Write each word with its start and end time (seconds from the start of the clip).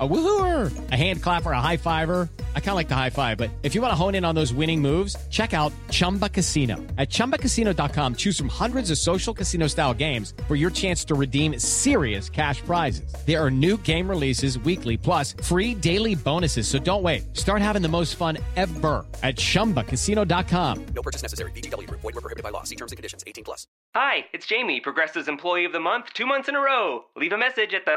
a 0.00 0.08
woohooer, 0.08 0.72
a 0.92 0.96
hand 0.96 1.22
clapper, 1.22 1.50
a 1.50 1.60
high 1.60 1.76
fiver? 1.76 2.28
I 2.54 2.60
kind 2.60 2.70
of 2.70 2.76
like 2.76 2.88
the 2.88 2.94
high 2.94 3.10
five, 3.10 3.36
but 3.36 3.50
if 3.62 3.74
you 3.74 3.82
want 3.82 3.90
to 3.90 3.96
hone 3.96 4.14
in 4.14 4.24
on 4.24 4.34
those 4.34 4.54
winning 4.54 4.80
moves, 4.80 5.16
check 5.30 5.52
out 5.52 5.72
Chumba 5.90 6.28
Casino. 6.28 6.76
At 6.96 7.10
ChumbaCasino.com, 7.10 8.14
choose 8.14 8.38
from 8.38 8.48
hundreds 8.48 8.90
of 8.92 8.98
social 8.98 9.34
casino 9.34 9.66
style 9.66 9.92
games 9.92 10.32
for 10.46 10.54
your 10.54 10.70
chance 10.70 11.04
to 11.06 11.14
redeem 11.14 11.58
serious 11.58 12.30
cash 12.30 12.62
prizes. 12.62 13.12
There 13.26 13.44
are 13.44 13.50
new 13.50 13.76
game 13.78 14.08
releases 14.08 14.60
weekly, 14.60 14.96
plus 14.96 15.34
free 15.42 15.74
daily 15.74 16.14
bonuses. 16.14 16.68
So 16.68 16.78
don't 16.78 17.02
wait. 17.02 17.36
Start 17.36 17.60
having 17.60 17.82
the 17.82 17.88
most 17.88 18.14
fun 18.16 18.38
ever 18.56 19.04
at 19.22 19.36
ChumbaCasino.com. 19.36 20.86
No 20.94 21.02
purchase 21.02 21.22
necessary. 21.22 21.50
VGW. 21.50 21.90
Void 21.90 22.04
were 22.04 22.12
prohibited 22.12 22.44
by 22.44 22.50
law. 22.50 22.62
See 22.62 22.76
terms 22.76 22.92
and 22.92 22.96
conditions. 22.96 23.24
18 23.26 23.44
plus. 23.44 23.66
Hi, 23.94 24.24
it's 24.32 24.46
Jamie, 24.46 24.80
Progressive's 24.80 25.26
Employee 25.26 25.64
of 25.64 25.72
the 25.72 25.80
Month, 25.80 26.14
two 26.14 26.24
months 26.24 26.48
in 26.48 26.54
a 26.54 26.60
row. 26.60 27.06
Leave 27.16 27.32
a 27.32 27.38
message 27.38 27.74
at 27.74 27.84
the. 27.84 27.96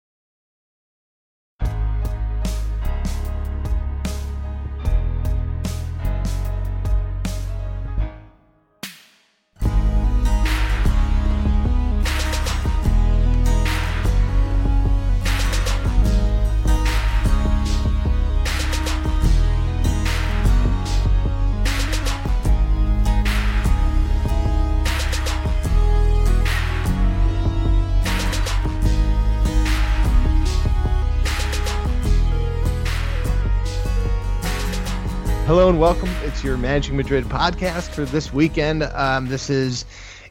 Welcome. 35.81 36.11
It's 36.21 36.43
your 36.43 36.57
Managing 36.57 36.95
Madrid 36.95 37.23
podcast 37.23 37.89
for 37.89 38.05
this 38.05 38.31
weekend. 38.31 38.83
Um, 38.83 39.29
this 39.29 39.49
is 39.49 39.83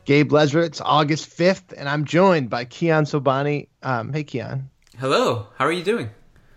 Gabe 0.05 0.31
Lezra. 0.31 0.65
It's 0.65 0.81
August 0.81 1.29
5th, 1.29 1.77
and 1.77 1.89
I'm 1.89 2.05
joined 2.05 2.49
by 2.51 2.65
Kiyan 2.65 3.03
Sobhani. 3.03 3.67
Um, 3.83 4.13
hey, 4.13 4.23
Kiyan. 4.23 4.67
Hello. 4.97 5.49
How 5.57 5.65
are 5.65 5.73
you 5.73 5.83
doing? 5.83 6.09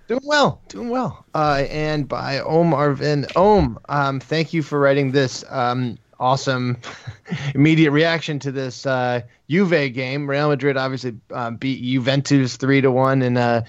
Doing 0.08 0.22
well. 0.24 0.62
Doing 0.68 0.90
well. 0.92 1.26
Uh, 1.34 1.66
and 1.72 2.08
by 2.08 2.40
Om 2.42 2.70
Arvind. 2.70 3.36
Om, 3.36 3.80
um, 3.90 4.20
thank 4.20 4.54
you 4.54 4.62
for 4.62 4.80
writing 4.80 5.12
this 5.12 5.44
um, 5.50 5.98
awesome 6.20 6.78
immediate 7.56 7.90
reaction 7.90 8.38
to 8.38 8.52
this 8.52 8.86
uh, 8.86 9.22
Juve 9.50 9.92
game. 9.92 10.30
Real 10.30 10.50
Madrid 10.50 10.78
obviously 10.78 11.18
uh, 11.32 11.50
beat 11.50 11.82
Juventus 11.82 12.58
3 12.58 12.82
to 12.82 12.92
1 12.92 13.24
in 13.24 13.38
a. 13.38 13.66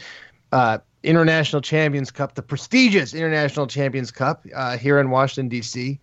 Uh, 0.53 0.79
International 1.05 1.61
Champions 1.61 2.11
Cup, 2.11 2.35
the 2.35 2.43
prestigious 2.43 3.15
International 3.15 3.67
Champions 3.67 4.11
Cup 4.11 4.45
uh, 4.55 4.77
here 4.77 4.99
in 4.99 5.11
Washington 5.11 5.49
D.C. 5.49 6.01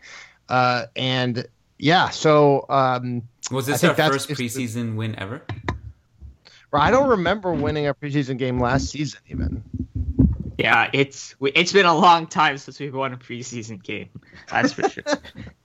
Uh, 0.48 0.86
and 0.96 1.46
yeah, 1.78 2.10
so 2.10 2.66
um, 2.70 3.24
was 3.50 3.66
this 3.66 3.84
our 3.84 3.96
first 3.96 4.30
preseason 4.30 4.96
win 4.96 5.18
ever? 5.18 5.42
I 6.74 6.92
don't 6.92 7.10
remember 7.10 7.52
winning 7.54 7.88
a 7.88 7.94
preseason 7.94 8.38
game 8.38 8.60
last 8.60 8.90
season, 8.90 9.20
even. 9.28 9.64
Yeah, 10.58 10.90
it's 10.94 11.36
it's 11.42 11.74
been 11.74 11.88
a 11.88 11.96
long 11.96 12.28
time 12.28 12.58
since 12.58 12.80
we've 12.80 12.94
won 12.94 13.14
a 13.14 13.18
preseason 13.18 13.82
game. 13.82 14.10
That's 14.50 14.74
for 14.74 14.88
sure. 14.88 15.04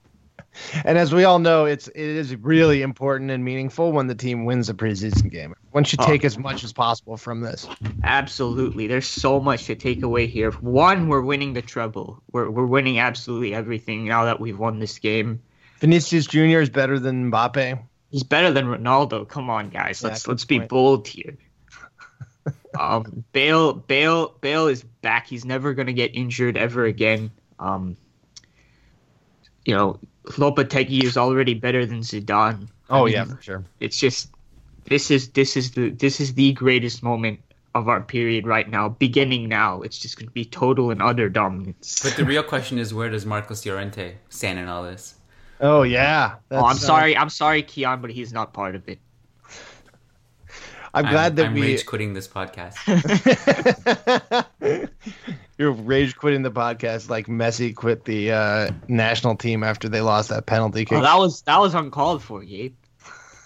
and 0.85 0.99
as 0.99 1.13
we 1.13 1.25
all 1.25 1.39
know, 1.39 1.65
it's 1.65 1.89
it 1.89 1.97
is 1.97 2.35
really 2.37 2.83
important 2.83 3.31
and 3.31 3.45
meaningful 3.45 3.93
when 3.93 4.07
the 4.07 4.15
team 4.15 4.45
wins 4.45 4.69
a 4.69 4.75
preseason 4.75 5.31
game. 5.31 5.55
One 5.73 5.85
should 5.85 6.01
take 6.01 6.25
oh. 6.25 6.27
as 6.27 6.39
much 6.39 6.65
as 6.65 6.73
possible 6.73 7.17
from 7.17 7.41
this. 7.41 7.67
Absolutely, 8.05 8.87
there's 8.87 9.07
so 9.07 9.41
much 9.41 9.67
to 9.67 9.75
take 9.75 10.03
away 10.03 10.27
here. 10.27 10.51
One, 10.53 11.09
we're 11.09 11.21
winning 11.21 11.53
the 11.53 11.63
treble. 11.63 12.23
We're 12.33 12.51
we're 12.51 12.67
winning 12.67 12.99
absolutely 12.99 13.55
everything 13.55 14.07
now 14.07 14.25
that 14.25 14.41
we've 14.41 14.59
won 14.59 14.79
this 14.79 14.99
game. 14.99 15.43
Vinicius 15.79 16.27
Junior 16.27 16.61
is 16.61 16.71
better 16.71 16.99
than 16.99 17.31
Mbappe. 17.31 17.79
He's 18.11 18.23
better 18.23 18.53
than 18.53 18.67
Ronaldo. 18.67 19.29
Come 19.29 19.51
on, 19.51 19.69
guys. 19.71 20.03
Let's 20.03 20.27
let's 20.27 20.45
be 20.45 20.59
point. 20.59 20.71
bold 20.71 21.09
here. 21.09 21.37
um, 22.79 23.25
Bale 23.33 23.75
Bale 23.75 24.29
Bale 24.41 24.69
is 24.69 24.83
back. 24.83 25.27
He's 25.27 25.45
never 25.45 25.75
gonna 25.75 25.93
get 25.93 26.15
injured 26.15 26.57
ever 26.57 26.85
again. 26.85 27.31
Um, 27.59 27.97
you 29.65 29.75
know, 29.75 29.99
Lopetegui 30.27 31.05
is 31.05 31.17
already 31.17 31.55
better 31.55 31.87
than 31.87 32.01
Zidane. 32.01 32.69
Oh 32.91 33.03
I 33.03 33.05
mean, 33.05 33.15
yeah, 33.15 33.25
for 33.25 33.43
sure. 33.43 33.65
It's 33.81 33.99
just 33.99 34.31
this 34.85 35.11
is 35.11 35.31
this 35.31 35.57
is 35.57 35.73
the 35.73 35.91
this 35.91 36.21
is 36.21 36.35
the 36.35 36.53
greatest 36.53 37.03
moment 37.03 37.41
of 37.75 37.89
our 37.89 38.01
period 38.01 38.47
right 38.47 38.69
now. 38.69 38.89
Beginning 38.89 39.49
now, 39.49 39.83
it's 39.83 39.99
just 39.99 40.17
going 40.17 40.27
to 40.27 40.33
be 40.33 40.45
total 40.45 40.91
and 40.91 41.03
utter 41.03 41.29
dominance. 41.29 42.01
But 42.03 42.17
the 42.17 42.25
real 42.25 42.43
question 42.55 42.79
is, 42.79 42.93
where 42.93 43.11
does 43.11 43.27
Marcos 43.27 43.65
Llorente 43.65 44.17
stand 44.29 44.59
in 44.59 44.69
all 44.69 44.83
this? 44.83 45.15
Oh 45.61 45.83
yeah. 45.83 46.37
oh, 46.51 46.65
I'm 46.65 46.73
uh, 46.73 46.75
sorry. 46.75 47.17
I'm 47.17 47.31
sorry, 47.31 47.63
Kiyan, 47.63 48.03
but 48.03 48.11
he's 48.11 48.33
not 48.33 48.53
part 48.53 48.75
of 48.75 48.89
it. 48.89 48.99
I'm 50.93 51.05
glad 51.05 51.33
I'm, 51.33 51.37
that 51.37 51.47
I'm 51.47 51.55
we 51.55 51.63
rage 51.63 51.85
quitting 51.85 52.15
this 52.15 52.27
podcast. 52.27 52.77
You're 55.59 55.73
rage 55.73 56.17
quitting 56.17 56.43
the 56.43 56.51
podcast 56.51 57.09
like 57.09 57.27
Messi 57.27 57.75
quit 57.75 58.05
the 58.05 58.33
uh, 58.33 58.71
national 58.89 59.37
team 59.37 59.63
after 59.63 59.89
they 59.89 60.03
lost 60.03 60.29
that 60.29 60.47
penalty 60.47 60.85
kick. 60.85 60.99
Oh, 60.99 61.03
that 61.03 61.19
was 61.19 61.43
that 61.43 61.59
was 61.59 61.75
uncalled 61.75 62.23
for, 62.23 62.43
Gabe. 62.43 62.75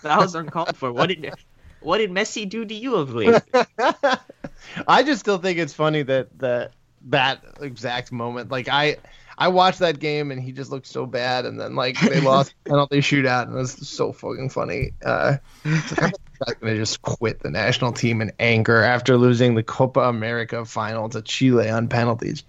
That 0.03 0.19
was 0.19 0.35
uncalled 0.35 0.77
for. 0.77 0.93
What 0.93 1.09
did 1.09 1.33
what 1.81 1.99
did 1.99 2.11
Messi 2.11 2.49
do 2.49 2.65
to 2.65 2.75
you 2.75 2.97
of 2.97 3.15
late? 3.15 3.43
I 4.89 5.03
just 5.03 5.21
still 5.21 5.39
think 5.39 5.59
it's 5.59 5.73
funny 5.73 6.03
that 6.03 6.39
that 6.39 6.73
that 7.07 7.45
exact 7.61 8.13
moment. 8.13 8.51
Like 8.51 8.69
I 8.69 8.97
I 9.39 9.49
watched 9.49 9.79
that 9.79 9.99
game 9.99 10.31
and 10.31 10.41
he 10.41 10.53
just 10.53 10.71
looked 10.71 10.87
so 10.87 11.07
bad, 11.07 11.47
and 11.47 11.59
then 11.61 11.75
like 11.75 11.99
they 12.01 12.21
lost 12.21 12.55
penalty 12.65 12.99
shootout, 12.99 13.47
and 13.47 13.55
it 13.55 13.59
was 13.59 13.89
so 13.89 14.13
fucking 14.13 14.51
funny. 14.51 14.93
Uh, 15.05 15.39
I'm 16.47 16.55
gonna 16.61 16.77
just 16.77 17.03
quit 17.03 17.41
the 17.41 17.51
national 17.51 17.93
team 17.93 18.21
in 18.21 18.33
anger 18.39 18.83
after 18.83 19.17
losing 19.17 19.55
the 19.55 19.63
Copa 19.63 20.01
America 20.01 20.65
final 20.65 21.09
to 21.11 21.23
Chile 21.23 21.69
on 21.69 21.89
penalties. 21.89 22.45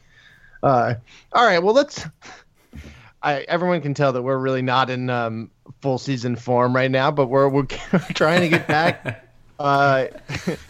Uh, 0.64 0.96
all 1.34 1.46
right, 1.46 1.60
well 1.60 1.74
let's. 1.74 2.06
I, 3.24 3.42
everyone 3.42 3.82
can 3.82 3.94
tell 3.94 4.14
that 4.14 4.22
we're 4.22 4.38
really 4.38 4.64
not 4.64 4.90
in 4.90 5.10
um, 5.10 5.52
full 5.82 6.00
season 6.00 6.36
form 6.36 6.76
right 6.76 6.90
now, 6.90 7.12
but 7.12 7.28
we're 7.28 7.50
we're 7.50 7.66
trying 8.14 8.42
to 8.42 8.50
get 8.50 8.68
back. 8.68 9.28
Uh, 9.62 10.08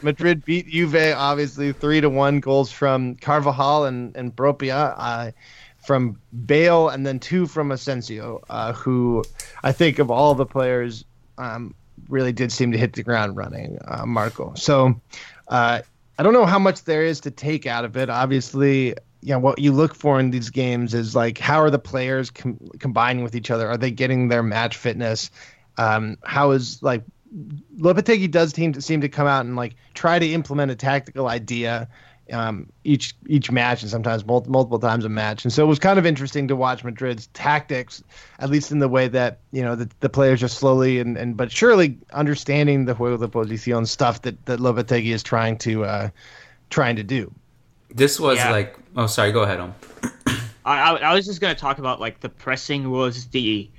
Madrid 0.02 0.44
beat 0.44 0.68
Juve 0.68 1.14
obviously 1.16 1.72
three 1.72 2.02
to 2.02 2.10
one 2.10 2.42
goals 2.42 2.74
from 2.74 3.16
Carvajal 3.16 3.86
and 3.86 4.14
and 4.18 4.36
Bropia, 4.36 4.94
uh, 4.98 5.32
from 5.78 6.20
Bale 6.46 6.90
and 6.90 7.06
then 7.06 7.18
two 7.18 7.48
from 7.48 7.72
Asensio, 7.72 8.44
uh, 8.50 8.74
who 8.74 9.24
I 9.64 9.72
think 9.72 10.00
of 10.00 10.12
all 10.12 10.36
the 10.36 10.46
players 10.46 11.06
um, 11.38 11.74
really 12.12 12.34
did 12.34 12.52
seem 12.52 12.72
to 12.72 12.78
hit 12.78 12.94
the 12.94 13.04
ground 13.04 13.36
running. 13.36 13.80
Uh, 13.86 14.06
Marco, 14.06 14.54
so 14.56 15.02
uh, 15.48 15.82
I 16.18 16.24
don't 16.24 16.34
know 16.34 16.46
how 16.46 16.60
much 16.60 16.84
there 16.84 17.04
is 17.04 17.22
to 17.22 17.32
take 17.32 17.66
out 17.66 17.86
of 17.86 17.98
it. 17.98 18.10
Obviously, 18.10 18.96
you 19.22 19.34
know 19.34 19.40
what 19.40 19.60
you 19.60 19.72
look 19.72 19.96
for 19.96 20.20
in 20.20 20.32
these 20.32 20.50
games 20.50 20.94
is 20.94 21.16
like 21.16 21.38
how 21.38 21.62
are 21.62 21.70
the 21.70 21.80
players 21.80 22.32
com- 22.32 22.60
combining 22.80 23.24
with 23.24 23.36
each 23.36 23.52
other? 23.52 23.68
Are 23.68 23.78
they 23.78 23.92
getting 23.92 24.28
their 24.28 24.44
match 24.44 24.78
fitness? 24.78 25.32
Um, 25.78 26.18
how 26.24 26.52
is 26.52 26.82
like 26.84 27.04
Lopetegui 27.78 28.30
does 28.30 28.54
seem 28.54 28.74
to 28.74 28.82
seem 28.82 29.02
to 29.02 29.10
come 29.10 29.28
out 29.28 29.46
and 29.46 29.56
like 29.56 29.76
try 29.94 30.20
to 30.20 30.32
implement 30.34 30.72
a 30.72 30.76
tactical 30.76 31.28
idea 31.28 31.88
um, 32.32 32.72
each 32.84 33.16
each 33.28 33.52
match 33.52 33.82
and 33.82 33.92
sometimes 33.92 34.26
multiple, 34.26 34.52
multiple 34.52 34.80
times 34.80 35.06
a 35.06 35.10
match. 35.10 35.44
And 35.44 35.54
so 35.54 35.64
it 35.64 35.68
was 35.68 35.80
kind 35.80 36.00
of 36.00 36.06
interesting 36.06 36.48
to 36.48 36.56
watch 36.56 36.84
Madrid's 36.84 37.28
tactics, 37.28 38.04
at 38.40 38.50
least 38.50 38.72
in 38.72 38.80
the 38.80 38.88
way 38.88 39.08
that 39.10 39.40
you 39.52 39.62
know 39.62 39.76
the, 39.76 39.90
the 40.00 40.10
players 40.10 40.42
are 40.42 40.48
slowly 40.48 41.00
and, 41.00 41.18
and 41.18 41.38
but 41.38 41.52
surely 41.52 41.98
understanding 42.14 42.86
the 42.86 42.94
juego 42.96 43.20
de 43.20 43.28
posición 43.28 43.88
stuff 43.88 44.22
that 44.24 44.46
that 44.46 44.60
Lopetegui 44.60 45.14
is 45.14 45.24
trying 45.24 45.58
to 45.60 45.86
uh, 45.86 46.10
trying 46.70 46.96
to 46.96 47.04
do. 47.04 47.34
This 47.90 48.20
was 48.20 48.38
yeah. 48.38 48.52
like 48.52 48.78
oh 48.96 49.08
sorry, 49.08 49.32
go 49.32 49.42
ahead, 49.42 49.60
Om. 49.60 49.76
I, 50.66 50.96
I 50.96 51.14
was 51.14 51.26
just 51.26 51.42
gonna 51.42 51.56
talk 51.56 51.80
about 51.80 52.00
like 52.00 52.20
the 52.22 52.30
pressing 52.30 52.92
was 52.92 53.28
the 53.28 53.70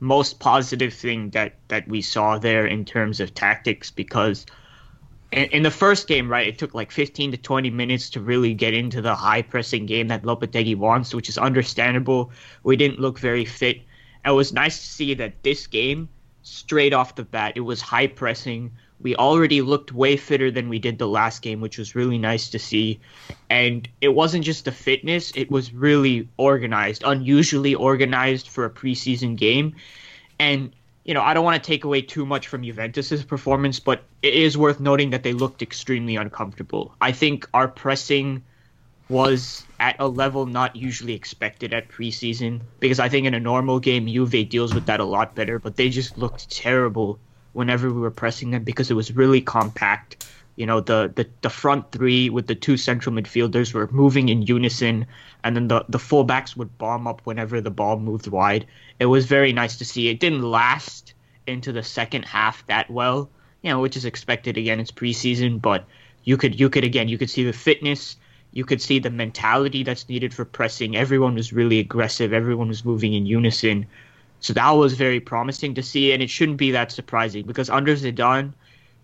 most 0.00 0.40
positive 0.40 0.92
thing 0.92 1.30
that 1.30 1.54
that 1.68 1.86
we 1.86 2.02
saw 2.02 2.36
there 2.36 2.66
in 2.66 2.84
terms 2.84 3.20
of 3.20 3.32
tactics 3.34 3.90
because 3.90 4.44
in, 5.32 5.44
in, 5.46 5.62
the 5.62 5.70
first 5.70 6.08
game, 6.08 6.28
right, 6.28 6.46
it 6.46 6.58
took 6.58 6.74
like 6.74 6.90
15 6.90 7.32
to 7.32 7.36
20 7.36 7.70
minutes 7.70 8.10
to 8.10 8.20
really 8.20 8.54
get 8.54 8.74
into 8.74 9.00
the 9.00 9.14
high 9.14 9.42
pressing 9.42 9.86
game 9.86 10.08
that 10.08 10.22
Lopetegui 10.22 10.76
wants, 10.76 11.14
which 11.14 11.28
is 11.28 11.38
understandable. 11.38 12.30
We 12.62 12.76
didn't 12.76 13.00
look 13.00 13.18
very 13.18 13.44
fit. 13.44 13.78
And 14.24 14.32
it 14.32 14.36
was 14.36 14.52
nice 14.52 14.78
to 14.78 14.86
see 14.86 15.14
that 15.14 15.42
this 15.42 15.66
game, 15.66 16.08
straight 16.42 16.92
off 16.92 17.14
the 17.14 17.24
bat, 17.24 17.54
it 17.56 17.60
was 17.60 17.80
high 17.80 18.08
pressing. 18.08 18.72
We 19.00 19.16
already 19.16 19.62
looked 19.62 19.92
way 19.92 20.16
fitter 20.16 20.50
than 20.50 20.68
we 20.68 20.78
did 20.78 20.98
the 20.98 21.08
last 21.08 21.42
game, 21.42 21.60
which 21.60 21.78
was 21.78 21.94
really 21.94 22.18
nice 22.18 22.50
to 22.50 22.58
see. 22.58 23.00
And 23.50 23.88
it 24.00 24.10
wasn't 24.14 24.44
just 24.44 24.64
the 24.64 24.72
fitness, 24.72 25.32
it 25.34 25.50
was 25.50 25.72
really 25.72 26.28
organized, 26.36 27.02
unusually 27.04 27.74
organized 27.74 28.48
for 28.48 28.64
a 28.64 28.70
preseason 28.70 29.36
game. 29.36 29.74
And, 30.38 30.72
you 31.04 31.14
know, 31.14 31.22
I 31.22 31.34
don't 31.34 31.44
want 31.44 31.62
to 31.62 31.66
take 31.66 31.84
away 31.84 32.02
too 32.02 32.24
much 32.24 32.48
from 32.48 32.62
Juventus's 32.62 33.24
performance, 33.24 33.80
but 33.80 34.04
it 34.22 34.34
is 34.34 34.56
worth 34.56 34.78
noting 34.78 35.10
that 35.10 35.22
they 35.22 35.32
looked 35.32 35.62
extremely 35.62 36.16
uncomfortable. 36.16 36.94
I 37.00 37.12
think 37.12 37.48
our 37.52 37.66
pressing 37.66 38.44
was 39.08 39.64
at 39.80 39.96
a 39.98 40.06
level 40.06 40.46
not 40.46 40.76
usually 40.76 41.14
expected 41.14 41.74
at 41.74 41.88
preseason 41.88 42.60
because 42.80 43.00
I 43.00 43.08
think 43.08 43.26
in 43.26 43.34
a 43.34 43.40
normal 43.40 43.80
game 43.80 44.06
Juve 44.06 44.48
deals 44.48 44.72
with 44.72 44.86
that 44.86 45.00
a 45.00 45.04
lot 45.04 45.34
better, 45.34 45.58
but 45.58 45.76
they 45.76 45.88
just 45.88 46.16
looked 46.18 46.48
terrible 46.50 47.18
whenever 47.52 47.92
we 47.92 48.00
were 48.00 48.10
pressing 48.10 48.52
them 48.52 48.62
because 48.62 48.90
it 48.90 48.94
was 48.94 49.14
really 49.14 49.40
compact. 49.40 50.24
You 50.56 50.66
know, 50.66 50.80
the, 50.80 51.12
the, 51.14 51.26
the 51.40 51.50
front 51.50 51.92
three 51.92 52.28
with 52.28 52.46
the 52.46 52.54
two 52.54 52.76
central 52.76 53.14
midfielders 53.14 53.72
were 53.72 53.88
moving 53.90 54.28
in 54.28 54.42
unison, 54.42 55.06
and 55.44 55.56
then 55.56 55.68
the, 55.68 55.84
the 55.88 55.98
fullbacks 55.98 56.56
would 56.56 56.76
bomb 56.78 57.06
up 57.06 57.22
whenever 57.24 57.60
the 57.60 57.70
ball 57.70 57.98
moved 57.98 58.26
wide. 58.26 58.66
It 59.00 59.06
was 59.06 59.26
very 59.26 59.52
nice 59.52 59.76
to 59.78 59.84
see. 59.84 60.08
It 60.08 60.20
didn't 60.20 60.42
last 60.42 61.14
into 61.46 61.72
the 61.72 61.82
second 61.82 62.24
half 62.24 62.66
that 62.66 62.90
well, 62.90 63.30
you 63.62 63.70
know, 63.70 63.80
which 63.80 63.96
is 63.96 64.04
expected 64.04 64.56
again. 64.56 64.78
It's 64.78 64.92
preseason, 64.92 65.60
but 65.60 65.84
you 66.24 66.36
could 66.36 66.58
you 66.58 66.70
could 66.70 66.84
again 66.84 67.08
you 67.08 67.18
could 67.18 67.30
see 67.30 67.44
the 67.44 67.52
fitness, 67.52 68.16
you 68.52 68.64
could 68.64 68.82
see 68.82 68.98
the 68.98 69.10
mentality 69.10 69.82
that's 69.82 70.08
needed 70.08 70.34
for 70.34 70.44
pressing. 70.44 70.96
Everyone 70.96 71.34
was 71.34 71.52
really 71.52 71.78
aggressive. 71.78 72.32
Everyone 72.32 72.68
was 72.68 72.84
moving 72.84 73.14
in 73.14 73.26
unison. 73.26 73.86
So 74.40 74.52
that 74.52 74.70
was 74.70 74.94
very 74.94 75.20
promising 75.20 75.74
to 75.74 75.82
see, 75.82 76.12
and 76.12 76.22
it 76.22 76.28
shouldn't 76.28 76.58
be 76.58 76.72
that 76.72 76.92
surprising 76.92 77.46
because 77.46 77.70
under 77.70 77.94
Zidane, 77.94 78.52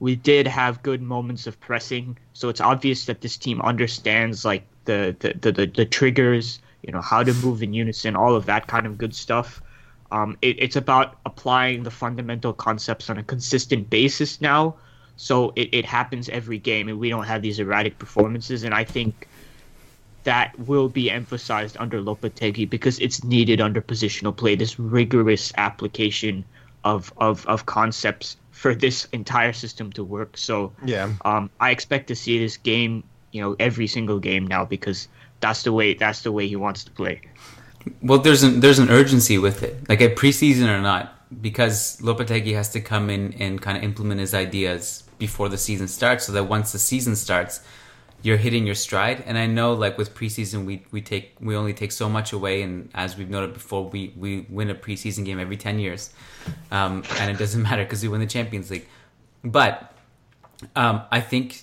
we 0.00 0.14
did 0.16 0.46
have 0.46 0.82
good 0.82 1.02
moments 1.02 1.46
of 1.46 1.58
pressing. 1.60 2.16
So 2.32 2.48
it's 2.48 2.60
obvious 2.60 3.06
that 3.06 3.20
this 3.20 3.36
team 3.36 3.60
understands 3.62 4.44
like 4.44 4.64
the 4.84 5.16
the, 5.18 5.34
the, 5.40 5.52
the, 5.52 5.66
the 5.66 5.84
triggers, 5.84 6.60
you 6.82 6.92
know, 6.92 7.00
how 7.00 7.22
to 7.22 7.32
move 7.34 7.62
in 7.62 7.72
unison, 7.72 8.16
all 8.16 8.34
of 8.34 8.46
that 8.46 8.66
kind 8.66 8.86
of 8.86 8.98
good 8.98 9.14
stuff. 9.14 9.60
Um, 10.10 10.38
it, 10.40 10.56
it's 10.58 10.76
about 10.76 11.18
applying 11.26 11.82
the 11.82 11.90
fundamental 11.90 12.52
concepts 12.52 13.10
on 13.10 13.18
a 13.18 13.22
consistent 13.22 13.90
basis 13.90 14.40
now. 14.40 14.76
So 15.16 15.52
it, 15.56 15.68
it 15.72 15.84
happens 15.84 16.28
every 16.28 16.58
game, 16.58 16.88
and 16.88 16.98
we 16.98 17.10
don't 17.10 17.24
have 17.24 17.42
these 17.42 17.58
erratic 17.58 17.98
performances. 17.98 18.62
And 18.62 18.72
I 18.72 18.84
think 18.84 19.28
that 20.22 20.58
will 20.60 20.88
be 20.88 21.10
emphasized 21.10 21.76
under 21.78 22.00
Lopetegui 22.00 22.70
because 22.70 22.98
it's 23.00 23.24
needed 23.24 23.60
under 23.60 23.82
positional 23.82 24.34
play. 24.34 24.54
This 24.54 24.78
rigorous 24.78 25.52
application 25.56 26.44
of 26.84 27.12
of, 27.18 27.44
of 27.46 27.66
concepts 27.66 28.36
for 28.58 28.74
this 28.74 29.06
entire 29.12 29.52
system 29.52 29.92
to 29.92 30.02
work. 30.02 30.36
So 30.36 30.72
yeah, 30.84 31.12
um, 31.24 31.48
I 31.60 31.70
expect 31.70 32.08
to 32.08 32.16
see 32.16 32.40
this 32.40 32.56
game, 32.56 33.04
you 33.30 33.40
know, 33.40 33.54
every 33.60 33.86
single 33.86 34.18
game 34.18 34.48
now 34.48 34.64
because 34.64 35.06
that's 35.38 35.62
the 35.62 35.72
way 35.72 35.94
that's 35.94 36.22
the 36.22 36.32
way 36.32 36.48
he 36.48 36.56
wants 36.56 36.82
to 36.84 36.90
play. 36.90 37.20
Well, 38.02 38.18
there's 38.18 38.42
an 38.42 38.58
there's 38.58 38.80
an 38.80 38.90
urgency 38.90 39.38
with 39.38 39.62
it, 39.62 39.88
like 39.88 40.00
a 40.00 40.12
preseason 40.12 40.66
or 40.68 40.80
not, 40.80 41.14
because 41.40 42.00
Lopetegui 42.00 42.54
has 42.54 42.70
to 42.70 42.80
come 42.80 43.10
in 43.10 43.32
and 43.34 43.62
kind 43.62 43.78
of 43.78 43.84
implement 43.84 44.20
his 44.20 44.34
ideas 44.34 45.04
before 45.18 45.48
the 45.48 45.58
season 45.58 45.86
starts, 45.86 46.26
so 46.26 46.32
that 46.32 46.44
once 46.44 46.72
the 46.72 46.80
season 46.80 47.14
starts, 47.14 47.60
you're 48.22 48.36
hitting 48.36 48.66
your 48.66 48.74
stride. 48.74 49.22
And 49.26 49.38
I 49.38 49.46
know 49.46 49.74
like 49.74 49.96
with 49.96 50.14
preseason 50.14 50.64
we, 50.64 50.84
we 50.90 51.00
take 51.00 51.36
we 51.40 51.56
only 51.56 51.74
take 51.74 51.92
so 51.92 52.08
much 52.08 52.32
away 52.32 52.62
and 52.62 52.90
as 52.94 53.16
we've 53.16 53.30
noted 53.30 53.54
before 53.54 53.88
we, 53.88 54.12
we 54.16 54.46
win 54.48 54.70
a 54.70 54.74
preseason 54.74 55.24
game 55.24 55.38
every 55.38 55.56
10 55.56 55.78
years. 55.78 56.10
Um, 56.70 57.04
and 57.18 57.30
it 57.30 57.38
doesn't 57.38 57.62
matter 57.68 57.84
because 57.84 58.02
we 58.02 58.08
win 58.08 58.20
the 58.20 58.26
Champions 58.26 58.70
League. 58.70 58.88
But 59.44 59.94
um, 60.74 61.02
I 61.10 61.20
think 61.20 61.62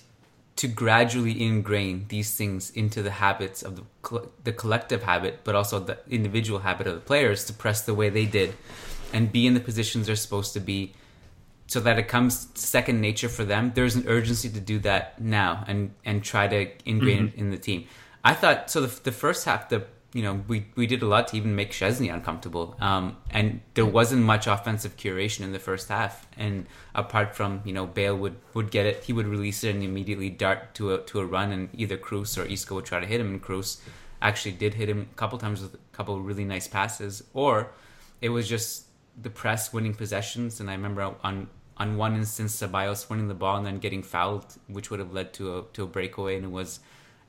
to 0.56 0.68
gradually 0.68 1.42
ingrain 1.44 2.06
these 2.08 2.34
things 2.34 2.70
into 2.70 3.02
the 3.02 3.10
habits 3.10 3.62
of 3.62 3.76
the, 3.76 4.28
the 4.42 4.52
collective 4.52 5.02
habit, 5.02 5.40
but 5.44 5.54
also 5.54 5.78
the 5.78 5.98
individual 6.08 6.60
habit 6.60 6.86
of 6.86 6.94
the 6.94 7.00
players 7.00 7.44
to 7.44 7.52
press 7.52 7.82
the 7.82 7.92
way 7.92 8.08
they 8.08 8.24
did 8.24 8.54
and 9.12 9.30
be 9.30 9.46
in 9.46 9.52
the 9.52 9.60
positions 9.60 10.06
they're 10.06 10.16
supposed 10.16 10.54
to 10.54 10.60
be 10.60 10.94
so 11.66 11.80
that 11.80 11.98
it 11.98 12.08
comes 12.08 12.48
second 12.54 13.00
nature 13.00 13.28
for 13.28 13.44
them. 13.44 13.72
There's 13.74 13.96
an 13.96 14.04
urgency 14.06 14.48
to 14.50 14.60
do 14.60 14.78
that 14.80 15.20
now 15.20 15.64
and 15.66 15.94
and 16.04 16.22
try 16.22 16.46
to 16.48 16.68
ingrain 16.84 17.28
mm-hmm. 17.28 17.38
it 17.38 17.40
in 17.40 17.50
the 17.50 17.58
team. 17.58 17.86
I 18.24 18.34
thought 18.34 18.70
so. 18.70 18.80
The, 18.80 19.00
the 19.02 19.12
first 19.12 19.44
half, 19.44 19.68
the 19.68 19.84
you 20.12 20.22
know 20.22 20.42
we 20.48 20.66
we 20.76 20.86
did 20.86 21.02
a 21.02 21.06
lot 21.06 21.28
to 21.28 21.36
even 21.36 21.54
make 21.54 21.72
Szczesny 21.72 22.12
uncomfortable, 22.12 22.76
um, 22.80 23.16
and 23.30 23.60
there 23.74 23.86
wasn't 23.86 24.22
much 24.22 24.46
offensive 24.46 24.96
curation 24.96 25.40
in 25.40 25.52
the 25.52 25.58
first 25.58 25.88
half. 25.88 26.26
And 26.36 26.66
apart 26.94 27.36
from 27.36 27.60
you 27.64 27.72
know 27.72 27.86
Bale 27.86 28.16
would 28.16 28.36
would 28.54 28.70
get 28.70 28.86
it, 28.86 29.04
he 29.04 29.12
would 29.12 29.26
release 29.26 29.62
it 29.64 29.74
and 29.74 29.84
immediately 29.84 30.30
dart 30.30 30.74
to 30.76 30.94
a 30.94 30.98
to 31.02 31.20
a 31.20 31.26
run, 31.26 31.52
and 31.52 31.68
either 31.72 31.96
Kroos 31.96 32.36
or 32.36 32.46
Isco 32.46 32.76
would 32.76 32.84
try 32.84 33.00
to 33.00 33.06
hit 33.06 33.20
him, 33.20 33.28
and 33.28 33.42
Kroos 33.42 33.80
actually 34.22 34.52
did 34.52 34.74
hit 34.74 34.88
him 34.88 35.08
a 35.12 35.16
couple 35.16 35.38
times 35.38 35.60
with 35.60 35.74
a 35.74 35.78
couple 35.92 36.20
really 36.20 36.44
nice 36.44 36.66
passes, 36.66 37.22
or 37.34 37.72
it 38.20 38.30
was 38.30 38.48
just 38.48 38.86
the 39.20 39.30
press 39.30 39.72
winning 39.72 39.94
possessions. 39.94 40.60
And 40.60 40.70
I 40.70 40.74
remember 40.74 41.14
on 41.22 41.48
on 41.78 41.96
one 41.96 42.14
instance 42.14 42.60
Ceballos 42.60 43.08
winning 43.10 43.28
the 43.28 43.34
ball 43.34 43.56
and 43.56 43.66
then 43.66 43.78
getting 43.78 44.02
fouled, 44.02 44.46
which 44.68 44.90
would 44.90 45.00
have 45.00 45.12
led 45.12 45.32
to 45.34 45.58
a 45.58 45.62
to 45.74 45.84
a 45.84 45.86
breakaway. 45.86 46.36
And 46.36 46.44
it 46.44 46.50
was 46.50 46.80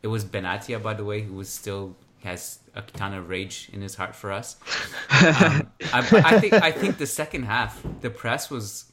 it 0.04 0.08
was 0.08 0.24
Benatia, 0.24 0.82
by 0.82 0.94
the 0.94 1.04
way, 1.04 1.22
who 1.22 1.34
was 1.34 1.50
still 1.50 1.96
has 2.24 2.60
a 2.76 2.82
ton 2.82 3.14
of 3.14 3.30
rage 3.30 3.70
in 3.74 3.82
his 3.82 3.96
heart 3.96 4.16
for 4.16 4.32
us. 4.32 4.58
Um, 5.22 5.72
I, 5.94 6.00
I, 6.14 6.40
think 6.40 6.54
I 6.54 6.72
think 6.72 6.98
the 6.98 7.06
second 7.06 7.44
half, 7.44 7.82
the 8.02 8.10
press 8.10 8.50
was 8.50 8.92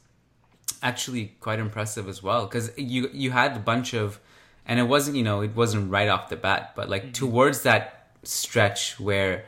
actually 0.81 1.33
quite 1.39 1.59
impressive 1.59 2.07
as 2.07 2.21
well 2.21 2.45
because 2.45 2.71
you 2.77 3.09
you 3.13 3.31
had 3.31 3.55
a 3.55 3.59
bunch 3.59 3.93
of, 3.93 4.19
and 4.65 4.79
it 4.79 4.83
wasn't 4.83 5.17
you 5.17 5.23
know 5.23 5.41
it 5.41 5.55
wasn't 5.55 5.89
right 5.89 6.09
off 6.09 6.29
the 6.29 6.35
bat, 6.35 6.73
but 6.75 6.89
like 6.89 7.03
mm-hmm. 7.03 7.11
towards 7.11 7.63
that 7.63 8.09
stretch 8.23 8.99
where 8.99 9.45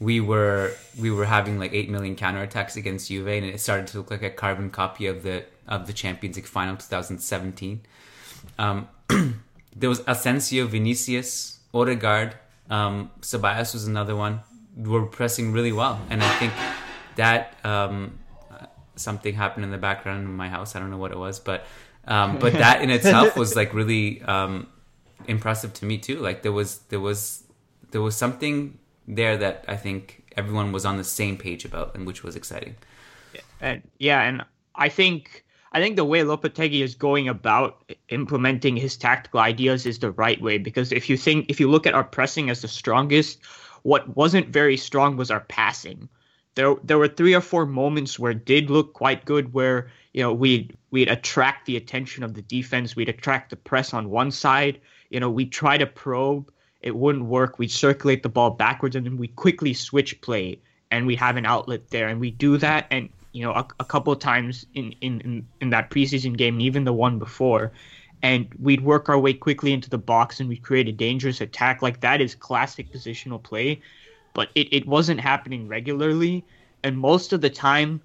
we 0.00 0.20
were 0.20 0.72
we 0.98 1.10
were 1.10 1.24
having 1.24 1.58
like 1.58 1.72
eight 1.72 1.88
million 1.88 2.16
counterattacks 2.16 2.76
against 2.76 3.08
Juve, 3.08 3.28
and 3.28 3.46
it 3.46 3.60
started 3.60 3.86
to 3.88 3.98
look 3.98 4.10
like 4.10 4.22
a 4.22 4.30
carbon 4.30 4.70
copy 4.70 5.06
of 5.06 5.22
the 5.22 5.44
of 5.66 5.86
the 5.86 5.92
Champions 5.92 6.36
League 6.36 6.46
final 6.46 6.76
2017. 6.76 7.80
Um, 8.58 8.88
there 9.76 9.88
was 9.88 10.02
Asensio, 10.06 10.66
Vinicius, 10.66 11.60
Odegaard, 11.72 12.36
um, 12.70 13.10
Ceballos 13.20 13.74
was 13.74 13.86
another 13.86 14.16
one. 14.16 14.40
Were 14.76 15.06
pressing 15.06 15.52
really 15.52 15.72
well, 15.72 16.00
and 16.10 16.22
I 16.22 16.28
think 16.38 16.52
that 17.14 17.54
um, 17.64 18.18
something 18.96 19.34
happened 19.34 19.64
in 19.64 19.70
the 19.70 19.78
background 19.78 20.24
in 20.24 20.34
my 20.34 20.48
house. 20.48 20.74
I 20.74 20.80
don't 20.80 20.90
know 20.90 20.98
what 20.98 21.12
it 21.12 21.18
was, 21.18 21.38
but 21.38 21.64
um, 22.06 22.38
but 22.38 22.52
that 22.64 22.82
in 22.82 22.90
itself 22.90 23.36
was 23.36 23.54
like 23.54 23.72
really 23.72 24.20
um, 24.22 24.66
impressive 25.28 25.72
to 25.74 25.84
me 25.84 25.98
too. 25.98 26.18
Like 26.18 26.42
there 26.42 26.52
was 26.52 26.78
there 26.88 27.00
was 27.00 27.44
there 27.92 28.02
was 28.02 28.16
something 28.16 28.78
there 29.06 29.36
that 29.36 29.64
I 29.68 29.76
think 29.76 30.24
everyone 30.36 30.72
was 30.72 30.84
on 30.84 30.96
the 30.96 31.04
same 31.04 31.36
page 31.36 31.64
about, 31.64 31.94
and 31.94 32.06
which 32.06 32.22
was 32.22 32.36
exciting. 32.36 32.76
And 33.60 33.82
yeah, 33.98 34.22
and 34.22 34.44
I 34.74 34.88
think 34.88 35.44
I 35.72 35.80
think 35.80 35.96
the 35.96 36.04
way 36.04 36.20
Lopetegui 36.20 36.82
is 36.82 36.94
going 36.94 37.28
about 37.28 37.92
implementing 38.08 38.76
his 38.76 38.96
tactical 38.96 39.40
ideas 39.40 39.86
is 39.86 39.98
the 39.98 40.12
right 40.12 40.40
way 40.40 40.56
because 40.56 40.92
if 40.92 41.10
you 41.10 41.16
think 41.16 41.46
if 41.48 41.58
you 41.58 41.68
look 41.68 41.86
at 41.86 41.94
our 41.94 42.04
pressing 42.04 42.48
as 42.48 42.62
the 42.62 42.68
strongest, 42.68 43.44
what 43.82 44.16
wasn't 44.16 44.48
very 44.48 44.76
strong 44.76 45.16
was 45.16 45.30
our 45.30 45.40
passing. 45.40 46.08
There 46.54 46.76
there 46.84 46.98
were 46.98 47.08
three 47.08 47.34
or 47.34 47.40
four 47.40 47.66
moments 47.66 48.18
where 48.18 48.30
it 48.30 48.44
did 48.44 48.70
look 48.70 48.92
quite 48.92 49.24
good 49.24 49.52
where, 49.52 49.90
you 50.12 50.22
know, 50.22 50.32
we'd 50.32 50.76
we'd 50.92 51.08
attract 51.08 51.66
the 51.66 51.76
attention 51.76 52.22
of 52.22 52.34
the 52.34 52.42
defense, 52.42 52.94
we'd 52.94 53.08
attract 53.08 53.50
the 53.50 53.56
press 53.56 53.92
on 53.92 54.10
one 54.10 54.30
side, 54.30 54.80
you 55.10 55.18
know, 55.18 55.30
we'd 55.30 55.50
try 55.50 55.76
to 55.76 55.86
probe, 55.86 56.52
it 56.84 56.94
wouldn't 56.94 57.24
work, 57.24 57.58
we'd 57.58 57.72
circulate 57.72 58.22
the 58.22 58.28
ball 58.28 58.50
backwards 58.50 58.94
and 58.94 59.04
then 59.04 59.16
we'd 59.16 59.34
quickly 59.34 59.74
switch 59.74 60.20
play 60.20 60.60
and 60.92 61.06
we 61.06 61.16
have 61.16 61.36
an 61.36 61.46
outlet 61.46 61.88
there 61.90 62.06
and 62.06 62.20
we 62.20 62.30
do 62.30 62.56
that 62.58 62.86
and 62.92 63.08
you 63.34 63.42
know, 63.42 63.50
a, 63.52 63.66
a 63.80 63.84
couple 63.84 64.12
of 64.12 64.20
times 64.20 64.64
in, 64.74 64.94
in, 65.00 65.44
in 65.60 65.70
that 65.70 65.90
preseason 65.90 66.36
game, 66.36 66.54
and 66.54 66.62
even 66.62 66.84
the 66.84 66.92
one 66.92 67.18
before. 67.18 67.72
And 68.22 68.48
we'd 68.62 68.80
work 68.80 69.08
our 69.08 69.18
way 69.18 69.34
quickly 69.34 69.72
into 69.72 69.90
the 69.90 69.98
box 69.98 70.40
and 70.40 70.48
we'd 70.48 70.62
create 70.62 70.88
a 70.88 70.92
dangerous 70.92 71.40
attack. 71.40 71.82
Like 71.82 72.00
that 72.00 72.20
is 72.20 72.34
classic 72.34 72.92
positional 72.92 73.42
play, 73.42 73.82
but 74.34 74.50
it, 74.54 74.72
it 74.72 74.86
wasn't 74.86 75.20
happening 75.20 75.66
regularly. 75.66 76.44
And 76.84 76.96
most 76.96 77.32
of 77.32 77.40
the 77.40 77.50
time, 77.50 78.00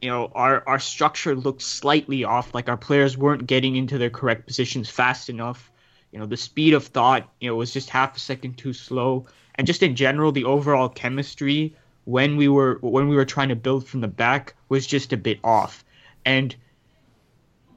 you 0.00 0.08
know, 0.08 0.30
our, 0.34 0.62
our 0.68 0.78
structure 0.78 1.34
looked 1.34 1.62
slightly 1.62 2.22
off. 2.22 2.54
Like 2.54 2.68
our 2.68 2.76
players 2.76 3.18
weren't 3.18 3.48
getting 3.48 3.74
into 3.74 3.98
their 3.98 4.10
correct 4.10 4.46
positions 4.46 4.88
fast 4.88 5.28
enough. 5.28 5.72
You 6.12 6.18
know, 6.18 6.26
the 6.26 6.36
speed 6.36 6.74
of 6.74 6.86
thought, 6.86 7.28
you 7.40 7.48
know, 7.48 7.56
was 7.56 7.72
just 7.72 7.90
half 7.90 8.16
a 8.16 8.20
second 8.20 8.56
too 8.56 8.72
slow. 8.72 9.26
And 9.56 9.66
just 9.66 9.82
in 9.82 9.94
general, 9.94 10.32
the 10.32 10.44
overall 10.44 10.88
chemistry 10.88 11.74
when 12.04 12.36
we 12.36 12.48
were 12.48 12.78
when 12.80 13.08
we 13.08 13.16
were 13.16 13.24
trying 13.24 13.50
to 13.50 13.56
build 13.56 13.86
from 13.86 14.00
the 14.00 14.08
back 14.08 14.54
was 14.68 14.86
just 14.86 15.12
a 15.12 15.16
bit 15.16 15.38
off. 15.44 15.84
And 16.24 16.56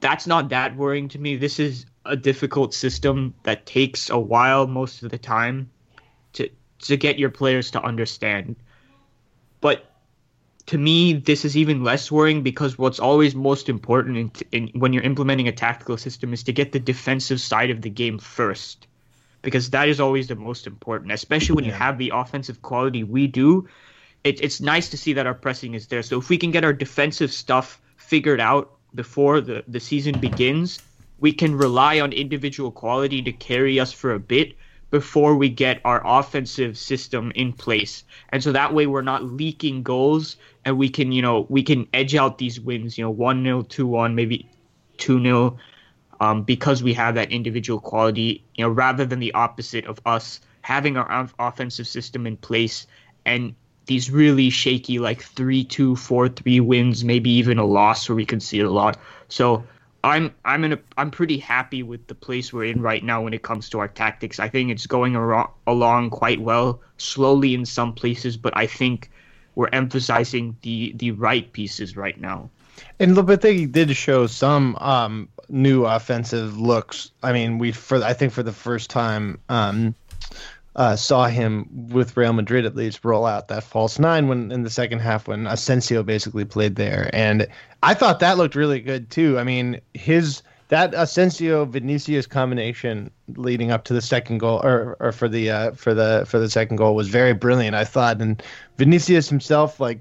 that's 0.00 0.26
not 0.26 0.48
that 0.48 0.76
worrying 0.76 1.08
to 1.08 1.18
me. 1.18 1.36
This 1.36 1.60
is 1.60 1.86
a 2.06 2.16
difficult 2.16 2.74
system 2.74 3.34
that 3.42 3.66
takes 3.66 4.10
a 4.10 4.18
while 4.18 4.66
most 4.66 5.02
of 5.02 5.10
the 5.10 5.18
time 5.18 5.70
to 6.32 6.48
to 6.80 6.96
get 6.96 7.18
your 7.18 7.30
players 7.30 7.70
to 7.72 7.82
understand. 7.82 8.56
But 9.60 9.91
to 10.66 10.78
me, 10.78 11.14
this 11.14 11.44
is 11.44 11.56
even 11.56 11.82
less 11.82 12.10
worrying 12.10 12.42
because 12.42 12.78
what's 12.78 13.00
always 13.00 13.34
most 13.34 13.68
important 13.68 14.16
in, 14.16 14.68
in, 14.68 14.80
when 14.80 14.92
you're 14.92 15.02
implementing 15.02 15.48
a 15.48 15.52
tactical 15.52 15.96
system 15.96 16.32
is 16.32 16.42
to 16.44 16.52
get 16.52 16.72
the 16.72 16.80
defensive 16.80 17.40
side 17.40 17.70
of 17.70 17.82
the 17.82 17.90
game 17.90 18.18
first, 18.18 18.86
because 19.42 19.70
that 19.70 19.88
is 19.88 20.00
always 20.00 20.28
the 20.28 20.36
most 20.36 20.66
important, 20.66 21.12
especially 21.12 21.56
when 21.56 21.64
yeah. 21.64 21.72
you 21.72 21.76
have 21.76 21.98
the 21.98 22.12
offensive 22.14 22.62
quality 22.62 23.02
we 23.02 23.26
do 23.26 23.68
it, 24.24 24.40
it's 24.42 24.60
nice 24.60 24.88
to 24.90 24.96
see 24.96 25.12
that 25.14 25.26
our 25.26 25.34
pressing 25.34 25.74
is 25.74 25.86
there. 25.88 26.02
So 26.02 26.18
if 26.18 26.28
we 26.28 26.38
can 26.38 26.50
get 26.50 26.64
our 26.64 26.72
defensive 26.72 27.32
stuff 27.32 27.80
figured 27.96 28.40
out 28.40 28.72
before 28.94 29.40
the, 29.40 29.64
the 29.66 29.80
season 29.80 30.18
begins, 30.20 30.80
we 31.18 31.32
can 31.32 31.56
rely 31.56 32.00
on 32.00 32.12
individual 32.12 32.70
quality 32.70 33.22
to 33.22 33.32
carry 33.32 33.80
us 33.80 33.92
for 33.92 34.12
a 34.12 34.18
bit 34.18 34.56
before 34.90 35.34
we 35.34 35.48
get 35.48 35.80
our 35.84 36.02
offensive 36.04 36.76
system 36.76 37.32
in 37.34 37.52
place. 37.52 38.04
And 38.28 38.42
so 38.42 38.52
that 38.52 38.74
way 38.74 38.86
we're 38.86 39.02
not 39.02 39.24
leaking 39.24 39.82
goals 39.82 40.36
and 40.64 40.78
we 40.78 40.88
can, 40.88 41.12
you 41.12 41.22
know, 41.22 41.46
we 41.48 41.62
can 41.62 41.86
edge 41.92 42.14
out 42.14 42.38
these 42.38 42.60
wins, 42.60 42.96
you 42.96 43.04
know, 43.04 43.10
1 43.10 43.42
0, 43.42 43.62
2 43.62 43.86
1, 43.86 44.14
maybe 44.14 44.48
2 44.98 45.22
0, 45.22 45.58
um, 46.20 46.42
because 46.42 46.82
we 46.82 46.94
have 46.94 47.14
that 47.16 47.32
individual 47.32 47.80
quality, 47.80 48.44
you 48.54 48.64
know, 48.64 48.70
rather 48.70 49.04
than 49.04 49.18
the 49.18 49.32
opposite 49.34 49.86
of 49.86 50.00
us 50.06 50.40
having 50.60 50.96
our 50.96 51.28
offensive 51.38 51.86
system 51.86 52.26
in 52.26 52.36
place 52.36 52.86
and 53.26 53.54
these 53.86 54.10
really 54.10 54.48
shaky 54.48 54.98
like 54.98 55.22
three 55.22 55.64
two 55.64 55.96
four 55.96 56.28
three 56.28 56.60
wins, 56.60 57.04
maybe 57.04 57.30
even 57.30 57.58
a 57.58 57.64
loss 57.64 58.08
where 58.08 58.16
we 58.16 58.24
can 58.24 58.40
see 58.40 58.60
it 58.60 58.64
a 58.64 58.70
lot. 58.70 58.96
So 59.28 59.64
I'm 60.04 60.34
I'm 60.44 60.64
in 60.64 60.74
a 60.74 60.78
I'm 60.96 61.10
pretty 61.10 61.38
happy 61.38 61.82
with 61.82 62.06
the 62.06 62.14
place 62.14 62.52
we're 62.52 62.64
in 62.64 62.80
right 62.80 63.02
now 63.02 63.22
when 63.22 63.34
it 63.34 63.42
comes 63.42 63.68
to 63.70 63.80
our 63.80 63.88
tactics. 63.88 64.40
I 64.40 64.48
think 64.48 64.70
it's 64.70 64.86
going 64.86 65.16
along 65.16 66.10
quite 66.10 66.40
well, 66.40 66.80
slowly 66.96 67.54
in 67.54 67.66
some 67.66 67.92
places, 67.92 68.36
but 68.36 68.56
I 68.56 68.66
think 68.66 69.10
we're 69.54 69.68
emphasizing 69.72 70.56
the 70.62 70.92
the 70.96 71.10
right 71.12 71.52
pieces 71.52 71.96
right 71.96 72.20
now. 72.20 72.50
And 72.98 73.16
Lopetegui 73.16 73.70
did 73.70 73.94
show 73.96 74.26
some 74.26 74.76
um, 74.76 75.28
new 75.48 75.84
offensive 75.84 76.58
looks. 76.58 77.10
I 77.22 77.32
mean, 77.32 77.58
we 77.58 77.72
for 77.72 78.02
I 78.02 78.12
think 78.12 78.32
for 78.32 78.42
the 78.42 78.52
first 78.52 78.90
time 78.90 79.38
um, 79.48 79.94
uh, 80.74 80.96
saw 80.96 81.26
him 81.26 81.88
with 81.90 82.16
Real 82.16 82.32
Madrid 82.32 82.64
at 82.64 82.74
least 82.74 83.04
roll 83.04 83.26
out 83.26 83.48
that 83.48 83.64
false 83.64 83.98
nine 83.98 84.28
when 84.28 84.50
in 84.50 84.62
the 84.62 84.70
second 84.70 85.00
half 85.00 85.28
when 85.28 85.46
Asensio 85.46 86.02
basically 86.02 86.44
played 86.44 86.76
there, 86.76 87.10
and 87.12 87.46
I 87.82 87.94
thought 87.94 88.20
that 88.20 88.38
looked 88.38 88.54
really 88.54 88.80
good 88.80 89.10
too. 89.10 89.38
I 89.38 89.44
mean, 89.44 89.80
his 89.92 90.42
that 90.72 90.94
Asensio 90.94 91.66
Vinicius 91.66 92.24
combination 92.24 93.10
leading 93.36 93.70
up 93.70 93.84
to 93.84 93.92
the 93.92 94.00
second 94.00 94.38
goal 94.38 94.58
or, 94.64 94.96
or 95.00 95.12
for 95.12 95.28
the 95.28 95.50
uh, 95.50 95.72
for 95.72 95.92
the 95.92 96.24
for 96.26 96.38
the 96.38 96.48
second 96.48 96.76
goal 96.76 96.94
was 96.94 97.08
very 97.08 97.34
brilliant. 97.34 97.76
I 97.76 97.84
thought, 97.84 98.22
and 98.22 98.42
Vinicius 98.78 99.28
himself 99.28 99.80
like 99.80 100.00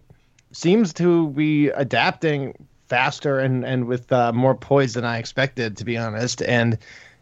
seems 0.53 0.93
to 0.93 1.27
be 1.31 1.67
adapting 1.71 2.55
faster 2.87 3.37
and 3.37 3.65
and 3.65 3.83
with 3.83 4.09
uh, 4.13 4.31
more 4.31 4.55
poise 4.55 4.93
than 4.93 5.03
I 5.03 5.17
expected, 5.17 5.75
to 5.75 5.83
be 5.83 5.97
honest, 5.97 6.41
and 6.41 6.77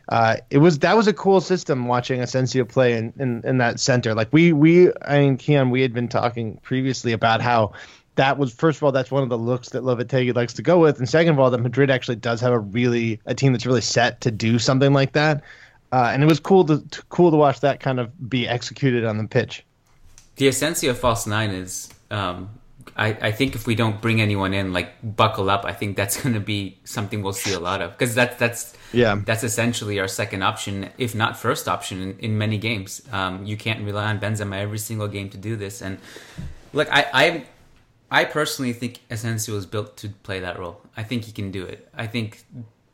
uh, 0.09 0.35
it 0.51 0.59
was 0.59 0.77
that 0.79 0.95
was 0.95 1.07
a 1.07 1.13
cool 1.13 1.41
system 1.41 1.87
watching 1.87 2.21
Asensio 2.21 2.65
play 2.65 2.93
in, 2.93 3.11
in, 3.17 3.41
in 3.43 3.57
that 3.57 3.79
center. 3.79 4.13
Like 4.13 4.31
we 4.31 4.53
we 4.53 4.91
I 5.07 5.21
mean 5.21 5.39
Kiyan, 5.39 5.71
we 5.71 5.81
had 5.81 5.91
been 5.91 6.07
talking 6.07 6.59
previously 6.61 7.13
about 7.13 7.41
how 7.41 7.73
that 8.19 8.37
was 8.37 8.53
first 8.53 8.77
of 8.79 8.83
all 8.83 8.91
that's 8.91 9.11
one 9.11 9.23
of 9.23 9.29
the 9.29 9.37
looks 9.37 9.69
that 9.69 9.83
Lopetegui 9.83 10.35
likes 10.35 10.53
to 10.53 10.61
go 10.61 10.77
with, 10.77 10.99
and 10.99 11.07
second 11.07 11.33
of 11.33 11.39
all 11.39 11.49
that 11.49 11.59
Madrid 11.59 11.89
actually 11.89 12.17
does 12.17 12.41
have 12.41 12.51
a 12.51 12.59
really 12.59 13.17
a 13.25 13.33
team 13.33 13.53
that's 13.53 13.65
really 13.65 13.79
set 13.79 14.19
to 14.21 14.29
do 14.29 14.59
something 14.59 14.91
like 14.91 15.13
that. 15.13 15.41
Uh, 15.93 16.11
and 16.13 16.21
it 16.21 16.25
was 16.25 16.39
cool 16.39 16.65
to, 16.65 16.81
to, 16.89 17.01
cool 17.03 17.31
to 17.31 17.37
watch 17.37 17.61
that 17.61 17.79
kind 17.79 17.97
of 17.97 18.29
be 18.29 18.45
executed 18.45 19.05
on 19.05 19.17
the 19.17 19.27
pitch. 19.27 19.65
The 20.35 20.49
Asensio 20.49 20.93
false 20.93 21.25
nine 21.25 21.51
is 21.51 21.89
um, 22.11 22.49
I, 22.97 23.07
I 23.21 23.31
think 23.31 23.55
if 23.55 23.65
we 23.65 23.73
don't 23.73 24.01
bring 24.01 24.19
anyone 24.19 24.53
in, 24.53 24.73
like 24.73 24.91
buckle 25.01 25.49
up, 25.49 25.63
I 25.63 25.71
think 25.71 25.95
that's 25.95 26.21
going 26.21 26.33
to 26.33 26.41
be 26.41 26.77
something 26.83 27.23
we'll 27.23 27.31
see 27.31 27.53
a 27.53 27.59
lot 27.59 27.81
of 27.81 27.91
because 27.91 28.13
that's 28.15 28.35
that's 28.35 28.73
yeah 28.91 29.21
that's 29.25 29.45
essentially 29.45 29.97
our 29.97 30.09
second 30.09 30.43
option, 30.43 30.89
if 30.97 31.15
not 31.15 31.37
first 31.37 31.69
option 31.69 32.01
in, 32.01 32.19
in 32.19 32.37
many 32.37 32.57
games. 32.57 33.01
Um, 33.13 33.45
you 33.45 33.55
can't 33.55 33.81
rely 33.85 34.09
on 34.09 34.19
Benzema 34.19 34.57
every 34.57 34.79
single 34.79 35.07
game 35.07 35.29
to 35.29 35.37
do 35.37 35.55
this, 35.55 35.81
and 35.81 35.99
look, 36.73 36.89
I 36.91 37.05
I, 37.13 37.45
I 38.11 38.25
personally 38.25 38.73
think 38.73 39.01
Asensio 39.09 39.55
is 39.55 39.65
built 39.65 39.97
to 39.97 40.09
play 40.09 40.39
that 40.39 40.57
role. 40.57 40.81
I 40.97 41.03
think 41.03 41.25
he 41.25 41.31
can 41.31 41.51
do 41.51 41.63
it. 41.63 41.87
I 41.95 42.07
think 42.07 42.43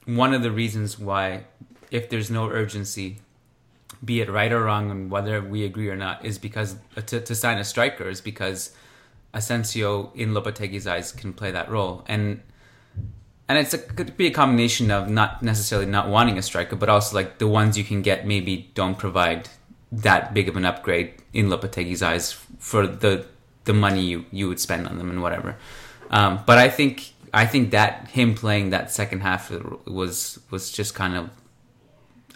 one 0.05 0.33
of 0.33 0.43
the 0.43 0.51
reasons 0.51 0.99
why, 0.99 1.45
if 1.89 2.09
there's 2.09 2.29
no 2.29 2.49
urgency, 2.49 3.19
be 4.03 4.21
it 4.21 4.29
right 4.29 4.51
or 4.51 4.63
wrong, 4.63 4.91
and 4.91 5.09
whether 5.09 5.41
we 5.41 5.63
agree 5.63 5.89
or 5.89 5.95
not, 5.95 6.25
is 6.25 6.37
because 6.37 6.75
uh, 6.97 7.01
to, 7.01 7.21
to 7.21 7.33
sign 7.33 7.57
a 7.57 7.63
striker 7.63 8.09
is 8.09 8.19
because 8.21 8.71
Asensio 9.33 10.11
in 10.15 10.31
Lopetegui's 10.31 10.85
eyes 10.85 11.11
can 11.11 11.33
play 11.33 11.51
that 11.51 11.69
role, 11.69 12.03
and 12.07 12.41
and 13.47 13.57
it's 13.57 13.73
a, 13.73 13.77
could 13.77 14.17
be 14.17 14.27
a 14.27 14.31
combination 14.31 14.91
of 14.91 15.09
not 15.09 15.43
necessarily 15.43 15.85
not 15.87 16.09
wanting 16.09 16.37
a 16.37 16.41
striker, 16.41 16.75
but 16.75 16.89
also 16.89 17.15
like 17.15 17.37
the 17.37 17.47
ones 17.47 17.77
you 17.77 17.83
can 17.83 18.01
get 18.01 18.25
maybe 18.25 18.71
don't 18.73 18.97
provide 18.97 19.49
that 19.91 20.33
big 20.33 20.49
of 20.49 20.57
an 20.57 20.65
upgrade 20.65 21.13
in 21.31 21.47
Lopetegui's 21.47 22.01
eyes 22.01 22.33
for 22.57 22.87
the 22.87 23.25
the 23.65 23.73
money 23.73 24.01
you, 24.01 24.25
you 24.31 24.47
would 24.47 24.59
spend 24.59 24.87
on 24.87 24.97
them 24.97 25.09
and 25.09 25.21
whatever. 25.21 25.57
Um, 26.09 26.41
but 26.45 26.57
I 26.57 26.69
think 26.69 27.13
I 27.33 27.45
think 27.45 27.71
that 27.71 28.07
him 28.09 28.35
playing 28.35 28.69
that 28.69 28.91
second 28.91 29.21
half 29.21 29.51
was 29.85 30.39
was 30.49 30.71
just 30.71 30.95
kind 30.95 31.15
of 31.15 31.29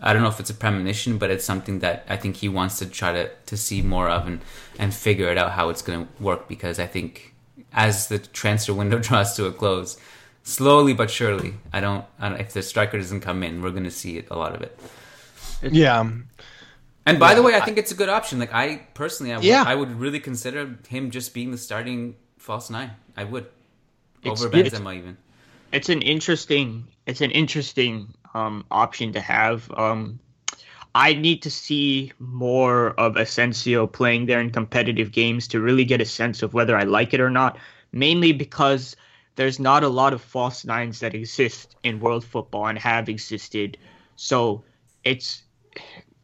I 0.02 0.14
don't 0.14 0.22
know 0.22 0.30
if 0.30 0.40
it's 0.40 0.50
a 0.50 0.54
premonition, 0.54 1.18
but 1.18 1.30
it's 1.30 1.44
something 1.44 1.80
that 1.80 2.06
I 2.08 2.16
think 2.16 2.38
he 2.38 2.50
wants 2.50 2.80
to 2.80 2.86
try 2.86 3.12
to, 3.12 3.30
to 3.48 3.58
see 3.58 3.82
more 3.82 4.10
of 4.10 4.28
and, 4.28 4.42
and 4.78 4.94
figure 4.94 5.28
it 5.28 5.38
out 5.38 5.52
how 5.52 5.70
it's 5.70 5.82
going 5.82 6.06
to 6.06 6.24
work 6.24 6.48
because 6.48 6.80
I 6.80 6.88
think 6.88 7.34
as 7.74 8.08
the 8.08 8.20
transfer 8.20 8.74
window 8.74 9.00
draws 9.08 9.36
to 9.36 9.46
a 9.46 9.52
close, 9.52 9.98
slowly 10.44 10.94
but 10.94 11.10
surely, 11.12 11.56
I 11.74 11.82
don't, 11.82 12.06
I 12.20 12.30
don't 12.30 12.40
if 12.40 12.54
the 12.54 12.62
striker 12.62 12.98
doesn't 12.98 13.22
come 13.22 13.44
in, 13.44 13.62
we're 13.62 13.72
going 13.72 13.84
to 13.84 13.92
see 13.92 14.18
it, 14.18 14.28
a 14.32 14.38
lot 14.38 14.56
of 14.56 14.62
it. 14.62 14.80
Yeah. 15.62 16.10
And 17.06 17.20
by 17.20 17.30
yeah, 17.30 17.36
the 17.36 17.44
way, 17.44 17.56
I 17.56 17.62
think 17.62 17.78
it's 17.78 17.92
a 17.92 17.96
good 17.96 18.10
option. 18.10 18.40
Like 18.40 18.54
I 18.54 18.82
personally, 18.94 19.34
I 19.34 19.38
would, 19.38 19.46
yeah. 19.46 19.64
I 19.66 19.76
would 19.76 20.00
really 20.00 20.20
consider 20.20 20.78
him 20.88 21.12
just 21.12 21.34
being 21.34 21.52
the 21.52 21.58
starting 21.58 22.16
false 22.38 22.70
nine. 22.70 22.92
I 23.18 23.24
would 23.24 23.48
over 24.26 24.48
it's, 24.54 24.76
Benzema 24.76 24.96
even. 24.96 25.18
It's 25.72 25.90
an 25.90 26.02
interesting. 26.02 26.88
It's 27.06 27.22
an 27.22 27.32
interesting 27.32 28.14
um, 28.34 28.66
option 28.70 29.14
to 29.14 29.22
have. 29.22 29.72
Um, 29.72 30.20
I 30.96 31.14
need 31.14 31.42
to 31.44 31.52
see 31.52 32.12
more 32.20 32.92
of 33.00 33.16
Asensio 33.16 33.88
playing 33.88 34.26
there 34.26 34.42
in 34.42 34.50
competitive 34.50 35.12
games 35.12 35.48
to 35.50 35.62
really 35.62 35.86
get 35.86 36.02
a 36.02 36.06
sense 36.06 36.42
of 36.42 36.54
whether 36.54 36.76
I 36.76 36.84
like 36.84 37.14
it 37.14 37.20
or 37.20 37.30
not. 37.30 37.58
Mainly 37.92 38.34
because 38.34 38.96
there's 39.36 39.60
not 39.60 39.84
a 39.84 39.88
lot 39.88 40.14
of 40.14 40.22
false 40.22 40.66
nines 40.66 41.00
that 41.00 41.16
exist 41.16 41.76
in 41.84 42.00
world 42.00 42.26
football 42.26 42.68
and 42.68 42.78
have 42.78 43.08
existed. 43.08 43.78
So 44.16 44.64
it's 45.04 45.44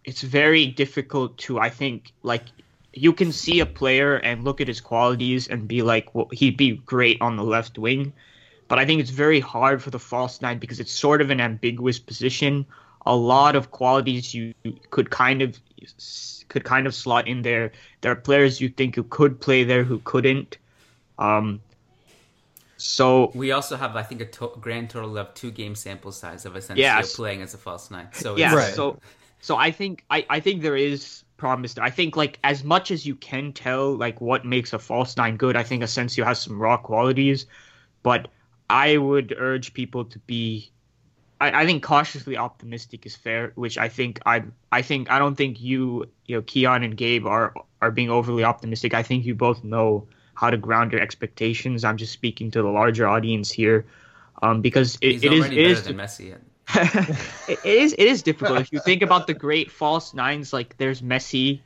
it's 0.05 0.21
very 0.21 0.65
difficult 0.67 1.37
to 1.39 1.59
I 1.59 1.69
think 1.69 2.13
like 2.23 2.43
you 2.93 3.11
can 3.11 3.31
see 3.31 3.59
a 3.59 3.65
player 3.65 4.15
and 4.15 4.43
look 4.43 4.61
at 4.61 4.67
his 4.69 4.79
qualities 4.79 5.47
and 5.49 5.67
be 5.67 5.81
like, 5.81 6.15
well, 6.15 6.29
he'd 6.31 6.55
be 6.55 6.77
great 6.77 7.21
on 7.21 7.35
the 7.35 7.43
left 7.43 7.77
wing 7.77 8.13
but 8.67 8.79
I 8.79 8.85
think 8.85 9.01
it's 9.01 9.11
very 9.11 9.39
hard 9.39 9.81
for 9.81 9.89
the 9.89 9.99
false 9.99 10.41
nine 10.41 10.57
because 10.57 10.79
it's 10.79 10.91
sort 10.91 11.21
of 11.21 11.29
an 11.29 11.39
ambiguous 11.39 11.99
position. 11.99 12.65
A 13.05 13.15
lot 13.15 13.55
of 13.55 13.71
qualities 13.71 14.33
you 14.33 14.53
could 14.89 15.11
kind 15.11 15.41
of 15.41 15.59
could 16.47 16.63
kind 16.63 16.87
of 16.87 16.95
slot 16.95 17.27
in 17.27 17.43
there. 17.43 17.71
There 18.01 18.11
are 18.11 18.15
players 18.15 18.59
you 18.59 18.69
think 18.69 18.95
who 18.95 19.03
could 19.03 19.39
play 19.39 19.63
there 19.63 19.83
who 19.83 19.99
couldn't. 19.99 20.57
Um, 21.19 21.61
so 22.77 23.31
we 23.35 23.51
also 23.51 23.77
have, 23.77 23.95
I 23.95 24.03
think, 24.03 24.21
a 24.21 24.25
to- 24.25 24.53
grand 24.59 24.89
total 24.89 25.17
of 25.17 25.33
two 25.33 25.51
game 25.51 25.75
sample 25.75 26.11
size 26.11 26.45
of 26.45 26.55
Asensio 26.55 26.81
yes. 26.81 27.15
playing 27.15 27.41
as 27.41 27.53
a 27.53 27.57
false 27.57 27.91
nine. 27.91 28.07
So 28.13 28.35
yeah, 28.35 28.53
right. 28.53 28.73
so 28.73 28.99
so 29.45 29.55
I 29.55 29.69
think 29.69 30.03
I, 30.09 30.25
I 30.27 30.39
think 30.39 30.63
there 30.63 30.75
is 30.75 31.23
promise. 31.37 31.77
I 31.77 31.91
think 31.91 32.17
like 32.17 32.39
as 32.43 32.63
much 32.63 32.89
as 32.89 33.05
you 33.05 33.13
can 33.13 33.53
tell 33.53 33.95
like 33.95 34.19
what 34.19 34.43
makes 34.43 34.73
a 34.73 34.79
false 34.79 35.15
nine 35.17 35.37
good, 35.37 35.55
I 35.55 35.61
think 35.61 35.83
Asensio 35.83 36.25
has 36.25 36.41
some 36.41 36.59
raw 36.59 36.77
qualities, 36.77 37.45
but 38.01 38.27
I 38.71 38.97
would 38.97 39.35
urge 39.37 39.75
people 39.75 40.05
to 40.05 40.17
be 40.17 40.71
I, 41.39 41.61
I, 41.61 41.65
think 41.67 41.83
cautiously 41.83 42.37
optimistic 42.37 43.05
is 43.05 43.15
fair, 43.15 43.51
which 43.53 43.77
I 43.77 43.87
think 43.87 44.19
I 44.25 44.45
I 44.71 44.81
think 44.81 45.11
I 45.11 45.19
don't 45.19 45.35
think 45.35 45.61
you 45.61 46.09
you 46.25 46.37
know 46.37 46.41
Kiyan 46.41 46.83
and 46.83 46.97
Gabe 46.97 47.27
are 47.27 47.53
are 47.83 47.91
being 47.91 48.09
overly 48.09 48.43
optimistic. 48.43 48.95
I 48.95 49.03
think 49.03 49.25
you 49.25 49.35
both 49.35 49.63
know 49.63 50.07
how 50.33 50.49
to 50.49 50.57
ground 50.57 50.91
your 50.91 51.01
expectations. 51.01 51.83
I'm 51.83 51.97
just 51.97 52.13
speaking 52.13 52.49
to 52.49 52.63
the 52.63 52.69
larger 52.69 53.07
audience 53.07 53.51
here, 53.51 53.85
um, 54.41 54.61
because 54.61 54.97
it, 55.01 55.23
it 55.23 55.31
is 55.31 55.45
it 55.45 55.53
is 55.53 55.83
than 55.83 55.97
Messi. 55.97 56.35
it, 57.47 57.63
is 57.63 57.93
it 57.93 58.05
is 58.05 58.23
difficult 58.23 58.59
if 58.59 58.71
you 58.71 58.79
think 58.79 59.01
about 59.01 59.27
the 59.27 59.33
great 59.33 59.71
false 59.71 60.13
nines. 60.13 60.51
Like 60.51 60.77
there's 60.77 61.01
Messi, 61.01 61.61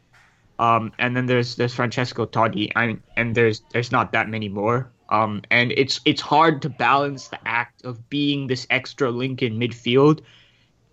um, 0.59 0.91
and 0.99 1.15
then 1.15 1.25
there's 1.25 1.55
there's 1.55 1.73
Francesco 1.73 2.25
Totti, 2.25 2.71
and 2.75 3.01
and 3.15 3.33
there's 3.33 3.61
there's 3.71 3.91
not 3.91 4.11
that 4.11 4.29
many 4.29 4.49
more. 4.49 4.91
Um, 5.09 5.41
and 5.49 5.71
it's 5.71 6.01
it's 6.05 6.21
hard 6.21 6.61
to 6.63 6.69
balance 6.69 7.29
the 7.29 7.39
act 7.47 7.83
of 7.85 8.09
being 8.09 8.47
this 8.47 8.67
extra 8.69 9.09
link 9.09 9.41
in 9.41 9.57
midfield 9.57 10.21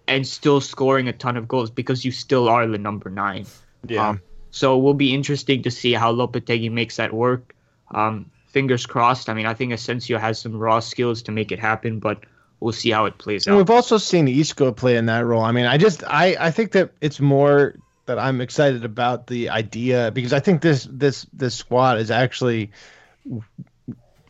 and 0.08 0.26
still 0.26 0.60
scoring 0.60 1.08
a 1.08 1.12
ton 1.12 1.36
of 1.36 1.48
goals 1.48 1.70
because 1.70 2.04
you 2.04 2.12
still 2.12 2.48
are 2.48 2.66
the 2.66 2.78
number 2.78 3.10
nine. 3.10 3.46
Yeah. 3.86 4.10
Um, 4.10 4.22
so 4.50 4.78
it 4.78 4.82
will 4.82 4.94
be 4.94 5.14
interesting 5.14 5.62
to 5.64 5.70
see 5.70 5.92
how 5.92 6.12
Lopetegui 6.12 6.70
makes 6.70 6.96
that 6.96 7.12
work. 7.12 7.54
Um, 7.90 8.30
fingers 8.46 8.86
crossed. 8.86 9.28
I 9.28 9.34
mean, 9.34 9.46
I 9.46 9.52
think 9.52 9.72
Asensio 9.72 10.18
has 10.18 10.38
some 10.38 10.56
raw 10.56 10.80
skills 10.80 11.22
to 11.22 11.32
make 11.32 11.52
it 11.52 11.58
happen, 11.58 11.98
but 11.98 12.25
we'll 12.60 12.72
see 12.72 12.90
how 12.90 13.04
it 13.06 13.18
plays 13.18 13.46
and 13.46 13.54
out. 13.54 13.58
We've 13.58 13.70
also 13.70 13.98
seen 13.98 14.28
Isco 14.28 14.72
play 14.72 14.96
in 14.96 15.06
that 15.06 15.25
role. 15.25 15.42
I 15.42 15.52
mean, 15.52 15.66
I 15.66 15.76
just 15.78 16.04
I 16.04 16.36
I 16.38 16.50
think 16.50 16.72
that 16.72 16.92
it's 17.00 17.20
more 17.20 17.75
that 18.06 18.18
I'm 18.18 18.40
excited 18.40 18.84
about 18.84 19.26
the 19.26 19.50
idea 19.50 20.10
because 20.12 20.32
I 20.32 20.40
think 20.40 20.62
this 20.62 20.88
this 20.90 21.26
this 21.32 21.54
squad 21.54 21.98
is 21.98 22.10
actually 22.10 22.70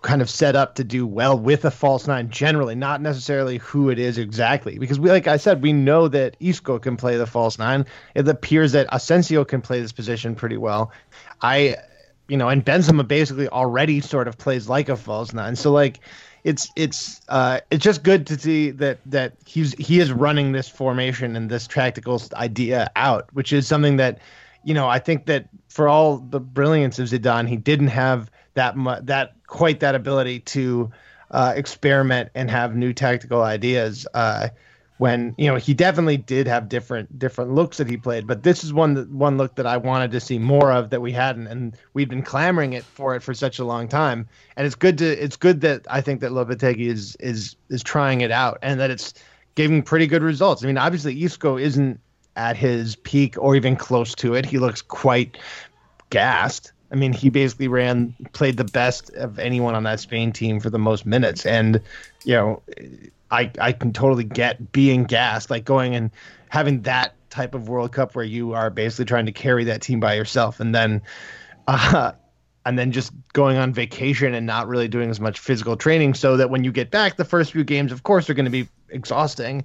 kind 0.02 0.22
of 0.22 0.30
set 0.30 0.54
up 0.54 0.76
to 0.76 0.84
do 0.84 1.04
well 1.06 1.38
with 1.38 1.64
a 1.64 1.70
false 1.70 2.06
nine 2.06 2.30
generally, 2.30 2.74
not 2.74 3.00
necessarily 3.00 3.58
who 3.58 3.90
it 3.90 3.98
is 3.98 4.18
exactly. 4.18 4.78
Because 4.78 5.00
we, 5.00 5.10
like 5.10 5.26
I 5.26 5.36
said, 5.36 5.62
we 5.62 5.72
know 5.72 6.06
that 6.08 6.36
Isco 6.38 6.78
can 6.78 6.96
play 6.96 7.16
the 7.16 7.26
false 7.26 7.58
nine. 7.58 7.86
It 8.14 8.28
appears 8.28 8.72
that 8.72 8.86
Asensio 8.92 9.44
can 9.44 9.62
play 9.62 9.80
this 9.80 9.92
position 9.92 10.34
pretty 10.34 10.56
well. 10.56 10.92
I 11.42 11.76
you 12.28 12.36
know, 12.36 12.48
and 12.48 12.64
Benzema 12.64 13.06
basically 13.06 13.48
already 13.48 14.00
sort 14.00 14.26
of 14.26 14.36
plays 14.36 14.68
like 14.68 14.88
a 14.88 14.96
false 14.96 15.32
nine. 15.32 15.54
So 15.56 15.72
like 15.72 16.00
it's 16.46 16.70
it's 16.76 17.20
uh 17.28 17.58
it's 17.72 17.82
just 17.82 18.04
good 18.04 18.24
to 18.28 18.38
see 18.38 18.70
that 18.70 18.98
that 19.04 19.32
he's 19.44 19.72
he 19.74 19.98
is 19.98 20.12
running 20.12 20.52
this 20.52 20.68
formation 20.68 21.34
and 21.34 21.50
this 21.50 21.66
tactical 21.66 22.22
idea 22.34 22.88
out, 22.94 23.28
which 23.32 23.52
is 23.52 23.66
something 23.66 23.96
that 23.96 24.20
you 24.62 24.72
know, 24.72 24.88
I 24.88 25.00
think 25.00 25.26
that 25.26 25.48
for 25.68 25.88
all 25.88 26.18
the 26.18 26.40
brilliance 26.40 26.98
of 27.00 27.08
Zidane, 27.08 27.48
he 27.48 27.56
didn't 27.56 27.88
have 27.88 28.30
that 28.54 28.76
mu- 28.76 29.00
that 29.02 29.34
quite 29.48 29.80
that 29.80 29.96
ability 29.96 30.40
to 30.40 30.90
uh, 31.32 31.52
experiment 31.56 32.30
and 32.36 32.48
have 32.48 32.76
new 32.76 32.92
tactical 32.92 33.42
ideas. 33.42 34.06
Uh, 34.14 34.48
when 34.98 35.34
you 35.36 35.46
know 35.46 35.56
he 35.56 35.74
definitely 35.74 36.16
did 36.16 36.46
have 36.46 36.68
different 36.68 37.18
different 37.18 37.52
looks 37.52 37.76
that 37.76 37.88
he 37.88 37.96
played 37.96 38.26
but 38.26 38.42
this 38.42 38.64
is 38.64 38.72
one 38.72 38.94
that 38.94 39.10
one 39.10 39.36
look 39.36 39.54
that 39.56 39.66
I 39.66 39.76
wanted 39.76 40.10
to 40.12 40.20
see 40.20 40.38
more 40.38 40.72
of 40.72 40.90
that 40.90 41.00
we 41.00 41.12
hadn't 41.12 41.46
and 41.48 41.76
we've 41.94 42.08
been 42.08 42.22
clamoring 42.22 42.72
it 42.72 42.84
for 42.84 43.14
it 43.14 43.22
for 43.22 43.34
such 43.34 43.58
a 43.58 43.64
long 43.64 43.88
time. 43.88 44.28
And 44.56 44.66
it's 44.66 44.74
good 44.74 44.98
to 44.98 45.06
it's 45.06 45.36
good 45.36 45.60
that 45.62 45.86
I 45.90 46.00
think 46.00 46.20
that 46.20 46.32
Lopetegui 46.32 46.86
is 46.86 47.16
is 47.16 47.56
is 47.68 47.82
trying 47.82 48.22
it 48.22 48.30
out 48.30 48.58
and 48.62 48.80
that 48.80 48.90
it's 48.90 49.14
giving 49.54 49.82
pretty 49.82 50.06
good 50.06 50.22
results. 50.22 50.62
I 50.62 50.66
mean 50.66 50.78
obviously 50.78 51.22
Isco 51.22 51.58
isn't 51.58 52.00
at 52.36 52.56
his 52.56 52.96
peak 52.96 53.36
or 53.38 53.56
even 53.56 53.76
close 53.76 54.14
to 54.16 54.34
it. 54.34 54.46
He 54.46 54.58
looks 54.58 54.82
quite 54.82 55.38
gassed. 56.10 56.72
I 56.92 56.94
mean, 56.94 57.12
he 57.12 57.30
basically 57.30 57.66
ran, 57.66 58.14
played 58.32 58.58
the 58.58 58.64
best 58.64 59.10
of 59.14 59.40
anyone 59.40 59.74
on 59.74 59.82
that 59.84 59.98
Spain 59.98 60.32
team 60.32 60.60
for 60.60 60.70
the 60.70 60.78
most 60.78 61.04
minutes. 61.04 61.44
And, 61.44 61.80
you 62.24 62.34
know, 62.34 62.62
I 63.30 63.50
I 63.60 63.72
can 63.72 63.92
totally 63.92 64.24
get 64.24 64.72
being 64.72 65.04
gassed, 65.04 65.50
like 65.50 65.64
going 65.64 65.94
and 65.94 66.10
having 66.48 66.82
that 66.82 67.14
type 67.30 67.54
of 67.54 67.68
World 67.68 67.92
Cup 67.92 68.14
where 68.14 68.24
you 68.24 68.54
are 68.54 68.70
basically 68.70 69.04
trying 69.04 69.26
to 69.26 69.32
carry 69.32 69.64
that 69.64 69.82
team 69.82 70.00
by 70.00 70.14
yourself, 70.14 70.60
and 70.60 70.74
then, 70.74 71.02
uh, 71.66 72.12
and 72.64 72.78
then 72.78 72.92
just 72.92 73.12
going 73.32 73.56
on 73.56 73.72
vacation 73.72 74.34
and 74.34 74.46
not 74.46 74.68
really 74.68 74.88
doing 74.88 75.10
as 75.10 75.20
much 75.20 75.38
physical 75.38 75.76
training, 75.76 76.14
so 76.14 76.36
that 76.36 76.50
when 76.50 76.64
you 76.64 76.72
get 76.72 76.90
back, 76.90 77.16
the 77.16 77.24
first 77.24 77.52
few 77.52 77.64
games, 77.64 77.92
of 77.92 78.02
course, 78.02 78.30
are 78.30 78.34
going 78.34 78.44
to 78.44 78.50
be 78.50 78.68
exhausting. 78.90 79.64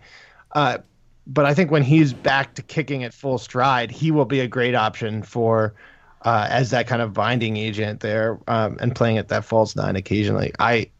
Uh, 0.53 0.79
but 1.27 1.45
I 1.45 1.53
think 1.53 1.71
when 1.71 1.83
he's 1.83 2.13
back 2.13 2.55
to 2.55 2.61
kicking 2.63 3.03
at 3.03 3.13
full 3.13 3.37
stride, 3.37 3.91
he 3.91 4.11
will 4.11 4.25
be 4.25 4.39
a 4.39 4.47
great 4.47 4.75
option 4.75 5.23
for. 5.23 5.73
Uh, 6.23 6.45
as 6.51 6.69
that 6.69 6.85
kind 6.85 7.01
of 7.01 7.13
binding 7.13 7.57
agent 7.57 7.99
there 8.01 8.37
um, 8.47 8.77
and 8.79 8.93
playing 8.93 9.17
at 9.17 9.29
that 9.29 9.43
false 9.43 9.75
nine 9.75 9.95
occasionally. 9.95 10.51
I 10.59 10.91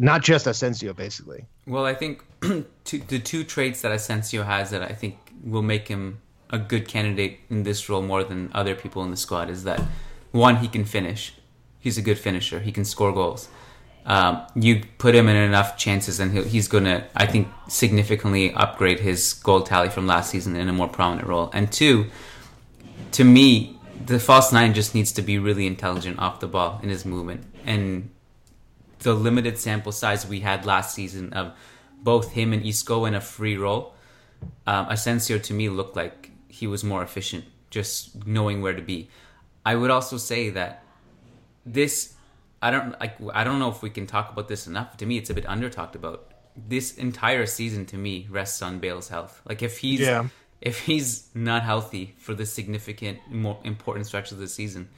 not 0.00 0.22
just 0.22 0.46
Asensio, 0.46 0.94
basically. 0.94 1.44
Well, 1.66 1.84
I 1.84 1.92
think 1.92 2.24
the 2.40 3.18
two 3.18 3.44
traits 3.44 3.82
that 3.82 3.92
Asensio 3.92 4.42
has 4.44 4.70
that 4.70 4.82
I 4.82 4.94
think 4.94 5.18
will 5.44 5.62
make 5.62 5.88
him 5.88 6.22
a 6.48 6.58
good 6.58 6.88
candidate 6.88 7.40
in 7.50 7.64
this 7.64 7.88
role 7.88 8.00
more 8.00 8.24
than 8.24 8.50
other 8.54 8.74
people 8.74 9.04
in 9.04 9.10
the 9.10 9.16
squad 9.16 9.50
is 9.50 9.64
that 9.64 9.80
one, 10.32 10.56
he 10.56 10.68
can 10.68 10.86
finish. 10.86 11.34
He's 11.78 11.98
a 11.98 12.02
good 12.02 12.18
finisher. 12.18 12.60
He 12.60 12.72
can 12.72 12.86
score 12.86 13.12
goals. 13.12 13.48
Um, 14.06 14.42
you 14.54 14.84
put 14.96 15.14
him 15.14 15.28
in 15.28 15.36
enough 15.36 15.76
chances, 15.76 16.18
and 16.18 16.46
he's 16.46 16.66
going 16.66 16.84
to, 16.84 17.04
I 17.14 17.26
think, 17.26 17.48
significantly 17.68 18.54
upgrade 18.54 19.00
his 19.00 19.34
goal 19.34 19.62
tally 19.62 19.90
from 19.90 20.06
last 20.06 20.30
season 20.30 20.56
in 20.56 20.68
a 20.68 20.72
more 20.72 20.88
prominent 20.88 21.28
role. 21.28 21.50
And 21.52 21.70
two, 21.70 22.06
to 23.12 23.24
me, 23.24 23.78
the 24.06 24.18
false 24.18 24.50
nine 24.50 24.72
just 24.72 24.94
needs 24.94 25.12
to 25.12 25.22
be 25.22 25.38
really 25.38 25.66
intelligent 25.66 26.18
off 26.18 26.40
the 26.40 26.46
ball 26.46 26.80
in 26.82 26.88
his 26.88 27.04
movement. 27.04 27.44
And 27.66 28.10
the 29.00 29.14
limited 29.14 29.58
sample 29.58 29.92
size 29.92 30.26
we 30.26 30.40
had 30.40 30.64
last 30.64 30.94
season 30.94 31.32
of 31.32 31.52
both 32.02 32.32
him 32.32 32.52
and 32.52 32.64
Isco 32.64 33.04
in 33.04 33.14
a 33.14 33.20
free 33.20 33.56
role, 33.56 33.94
um, 34.66 34.86
Asensio 34.88 35.38
to 35.38 35.54
me 35.54 35.68
looked 35.68 35.96
like 35.96 36.30
he 36.48 36.66
was 36.66 36.84
more 36.84 37.02
efficient, 37.02 37.44
just 37.70 38.26
knowing 38.26 38.62
where 38.62 38.74
to 38.74 38.82
be. 38.82 39.08
I 39.64 39.74
would 39.74 39.90
also 39.90 40.16
say 40.16 40.50
that 40.50 40.82
this, 41.66 42.14
I 42.62 42.70
don't 42.70 42.98
like, 43.00 43.16
I 43.34 43.44
don't 43.44 43.58
know 43.58 43.70
if 43.70 43.82
we 43.82 43.90
can 43.90 44.06
talk 44.06 44.32
about 44.32 44.48
this 44.48 44.66
enough. 44.66 44.96
To 44.98 45.06
me, 45.06 45.18
it's 45.18 45.30
a 45.30 45.34
bit 45.34 45.46
under 45.46 45.68
talked 45.68 45.94
about. 45.96 46.32
This 46.56 46.96
entire 46.96 47.46
season, 47.46 47.86
to 47.86 47.96
me, 47.96 48.26
rests 48.30 48.60
on 48.62 48.80
Bale's 48.80 49.08
health. 49.08 49.40
Like 49.48 49.62
if 49.62 49.78
he's 49.78 50.00
yeah. 50.00 50.28
if 50.60 50.80
he's 50.80 51.28
not 51.34 51.62
healthy 51.62 52.14
for 52.18 52.34
the 52.34 52.44
significant, 52.44 53.18
more 53.30 53.58
important 53.64 54.06
stretch 54.06 54.32
of 54.32 54.38
the 54.38 54.48
season, 54.48 54.88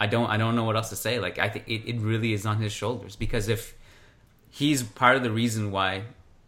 I 0.00 0.06
don't 0.06 0.28
I 0.28 0.36
don't 0.36 0.56
know 0.56 0.64
what 0.64 0.76
else 0.76 0.90
to 0.90 0.96
say. 0.96 1.18
Like 1.18 1.38
I 1.38 1.48
think 1.48 1.68
it, 1.68 1.88
it 1.88 2.00
really 2.00 2.32
is 2.32 2.46
on 2.46 2.60
his 2.60 2.72
shoulders 2.72 3.16
because 3.16 3.48
if 3.48 3.74
he's 4.50 4.82
part 4.82 5.16
of 5.16 5.22
the 5.22 5.30
reason 5.30 5.70
why 5.70 6.02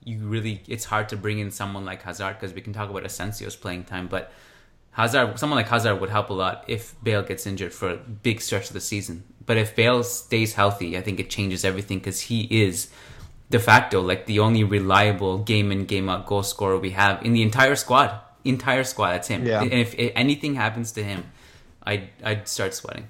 you 0.04 0.18
really 0.18 0.62
it's 0.66 0.84
hard 0.84 1.08
to 1.10 1.16
bring 1.16 1.38
in 1.38 1.50
someone 1.50 1.84
like 1.84 2.02
Hazard 2.02 2.34
because 2.34 2.52
we 2.52 2.60
can 2.60 2.72
talk 2.72 2.90
about 2.90 3.04
Asensio's 3.04 3.56
playing 3.56 3.84
time, 3.84 4.08
but 4.08 4.32
Hazard 4.92 5.38
someone 5.38 5.56
like 5.56 5.68
Hazard 5.68 6.00
would 6.00 6.10
help 6.10 6.30
a 6.30 6.32
lot 6.32 6.64
if 6.66 6.94
Bale 7.02 7.22
gets 7.22 7.46
injured 7.46 7.72
for 7.72 7.90
a 7.90 7.96
big 7.96 8.40
stretch 8.40 8.68
of 8.68 8.72
the 8.72 8.80
season. 8.80 9.24
But 9.44 9.56
if 9.56 9.76
Bale 9.76 10.02
stays 10.02 10.54
healthy, 10.54 10.98
I 10.98 11.02
think 11.02 11.20
it 11.20 11.30
changes 11.30 11.64
everything 11.64 11.98
because 11.98 12.22
he 12.22 12.42
is 12.64 12.88
de 13.48 13.60
facto 13.60 14.00
like 14.00 14.26
the 14.26 14.40
only 14.40 14.64
reliable 14.64 15.38
game 15.38 15.70
in 15.70 15.84
game 15.84 16.08
out 16.08 16.26
goal 16.26 16.42
scorer 16.42 16.78
we 16.78 16.90
have 16.90 17.22
in 17.24 17.32
the 17.32 17.42
entire 17.42 17.76
squad. 17.76 18.20
Entire 18.44 18.84
squad, 18.84 19.12
that's 19.12 19.28
him. 19.28 19.44
Yeah. 19.46 19.62
And 19.62 19.72
if, 19.72 19.94
if 19.94 20.12
anything 20.14 20.54
happens 20.54 20.92
to 20.92 21.02
him, 21.04 21.24
I'd 21.82 22.10
I'd 22.24 22.48
start 22.48 22.74
sweating 22.74 23.08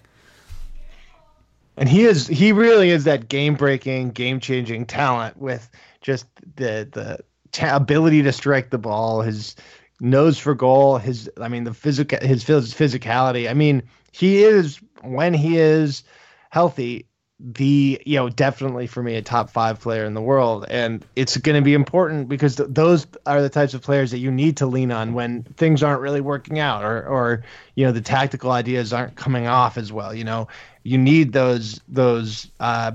and 1.77 1.89
he 1.89 2.05
is 2.05 2.27
he 2.27 2.53
really 2.53 2.91
is 2.91 3.05
that 3.05 3.29
game 3.29 3.55
breaking, 3.55 4.11
game 4.11 4.41
changing 4.41 4.87
talent 4.87 5.37
with 5.37 5.71
just 6.01 6.27
the 6.57 6.89
the 6.91 7.75
ability 7.75 8.23
to 8.23 8.33
strike 8.33 8.71
the 8.71 8.79
ball, 8.79 9.23
his 9.23 9.57
nose 10.01 10.39
for 10.39 10.55
goal, 10.55 10.99
his 10.99 11.31
I 11.41 11.49
mean 11.49 11.65
the 11.65 11.75
physical 11.75 12.19
his 12.21 12.45
physicality. 12.45 13.49
I 13.51 13.55
mean 13.55 13.83
he 14.13 14.43
is 14.43 14.81
when 15.03 15.35
he 15.35 15.59
is 15.59 16.03
healthy 16.51 17.07
the 17.39 18.01
you 18.07 18.17
know 18.17 18.31
definitely 18.31 18.87
for 18.87 19.03
me 19.03 19.15
a 19.15 19.21
top 19.23 19.51
five 19.51 19.79
player 19.79 20.07
in 20.07 20.15
the 20.15 20.23
world 20.23 20.65
and 20.71 21.05
it's 21.17 21.37
going 21.37 21.55
to 21.55 21.63
be 21.63 21.75
important 21.75 22.31
because 22.31 22.57
th- 22.57 22.71
those 22.73 23.07
are 23.27 23.43
the 23.43 23.51
types 23.51 23.75
of 23.75 23.83
players 23.83 24.11
that 24.11 24.19
you 24.19 24.31
need 24.31 24.57
to 24.57 24.65
lean 24.65 24.91
on 24.91 25.13
when 25.13 25.43
things 25.43 25.83
aren't 25.83 26.01
really 26.01 26.23
working 26.23 26.59
out 26.59 26.83
or 26.83 27.07
or 27.07 27.45
you 27.75 27.85
know 27.85 27.93
the 27.93 28.01
tactical 28.01 28.53
ideas 28.53 28.91
aren't 28.91 29.17
coming 29.17 29.47
off 29.47 29.77
as 29.77 29.93
well 29.93 30.15
you 30.15 30.25
know 30.25 30.49
you 30.87 30.99
need 30.99 31.33
those 31.33 31.81
those 31.89 32.51
uh, 32.61 32.93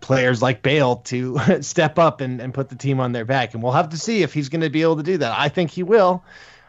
players 0.00 0.40
like 0.40 0.62
Bale 0.62 0.96
to 0.96 1.38
step 1.60 1.98
up 1.98 2.20
and, 2.20 2.40
and 2.40 2.54
put 2.54 2.70
the 2.70 2.76
team 2.76 3.00
on 3.00 3.12
their 3.12 3.24
back. 3.24 3.54
And 3.54 3.62
we'll 3.62 3.72
have 3.72 3.90
to 3.90 3.98
see 3.98 4.22
if 4.22 4.32
he's 4.32 4.48
going 4.48 4.62
to 4.62 4.70
be 4.70 4.82
able 4.82 4.96
to 4.96 5.02
do 5.02 5.18
that. 5.18 5.38
I 5.38 5.48
think 5.48 5.70
he 5.70 5.82
will. 5.82 6.24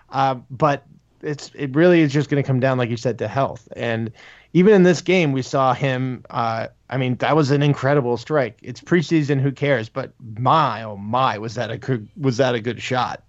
Uh, 0.10 0.36
but 0.50 0.86
it's 1.22 1.52
it 1.56 1.76
really 1.76 2.02
is 2.02 2.12
just 2.12 2.30
going 2.30 2.42
to 2.42 2.48
come 2.48 2.60
down, 2.60 2.78
like 2.78 2.90
you 2.90 2.98
said, 2.98 3.20
to 3.20 3.28
health. 3.28 3.68
And 3.76 4.12
even 4.54 4.74
in 4.74 4.84
this 4.84 5.02
game, 5.02 5.32
we 5.32 5.42
saw 5.42 5.74
him. 5.74 6.26
Uh, 6.30 6.68
I 6.90 6.98
mean, 6.98 7.16
that 7.18 7.36
was 7.36 7.52
an 7.52 7.62
incredible 7.62 8.18
strike. 8.18 8.60
It's 8.62 8.82
preseason, 8.82 9.40
who 9.40 9.52
cares? 9.52 9.88
But 9.88 10.14
my 10.20 10.84
oh 10.84 10.98
my, 10.98 11.38
was 11.38 11.56
that 11.56 11.72
a 11.72 11.78
good 11.78 12.10
was 12.18 12.38
that 12.38 12.56
a 12.56 12.60
good 12.60 12.82
shot? 12.82 13.24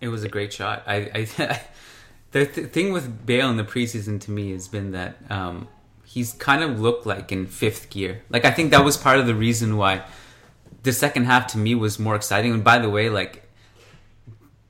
It 0.00 0.08
was 0.08 0.24
a 0.24 0.28
great 0.28 0.52
shot. 0.52 0.82
I, 0.86 1.26
I 1.38 1.60
the 2.32 2.46
th- 2.46 2.70
thing 2.70 2.92
with 2.92 3.24
Bale 3.24 3.48
in 3.50 3.56
the 3.56 3.64
preseason 3.64 4.20
to 4.22 4.30
me 4.30 4.52
has 4.52 4.68
been 4.68 4.92
that 4.92 5.16
um, 5.30 5.68
he's 6.04 6.32
kind 6.32 6.62
of 6.62 6.80
looked 6.80 7.06
like 7.06 7.30
in 7.30 7.46
fifth 7.46 7.90
gear. 7.90 8.22
Like 8.30 8.44
I 8.44 8.50
think 8.50 8.70
that 8.72 8.84
was 8.84 8.96
part 8.96 9.18
of 9.18 9.26
the 9.26 9.34
reason 9.34 9.76
why 9.76 10.04
the 10.82 10.92
second 10.92 11.24
half 11.24 11.46
to 11.48 11.58
me 11.58 11.74
was 11.74 11.98
more 11.98 12.16
exciting. 12.16 12.52
And 12.52 12.64
by 12.64 12.78
the 12.78 12.90
way, 12.90 13.08
like 13.08 13.42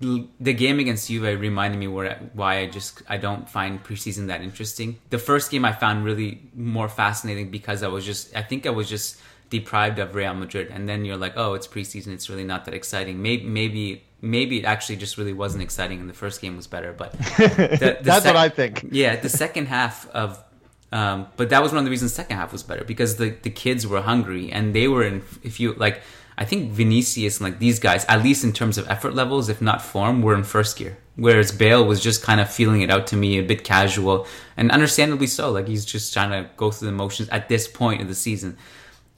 the 0.01 0.53
game 0.53 0.81
against 0.81 1.09
Juve 1.09 1.41
reminded 1.41 1.79
me 1.79 1.87
where 1.87 2.19
why 2.35 2.59
I 2.59 2.67
just 2.67 3.03
I 3.09 3.19
don't 3.19 3.49
find 3.49 3.83
preseason 3.83 4.27
that 4.27 4.43
interesting. 4.43 4.99
The 5.11 5.19
first 5.19 5.51
game 5.51 5.65
I 5.65 5.73
found 5.73 6.05
really 6.05 6.43
more 6.55 6.89
fascinating 6.89 7.51
because 7.51 7.83
I 7.83 7.89
was 7.89 8.05
just 8.05 8.35
I 8.37 8.43
think 8.43 8.67
I 8.67 8.71
was 8.71 8.89
just 8.89 9.21
deprived 9.59 9.99
of 9.99 10.15
Real 10.15 10.35
Madrid, 10.35 10.69
and 10.73 10.89
then 10.89 11.05
you're 11.05 11.17
like, 11.17 11.35
oh, 11.37 11.55
it's 11.55 11.69
preseason, 11.69 12.09
it's 12.09 12.29
really 12.29 12.45
not 12.45 12.65
that 12.65 12.75
exciting. 12.75 13.23
Maybe 13.23 13.45
maybe 13.45 14.03
maybe 14.21 14.59
it 14.61 14.65
actually 14.65 14.97
just 14.97 15.19
really 15.19 15.33
wasn't 15.33 15.63
exciting, 15.63 16.01
and 16.01 16.09
the 16.09 16.15
first 16.15 16.41
game 16.41 16.57
was 16.57 16.67
better. 16.67 16.93
But 16.93 17.13
the, 17.19 17.79
the 17.79 17.99
that's 18.03 18.25
sec- 18.25 18.35
what 18.35 18.37
I 18.37 18.49
think. 18.49 18.89
Yeah, 18.91 19.17
the 19.17 19.29
second 19.29 19.67
half 19.67 20.09
of. 20.11 20.43
Um, 20.91 21.29
but 21.39 21.49
that 21.49 21.63
was 21.63 21.73
one 21.73 21.79
of 21.79 21.85
the 21.85 21.91
reasons 21.91 22.11
the 22.11 22.17
second 22.17 22.37
half 22.37 22.53
was 22.53 22.63
better 22.63 22.85
because 22.85 23.17
the, 23.17 23.31
the 23.31 23.49
kids 23.49 23.87
were 23.87 24.03
hungry 24.03 24.53
and 24.53 24.75
they 24.75 24.89
were 24.89 25.03
in 25.03 25.23
if 25.43 25.59
you 25.59 25.73
like 25.73 26.03
I 26.37 26.45
think 26.45 26.73
Vinicius 26.73 27.39
and 27.39 27.45
like 27.51 27.59
these 27.59 27.79
guys, 27.79 28.05
at 28.07 28.23
least 28.23 28.43
in 28.45 28.53
terms 28.53 28.79
of 28.79 28.89
effort 28.89 29.15
levels, 29.15 29.49
if 29.49 29.61
not 29.61 29.83
form, 29.83 30.23
were 30.23 30.35
in 30.35 30.45
first 30.45 30.77
gear. 30.77 30.97
Whereas 31.17 31.53
Bale 31.53 31.85
was 31.85 32.01
just 32.01 32.23
kind 32.23 32.41
of 32.41 32.51
feeling 32.51 32.81
it 32.81 32.91
out 32.91 33.07
to 33.09 33.17
me, 33.17 33.39
a 33.39 33.43
bit 33.43 33.65
casual, 33.65 34.27
and 34.57 34.71
understandably 34.71 35.27
so. 35.27 35.51
Like 35.51 35.69
he's 35.69 35.85
just 35.85 36.13
trying 36.13 36.31
to 36.31 36.51
go 36.57 36.71
through 36.71 36.87
the 36.87 36.93
motions 36.93 37.29
at 37.29 37.49
this 37.49 37.69
point 37.69 38.01
of 38.01 38.09
the 38.09 38.15
season. 38.15 38.57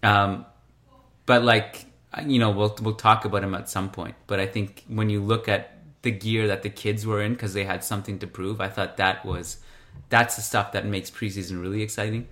Um, 0.05 0.47
but 1.27 1.43
like 1.43 1.87
you 2.27 2.39
know, 2.39 2.51
we'll 2.51 2.77
we'll 2.83 2.95
talk 2.95 3.25
about 3.25 3.43
him 3.43 3.55
at 3.55 3.69
some 3.69 3.91
point. 3.91 4.15
But 4.27 4.41
I 4.41 4.47
think 4.47 4.85
when 4.89 5.11
you 5.11 5.21
look 5.21 5.49
at 5.49 5.79
the 6.03 6.11
gear 6.11 6.47
that 6.49 6.63
the 6.63 6.71
kids 6.71 7.07
were 7.07 7.23
in 7.23 7.33
because 7.33 7.55
they 7.55 7.65
had 7.65 7.83
something 7.83 8.19
to 8.21 8.27
prove, 8.27 8.61
I 8.61 8.69
thought 8.69 8.97
that 8.99 9.25
was 9.25 9.59
that's 10.09 10.37
the 10.37 10.43
stuff 10.43 10.73
that 10.73 10.87
makes 10.87 11.11
preseason 11.11 11.61
really 11.61 11.83
exciting. 11.83 12.29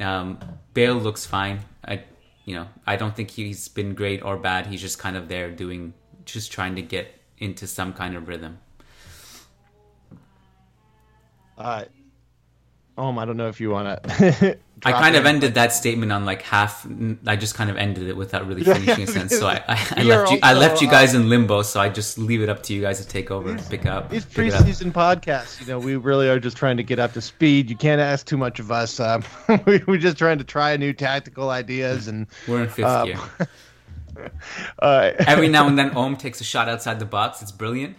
Um, 0.00 0.38
Bale 0.72 0.94
looks 0.94 1.26
fine. 1.26 1.60
I 1.84 2.04
you 2.44 2.54
know, 2.54 2.68
I 2.86 2.96
don't 2.96 3.14
think 3.14 3.30
he's 3.30 3.68
been 3.68 3.94
great 3.94 4.22
or 4.22 4.36
bad. 4.36 4.66
He's 4.66 4.80
just 4.80 4.98
kind 4.98 5.16
of 5.16 5.28
there 5.28 5.50
doing, 5.50 5.94
just 6.24 6.50
trying 6.50 6.74
to 6.76 6.82
get 6.82 7.14
into 7.38 7.66
some 7.66 7.92
kind 7.92 8.16
of 8.16 8.28
rhythm. 8.28 8.58
Uh, 11.56 11.84
um, 13.08 13.18
I 13.18 13.24
don't 13.24 13.36
know 13.36 13.48
if 13.48 13.60
you 13.60 13.70
want 13.70 14.02
to. 14.02 14.58
I 14.84 14.92
kind 14.92 15.14
of 15.14 15.26
ended 15.26 15.54
that 15.54 15.72
statement 15.72 16.10
on 16.10 16.24
like 16.24 16.42
half. 16.42 16.86
I 17.26 17.36
just 17.36 17.54
kind 17.54 17.70
of 17.70 17.76
ended 17.76 18.08
it 18.08 18.16
without 18.16 18.46
really 18.46 18.64
finishing 18.64 19.04
a 19.04 19.06
sentence. 19.06 19.38
So 19.38 19.46
I, 19.46 19.62
I, 19.68 19.86
I 19.96 20.02
left 20.02 20.32
you. 20.32 20.38
I 20.42 20.52
left 20.54 20.82
you 20.82 20.90
guys 20.90 21.14
uh, 21.14 21.18
in 21.18 21.28
limbo. 21.28 21.62
So 21.62 21.80
I 21.80 21.88
just 21.88 22.18
leave 22.18 22.42
it 22.42 22.48
up 22.48 22.62
to 22.64 22.74
you 22.74 22.80
guys 22.80 23.00
to 23.00 23.08
take 23.08 23.30
over 23.30 23.50
and 23.50 23.64
pick 23.68 23.86
up. 23.86 24.10
These 24.10 24.26
preseason 24.26 24.92
podcasts, 24.92 25.60
you 25.60 25.66
know, 25.66 25.78
we 25.78 25.96
really 25.96 26.28
are 26.28 26.40
just 26.40 26.56
trying 26.56 26.76
to 26.78 26.82
get 26.82 26.98
up 26.98 27.12
to 27.12 27.20
speed. 27.20 27.70
You 27.70 27.76
can't 27.76 28.00
ask 28.00 28.26
too 28.26 28.36
much 28.36 28.58
of 28.58 28.72
us. 28.72 28.98
Um, 28.98 29.22
we, 29.66 29.82
are 29.86 29.98
just 29.98 30.18
trying 30.18 30.38
to 30.38 30.44
try 30.44 30.76
new 30.76 30.92
tactical 30.92 31.50
ideas, 31.50 32.08
and 32.08 32.26
we're 32.48 32.62
in 32.62 32.68
fifth 32.68 32.86
um, 32.86 33.06
gear. 33.06 33.18
uh, 34.80 35.12
Every 35.26 35.48
now 35.48 35.68
and 35.68 35.78
then, 35.78 35.90
Om 35.90 36.16
takes 36.16 36.40
a 36.40 36.44
shot 36.44 36.68
outside 36.68 36.98
the 36.98 37.06
box. 37.06 37.40
It's 37.40 37.52
brilliant. 37.52 37.96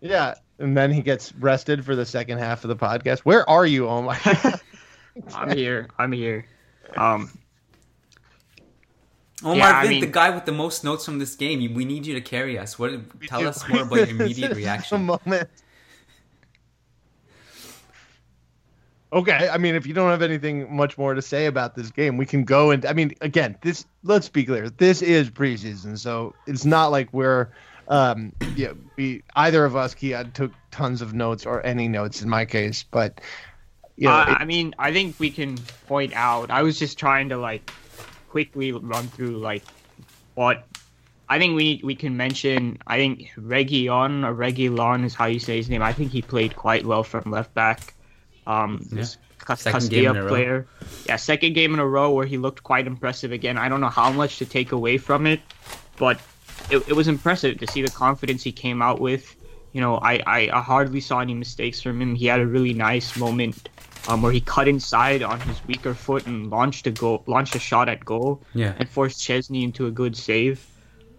Yeah, 0.00 0.34
and 0.58 0.76
then 0.76 0.92
he 0.92 1.02
gets 1.02 1.34
rested 1.34 1.84
for 1.84 1.94
the 1.94 2.06
second 2.06 2.38
half 2.38 2.64
of 2.64 2.68
the 2.68 2.76
podcast. 2.76 3.20
Where 3.20 3.48
are 3.48 3.66
you, 3.66 3.88
Om? 3.88 4.08
I'm 5.34 5.56
here. 5.56 5.88
I'm 5.98 6.12
here. 6.12 6.46
Um, 6.96 7.30
Omar 9.42 9.56
yeah, 9.56 9.80
Vint, 9.82 9.90
mean, 9.90 10.00
the 10.00 10.06
guy 10.08 10.30
with 10.30 10.46
the 10.46 10.52
most 10.52 10.82
notes 10.82 11.04
from 11.04 11.18
this 11.18 11.36
game. 11.36 11.74
We 11.74 11.84
need 11.84 12.06
you 12.06 12.14
to 12.14 12.20
carry 12.20 12.58
us. 12.58 12.78
What? 12.78 12.92
Tell 13.26 13.40
do. 13.40 13.48
us 13.48 13.68
more 13.68 13.82
about 13.82 13.96
your 13.96 14.08
immediate 14.08 14.56
reaction. 14.56 15.04
moment. 15.04 15.48
Okay, 19.10 19.48
I 19.48 19.56
mean, 19.56 19.74
if 19.74 19.86
you 19.86 19.94
don't 19.94 20.10
have 20.10 20.20
anything 20.20 20.74
much 20.74 20.98
more 20.98 21.14
to 21.14 21.22
say 21.22 21.46
about 21.46 21.74
this 21.74 21.90
game, 21.90 22.18
we 22.18 22.26
can 22.26 22.44
go 22.44 22.70
and 22.70 22.84
I 22.84 22.92
mean, 22.92 23.14
again, 23.20 23.56
this. 23.62 23.86
Let's 24.02 24.28
be 24.28 24.44
clear. 24.44 24.68
This 24.70 25.02
is 25.02 25.30
preseason, 25.30 25.98
so 25.98 26.34
it's 26.46 26.64
not 26.64 26.88
like 26.88 27.08
we're, 27.12 27.48
um, 27.88 28.32
yeah, 28.54 28.72
we 28.96 29.22
either 29.34 29.64
of 29.64 29.74
us, 29.74 29.94
Kia, 29.94 30.24
took 30.24 30.52
tons 30.70 31.02
of 31.02 31.14
notes 31.14 31.46
or 31.46 31.64
any 31.64 31.88
notes 31.88 32.22
in 32.22 32.28
my 32.28 32.44
case, 32.44 32.84
but 32.84 33.20
yeah, 33.96 34.14
uh, 34.14 34.36
I 34.38 34.44
mean, 34.44 34.74
I 34.78 34.92
think 34.92 35.18
we 35.18 35.30
can 35.30 35.58
point 35.86 36.12
out. 36.14 36.50
I 36.50 36.62
was 36.62 36.78
just 36.78 36.98
trying 36.98 37.30
to 37.30 37.38
like 37.38 37.70
quickly 38.28 38.72
run 38.72 39.08
through 39.08 39.38
like 39.38 39.64
what 40.34 40.66
I 41.28 41.38
think 41.38 41.56
we 41.56 41.80
we 41.82 41.94
can 41.94 42.16
mention. 42.16 42.78
I 42.86 42.96
think 42.96 43.30
Reguilon 43.36 44.24
or 44.24 44.34
Reguilon 44.34 45.04
is 45.04 45.14
how 45.14 45.26
you 45.26 45.40
say 45.40 45.56
his 45.56 45.68
name. 45.68 45.82
I 45.82 45.92
think 45.92 46.12
he 46.12 46.22
played 46.22 46.56
quite 46.56 46.86
well 46.86 47.02
from 47.02 47.30
left 47.30 47.52
back. 47.54 47.94
Um, 48.46 48.80
yeah. 48.90 48.96
this 48.98 49.18
Castilla 49.38 50.28
player. 50.28 50.66
Yeah, 51.06 51.16
second 51.16 51.54
game 51.54 51.74
in 51.74 51.80
a 51.80 51.86
row 51.86 52.10
where 52.10 52.26
he 52.26 52.38
looked 52.38 52.62
quite 52.62 52.86
impressive 52.86 53.32
again. 53.32 53.56
I 53.56 53.68
don't 53.68 53.80
know 53.80 53.88
how 53.88 54.12
much 54.12 54.38
to 54.38 54.46
take 54.46 54.72
away 54.72 54.98
from 54.98 55.26
it, 55.26 55.40
but 55.96 56.20
it, 56.70 56.88
it 56.88 56.92
was 56.92 57.08
impressive 57.08 57.58
to 57.58 57.66
see 57.66 57.82
the 57.82 57.90
confidence 57.90 58.42
he 58.42 58.52
came 58.52 58.82
out 58.82 59.00
with. 59.00 59.36
You 59.72 59.80
know, 59.80 59.96
I, 59.96 60.20
I, 60.26 60.50
I 60.52 60.60
hardly 60.60 61.00
saw 61.00 61.20
any 61.20 61.34
mistakes 61.34 61.80
from 61.80 62.00
him. 62.00 62.14
He 62.14 62.26
had 62.26 62.40
a 62.40 62.46
really 62.46 62.72
nice 62.72 63.16
moment 63.16 63.68
um, 64.08 64.22
where 64.22 64.32
he 64.32 64.40
cut 64.40 64.66
inside 64.66 65.22
on 65.22 65.38
his 65.40 65.60
weaker 65.66 65.94
foot 65.94 66.26
and 66.26 66.50
launched 66.50 66.86
a 66.86 66.90
goal, 66.90 67.22
launched 67.26 67.54
a 67.54 67.58
shot 67.58 67.88
at 67.88 68.04
goal, 68.04 68.42
yeah. 68.54 68.74
and 68.78 68.88
forced 68.88 69.20
Szczesny 69.20 69.62
into 69.62 69.86
a 69.86 69.90
good 69.90 70.16
save. 70.16 70.66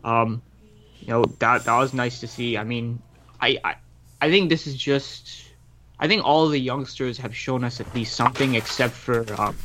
Um, 0.04 0.42
you 1.02 1.08
know 1.08 1.24
that 1.40 1.66
that 1.66 1.78
was 1.78 1.94
nice 1.94 2.20
to 2.22 2.28
see. 2.28 2.58
I 2.58 2.64
mean, 2.64 3.02
I, 3.40 3.60
I 3.64 3.76
I 4.22 4.30
think 4.30 4.50
this 4.50 4.68
is 4.68 4.76
just. 4.76 5.46
I 6.02 6.08
think 6.08 6.24
all 6.24 6.48
the 6.48 6.60
youngsters 6.60 7.18
have 7.18 7.36
shown 7.36 7.66
us 7.66 7.82
at 7.82 7.94
least 7.94 8.16
something, 8.16 8.56
except 8.56 8.94
for 8.94 9.26
um, 9.40 9.56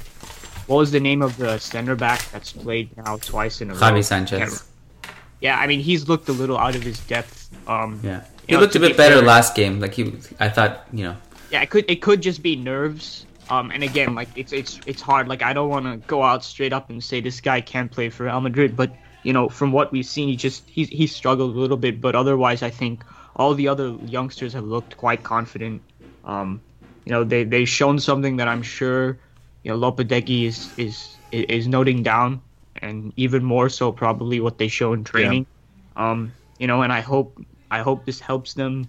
what 0.67 0.79
was 0.79 0.91
the 0.91 1.01
name 1.01 1.23
of 1.23 1.37
the 1.37 1.59
center 1.59 1.95
back 1.95 2.29
that's 2.33 2.53
played 2.53 2.97
now 2.97 3.19
twice 3.19 3.61
in 3.61 3.71
a 3.71 3.75
Javi 3.75 3.81
row? 3.81 3.99
Javi 3.99 4.05
Sanchez. 4.05 4.65
Yeah, 5.41 5.59
I 5.59 5.67
mean 5.67 5.81
he's 5.81 6.09
looked 6.09 6.29
a 6.29 6.33
little 6.33 6.59
out 6.59 6.75
of 6.75 6.83
his 6.83 6.99
depth. 7.01 7.51
Um, 7.69 8.01
yeah, 8.03 8.25
he 8.49 8.57
looked 8.57 8.77
a 8.77 8.81
bit 8.81 8.97
better 8.97 9.17
fair, 9.17 9.25
last 9.25 9.55
game. 9.55 9.81
Like 9.81 9.95
he, 9.95 10.15
I 10.41 10.49
thought, 10.49 10.87
you 10.93 11.05
know, 11.05 11.17
yeah, 11.51 11.63
it 11.63 11.71
could 11.71 11.91
it 11.91 12.03
could 12.03 12.21
just 12.21 12.43
be 12.43 12.57
nerves. 12.57 13.27
Um, 13.51 13.71
and 13.71 13.83
again, 13.83 14.15
like 14.15 14.29
it's 14.37 14.53
it's 14.53 14.81
it's 14.87 15.03
hard. 15.03 15.29
Like 15.29 15.43
I 15.43 15.53
don't 15.53 15.69
want 15.69 15.87
to 15.87 15.97
go 16.07 16.23
out 16.23 16.45
straight 16.45 16.73
up 16.73 16.91
and 16.91 17.03
say 17.03 17.21
this 17.21 17.41
guy 17.41 17.61
can't 17.61 17.91
play 17.91 18.09
for 18.09 18.25
Real 18.25 18.41
Madrid, 18.41 18.77
but 18.77 18.95
you 19.23 19.33
know, 19.33 19.49
from 19.49 19.73
what 19.73 19.93
we've 19.93 20.07
seen, 20.07 20.29
he 20.29 20.37
just 20.37 20.69
he's 20.69 20.89
he 20.89 21.07
struggled 21.07 21.57
a 21.57 21.59
little 21.59 21.77
bit. 21.77 22.01
But 22.01 22.15
otherwise, 22.15 22.63
I 22.63 22.71
think 22.71 23.05
all 23.37 23.55
the 23.55 23.69
other 23.69 23.97
youngsters 24.07 24.53
have 24.53 24.65
looked 24.65 24.97
quite 24.97 25.23
confident. 25.23 25.83
Um, 26.25 26.61
you 27.05 27.13
know, 27.13 27.25
they 27.25 27.45
they've 27.45 27.69
shown 27.69 27.99
something 27.99 28.37
that 28.37 28.49
I'm 28.49 28.63
sure 28.63 29.19
you 29.63 29.73
know 29.73 29.79
Lopetegui 29.79 30.45
is 30.45 30.73
is 30.79 31.17
is 31.33 31.67
noting 31.67 32.03
down, 32.03 32.41
and 32.85 33.13
even 33.17 33.43
more 33.43 33.69
so 33.69 33.91
probably 33.91 34.41
what 34.41 34.59
they 34.59 34.69
show 34.69 34.93
in 34.93 35.05
training. 35.05 35.47
Yeah. 35.97 36.11
Um, 36.11 36.33
you 36.59 36.67
know, 36.67 36.83
and 36.83 36.93
I 36.93 37.01
hope 37.01 37.41
I 37.71 37.81
hope 37.81 38.05
this 38.05 38.21
helps 38.21 38.55
them 38.55 38.89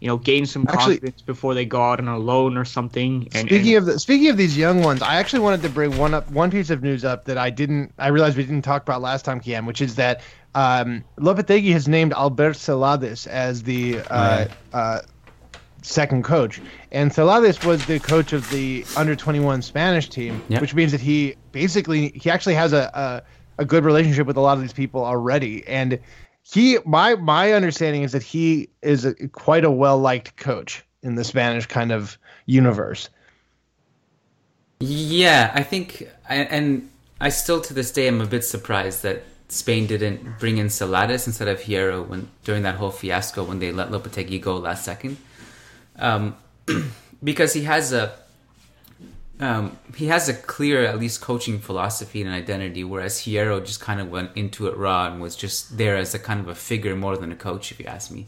you 0.00 0.08
know, 0.08 0.18
gain 0.18 0.44
some 0.44 0.66
actually, 0.68 0.96
confidence 0.98 1.22
before 1.22 1.54
they 1.54 1.64
go 1.64 1.82
out 1.82 1.98
on 2.00 2.08
a 2.08 2.18
loan 2.18 2.58
or 2.58 2.64
something. 2.64 3.28
And, 3.32 3.48
speaking 3.48 3.76
and, 3.76 3.78
of 3.78 3.86
the, 3.86 3.98
speaking 3.98 4.28
of 4.28 4.36
these 4.36 4.56
young 4.56 4.82
ones, 4.82 5.00
I 5.00 5.16
actually 5.16 5.40
wanted 5.40 5.62
to 5.62 5.70
bring 5.70 5.96
one 5.96 6.12
up 6.12 6.30
one 6.30 6.50
piece 6.50 6.70
of 6.70 6.82
news 6.82 7.04
up 7.04 7.24
that 7.24 7.38
I 7.38 7.50
didn't 7.50 7.92
I 7.98 8.08
realized 8.08 8.36
we 8.36 8.44
didn't 8.44 8.62
talk 8.62 8.82
about 8.82 9.00
last 9.00 9.24
time, 9.24 9.40
Kiyan, 9.40 9.66
which 9.66 9.80
is 9.80 9.96
that 9.96 10.20
um, 10.54 11.02
Lopetegui 11.18 11.72
has 11.72 11.88
named 11.88 12.12
Albert 12.12 12.56
Celades 12.56 13.26
as 13.26 13.62
the 13.62 14.00
uh, 14.00 14.46
right. 14.46 14.50
uh, 14.74 15.00
second 15.82 16.24
coach, 16.24 16.60
and 16.96 17.12
Celades 17.12 17.62
was 17.62 17.84
the 17.84 17.98
coach 18.00 18.32
of 18.32 18.48
the 18.50 18.84
under 18.96 19.14
twenty 19.14 19.38
one 19.38 19.60
Spanish 19.60 20.08
team, 20.08 20.42
yep. 20.48 20.62
which 20.62 20.74
means 20.74 20.92
that 20.92 21.00
he 21.00 21.36
basically 21.52 22.08
he 22.10 22.30
actually 22.30 22.54
has 22.54 22.72
a, 22.72 22.90
a 22.94 23.62
a 23.62 23.64
good 23.66 23.84
relationship 23.84 24.26
with 24.26 24.36
a 24.38 24.40
lot 24.40 24.56
of 24.56 24.62
these 24.62 24.72
people 24.72 25.04
already, 25.04 25.66
and 25.68 25.98
he 26.42 26.78
my 26.86 27.14
my 27.16 27.52
understanding 27.52 28.02
is 28.02 28.12
that 28.12 28.22
he 28.22 28.70
is 28.80 29.04
a, 29.04 29.14
quite 29.28 29.64
a 29.64 29.70
well 29.70 29.98
liked 29.98 30.36
coach 30.38 30.84
in 31.02 31.16
the 31.16 31.24
Spanish 31.24 31.66
kind 31.66 31.92
of 31.92 32.16
universe. 32.46 33.10
Yeah, 34.80 35.52
I 35.54 35.62
think, 35.62 36.08
and 36.28 36.88
I 37.20 37.28
still 37.28 37.60
to 37.60 37.74
this 37.74 37.92
day 37.92 38.08
am 38.08 38.22
a 38.22 38.26
bit 38.26 38.44
surprised 38.44 39.02
that 39.02 39.22
Spain 39.48 39.86
didn't 39.86 40.38
bring 40.38 40.56
in 40.56 40.68
Celades 40.68 41.26
instead 41.26 41.48
of 41.48 41.60
Hierro 41.60 42.06
when 42.08 42.28
during 42.44 42.62
that 42.62 42.76
whole 42.76 42.90
fiasco 42.90 43.44
when 43.44 43.58
they 43.58 43.70
let 43.70 43.90
Lopetegui 43.90 44.40
go 44.40 44.56
last 44.56 44.84
second, 44.84 45.18
um, 45.96 46.36
because 47.24 47.52
he 47.52 47.64
has 47.64 47.92
a 47.92 48.12
um, 49.38 49.78
he 49.94 50.06
has 50.06 50.28
a 50.28 50.34
clear, 50.34 50.84
at 50.84 50.98
least, 50.98 51.20
coaching 51.20 51.58
philosophy 51.58 52.22
and 52.22 52.30
identity, 52.30 52.84
whereas 52.84 53.20
Hierro 53.20 53.64
just 53.64 53.80
kind 53.80 54.00
of 54.00 54.10
went 54.10 54.30
into 54.34 54.66
it 54.66 54.76
raw 54.76 55.06
and 55.06 55.20
was 55.20 55.36
just 55.36 55.76
there 55.76 55.96
as 55.96 56.14
a 56.14 56.18
kind 56.18 56.40
of 56.40 56.48
a 56.48 56.54
figure 56.54 56.96
more 56.96 57.16
than 57.18 57.30
a 57.32 57.36
coach, 57.36 57.70
if 57.70 57.78
you 57.78 57.86
ask 57.86 58.10
me. 58.10 58.26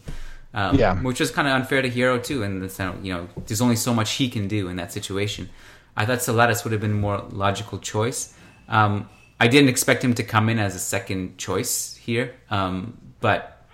Um, 0.53 0.79
Yeah. 0.79 0.95
Which 0.97 1.21
was 1.21 1.31
kind 1.31 1.49
of 1.49 1.55
unfair 1.55 1.81
to 1.81 1.91
Hierro 1.91 2.23
too, 2.23 2.43
sense, 2.69 3.05
you 3.05 3.13
know, 3.13 3.29
there's 3.47 3.63
only 3.63 3.77
so 3.77 3.95
much 3.95 4.13
he 4.13 4.29
can 4.29 4.49
do 4.49 4.69
in 4.69 4.77
that 4.77 4.93
situation. 4.93 5.49
I 5.97 6.05
thought 6.05 6.19
Celades 6.19 6.63
would 6.65 6.73
have 6.73 6.81
been 6.81 6.93
a 6.93 6.95
more 6.95 7.25
logical 7.31 7.79
choice. 7.79 8.35
Um, 8.69 9.09
I 9.41 9.49
didn't 9.49 9.69
expect 9.69 10.05
him 10.05 10.15
to 10.15 10.23
come 10.23 10.49
in 10.49 10.59
as 10.59 10.75
a 10.75 10.79
second 10.79 11.39
choice 11.39 11.97
here, 11.97 12.35
um, 12.51 12.99
but 13.21 13.67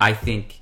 I 0.00 0.14
think 0.14 0.60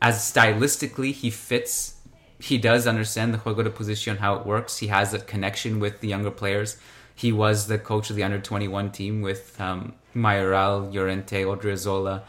as 0.00 0.18
stylistically 0.18 1.12
he 1.12 1.30
fits 1.30 2.01
he 2.42 2.58
does 2.58 2.86
understand 2.86 3.32
the 3.32 3.38
juego 3.38 3.62
de 3.62 3.70
posición 3.70 4.18
how 4.18 4.34
it 4.34 4.44
works 4.46 4.78
he 4.78 4.88
has 4.88 5.14
a 5.14 5.18
connection 5.18 5.78
with 5.80 6.00
the 6.00 6.08
younger 6.08 6.30
players 6.30 6.76
he 7.14 7.30
was 7.32 7.66
the 7.66 7.78
coach 7.78 8.10
of 8.10 8.16
the 8.16 8.22
under 8.22 8.38
21 8.40 8.90
team 8.90 9.22
with 9.22 9.60
um, 9.60 9.94
Mayoral, 10.14 10.90
Llorente, 10.90 11.44
Odriozola 11.44 12.22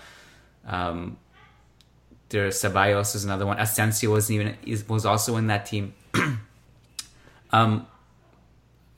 um, 0.67 1.17
there 2.29 2.47
Ceballos 2.49 3.15
is 3.15 3.23
another 3.25 3.45
one 3.45 3.59
Asensio 3.59 4.11
was 4.11 4.29
even 4.31 4.55
was 4.87 5.05
also 5.05 5.35
in 5.37 5.47
that 5.47 5.65
team 5.65 5.93
um 7.51 7.87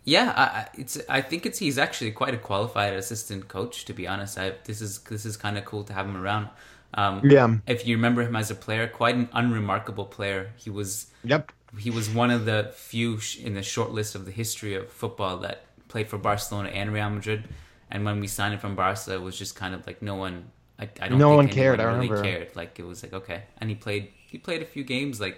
yeah, 0.08 0.34
I- 0.38 0.68
it's. 0.80 1.00
I 1.10 1.22
think 1.22 1.48
it's. 1.48 1.58
He's 1.58 1.80
actually 1.80 2.12
quite 2.12 2.36
a 2.36 2.38
qualified 2.38 2.94
assistant 2.94 3.48
coach. 3.48 3.86
To 3.86 3.94
be 3.94 4.08
honest, 4.08 4.38
I, 4.38 4.54
this 4.64 4.80
is 4.80 5.00
this 5.00 5.26
is 5.26 5.36
kind 5.36 5.58
of 5.58 5.66
cool 5.66 5.84
to 5.84 5.94
have 5.94 6.06
him 6.06 6.16
around. 6.16 6.50
Um, 6.96 7.22
Yeah. 7.30 7.58
If 7.68 7.86
you 7.86 7.96
remember 7.98 8.22
him 8.24 8.36
as 8.36 8.50
a 8.52 8.56
player, 8.56 8.88
quite 8.88 9.16
an 9.16 9.30
unremarkable 9.34 10.06
player. 10.06 10.52
He 10.58 10.70
was. 10.70 11.08
Yep. 11.24 11.52
He 11.78 11.92
was 11.92 12.10
one 12.10 12.32
of 12.32 12.46
the 12.46 12.72
few 12.74 13.20
sh- 13.20 13.38
in 13.40 13.54
the 13.54 13.62
short 13.64 13.92
list 13.92 14.16
of 14.16 14.26
the 14.26 14.32
history 14.32 14.76
of 14.76 14.90
football 14.90 15.38
that 15.40 15.66
played 15.90 16.08
for 16.08 16.18
Barcelona 16.18 16.70
and 16.70 16.94
Real 16.94 17.10
Madrid. 17.10 17.44
And 17.92 18.06
when 18.06 18.20
we 18.22 18.28
signed 18.28 18.54
him 18.54 18.60
from 18.62 18.76
Barca, 18.76 19.14
it 19.14 19.22
was 19.22 19.38
just 19.38 19.56
kind 19.56 19.76
of 19.76 19.86
like 19.86 20.02
no 20.02 20.16
one. 20.16 20.46
I, 20.80 20.90
I 21.02 21.08
don't. 21.10 21.18
No 21.20 21.36
one 21.36 21.48
cared, 21.50 21.80
I 21.80 21.84
Really 21.84 22.08
remember. 22.10 22.24
cared. 22.24 22.56
Like 22.56 22.80
it 22.80 22.86
was 22.86 23.04
like 23.04 23.14
okay, 23.14 23.44
and 23.60 23.70
he 23.70 23.76
played. 23.76 24.10
He 24.28 24.38
played 24.38 24.62
a 24.62 24.66
few 24.66 24.84
games. 24.84 25.20
Like 25.20 25.38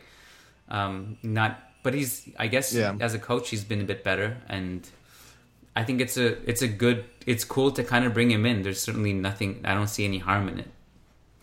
um, 0.70 1.17
not. 1.24 1.60
But 1.84 1.93
he's. 1.93 2.30
I 2.38 2.48
guess 2.48 2.74
Yeah. 2.74 2.96
as 3.00 3.13
a 3.13 3.20
coach, 3.20 3.50
he's 3.50 3.63
been 3.63 3.82
a 3.82 3.84
bit 3.84 4.04
better, 4.04 4.38
and 4.48 4.88
I 5.76 5.84
think 5.84 6.02
it's 6.02 6.17
a. 6.17 6.38
It's 6.50 6.62
a 6.62 6.67
good. 6.67 7.06
It's 7.26 7.43
cool 7.46 7.72
to 7.72 7.84
kind 7.84 8.06
of 8.06 8.13
bring 8.13 8.30
him 8.32 8.46
in. 8.46 8.62
There's 8.63 8.82
certainly 8.82 9.13
nothing. 9.13 9.62
I 9.65 9.74
don't 9.74 9.88
see 9.89 10.06
any 10.06 10.20
harm 10.20 10.48
in 10.50 10.60
it. 10.60 10.70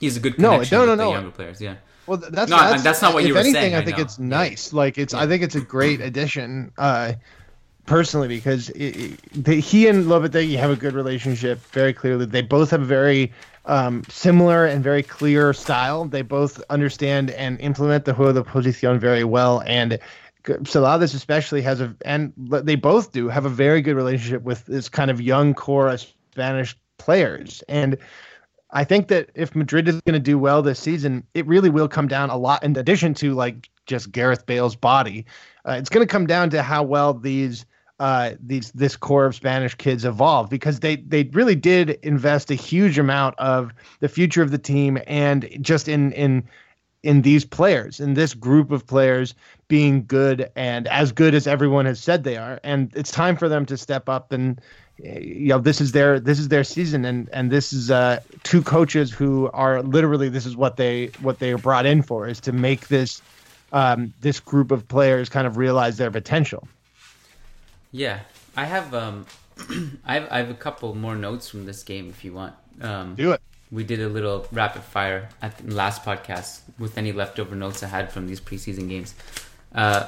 He's 0.04 0.16
a 0.16 0.20
good 0.20 0.38
No, 0.38 0.52
connection 0.52 0.78
no, 0.78 0.84
no, 0.84 0.90
with 0.92 0.98
the 0.98 1.04
no. 1.04 1.12
younger 1.12 1.30
players. 1.30 1.60
Yeah. 1.60 1.76
Well, 2.06 2.18
that's 2.18 2.50
No, 2.50 2.56
that's, 2.58 2.82
that's 2.82 3.02
not 3.02 3.14
what 3.14 3.24
you 3.24 3.32
were 3.34 3.40
anything, 3.40 3.54
saying, 3.60 3.74
I 3.74 3.78
I 3.78 3.84
think 3.84 3.96
know. 3.96 4.02
it's 4.04 4.18
nice. 4.18 4.72
Like 4.72 4.98
it's, 4.98 5.14
I 5.14 5.26
think 5.26 5.42
it's 5.42 5.54
a 5.54 5.60
great 5.60 6.00
addition, 6.08 6.70
uh, 6.76 7.14
personally, 7.86 8.28
because 8.28 8.68
it, 8.70 8.96
it, 8.96 9.20
they, 9.44 9.60
he 9.60 9.88
and 9.88 10.04
Lopetegui 10.04 10.56
have 10.56 10.70
a 10.70 10.76
good 10.76 10.94
relationship. 10.94 11.60
Very 11.72 11.92
clearly, 11.94 12.26
they 12.26 12.42
both 12.42 12.70
have 12.70 12.82
a 12.82 12.86
very 12.86 13.32
um, 13.64 14.02
similar 14.08 14.66
and 14.66 14.84
very 14.84 15.02
clear 15.02 15.52
style. 15.54 16.04
They 16.04 16.22
both 16.22 16.62
understand 16.68 17.30
and 17.30 17.58
implement 17.60 18.04
the 18.04 18.12
juego 18.12 18.34
de 18.34 18.42
posición 18.42 18.98
very 18.98 19.24
well, 19.24 19.62
and 19.66 19.98
Celades 20.44 21.14
especially 21.14 21.62
has 21.62 21.80
a, 21.80 21.94
and 22.04 22.34
they 22.36 22.74
both 22.76 23.12
do 23.12 23.28
have 23.28 23.46
a 23.46 23.50
very 23.50 23.80
good 23.80 23.96
relationship 23.96 24.42
with 24.42 24.66
this 24.66 24.90
kind 24.90 25.10
of 25.10 25.22
young 25.22 25.54
core 25.54 25.88
of 25.88 26.00
Spanish 26.32 26.76
players, 26.98 27.62
and. 27.68 27.96
I 28.74 28.82
think 28.82 29.06
that 29.08 29.30
if 29.36 29.54
Madrid 29.54 29.88
is 29.88 30.00
going 30.00 30.14
to 30.14 30.18
do 30.20 30.36
well 30.36 30.60
this 30.60 30.80
season, 30.80 31.24
it 31.32 31.46
really 31.46 31.70
will 31.70 31.88
come 31.88 32.08
down 32.08 32.28
a 32.28 32.36
lot. 32.36 32.62
In 32.64 32.76
addition 32.76 33.14
to 33.14 33.32
like 33.32 33.70
just 33.86 34.10
Gareth 34.10 34.46
Bale's 34.46 34.74
body, 34.74 35.24
uh, 35.66 35.76
it's 35.78 35.88
going 35.88 36.06
to 36.06 36.10
come 36.10 36.26
down 36.26 36.50
to 36.50 36.62
how 36.62 36.82
well 36.82 37.14
these 37.14 37.64
uh, 38.00 38.32
these 38.44 38.72
this 38.72 38.96
core 38.96 39.26
of 39.26 39.36
Spanish 39.36 39.76
kids 39.76 40.04
evolve 40.04 40.50
because 40.50 40.80
they 40.80 40.96
they 40.96 41.22
really 41.32 41.54
did 41.54 41.90
invest 42.02 42.50
a 42.50 42.54
huge 42.54 42.98
amount 42.98 43.38
of 43.38 43.72
the 44.00 44.08
future 44.08 44.42
of 44.42 44.50
the 44.50 44.58
team 44.58 44.98
and 45.06 45.48
just 45.60 45.86
in 45.86 46.10
in 46.12 46.42
in 47.04 47.22
these 47.22 47.44
players 47.44 48.00
in 48.00 48.14
this 48.14 48.34
group 48.34 48.72
of 48.72 48.86
players 48.86 49.34
being 49.68 50.04
good 50.06 50.50
and 50.56 50.88
as 50.88 51.12
good 51.12 51.34
as 51.34 51.46
everyone 51.46 51.84
has 51.84 52.00
said 52.00 52.24
they 52.24 52.36
are 52.36 52.58
and 52.64 52.90
it's 52.96 53.10
time 53.10 53.36
for 53.36 53.48
them 53.48 53.64
to 53.66 53.76
step 53.76 54.08
up 54.08 54.32
and 54.32 54.60
you 54.98 55.48
know 55.48 55.58
this 55.58 55.80
is 55.80 55.92
their 55.92 56.20
this 56.20 56.38
is 56.38 56.48
their 56.48 56.64
season 56.64 57.04
and 57.04 57.28
and 57.32 57.50
this 57.50 57.72
is 57.72 57.90
uh 57.90 58.20
two 58.44 58.62
coaches 58.62 59.10
who 59.10 59.50
are 59.52 59.82
literally 59.82 60.28
this 60.28 60.46
is 60.46 60.56
what 60.56 60.76
they 60.76 61.06
what 61.20 61.38
they 61.40 61.52
are 61.52 61.58
brought 61.58 61.84
in 61.84 62.00
for 62.00 62.28
is 62.28 62.40
to 62.40 62.52
make 62.52 62.88
this 62.88 63.20
um 63.72 64.12
this 64.20 64.38
group 64.38 64.70
of 64.70 64.86
players 64.86 65.28
kind 65.28 65.46
of 65.46 65.56
realize 65.56 65.96
their 65.96 66.10
potential 66.10 66.66
Yeah, 67.92 68.20
I 68.56 68.64
have 68.64 68.94
um, 68.94 69.26
I 70.04 70.14
have 70.14 70.28
I 70.30 70.38
have 70.38 70.50
a 70.50 70.54
couple 70.54 70.94
more 70.94 71.16
notes 71.16 71.48
from 71.48 71.66
this 71.66 71.82
game 71.82 72.08
if 72.08 72.24
you 72.24 72.32
want. 72.32 72.54
Um, 72.80 73.14
do 73.14 73.32
it 73.32 73.40
we 73.74 73.82
did 73.82 74.00
a 74.00 74.08
little 74.08 74.46
rapid 74.52 74.82
fire 74.82 75.28
at 75.42 75.58
the 75.58 75.74
last 75.74 76.04
podcast 76.04 76.60
with 76.78 76.96
any 76.96 77.12
leftover 77.12 77.56
notes 77.56 77.82
I 77.82 77.88
had 77.88 78.12
from 78.12 78.28
these 78.28 78.40
preseason 78.40 78.88
games. 78.88 79.14
Uh, 79.74 80.06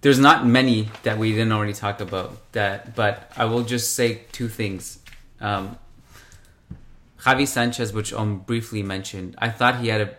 there's 0.00 0.18
not 0.18 0.46
many 0.46 0.88
that 1.02 1.18
we 1.18 1.32
didn't 1.32 1.52
already 1.52 1.72
talk 1.72 2.00
about 2.00 2.52
that, 2.52 2.94
but 2.94 3.30
I 3.36 3.46
will 3.46 3.62
just 3.62 3.94
say 3.94 4.22
two 4.32 4.48
things. 4.48 4.98
Um, 5.40 5.78
Javi 7.20 7.48
Sanchez, 7.48 7.92
which 7.92 8.12
Om 8.12 8.40
briefly 8.40 8.82
mentioned, 8.82 9.34
I 9.38 9.48
thought 9.48 9.80
he 9.80 9.88
had 9.88 10.00
a 10.02 10.16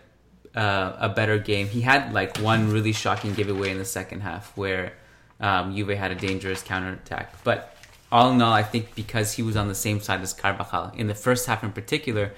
uh, 0.58 0.96
a 0.98 1.08
better 1.08 1.38
game. 1.38 1.68
He 1.68 1.80
had 1.80 2.12
like 2.12 2.38
one 2.38 2.72
really 2.72 2.92
shocking 2.92 3.32
giveaway 3.34 3.70
in 3.70 3.78
the 3.78 3.84
second 3.84 4.20
half 4.20 4.56
where 4.56 4.94
um, 5.40 5.76
Juve 5.76 5.90
had 5.90 6.10
a 6.10 6.14
dangerous 6.14 6.62
counterattack. 6.62 7.44
But 7.44 7.76
all 8.10 8.32
in 8.32 8.42
all, 8.42 8.52
I 8.52 8.62
think 8.62 8.94
because 8.94 9.34
he 9.34 9.42
was 9.42 9.56
on 9.56 9.68
the 9.68 9.74
same 9.74 10.00
side 10.00 10.20
as 10.20 10.32
Carvajal 10.32 10.92
in 10.96 11.06
the 11.06 11.14
first 11.14 11.46
half 11.46 11.62
in 11.62 11.72
particular, 11.72 12.32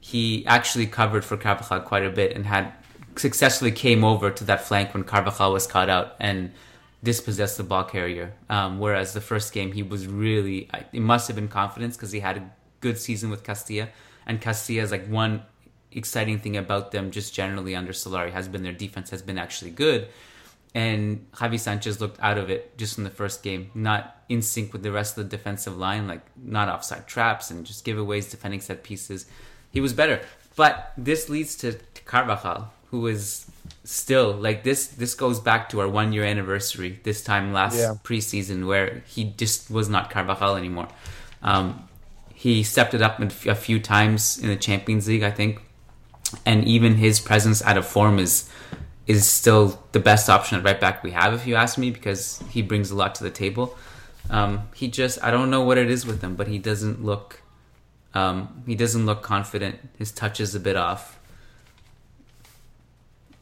he 0.00 0.46
actually 0.46 0.86
covered 0.86 1.24
for 1.24 1.36
Carvajal 1.36 1.80
quite 1.80 2.04
a 2.04 2.10
bit 2.10 2.36
and 2.36 2.46
had 2.46 2.72
successfully 3.16 3.72
came 3.72 4.04
over 4.04 4.30
to 4.30 4.44
that 4.44 4.60
flank 4.60 4.92
when 4.92 5.02
Carvajal 5.02 5.52
was 5.52 5.66
caught 5.66 5.88
out 5.88 6.14
and 6.20 6.52
dispossessed 7.04 7.58
the 7.58 7.62
ball 7.62 7.84
carrier. 7.84 8.34
Um, 8.48 8.80
whereas 8.80 9.12
the 9.12 9.20
first 9.20 9.52
game, 9.52 9.72
he 9.72 9.82
was 9.82 10.06
really, 10.06 10.68
it 10.92 11.00
must 11.00 11.28
have 11.28 11.36
been 11.36 11.48
confidence 11.48 11.96
because 11.96 12.10
he 12.10 12.20
had 12.20 12.38
a 12.38 12.50
good 12.80 12.98
season 12.98 13.30
with 13.30 13.44
Castilla. 13.44 13.88
And 14.26 14.40
Castilla 14.40 14.82
is 14.82 14.90
like 14.90 15.06
one 15.06 15.42
exciting 15.92 16.40
thing 16.40 16.56
about 16.56 16.90
them 16.90 17.10
just 17.10 17.32
generally 17.32 17.76
under 17.76 17.92
Solari 17.92 18.32
has 18.32 18.48
been 18.48 18.62
their 18.62 18.72
defense 18.72 19.10
has 19.10 19.22
been 19.22 19.38
actually 19.38 19.70
good. 19.70 20.08
And 20.74 21.30
Javi 21.32 21.60
Sanchez 21.60 22.00
looked 22.00 22.18
out 22.20 22.36
of 22.36 22.50
it 22.50 22.76
just 22.76 22.98
in 22.98 23.04
the 23.04 23.10
first 23.10 23.44
game, 23.44 23.70
not 23.74 24.24
in 24.28 24.42
sync 24.42 24.72
with 24.72 24.82
the 24.82 24.90
rest 24.90 25.16
of 25.16 25.30
the 25.30 25.36
defensive 25.36 25.76
line, 25.76 26.08
like 26.08 26.22
not 26.36 26.68
offside 26.68 27.06
traps 27.06 27.50
and 27.52 27.64
just 27.64 27.84
giveaways, 27.84 28.28
defending 28.28 28.60
set 28.60 28.82
pieces. 28.82 29.26
He 29.70 29.80
was 29.80 29.92
better. 29.92 30.20
But 30.56 30.92
this 30.96 31.28
leads 31.28 31.54
to, 31.56 31.74
to 31.74 32.02
Carvajal, 32.02 32.72
who 32.90 33.06
is 33.06 33.46
still 33.84 34.32
like 34.32 34.64
this. 34.64 34.86
This 34.86 35.14
goes 35.14 35.40
back 35.40 35.68
to 35.70 35.80
our 35.80 35.88
one 35.88 36.12
year 36.12 36.24
anniversary 36.24 37.00
this 37.02 37.22
time 37.22 37.52
last 37.52 37.76
Yeah. 37.76 37.94
preseason, 38.02 38.66
where 38.66 39.02
he 39.06 39.24
just 39.24 39.70
was 39.70 39.88
not 39.88 40.10
Carvajal 40.10 40.56
anymore. 40.56 40.88
Um, 41.42 41.88
he 42.34 42.62
stepped 42.62 42.94
it 42.94 43.02
up 43.02 43.20
a 43.20 43.54
few 43.54 43.80
times 43.80 44.38
in 44.38 44.48
the 44.48 44.56
Champions 44.56 45.08
League, 45.08 45.22
I 45.22 45.30
think, 45.30 45.60
and 46.44 46.64
even 46.64 46.96
his 46.96 47.20
presence 47.20 47.62
out 47.62 47.76
of 47.78 47.86
form 47.86 48.18
is 48.18 48.50
is 49.06 49.26
still 49.26 49.82
the 49.92 50.00
best 50.00 50.30
option 50.30 50.56
at 50.58 50.64
right 50.64 50.80
back 50.80 51.02
we 51.02 51.10
have, 51.10 51.34
if 51.34 51.46
you 51.46 51.54
ask 51.54 51.76
me, 51.76 51.90
because 51.90 52.42
he 52.48 52.62
brings 52.62 52.90
a 52.90 52.94
lot 52.94 53.14
to 53.14 53.22
the 53.22 53.30
table. 53.30 53.76
Um, 54.30 54.62
he 54.74 54.88
just 54.88 55.22
I 55.22 55.30
don't 55.30 55.50
know 55.50 55.62
what 55.62 55.76
it 55.76 55.90
is 55.90 56.06
with 56.06 56.22
him, 56.22 56.34
but 56.36 56.48
he 56.48 56.58
doesn't 56.58 57.04
look 57.04 57.42
um, 58.14 58.62
he 58.66 58.74
doesn't 58.74 59.04
look 59.06 59.22
confident. 59.22 59.76
His 59.98 60.12
touch 60.12 60.40
is 60.40 60.54
a 60.54 60.60
bit 60.60 60.76
off. 60.76 61.18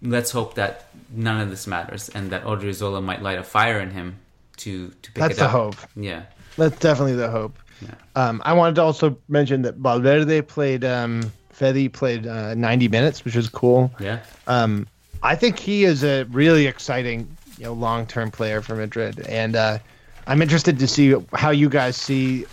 Let's 0.03 0.31
hope 0.31 0.55
that 0.55 0.88
none 1.11 1.41
of 1.41 1.51
this 1.51 1.67
matters 1.67 2.09
and 2.09 2.31
that 2.31 2.45
Odriozola 2.45 3.03
might 3.03 3.23
light 3.23 3.38
a 3.38 3.43
fire 3.43 3.79
in 3.81 3.91
him 3.91 4.17
to 4.59 4.88
to 4.88 5.12
pick 5.12 5.23
That's 5.23 5.38
it 5.38 5.43
up. 5.43 5.53
That's 5.53 5.53
the 5.53 5.59
hope. 5.59 5.77
Yeah. 5.97 6.23
That's 6.57 6.79
definitely 6.79 7.15
the 7.15 7.31
hope. 7.31 7.59
Um, 8.15 8.43
I 8.45 8.53
wanted 8.53 8.77
to 8.77 8.83
also 8.83 9.17
mention 9.29 9.62
that 9.62 9.77
Valverde 9.77 10.43
played, 10.43 10.85
um, 10.85 11.33
Fede 11.51 11.93
played 11.93 12.27
uh, 12.27 12.55
90 12.55 12.88
minutes, 12.88 13.25
which 13.25 13.37
is 13.37 13.49
cool. 13.49 13.93
Yeah. 13.99 14.21
Um, 14.47 14.87
I 15.23 15.35
think 15.35 15.59
he 15.59 15.85
is 15.85 16.05
a 16.05 16.25
really 16.25 16.67
exciting, 16.67 17.37
you 17.59 17.65
know, 17.65 17.73
long-term 17.73 18.31
player 18.31 18.61
for 18.61 18.75
Madrid, 18.75 19.27
and 19.29 19.57
uh, 19.57 19.79
I'm 20.27 20.43
interested 20.43 20.79
to 20.79 20.88
see 20.88 21.15
how 21.33 21.51
you 21.51 21.69
guys 21.69 21.97
see 21.97 22.45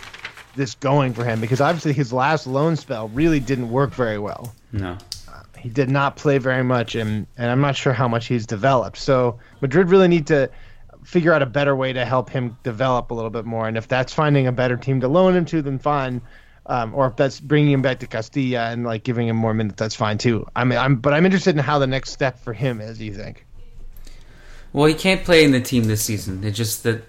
this 0.56 0.74
going 0.76 1.14
for 1.14 1.24
him 1.24 1.40
because 1.40 1.60
obviously 1.60 1.92
his 1.92 2.12
last 2.12 2.46
loan 2.46 2.76
spell 2.76 3.08
really 3.08 3.40
didn't 3.40 3.70
work 3.70 3.92
very 3.92 4.18
well. 4.18 4.52
No. 4.72 4.98
He 5.60 5.68
did 5.68 5.90
not 5.90 6.16
play 6.16 6.38
very 6.38 6.64
much, 6.64 6.94
and 6.94 7.26
and 7.36 7.50
I'm 7.50 7.60
not 7.60 7.76
sure 7.76 7.92
how 7.92 8.08
much 8.08 8.26
he's 8.26 8.46
developed. 8.46 8.96
So 8.96 9.38
Madrid 9.60 9.90
really 9.90 10.08
need 10.08 10.26
to 10.28 10.50
figure 11.04 11.32
out 11.32 11.42
a 11.42 11.46
better 11.46 11.74
way 11.74 11.92
to 11.92 12.04
help 12.04 12.30
him 12.30 12.56
develop 12.62 13.10
a 13.10 13.14
little 13.14 13.30
bit 13.30 13.44
more. 13.44 13.66
And 13.66 13.76
if 13.76 13.88
that's 13.88 14.12
finding 14.12 14.46
a 14.46 14.52
better 14.52 14.76
team 14.76 15.00
to 15.00 15.08
loan 15.08 15.34
him 15.34 15.44
to, 15.46 15.62
then 15.62 15.78
fine. 15.78 16.20
Um, 16.66 16.94
or 16.94 17.06
if 17.06 17.16
that's 17.16 17.40
bringing 17.40 17.72
him 17.72 17.82
back 17.82 18.00
to 18.00 18.06
Castilla 18.06 18.70
and 18.70 18.84
like 18.84 19.02
giving 19.02 19.26
him 19.26 19.36
more 19.36 19.54
minutes, 19.54 19.76
that's 19.76 19.94
fine 19.94 20.18
too. 20.18 20.46
I 20.54 20.64
mean, 20.64 20.78
I'm 20.78 20.96
but 20.96 21.12
I'm 21.14 21.24
interested 21.24 21.56
in 21.56 21.62
how 21.62 21.78
the 21.78 21.86
next 21.86 22.10
step 22.10 22.38
for 22.38 22.52
him 22.52 22.80
is. 22.80 23.00
You 23.00 23.14
think? 23.14 23.46
Well, 24.72 24.86
he 24.86 24.94
can't 24.94 25.24
play 25.24 25.44
in 25.44 25.52
the 25.52 25.60
team 25.60 25.84
this 25.84 26.02
season. 26.02 26.44
It's 26.44 26.56
just 26.56 26.84
that 26.84 27.02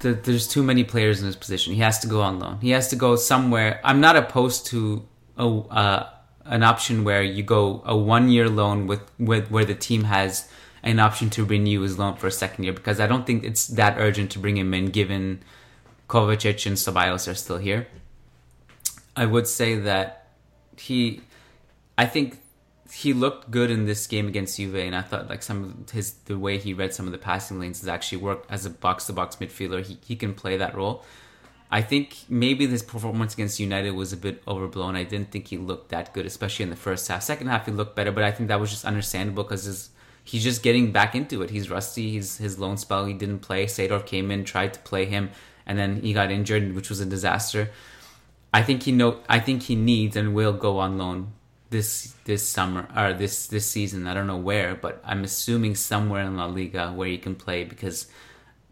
the, 0.00 0.12
there's 0.12 0.46
too 0.46 0.62
many 0.62 0.84
players 0.84 1.20
in 1.20 1.26
his 1.26 1.36
position. 1.36 1.74
He 1.74 1.80
has 1.80 1.98
to 2.00 2.06
go 2.06 2.22
on 2.22 2.38
loan. 2.38 2.58
He 2.60 2.70
has 2.70 2.88
to 2.88 2.96
go 2.96 3.16
somewhere. 3.16 3.80
I'm 3.82 4.00
not 4.00 4.16
opposed 4.16 4.66
to 4.66 5.04
a 5.36 5.46
uh, 5.46 6.10
an 6.48 6.62
option 6.62 7.04
where 7.04 7.22
you 7.22 7.42
go 7.42 7.82
a 7.84 7.96
one 7.96 8.28
year 8.28 8.48
loan 8.48 8.86
with, 8.86 9.02
with 9.18 9.50
where 9.50 9.64
the 9.64 9.74
team 9.74 10.04
has 10.04 10.50
an 10.82 10.98
option 10.98 11.30
to 11.30 11.44
renew 11.44 11.82
his 11.82 11.98
loan 11.98 12.16
for 12.16 12.26
a 12.26 12.32
second 12.32 12.64
year 12.64 12.72
because 12.72 12.98
I 13.00 13.06
don't 13.06 13.26
think 13.26 13.44
it's 13.44 13.66
that 13.68 13.98
urgent 13.98 14.30
to 14.32 14.38
bring 14.38 14.56
him 14.56 14.72
in 14.74 14.86
given 14.86 15.42
Kovacic 16.08 16.66
and 16.66 16.76
Ceballos 16.76 17.30
are 17.30 17.34
still 17.34 17.58
here. 17.58 17.86
I 19.14 19.26
would 19.26 19.46
say 19.46 19.74
that 19.74 20.28
he, 20.76 21.20
I 21.96 22.06
think 22.06 22.38
he 22.92 23.12
looked 23.12 23.50
good 23.50 23.70
in 23.70 23.84
this 23.84 24.06
game 24.06 24.28
against 24.28 24.56
Juve, 24.56 24.76
and 24.76 24.96
I 24.96 25.02
thought 25.02 25.28
like 25.28 25.42
some 25.42 25.64
of 25.64 25.90
his 25.90 26.12
the 26.24 26.38
way 26.38 26.56
he 26.58 26.72
read 26.72 26.94
some 26.94 27.06
of 27.06 27.12
the 27.12 27.18
passing 27.18 27.60
lanes 27.60 27.80
has 27.80 27.88
actually 27.88 28.18
worked 28.18 28.50
as 28.50 28.64
a 28.64 28.70
box 28.70 29.06
to 29.06 29.12
box 29.12 29.36
midfielder. 29.36 29.84
He 29.84 29.98
he 30.04 30.16
can 30.16 30.34
play 30.34 30.56
that 30.56 30.74
role. 30.74 31.04
I 31.70 31.82
think 31.82 32.16
maybe 32.28 32.64
this 32.64 32.82
performance 32.82 33.34
against 33.34 33.60
United 33.60 33.90
was 33.90 34.12
a 34.12 34.16
bit 34.16 34.42
overblown. 34.48 34.96
I 34.96 35.04
didn't 35.04 35.30
think 35.30 35.48
he 35.48 35.58
looked 35.58 35.90
that 35.90 36.14
good, 36.14 36.24
especially 36.24 36.62
in 36.62 36.70
the 36.70 36.76
first 36.76 37.06
half. 37.08 37.22
Second 37.22 37.48
half, 37.48 37.66
he 37.66 37.72
looked 37.72 37.94
better, 37.94 38.10
but 38.10 38.24
I 38.24 38.30
think 38.30 38.48
that 38.48 38.58
was 38.58 38.70
just 38.70 38.86
understandable 38.86 39.44
because 39.44 39.90
he's 40.24 40.42
just 40.44 40.62
getting 40.62 40.92
back 40.92 41.14
into 41.14 41.42
it. 41.42 41.50
He's 41.50 41.68
rusty. 41.70 42.10
He's 42.10 42.38
his 42.38 42.58
loan 42.58 42.78
spell. 42.78 43.04
He 43.04 43.12
didn't 43.12 43.40
play. 43.40 43.66
Seedorf 43.66 44.06
came 44.06 44.30
in, 44.30 44.44
tried 44.44 44.72
to 44.74 44.80
play 44.80 45.04
him, 45.04 45.30
and 45.66 45.78
then 45.78 46.00
he 46.00 46.14
got 46.14 46.30
injured, 46.30 46.74
which 46.74 46.88
was 46.88 47.00
a 47.00 47.06
disaster. 47.06 47.70
I 48.52 48.62
think 48.62 48.84
he 48.84 48.92
know. 48.92 49.20
I 49.28 49.38
think 49.38 49.64
he 49.64 49.76
needs 49.76 50.16
and 50.16 50.34
will 50.34 50.54
go 50.54 50.78
on 50.78 50.96
loan 50.96 51.32
this 51.70 52.14
this 52.24 52.48
summer 52.48 52.88
or 52.96 53.12
this 53.12 53.46
this 53.46 53.66
season. 53.70 54.06
I 54.06 54.14
don't 54.14 54.26
know 54.26 54.38
where, 54.38 54.74
but 54.74 55.02
I'm 55.04 55.22
assuming 55.22 55.74
somewhere 55.74 56.22
in 56.22 56.36
La 56.36 56.46
Liga 56.46 56.92
where 56.92 57.08
he 57.08 57.18
can 57.18 57.34
play 57.34 57.64
because 57.64 58.06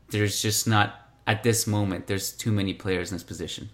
there's 0.09 0.41
just 0.41 0.67
not 0.67 1.06
at 1.27 1.43
this 1.43 1.67
moment. 1.67 2.07
There's 2.07 2.33
too 2.33 2.53
many 2.53 2.75
players 2.75 3.11
in 3.11 3.17
this 3.17 3.25
position. 3.25 3.69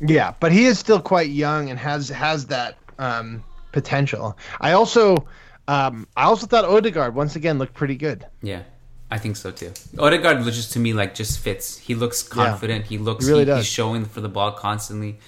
Yeah, 0.00 0.34
but 0.40 0.52
he 0.52 0.64
is 0.66 0.78
still 0.78 1.00
quite 1.00 1.30
young 1.30 1.70
and 1.70 1.78
has 1.78 2.08
has 2.08 2.46
that 2.46 2.76
um, 2.98 3.42
potential. 3.72 4.36
I 4.60 4.72
also 4.72 5.26
um, 5.68 6.06
I 6.16 6.24
also 6.24 6.46
thought 6.46 6.64
Odegaard 6.64 7.14
once 7.14 7.36
again 7.36 7.58
looked 7.58 7.74
pretty 7.74 7.96
good. 7.96 8.26
Yeah. 8.42 8.62
I 9.10 9.18
think 9.18 9.36
so 9.36 9.52
too. 9.52 9.72
Odegaard 9.98 10.42
just 10.44 10.72
to 10.72 10.78
me 10.80 10.92
like 10.92 11.14
just 11.14 11.38
fits. 11.38 11.78
He 11.78 11.94
looks 11.94 12.22
confident. 12.22 12.84
Yeah, 12.84 12.88
he 12.88 12.98
looks 12.98 13.26
he 13.26 13.32
really 13.32 13.44
he, 13.44 13.54
he's 13.56 13.66
showing 13.66 14.06
for 14.06 14.20
the 14.20 14.28
ball 14.28 14.52
constantly. 14.52 15.18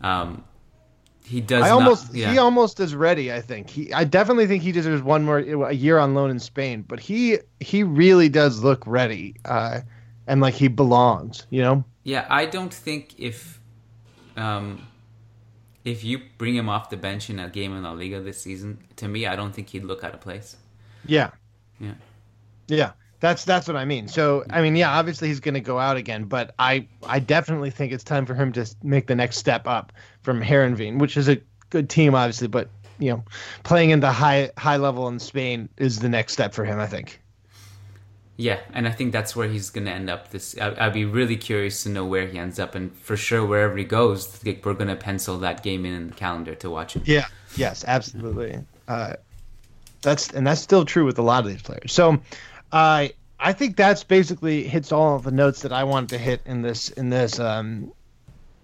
Um, 0.00 0.42
he 1.26 1.40
does. 1.40 1.64
I 1.64 1.70
almost 1.70 2.08
not, 2.08 2.14
yeah. 2.14 2.30
he 2.30 2.38
almost 2.38 2.78
is 2.78 2.94
ready. 2.94 3.32
I 3.32 3.40
think 3.40 3.68
he. 3.68 3.92
I 3.92 4.04
definitely 4.04 4.46
think 4.46 4.62
he 4.62 4.70
deserves 4.70 5.02
one 5.02 5.24
more 5.24 5.38
a 5.38 5.72
year 5.72 5.98
on 5.98 6.14
loan 6.14 6.30
in 6.30 6.38
Spain. 6.38 6.82
But 6.86 7.00
he 7.00 7.38
he 7.58 7.82
really 7.82 8.28
does 8.28 8.62
look 8.62 8.84
ready, 8.86 9.34
uh, 9.44 9.80
and 10.28 10.40
like 10.40 10.54
he 10.54 10.68
belongs. 10.68 11.44
You 11.50 11.62
know. 11.62 11.84
Yeah, 12.04 12.26
I 12.30 12.46
don't 12.46 12.72
think 12.72 13.18
if, 13.18 13.60
um, 14.36 14.86
if 15.84 16.04
you 16.04 16.20
bring 16.38 16.54
him 16.54 16.68
off 16.68 16.88
the 16.88 16.96
bench 16.96 17.28
in 17.28 17.40
a 17.40 17.48
game 17.48 17.76
in 17.76 17.82
La 17.82 17.90
Liga 17.90 18.20
this 18.20 18.40
season, 18.40 18.78
to 18.94 19.08
me, 19.08 19.26
I 19.26 19.34
don't 19.34 19.52
think 19.52 19.70
he'd 19.70 19.82
look 19.82 20.04
out 20.04 20.14
of 20.14 20.20
place. 20.20 20.56
Yeah. 21.04 21.30
Yeah. 21.80 21.94
Yeah. 22.68 22.92
That's 23.20 23.44
that's 23.44 23.66
what 23.66 23.76
I 23.76 23.84
mean. 23.84 24.08
So 24.08 24.44
I 24.50 24.62
mean, 24.62 24.76
yeah, 24.76 24.90
obviously 24.90 25.28
he's 25.28 25.40
going 25.40 25.54
to 25.54 25.60
go 25.60 25.78
out 25.78 25.96
again, 25.96 26.24
but 26.24 26.54
I 26.58 26.86
I 27.06 27.18
definitely 27.18 27.70
think 27.70 27.92
it's 27.92 28.04
time 28.04 28.26
for 28.26 28.34
him 28.34 28.52
to 28.52 28.66
make 28.82 29.06
the 29.06 29.14
next 29.14 29.38
step 29.38 29.66
up 29.66 29.92
from 30.22 30.42
Heerenveen, 30.42 30.98
which 30.98 31.16
is 31.16 31.28
a 31.28 31.40
good 31.70 31.88
team, 31.88 32.14
obviously, 32.14 32.48
but 32.48 32.68
you 32.98 33.10
know, 33.10 33.24
playing 33.62 33.90
in 33.90 34.00
the 34.00 34.12
high 34.12 34.50
high 34.56 34.76
level 34.76 35.08
in 35.08 35.18
Spain 35.18 35.68
is 35.76 35.98
the 35.98 36.08
next 36.08 36.32
step 36.32 36.52
for 36.54 36.64
him. 36.64 36.78
I 36.78 36.86
think. 36.86 37.20
Yeah, 38.38 38.60
and 38.74 38.86
I 38.86 38.90
think 38.90 39.12
that's 39.12 39.34
where 39.34 39.48
he's 39.48 39.70
going 39.70 39.86
to 39.86 39.92
end 39.92 40.10
up. 40.10 40.30
This 40.30 40.58
I, 40.58 40.84
would 40.84 40.92
be 40.92 41.06
really 41.06 41.36
curious 41.38 41.84
to 41.84 41.88
know 41.88 42.04
where 42.04 42.26
he 42.26 42.38
ends 42.38 42.58
up, 42.58 42.74
and 42.74 42.94
for 42.98 43.16
sure, 43.16 43.46
wherever 43.46 43.74
he 43.78 43.84
goes, 43.84 44.40
we're 44.44 44.74
going 44.74 44.88
to 44.88 44.96
pencil 44.96 45.38
that 45.38 45.62
game 45.62 45.86
in, 45.86 45.94
in 45.94 46.08
the 46.08 46.14
calendar 46.14 46.54
to 46.56 46.68
watch 46.68 46.96
it. 46.96 47.08
Yeah. 47.08 47.26
Yes, 47.56 47.84
absolutely. 47.86 48.58
Uh, 48.86 49.14
that's 50.02 50.30
and 50.30 50.46
that's 50.46 50.60
still 50.60 50.84
true 50.84 51.04
with 51.04 51.18
a 51.18 51.22
lot 51.22 51.44
of 51.44 51.50
these 51.50 51.62
players. 51.62 51.92
So, 51.92 52.20
uh, 52.72 53.08
I 53.38 53.52
think 53.52 53.76
that's 53.76 54.04
basically 54.04 54.64
hits 54.64 54.92
all 54.92 55.16
of 55.16 55.22
the 55.22 55.30
notes 55.30 55.62
that 55.62 55.72
I 55.72 55.84
wanted 55.84 56.10
to 56.10 56.18
hit 56.18 56.42
in 56.46 56.62
this 56.62 56.88
in 56.90 57.10
this 57.10 57.38
um, 57.38 57.92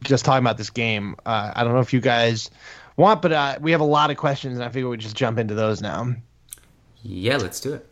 just 0.02 0.24
talking 0.24 0.42
about 0.42 0.58
this 0.58 0.70
game. 0.70 1.16
Uh, 1.24 1.52
I 1.54 1.64
don't 1.64 1.72
know 1.72 1.80
if 1.80 1.92
you 1.92 2.00
guys 2.00 2.50
want, 2.96 3.22
but 3.22 3.32
uh, 3.32 3.58
we 3.60 3.72
have 3.72 3.80
a 3.80 3.84
lot 3.84 4.10
of 4.10 4.16
questions, 4.16 4.54
and 4.56 4.64
I 4.64 4.68
figure 4.68 4.88
we 4.88 4.96
just 4.96 5.16
jump 5.16 5.38
into 5.38 5.54
those 5.54 5.80
now. 5.80 6.14
Yeah, 7.02 7.36
let's 7.36 7.60
do 7.60 7.74
it. 7.74 7.86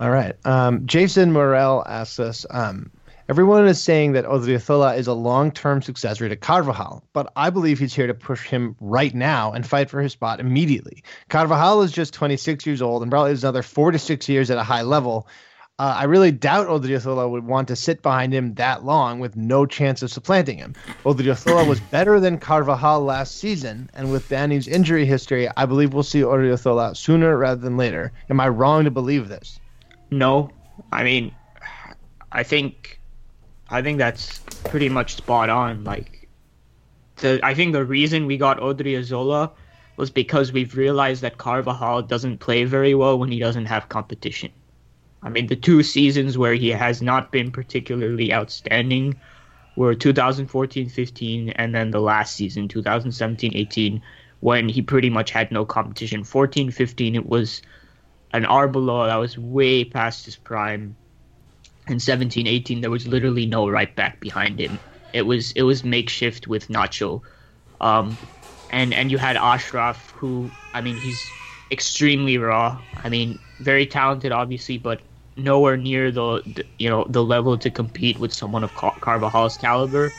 All 0.00 0.10
right. 0.10 0.34
Um, 0.44 0.86
Jason 0.86 1.32
Morel 1.32 1.84
asks 1.86 2.18
us. 2.18 2.46
Um, 2.50 2.90
Everyone 3.28 3.66
is 3.66 3.80
saying 3.80 4.12
that 4.12 4.24
Odriozola 4.24 4.98
is 4.98 5.06
a 5.06 5.14
long-term 5.14 5.80
successor 5.80 6.28
to 6.28 6.36
Carvajal, 6.36 7.04
but 7.12 7.32
I 7.36 7.50
believe 7.50 7.78
he's 7.78 7.94
here 7.94 8.08
to 8.08 8.14
push 8.14 8.46
him 8.46 8.76
right 8.80 9.14
now 9.14 9.52
and 9.52 9.66
fight 9.66 9.88
for 9.88 10.02
his 10.02 10.12
spot 10.12 10.40
immediately. 10.40 11.04
Carvajal 11.28 11.82
is 11.82 11.92
just 11.92 12.12
26 12.12 12.66
years 12.66 12.82
old 12.82 13.00
and 13.00 13.10
probably 13.10 13.30
has 13.30 13.44
another 13.44 13.62
four 13.62 13.92
to 13.92 13.98
six 13.98 14.28
years 14.28 14.50
at 14.50 14.58
a 14.58 14.62
high 14.62 14.82
level. 14.82 15.28
Uh, 15.82 15.96
I 15.98 16.04
really 16.04 16.30
doubt 16.30 16.68
Odriozola 16.68 17.28
would 17.28 17.44
want 17.44 17.66
to 17.66 17.74
sit 17.74 18.02
behind 18.02 18.32
him 18.32 18.54
that 18.54 18.84
long 18.84 19.18
with 19.18 19.34
no 19.34 19.66
chance 19.66 20.00
of 20.00 20.12
supplanting 20.12 20.56
him. 20.56 20.76
Odriozola 21.04 21.66
was 21.66 21.80
better 21.90 22.20
than 22.20 22.38
Carvajal 22.38 23.00
last 23.00 23.38
season, 23.38 23.90
and 23.92 24.12
with 24.12 24.28
Danny's 24.28 24.68
injury 24.68 25.04
history, 25.04 25.48
I 25.56 25.66
believe 25.66 25.92
we'll 25.92 26.04
see 26.04 26.20
Odriozola 26.20 26.96
sooner 26.96 27.36
rather 27.36 27.60
than 27.60 27.76
later. 27.76 28.12
Am 28.30 28.38
I 28.38 28.48
wrong 28.48 28.84
to 28.84 28.92
believe 28.92 29.26
this? 29.26 29.58
No. 30.12 30.52
I 30.92 31.02
mean, 31.02 31.34
I 32.30 32.44
think 32.44 33.00
I 33.68 33.82
think 33.82 33.98
that's 33.98 34.38
pretty 34.62 34.88
much 34.88 35.16
spot 35.16 35.50
on. 35.50 35.82
Like, 35.82 36.28
the 37.16 37.40
I 37.42 37.54
think 37.54 37.72
the 37.72 37.84
reason 37.84 38.26
we 38.26 38.36
got 38.36 38.60
Odriozola 38.60 39.50
was 39.96 40.10
because 40.10 40.52
we've 40.52 40.76
realized 40.76 41.22
that 41.22 41.38
Carvajal 41.38 42.02
doesn't 42.02 42.38
play 42.38 42.62
very 42.62 42.94
well 42.94 43.18
when 43.18 43.32
he 43.32 43.40
doesn't 43.40 43.66
have 43.66 43.88
competition. 43.88 44.52
I 45.22 45.28
mean, 45.30 45.46
the 45.46 45.56
two 45.56 45.82
seasons 45.82 46.36
where 46.36 46.54
he 46.54 46.70
has 46.70 47.00
not 47.02 47.30
been 47.32 47.52
particularly 47.52 48.32
outstanding 48.32 49.20
were 49.76 49.94
2014-15 49.94 51.52
and 51.56 51.74
then 51.74 51.90
the 51.90 52.00
last 52.00 52.36
season 52.36 52.68
2017-18 52.68 54.02
when 54.40 54.68
he 54.68 54.82
pretty 54.82 55.10
much 55.10 55.30
had 55.30 55.50
no 55.52 55.64
competition. 55.64 56.24
14-15 56.24 57.14
it 57.14 57.26
was 57.26 57.62
an 58.32 58.44
Arbeloa 58.44 59.08
that 59.08 59.16
was 59.16 59.38
way 59.38 59.84
past 59.84 60.24
his 60.26 60.36
prime. 60.36 60.96
In 61.88 62.00
17 62.00 62.46
18 62.46 62.80
there 62.80 62.90
was 62.90 63.06
literally 63.08 63.46
no 63.46 63.68
right 63.68 63.94
back 63.96 64.20
behind 64.20 64.60
him. 64.60 64.80
It 65.12 65.22
was 65.22 65.52
it 65.52 65.62
was 65.62 65.84
makeshift 65.84 66.46
with 66.48 66.68
nacho. 66.68 67.22
Um, 67.80 68.18
and 68.70 68.94
and 68.94 69.10
you 69.10 69.18
had 69.18 69.36
Achraf 69.36 70.10
who 70.12 70.54
i 70.74 70.80
mean 70.80 70.96
he's 70.96 71.34
extremely 71.70 72.38
raw. 72.38 72.84
I 72.96 73.08
mean 73.08 73.40
very 73.60 73.86
talented 73.86 74.32
obviously 74.32 74.78
but 74.78 75.02
nowhere 75.36 75.76
near 75.76 76.10
the, 76.12 76.42
the 76.46 76.64
you 76.78 76.90
know 76.90 77.06
the 77.08 77.22
level 77.24 77.58
to 77.58 77.70
compete 77.70 78.18
with 78.18 78.32
someone 78.34 78.64
of 78.64 78.74
Car- 78.74 78.96
carvajal's 79.00 79.56
caliber 79.56 80.16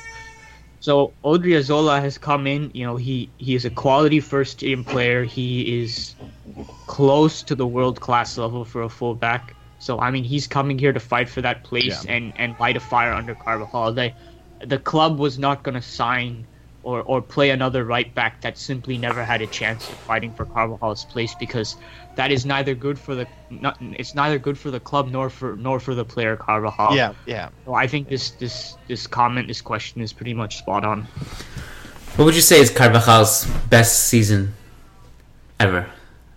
so 0.80 1.16
Odriozola 1.24 2.02
has 2.02 2.18
come 2.18 2.46
in. 2.48 2.72
You 2.74 2.86
know, 2.86 2.98
he 2.98 3.34
he 3.38 3.56
is 3.56 3.66
a 3.66 3.72
quality 3.72 4.20
first 4.20 4.60
team 4.60 4.84
player. 4.84 5.24
He 5.24 5.82
is 5.82 6.16
close 6.88 7.44
to 7.44 7.56
the 7.56 7.68
world 7.68 8.02
class 8.02 8.38
level 8.38 8.66
for 8.66 8.84
a 8.84 8.90
fullback. 8.90 9.58
So 9.80 10.00
I 10.00 10.12
mean, 10.12 10.24
he's 10.26 10.48
coming 10.48 10.78
here 10.80 10.94
to 10.94 11.00
fight 11.00 11.30
for 11.30 11.42
that 11.42 11.64
place 11.64 12.06
yeah. 12.06 12.16
and 12.16 12.34
and 12.38 12.60
light 12.60 12.78
a 12.78 12.82
fire 12.82 13.14
under 13.14 13.36
Carvajal. 13.36 13.94
They, 13.94 14.16
the 14.66 14.80
club 14.80 15.20
was 15.20 15.40
not 15.40 15.64
going 15.64 15.76
to 15.76 15.82
sign 15.82 16.48
or 16.84 17.02
or 17.02 17.22
play 17.22 17.50
another 17.50 17.86
right 17.86 18.14
back 18.14 18.42
that 18.42 18.58
simply 18.58 18.98
never 18.98 19.24
had 19.24 19.42
a 19.42 19.48
chance 19.48 19.90
of 19.90 19.96
fighting 19.96 20.34
for 20.34 20.46
Carvajal's 20.46 21.06
place 21.06 21.34
because 21.36 21.78
that 22.16 22.32
is 22.32 22.46
neither 22.46 22.76
good 22.76 23.00
for 23.00 23.16
the 23.16 23.28
not, 23.50 23.78
it's 23.82 24.14
neither 24.14 24.38
good 24.38 24.58
for 24.58 24.70
the 24.70 24.80
club 24.80 25.10
nor 25.10 25.30
for 25.30 25.56
nor 25.56 25.80
for 25.80 25.96
the 25.96 26.06
player 26.06 26.36
Carvajal. 26.36 26.96
Yeah, 26.96 27.14
yeah. 27.26 27.50
So 27.66 27.74
I 27.74 27.88
think 27.88 28.10
this 28.10 28.32
this 28.32 28.78
this 28.88 29.08
comment, 29.08 29.48
this 29.48 29.62
question 29.62 30.02
is 30.02 30.14
pretty 30.14 30.34
much 30.34 30.58
spot 30.58 30.84
on. 30.84 31.08
What 32.16 32.26
would 32.26 32.36
you 32.36 32.42
say 32.42 32.60
is 32.60 32.70
Carvajal's 32.70 33.48
best 33.70 34.08
season 34.08 34.54
ever? 35.60 35.90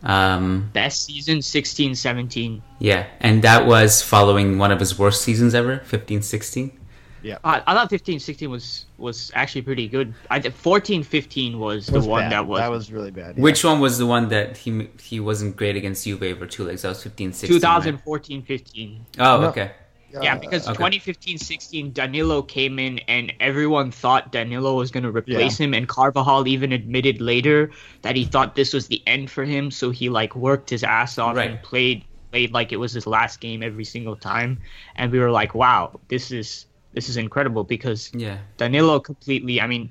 Um, 0.02 0.70
Best 0.72 1.04
season 1.04 1.42
16 1.42 1.96
17. 1.96 2.62
Yeah, 2.78 3.06
and 3.20 3.42
that 3.42 3.66
was 3.66 4.02
following 4.02 4.56
one 4.56 4.70
of 4.70 4.78
his 4.78 4.96
worst 4.96 5.22
seasons 5.22 5.54
ever, 5.54 5.78
15 5.78 6.22
16. 6.22 6.78
Yeah. 7.26 7.38
I, 7.42 7.60
I 7.66 7.74
thought 7.74 7.90
15 7.90 8.20
16 8.20 8.48
was 8.48 8.86
was 8.98 9.32
actually 9.34 9.62
pretty 9.62 9.88
good. 9.88 10.14
I 10.30 10.40
think 10.40 10.54
14 10.54 11.02
15 11.02 11.58
was, 11.58 11.90
was 11.90 12.04
the 12.04 12.10
one 12.10 12.24
bad. 12.24 12.32
that 12.32 12.46
was 12.46 12.60
That 12.60 12.70
was 12.70 12.92
really 12.92 13.10
bad. 13.10 13.36
Yeah. 13.36 13.42
Which 13.42 13.64
one 13.64 13.80
was 13.80 13.98
the 13.98 14.06
one 14.06 14.28
that 14.28 14.56
he 14.56 14.88
he 15.02 15.18
wasn't 15.18 15.56
great 15.56 15.74
against 15.74 16.04
Juve 16.04 16.22
over 16.22 16.46
two 16.46 16.64
legs? 16.64 16.82
That 16.82 16.90
was 16.90 17.02
15 17.02 17.32
16. 17.32 17.60
2014 17.60 18.38
right? 18.38 18.46
15. 18.46 19.06
Oh, 19.18 19.40
no. 19.40 19.48
okay. 19.48 19.72
Yeah, 20.22 20.38
because 20.38 20.66
okay. 20.66 20.82
2015-16, 20.82 21.92
Danilo 21.92 22.40
came 22.40 22.78
in 22.78 23.00
and 23.00 23.34
everyone 23.38 23.90
thought 23.90 24.32
Danilo 24.32 24.74
was 24.74 24.90
going 24.90 25.04
to 25.04 25.10
replace 25.10 25.60
yeah. 25.60 25.66
him, 25.66 25.74
and 25.74 25.86
Carvajal 25.86 26.48
even 26.48 26.72
admitted 26.72 27.20
later 27.20 27.70
that 28.00 28.16
he 28.16 28.24
thought 28.24 28.54
this 28.54 28.72
was 28.72 28.86
the 28.86 29.02
end 29.06 29.30
for 29.30 29.44
him. 29.44 29.70
So 29.70 29.90
he 29.90 30.08
like 30.08 30.34
worked 30.34 30.70
his 30.70 30.84
ass 30.84 31.18
off 31.18 31.36
right. 31.36 31.50
and 31.50 31.62
played 31.62 32.04
played 32.30 32.52
like 32.52 32.72
it 32.72 32.76
was 32.76 32.92
his 32.92 33.06
last 33.06 33.40
game 33.40 33.62
every 33.62 33.84
single 33.84 34.16
time, 34.16 34.58
and 34.94 35.12
we 35.12 35.18
were 35.18 35.30
like, 35.30 35.54
"Wow, 35.54 36.00
this 36.08 36.30
is 36.30 36.64
this 36.96 37.08
is 37.08 37.16
incredible." 37.16 37.62
Because 37.62 38.10
yeah, 38.12 38.38
Danilo 38.56 38.98
completely. 38.98 39.60
I 39.60 39.68
mean, 39.68 39.88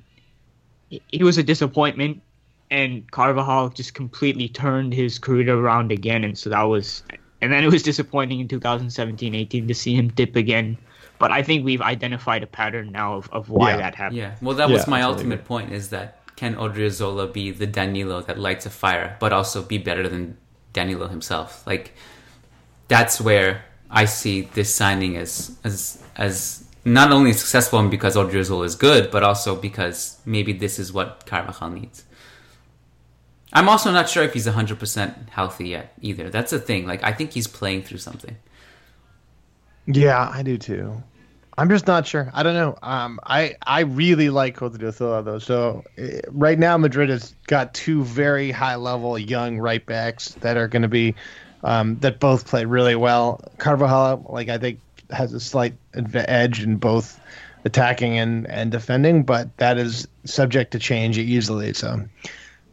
he 0.89 1.23
was 1.23 1.37
a 1.37 1.43
disappointment, 1.43 2.21
and 2.69 3.09
Carvajal 3.11 3.69
just 3.69 3.93
completely 3.93 4.49
turned 4.49 4.93
his 4.93 5.17
career 5.17 5.55
around 5.55 5.93
again, 5.93 6.25
and 6.25 6.37
so 6.37 6.49
that 6.49 6.63
was. 6.63 7.03
And 7.41 7.53
then 7.53 7.63
it 7.63 7.71
was 7.71 7.83
disappointing 7.83 8.39
in 8.39 8.47
2017-18 8.47 9.67
to 9.67 9.73
see 9.75 9.93
him 9.93 10.07
dip 10.07 10.35
again. 10.35 10.77
But 11.19 11.31
I 11.31 11.43
think 11.43 11.63
we've 11.63 11.81
identified 11.81 12.41
a 12.41 12.47
pattern 12.47 12.91
now 12.91 13.15
of, 13.15 13.29
of 13.31 13.49
why 13.49 13.71
yeah. 13.71 13.77
that 13.77 13.95
happened. 13.95 14.17
Yeah, 14.17 14.35
well, 14.41 14.55
that 14.55 14.69
was 14.69 14.87
my 14.87 15.01
ultimate 15.01 15.45
point: 15.45 15.71
is 15.71 15.89
that 15.89 16.19
can 16.35 16.55
Odriozola 16.55 17.31
be 17.31 17.51
the 17.51 17.67
Danilo 17.67 18.21
that 18.21 18.37
lights 18.37 18.65
a 18.65 18.69
fire, 18.69 19.15
but 19.19 19.31
also 19.31 19.61
be 19.61 19.77
better 19.77 20.07
than 20.09 20.37
Danilo 20.73 21.07
himself? 21.07 21.65
Like 21.65 21.93
that's 22.87 23.21
where 23.21 23.63
I 23.89 24.05
see 24.05 24.41
this 24.41 24.73
signing 24.73 25.17
as 25.17 25.57
as 25.63 26.03
as 26.17 26.64
not 26.85 27.11
only 27.11 27.33
successful 27.33 27.87
because 27.89 28.15
Odriozola 28.15 28.65
is 28.65 28.75
good, 28.75 29.09
but 29.09 29.23
also 29.23 29.55
because 29.55 30.19
maybe 30.25 30.53
this 30.53 30.77
is 30.77 30.93
what 30.93 31.25
Carvajal 31.25 31.71
needs. 31.71 32.05
I'm 33.51 33.67
also 33.67 33.91
not 33.91 34.07
sure 34.07 34.23
if 34.23 34.33
he's 34.33 34.47
100% 34.47 35.29
healthy 35.29 35.69
yet 35.69 35.93
either. 36.01 36.29
That's 36.29 36.51
the 36.51 36.59
thing. 36.59 36.85
Like 36.85 37.03
I 37.03 37.11
think 37.11 37.33
he's 37.33 37.47
playing 37.47 37.83
through 37.83 37.97
something. 37.97 38.37
Yeah, 39.87 40.29
I 40.31 40.43
do 40.43 40.57
too. 40.57 41.01
I'm 41.57 41.69
just 41.69 41.87
not 41.87 42.05
sure. 42.05 42.29
I 42.33 42.43
don't 42.43 42.53
know. 42.53 42.77
Um, 42.81 43.19
I 43.23 43.55
I 43.65 43.81
really 43.81 44.29
like 44.29 44.57
Odriozola 44.57 45.23
though. 45.23 45.39
So 45.39 45.83
uh, 45.97 46.19
right 46.31 46.59
now 46.59 46.77
Madrid 46.77 47.09
has 47.09 47.33
got 47.47 47.73
two 47.73 48.03
very 48.03 48.51
high 48.51 48.75
level 48.75 49.17
young 49.17 49.57
right 49.57 49.85
backs 49.85 50.29
that 50.41 50.57
are 50.57 50.67
going 50.67 50.81
to 50.81 50.89
be 50.89 51.15
um, 51.63 51.97
that 51.99 52.19
both 52.19 52.45
play 52.45 52.65
really 52.65 52.95
well. 52.95 53.41
Carvajal, 53.57 54.25
like 54.29 54.49
I 54.49 54.57
think, 54.57 54.79
has 55.11 55.33
a 55.33 55.39
slight 55.39 55.75
edge 56.13 56.61
in 56.63 56.77
both 56.77 57.19
attacking 57.65 58.17
and 58.17 58.47
and 58.47 58.71
defending, 58.71 59.23
but 59.23 59.55
that 59.57 59.77
is 59.77 60.07
subject 60.23 60.71
to 60.71 60.79
change 60.79 61.17
easily. 61.17 61.73
So. 61.73 62.01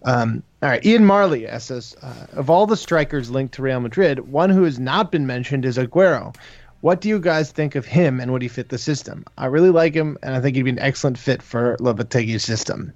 Um, 0.05 0.43
all 0.63 0.69
right, 0.69 0.85
Ian 0.85 1.05
Marley 1.05 1.47
asks 1.47 1.71
us, 1.71 1.95
uh, 2.03 2.27
of 2.33 2.51
all 2.51 2.67
the 2.67 2.77
strikers 2.77 3.31
linked 3.31 3.55
to 3.55 3.63
Real 3.63 3.79
Madrid, 3.79 4.19
one 4.33 4.51
who 4.51 4.65
has 4.65 4.81
not 4.81 5.13
been 5.13 5.29
mentioned 5.29 5.65
is 5.65 5.79
Aguero. 5.79 6.35
What 6.81 7.01
do 7.01 7.09
you 7.09 7.21
guys 7.21 7.53
think 7.53 7.77
of 7.77 7.87
him 7.87 8.19
and 8.19 8.33
would 8.33 8.43
he 8.43 8.49
fit 8.49 8.69
the 8.69 8.79
system? 8.79 9.25
I 9.39 9.47
really 9.47 9.71
like 9.71 9.95
him, 9.95 10.19
and 10.25 10.35
I 10.35 10.41
think 10.41 10.57
he'd 10.57 10.63
be 10.63 10.71
an 10.71 10.81
excellent 10.81 11.19
fit 11.19 11.41
for 11.41 11.77
Lopetegui's 11.79 12.43
system. 12.43 12.93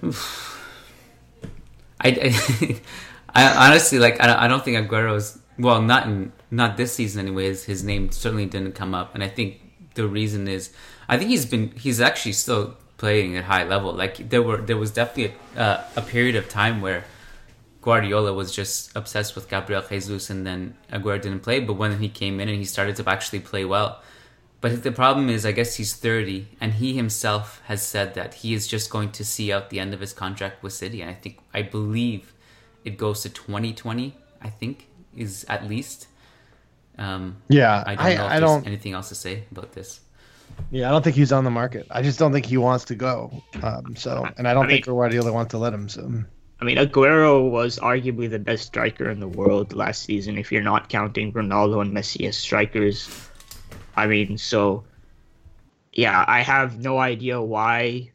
I, 2.00 2.10
I, 2.10 2.80
I, 3.34 3.66
honestly 3.68 3.98
like. 3.98 4.20
I, 4.20 4.44
I 4.44 4.48
don't 4.48 4.64
think 4.64 4.76
Aguero's 4.76 5.36
well, 5.58 5.82
not 5.82 6.06
in 6.06 6.32
not 6.50 6.76
this 6.76 6.92
season 6.92 7.26
anyways. 7.26 7.64
His 7.64 7.82
name 7.82 8.10
certainly 8.10 8.46
didn't 8.46 8.72
come 8.72 8.94
up, 8.94 9.14
and 9.14 9.22
I 9.22 9.28
think 9.28 9.60
the 9.94 10.06
reason 10.06 10.48
is 10.48 10.72
I 11.08 11.18
think 11.18 11.30
he's 11.30 11.46
been 11.46 11.72
he's 11.72 12.00
actually 12.00 12.32
still 12.34 12.76
playing 12.96 13.36
at 13.36 13.44
high 13.44 13.64
level. 13.64 13.92
Like 13.92 14.28
there 14.30 14.42
were 14.42 14.58
there 14.58 14.76
was 14.76 14.90
definitely 14.90 15.34
a, 15.56 15.60
uh, 15.60 15.84
a 15.96 16.02
period 16.02 16.36
of 16.36 16.48
time 16.48 16.80
where 16.80 17.04
Guardiola 17.80 18.32
was 18.32 18.52
just 18.52 18.94
obsessed 18.96 19.34
with 19.34 19.48
Gabriel 19.48 19.82
Jesus, 19.82 20.30
and 20.30 20.46
then 20.46 20.76
Aguero 20.92 21.20
didn't 21.20 21.40
play. 21.40 21.60
But 21.60 21.74
when 21.74 21.98
he 21.98 22.08
came 22.08 22.40
in 22.40 22.48
and 22.48 22.58
he 22.58 22.64
started 22.64 22.96
to 22.96 23.08
actually 23.08 23.40
play 23.40 23.64
well, 23.64 24.02
but 24.60 24.82
the 24.82 24.92
problem 24.92 25.28
is, 25.28 25.46
I 25.46 25.52
guess 25.52 25.76
he's 25.76 25.94
30, 25.94 26.48
and 26.60 26.74
he 26.74 26.94
himself 26.94 27.62
has 27.66 27.80
said 27.82 28.14
that 28.14 28.34
he 28.34 28.54
is 28.54 28.66
just 28.66 28.90
going 28.90 29.12
to 29.12 29.24
see 29.24 29.52
out 29.52 29.70
the 29.70 29.78
end 29.78 29.94
of 29.94 30.00
his 30.00 30.12
contract 30.12 30.62
with 30.62 30.72
City. 30.72 31.00
And 31.00 31.10
I 31.10 31.14
think, 31.14 31.38
I 31.54 31.62
believe, 31.62 32.34
it 32.84 32.98
goes 32.98 33.22
to 33.22 33.28
2020. 33.28 34.16
I 34.42 34.50
think 34.50 34.88
is 35.16 35.44
at 35.48 35.68
least. 35.68 36.08
Um, 36.98 37.36
yeah, 37.48 37.84
I 37.86 37.94
don't 37.94 38.04
know 38.04 38.10
if 38.10 38.32
I, 38.32 38.40
don't 38.40 38.66
anything 38.66 38.92
else 38.92 39.08
to 39.10 39.14
say 39.14 39.44
about 39.52 39.72
this. 39.72 40.00
Yeah, 40.70 40.88
I 40.88 40.90
don't 40.90 41.02
think 41.02 41.14
he's 41.14 41.30
on 41.32 41.44
the 41.44 41.50
market. 41.50 41.86
I 41.90 42.02
just 42.02 42.18
don't 42.18 42.32
think 42.32 42.46
he 42.46 42.56
wants 42.56 42.84
to 42.86 42.94
go. 42.96 43.30
Um, 43.62 43.94
so, 43.94 44.26
and 44.36 44.48
I 44.48 44.54
don't 44.54 44.66
I 44.66 44.68
think 44.68 44.86
mean, 44.86 44.96
Guardiola 44.96 45.32
wants 45.32 45.52
to 45.52 45.58
let 45.58 45.72
him. 45.72 45.88
So. 45.88 46.24
I 46.60 46.64
mean, 46.64 46.76
Aguero 46.76 47.48
was 47.48 47.78
arguably 47.78 48.28
the 48.28 48.40
best 48.40 48.66
striker 48.66 49.08
in 49.08 49.20
the 49.20 49.28
world 49.28 49.72
last 49.72 50.02
season, 50.02 50.36
if 50.36 50.50
you're 50.50 50.62
not 50.62 50.88
counting 50.88 51.32
Ronaldo 51.32 51.80
and 51.82 51.92
Messi 51.92 52.26
as 52.26 52.36
strikers. 52.36 53.08
I 53.96 54.06
mean, 54.06 54.38
so 54.38 54.84
yeah, 55.92 56.24
I 56.26 56.40
have 56.40 56.78
no 56.78 56.98
idea 56.98 57.40
why 57.40 58.10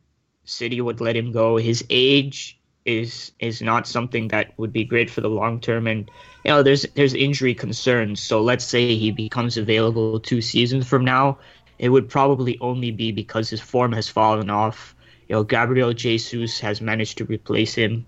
City 0.45 0.81
would 0.81 1.01
let 1.01 1.15
him 1.15 1.31
go. 1.31 1.57
His 1.57 1.85
age 1.89 2.59
is 2.85 3.31
is 3.39 3.61
not 3.61 3.87
something 3.87 4.27
that 4.29 4.57
would 4.57 4.73
be 4.73 4.83
great 4.83 5.09
for 5.09 5.21
the 5.21 5.29
long 5.29 5.59
term, 5.59 5.87
and 5.87 6.09
you 6.43 6.51
know, 6.51 6.63
there's 6.63 6.83
there's 6.95 7.13
injury 7.13 7.53
concerns. 7.53 8.21
So 8.21 8.41
let's 8.41 8.65
say 8.65 8.95
he 8.95 9.11
becomes 9.11 9.57
available 9.57 10.19
two 10.19 10.41
seasons 10.41 10.87
from 10.87 11.05
now, 11.05 11.37
it 11.79 11.89
would 11.89 12.09
probably 12.09 12.57
only 12.59 12.91
be 12.91 13.11
because 13.11 13.49
his 13.49 13.61
form 13.61 13.91
has 13.93 14.07
fallen 14.07 14.49
off. 14.49 14.95
You 15.27 15.35
know, 15.35 15.43
Gabriel 15.43 15.93
Jesus 15.93 16.59
has 16.59 16.81
managed 16.81 17.17
to 17.19 17.25
replace 17.25 17.73
him 17.73 18.05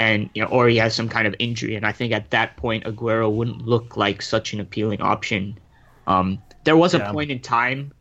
and 0.00 0.30
you 0.32 0.42
know, 0.42 0.48
or 0.48 0.66
he 0.66 0.78
has 0.78 0.94
some 0.94 1.10
kind 1.10 1.26
of 1.26 1.34
injury. 1.38 1.76
And 1.76 1.84
I 1.84 1.92
think 1.92 2.14
at 2.14 2.30
that 2.30 2.56
point, 2.56 2.84
Aguero 2.84 3.30
wouldn't 3.30 3.66
look 3.66 3.98
like 3.98 4.22
such 4.22 4.54
an 4.54 4.60
appealing 4.60 5.02
option. 5.02 5.58
Um, 6.06 6.42
there 6.64 6.76
was 6.76 6.94
a 6.94 7.00
point 7.12 7.30
in 7.30 7.40
time, 7.40 7.92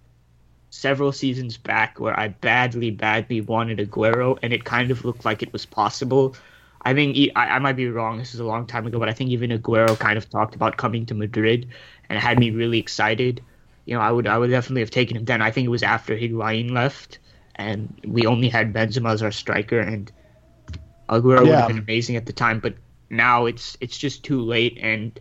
several 0.70 1.12
seasons 1.12 1.58
back, 1.58 2.00
where 2.00 2.18
I 2.20 2.30
badly, 2.30 2.92
badly 2.92 3.42
wanted 3.42 3.80
Aguero, 3.80 4.38
and 4.42 4.54
it 4.54 4.64
kind 4.64 4.92
of 4.92 5.06
looked 5.06 5.26
like 5.26 5.42
it 5.42 5.52
was 5.52 5.66
possible. 5.66 6.36
I 6.82 6.94
think 6.94 7.18
I, 7.36 7.48
I 7.48 7.60
might 7.60 7.76
be 7.76 7.90
wrong. 7.90 8.18
This 8.18 8.34
is 8.34 8.40
a 8.40 8.46
long 8.46 8.66
time 8.66 8.88
ago, 8.88 9.00
but 9.00 9.10
I 9.10 9.14
think 9.14 9.32
even 9.32 9.52
Aguero 9.52 9.98
kind 9.98 10.18
of 10.18 10.30
talked 10.30 10.56
about 10.56 10.78
coming 10.78 11.06
to 11.08 11.14
Madrid, 11.14 11.68
and 12.08 12.18
it 12.18 12.22
had 12.22 12.40
me 12.40 12.52
really 12.52 12.80
excited. 12.80 13.42
You 13.86 13.96
know, 13.96 14.02
I 14.02 14.12
would, 14.12 14.28
I 14.28 14.38
would 14.38 14.50
definitely 14.50 14.82
have 14.82 14.92
taken 14.92 15.18
him 15.18 15.26
then. 15.26 15.42
I 15.42 15.52
think 15.52 15.66
it 15.66 15.70
was 15.70 15.84
after 15.84 16.16
Higuain 16.16 16.72
left, 16.72 17.20
and 17.56 18.00
we 18.06 18.26
only 18.26 18.50
had 18.50 18.74
Benzema 18.74 19.14
as 19.14 19.24
our 19.24 19.32
striker, 19.32 19.80
and 19.80 20.12
Aguero 21.10 21.38
yeah. 21.38 21.42
would 21.42 21.50
have 21.50 21.68
been 21.68 21.80
amazing 21.80 22.16
at 22.16 22.26
the 22.26 22.34
time, 22.34 22.60
but 22.60 22.76
now 23.10 23.46
it's 23.46 23.76
it's 23.82 23.98
just 23.98 24.24
too 24.24 24.42
late, 24.42 24.78
and 24.80 25.20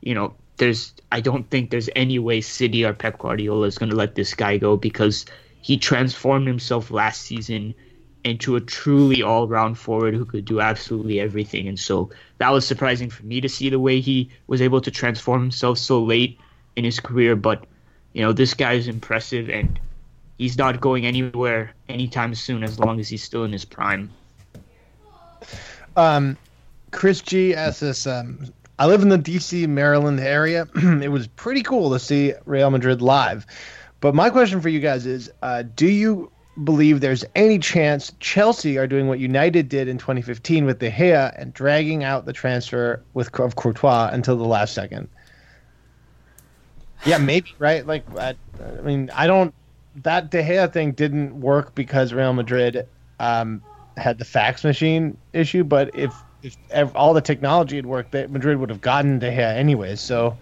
you 0.00 0.14
know 0.14 0.34
there's 0.58 0.92
I 1.10 1.20
don't 1.20 1.48
think 1.48 1.70
there's 1.70 1.88
any 1.96 2.18
way 2.18 2.40
City 2.40 2.84
or 2.84 2.92
Pep 2.92 3.18
Guardiola 3.18 3.66
is 3.66 3.78
going 3.78 3.90
to 3.90 3.96
let 3.96 4.14
this 4.14 4.34
guy 4.34 4.58
go 4.58 4.76
because 4.76 5.24
he 5.62 5.78
transformed 5.78 6.46
himself 6.46 6.90
last 6.90 7.22
season 7.22 7.74
into 8.24 8.56
a 8.56 8.60
truly 8.60 9.22
all-round 9.22 9.78
forward 9.78 10.14
who 10.14 10.24
could 10.24 10.44
do 10.44 10.60
absolutely 10.60 11.20
everything, 11.20 11.66
and 11.68 11.78
so 11.78 12.10
that 12.38 12.50
was 12.50 12.66
surprising 12.66 13.08
for 13.08 13.24
me 13.24 13.40
to 13.40 13.48
see 13.48 13.70
the 13.70 13.80
way 13.80 14.00
he 14.00 14.30
was 14.48 14.60
able 14.60 14.80
to 14.80 14.90
transform 14.90 15.40
himself 15.40 15.78
so 15.78 16.02
late 16.02 16.38
in 16.76 16.84
his 16.84 17.00
career. 17.00 17.36
But 17.36 17.64
you 18.12 18.22
know 18.22 18.32
this 18.32 18.54
guy 18.54 18.74
is 18.74 18.88
impressive, 18.88 19.48
and 19.48 19.78
he's 20.36 20.58
not 20.58 20.80
going 20.80 21.06
anywhere 21.06 21.72
anytime 21.88 22.34
soon 22.34 22.62
as 22.62 22.78
long 22.78 23.00
as 23.00 23.08
he's 23.08 23.22
still 23.22 23.44
in 23.44 23.52
his 23.52 23.64
prime. 23.64 24.10
Um, 25.96 26.36
Chris 26.90 27.20
G 27.20 27.54
asks 27.54 27.82
us, 27.82 28.06
um, 28.06 28.52
I 28.78 28.86
live 28.86 29.02
in 29.02 29.08
the 29.08 29.18
DC, 29.18 29.68
Maryland 29.68 30.20
area. 30.20 30.68
it 30.76 31.10
was 31.10 31.26
pretty 31.26 31.62
cool 31.62 31.90
to 31.90 31.98
see 31.98 32.34
Real 32.44 32.70
Madrid 32.70 33.02
live. 33.02 33.46
But 34.00 34.14
my 34.14 34.30
question 34.30 34.60
for 34.60 34.68
you 34.68 34.78
guys 34.78 35.04
is 35.04 35.30
uh, 35.42 35.64
do 35.74 35.88
you 35.88 36.30
believe 36.62 37.00
there's 37.00 37.24
any 37.34 37.58
chance 37.58 38.12
Chelsea 38.20 38.78
are 38.78 38.86
doing 38.86 39.08
what 39.08 39.18
United 39.18 39.68
did 39.68 39.88
in 39.88 39.98
2015 39.98 40.64
with 40.64 40.78
De 40.78 40.90
Gea 40.90 41.32
and 41.40 41.52
dragging 41.52 42.04
out 42.04 42.24
the 42.24 42.32
transfer 42.32 43.02
with 43.14 43.38
of 43.40 43.56
Courtois 43.56 44.10
until 44.12 44.36
the 44.36 44.44
last 44.44 44.74
second? 44.74 45.08
Yeah, 47.04 47.18
maybe, 47.18 47.54
right? 47.58 47.86
Like, 47.86 48.04
I, 48.16 48.34
I 48.60 48.80
mean, 48.82 49.10
I 49.14 49.26
don't. 49.26 49.54
That 49.96 50.30
De 50.30 50.42
Gea 50.42 50.72
thing 50.72 50.92
didn't 50.92 51.40
work 51.40 51.74
because 51.74 52.12
Real 52.12 52.32
Madrid 52.32 52.86
um, 53.18 53.62
had 53.96 54.18
the 54.18 54.24
fax 54.24 54.62
machine 54.62 55.16
issue, 55.32 55.64
but 55.64 55.96
if 55.96 56.12
if 56.42 56.94
all 56.94 57.14
the 57.14 57.20
technology 57.20 57.76
had 57.76 57.86
worked, 57.86 58.12
that 58.12 58.30
Madrid 58.30 58.58
would 58.58 58.70
have 58.70 58.80
gotten 58.80 59.18
De 59.18 59.30
Gea 59.30 59.56
anyways. 59.56 60.00
So, 60.00 60.36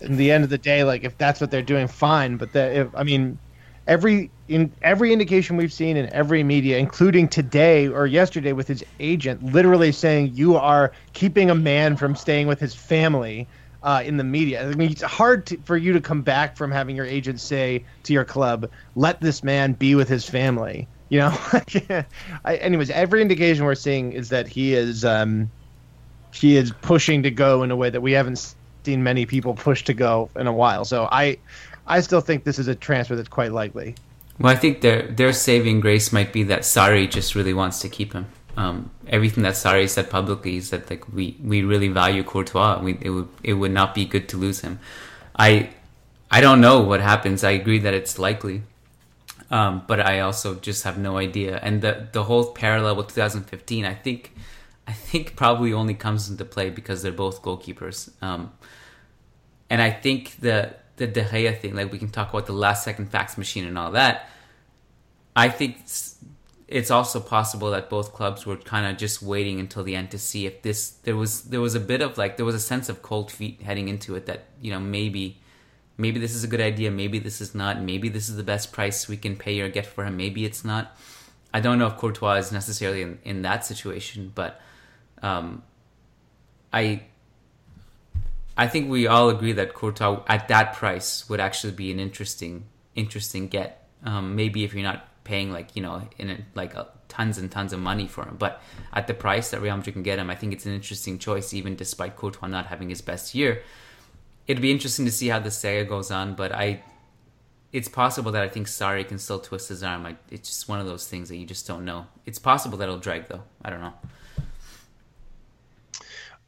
in 0.00 0.16
the 0.16 0.30
end 0.30 0.44
of 0.44 0.50
the 0.50 0.58
day, 0.58 0.84
like 0.84 1.04
if 1.04 1.16
that's 1.18 1.40
what 1.40 1.50
they're 1.50 1.62
doing, 1.62 1.88
fine. 1.88 2.36
But 2.36 2.52
that 2.52 2.74
if 2.74 2.88
I 2.94 3.02
mean, 3.02 3.38
every 3.86 4.30
in 4.48 4.72
every 4.82 5.12
indication 5.12 5.56
we've 5.56 5.72
seen 5.72 5.96
in 5.96 6.12
every 6.12 6.42
media, 6.42 6.78
including 6.78 7.28
today 7.28 7.88
or 7.88 8.06
yesterday 8.06 8.52
with 8.52 8.68
his 8.68 8.84
agent, 9.00 9.42
literally 9.42 9.92
saying 9.92 10.32
you 10.34 10.56
are 10.56 10.92
keeping 11.12 11.50
a 11.50 11.54
man 11.54 11.96
from 11.96 12.14
staying 12.14 12.46
with 12.46 12.60
his 12.60 12.74
family. 12.74 13.48
Uh, 13.82 14.02
in 14.04 14.16
the 14.16 14.24
media, 14.24 14.68
I 14.68 14.74
mean, 14.74 14.90
it's 14.90 15.02
hard 15.02 15.46
to, 15.46 15.58
for 15.58 15.76
you 15.76 15.92
to 15.92 16.00
come 16.00 16.22
back 16.22 16.56
from 16.56 16.72
having 16.72 16.96
your 16.96 17.04
agent 17.04 17.38
say 17.38 17.84
to 18.02 18.12
your 18.12 18.24
club, 18.24 18.68
"Let 18.96 19.20
this 19.20 19.44
man 19.44 19.74
be 19.74 19.94
with 19.94 20.08
his 20.08 20.28
family." 20.28 20.88
You 21.08 21.20
know, 21.20 21.38
I, 22.44 22.56
anyways, 22.56 22.90
every 22.90 23.22
indication 23.22 23.64
we're 23.64 23.74
seeing 23.74 24.12
is 24.12 24.28
that 24.30 24.48
he 24.48 24.74
is 24.74 25.04
um, 25.04 25.50
he 26.32 26.56
is 26.56 26.72
pushing 26.82 27.22
to 27.22 27.30
go 27.30 27.62
in 27.62 27.70
a 27.70 27.76
way 27.76 27.90
that 27.90 28.00
we 28.00 28.12
haven't 28.12 28.54
seen 28.84 29.02
many 29.02 29.26
people 29.26 29.54
push 29.54 29.84
to 29.84 29.94
go 29.94 30.30
in 30.36 30.46
a 30.46 30.52
while. 30.52 30.84
So 30.84 31.08
I 31.10 31.38
I 31.86 32.00
still 32.00 32.20
think 32.20 32.44
this 32.44 32.58
is 32.58 32.68
a 32.68 32.74
transfer 32.74 33.16
that's 33.16 33.28
quite 33.28 33.52
likely. 33.52 33.94
Well, 34.38 34.52
I 34.52 34.56
think 34.56 34.80
their 34.80 35.02
their 35.08 35.32
saving 35.32 35.80
grace 35.80 36.12
might 36.12 36.32
be 36.32 36.42
that 36.44 36.60
Sarri 36.62 37.08
just 37.10 37.34
really 37.34 37.54
wants 37.54 37.80
to 37.80 37.88
keep 37.88 38.12
him. 38.12 38.26
um, 38.56 38.90
everything 39.06 39.42
that 39.42 39.54
Sarri 39.54 39.88
said 39.88 40.08
publicly 40.10 40.56
is 40.56 40.70
that 40.70 40.88
like 40.88 41.06
we, 41.12 41.36
we 41.42 41.62
really 41.62 41.88
value 41.88 42.22
Courtois. 42.24 42.80
We, 42.82 42.98
it 43.00 43.10
would 43.10 43.28
it 43.42 43.54
would 43.54 43.72
not 43.72 43.94
be 43.94 44.04
good 44.04 44.28
to 44.30 44.36
lose 44.36 44.60
him. 44.60 44.78
I 45.38 45.70
I 46.30 46.40
don't 46.40 46.60
know 46.60 46.80
what 46.80 47.00
happens. 47.00 47.44
I 47.44 47.50
agree 47.50 47.78
that 47.80 47.94
it's 47.94 48.18
likely, 48.18 48.62
um, 49.50 49.82
but 49.86 50.00
I 50.00 50.20
also 50.20 50.54
just 50.56 50.84
have 50.84 50.98
no 50.98 51.18
idea. 51.18 51.58
And 51.62 51.82
the 51.82 52.08
the 52.12 52.24
whole 52.24 52.52
parallel 52.52 52.96
with 52.96 53.08
2015, 53.08 53.84
I 53.84 53.94
think 53.94 54.32
I 54.86 54.92
think 54.92 55.36
probably 55.36 55.72
only 55.72 55.94
comes 55.94 56.28
into 56.28 56.44
play 56.44 56.70
because 56.70 57.02
they're 57.02 57.12
both 57.12 57.42
goalkeepers. 57.42 58.10
Um, 58.22 58.52
and 59.70 59.80
I 59.82 59.90
think 59.90 60.36
the 60.40 60.74
the 60.96 61.06
De 61.06 61.22
Gea 61.22 61.58
thing, 61.58 61.74
like 61.74 61.92
we 61.92 61.98
can 61.98 62.08
talk 62.08 62.30
about 62.30 62.46
the 62.46 62.52
last 62.52 62.84
second 62.84 63.10
fax 63.10 63.36
machine 63.36 63.66
and 63.66 63.78
all 63.78 63.92
that. 63.92 64.30
I 65.34 65.50
think 65.50 65.84
it's 66.68 66.90
also 66.90 67.20
possible 67.20 67.70
that 67.70 67.88
both 67.88 68.12
clubs 68.12 68.44
were 68.44 68.56
kind 68.56 68.86
of 68.86 68.96
just 68.96 69.22
waiting 69.22 69.60
until 69.60 69.84
the 69.84 69.94
end 69.94 70.10
to 70.10 70.18
see 70.18 70.46
if 70.46 70.62
this 70.62 70.90
there 71.04 71.16
was 71.16 71.42
there 71.42 71.60
was 71.60 71.74
a 71.74 71.80
bit 71.80 72.02
of 72.02 72.18
like 72.18 72.36
there 72.36 72.46
was 72.46 72.54
a 72.54 72.60
sense 72.60 72.88
of 72.88 73.02
cold 73.02 73.30
feet 73.30 73.62
heading 73.62 73.88
into 73.88 74.16
it 74.16 74.26
that 74.26 74.46
you 74.60 74.70
know 74.70 74.80
maybe 74.80 75.38
maybe 75.96 76.20
this 76.20 76.34
is 76.34 76.44
a 76.44 76.46
good 76.46 76.60
idea 76.60 76.90
maybe 76.90 77.18
this 77.18 77.40
is 77.40 77.54
not 77.54 77.80
maybe 77.80 78.08
this 78.08 78.28
is 78.28 78.36
the 78.36 78.42
best 78.42 78.72
price 78.72 79.08
we 79.08 79.16
can 79.16 79.36
pay 79.36 79.60
or 79.60 79.68
get 79.68 79.86
for 79.86 80.04
him 80.04 80.16
maybe 80.16 80.44
it's 80.44 80.64
not 80.64 80.96
i 81.52 81.60
don't 81.60 81.78
know 81.78 81.86
if 81.86 81.96
courtois 81.96 82.34
is 82.34 82.52
necessarily 82.52 83.02
in, 83.02 83.18
in 83.24 83.42
that 83.42 83.64
situation 83.64 84.32
but 84.34 84.60
um, 85.22 85.62
i 86.72 87.02
i 88.56 88.66
think 88.66 88.90
we 88.90 89.06
all 89.06 89.28
agree 89.28 89.52
that 89.52 89.74
courtois 89.74 90.22
at 90.28 90.48
that 90.48 90.74
price 90.74 91.28
would 91.28 91.40
actually 91.40 91.72
be 91.72 91.90
an 91.90 91.98
interesting 91.98 92.64
interesting 92.94 93.48
get 93.48 93.88
um, 94.04 94.36
maybe 94.36 94.64
if 94.64 94.74
you're 94.74 94.82
not 94.82 95.08
paying 95.24 95.50
like 95.50 95.74
you 95.74 95.82
know 95.82 96.02
in 96.18 96.30
a, 96.30 96.38
like 96.54 96.74
a, 96.74 96.86
tons 97.08 97.38
and 97.38 97.50
tons 97.50 97.72
of 97.72 97.80
money 97.80 98.06
for 98.06 98.24
him. 98.24 98.36
But 98.38 98.62
at 98.92 99.06
the 99.06 99.14
price 99.14 99.50
that 99.50 99.60
Real 99.60 99.76
Madrid 99.76 99.94
can 99.94 100.02
get 100.02 100.18
him, 100.18 100.30
I 100.30 100.34
think 100.34 100.52
it's 100.52 100.66
an 100.66 100.72
interesting 100.72 101.18
choice, 101.18 101.54
even 101.54 101.76
despite 101.76 102.16
Courtois 102.16 102.48
not 102.48 102.66
having 102.66 102.88
his 102.88 103.00
best 103.00 103.34
year. 103.34 103.62
It'd 104.46 104.62
be 104.62 104.70
interesting 104.70 105.04
to 105.06 105.12
see 105.12 105.28
how 105.28 105.38
the 105.38 105.50
saga 105.50 105.84
goes 105.84 106.10
on, 106.10 106.34
but 106.34 106.52
I, 106.52 106.82
it's 107.72 107.88
possible 107.88 108.32
that 108.32 108.42
I 108.42 108.48
think 108.48 108.68
Sarri 108.68 109.06
can 109.06 109.18
still 109.18 109.40
twist 109.40 109.68
his 109.68 109.82
arm. 109.82 110.06
I, 110.06 110.16
it's 110.30 110.48
just 110.48 110.68
one 110.68 110.80
of 110.80 110.86
those 110.86 111.06
things 111.08 111.28
that 111.28 111.36
you 111.36 111.46
just 111.46 111.66
don't 111.66 111.84
know. 111.84 112.06
It's 112.24 112.38
possible 112.38 112.78
that 112.78 112.84
it'll 112.84 112.98
drag 112.98 113.28
though. 113.28 113.42
I 113.64 113.70
don't 113.70 113.80
know. 113.80 113.94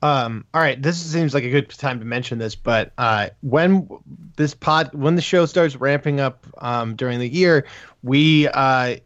Um, 0.01 0.45
all 0.55 0.61
right, 0.61 0.81
this 0.81 0.97
seems 0.97 1.35
like 1.35 1.43
a 1.43 1.51
good 1.51 1.71
time 1.71 1.99
to 1.99 2.05
mention 2.05 2.39
this, 2.39 2.55
but 2.55 2.93
uh, 2.99 3.31
when 3.41 3.89
this 4.37 4.55
pod, 4.55 4.95
when 4.95 5.17
the 5.17 5.23
show 5.23 5.45
starts 5.47 5.75
ramping 5.75 6.21
up 6.21 6.47
um, 6.59 6.95
during 6.95 7.19
the 7.19 7.29
year, 7.29 7.67
we 8.05 8.47
uh, 8.47 8.97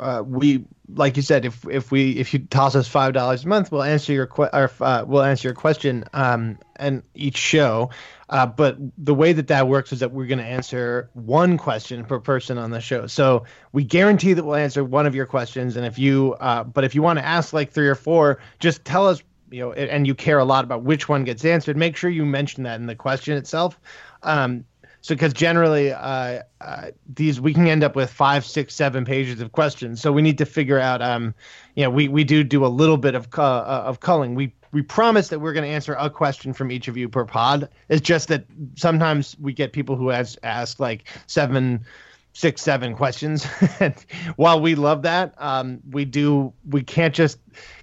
uh, 0.00 0.24
we 0.26 0.64
like 0.88 1.16
you 1.16 1.22
said, 1.22 1.44
if 1.44 1.66
if 1.68 1.90
we 1.90 2.12
if 2.12 2.34
you 2.34 2.40
toss 2.40 2.74
us 2.74 2.86
five 2.86 3.12
dollars 3.14 3.44
a 3.44 3.48
month, 3.48 3.72
we'll 3.72 3.82
answer 3.82 4.12
your 4.12 4.26
que- 4.26 4.50
or 4.52 4.70
uh, 4.80 5.04
we'll 5.06 5.22
answer 5.22 5.48
your 5.48 5.54
question 5.54 6.04
um, 6.12 6.58
and 6.76 7.02
each 7.14 7.36
show. 7.36 7.90
Uh, 8.28 8.46
but 8.46 8.76
the 8.98 9.14
way 9.14 9.32
that 9.32 9.48
that 9.48 9.68
works 9.68 9.92
is 9.92 10.00
that 10.00 10.12
we're 10.12 10.26
going 10.26 10.38
to 10.38 10.44
answer 10.44 11.10
one 11.12 11.56
question 11.58 12.04
per 12.04 12.18
person 12.18 12.58
on 12.58 12.70
the 12.70 12.80
show. 12.80 13.06
So 13.06 13.44
we 13.72 13.84
guarantee 13.84 14.32
that 14.32 14.44
we'll 14.44 14.56
answer 14.56 14.82
one 14.82 15.06
of 15.06 15.14
your 15.14 15.26
questions. 15.26 15.76
And 15.76 15.86
if 15.86 15.98
you, 15.98 16.34
uh, 16.34 16.64
but 16.64 16.84
if 16.84 16.94
you 16.94 17.02
want 17.02 17.18
to 17.18 17.24
ask 17.24 17.52
like 17.52 17.70
three 17.70 17.88
or 17.88 17.94
four, 17.94 18.40
just 18.60 18.84
tell 18.84 19.06
us 19.06 19.22
you 19.50 19.60
know, 19.60 19.72
and 19.72 20.06
you 20.06 20.14
care 20.14 20.38
a 20.38 20.44
lot 20.44 20.64
about 20.64 20.82
which 20.82 21.08
one 21.08 21.22
gets 21.22 21.44
answered, 21.44 21.76
make 21.76 21.96
sure 21.96 22.10
you 22.10 22.26
mention 22.26 22.64
that 22.64 22.80
in 22.80 22.86
the 22.86 22.96
question 22.96 23.36
itself. 23.36 23.78
Um, 24.24 24.64
so, 25.04 25.14
because 25.14 25.34
generally, 25.34 25.92
uh, 25.92 26.40
uh, 26.62 26.90
these 27.14 27.38
we 27.38 27.52
can 27.52 27.66
end 27.66 27.84
up 27.84 27.94
with 27.94 28.10
five, 28.10 28.42
six, 28.42 28.74
seven 28.74 29.04
pages 29.04 29.38
of 29.42 29.52
questions. 29.52 30.00
So 30.00 30.10
we 30.10 30.22
need 30.22 30.38
to 30.38 30.46
figure 30.46 30.80
out. 30.80 31.02
Um, 31.02 31.34
you 31.74 31.84
know, 31.84 31.90
we 31.90 32.08
we 32.08 32.24
do 32.24 32.42
do 32.42 32.64
a 32.64 32.68
little 32.68 32.96
bit 32.96 33.14
of 33.14 33.28
uh, 33.36 33.42
of 33.84 34.00
culling. 34.00 34.34
We 34.34 34.54
we 34.72 34.80
promise 34.80 35.28
that 35.28 35.40
we're 35.40 35.52
going 35.52 35.66
to 35.66 35.70
answer 35.70 35.92
a 35.92 36.08
question 36.08 36.54
from 36.54 36.72
each 36.72 36.88
of 36.88 36.96
you 36.96 37.10
per 37.10 37.26
pod. 37.26 37.68
It's 37.90 38.00
just 38.00 38.28
that 38.28 38.46
sometimes 38.76 39.36
we 39.38 39.52
get 39.52 39.74
people 39.74 39.94
who 39.94 40.08
has 40.08 40.38
ask 40.42 40.80
like 40.80 41.04
seven 41.26 41.84
six 42.32 42.62
seven 42.62 42.96
questions 42.96 43.46
and 43.80 43.94
while 44.36 44.58
we 44.58 44.74
love 44.74 45.02
that 45.02 45.34
um, 45.36 45.80
we 45.90 46.06
do 46.06 46.50
we 46.70 46.82
can't 46.82 47.14
just 47.14 47.38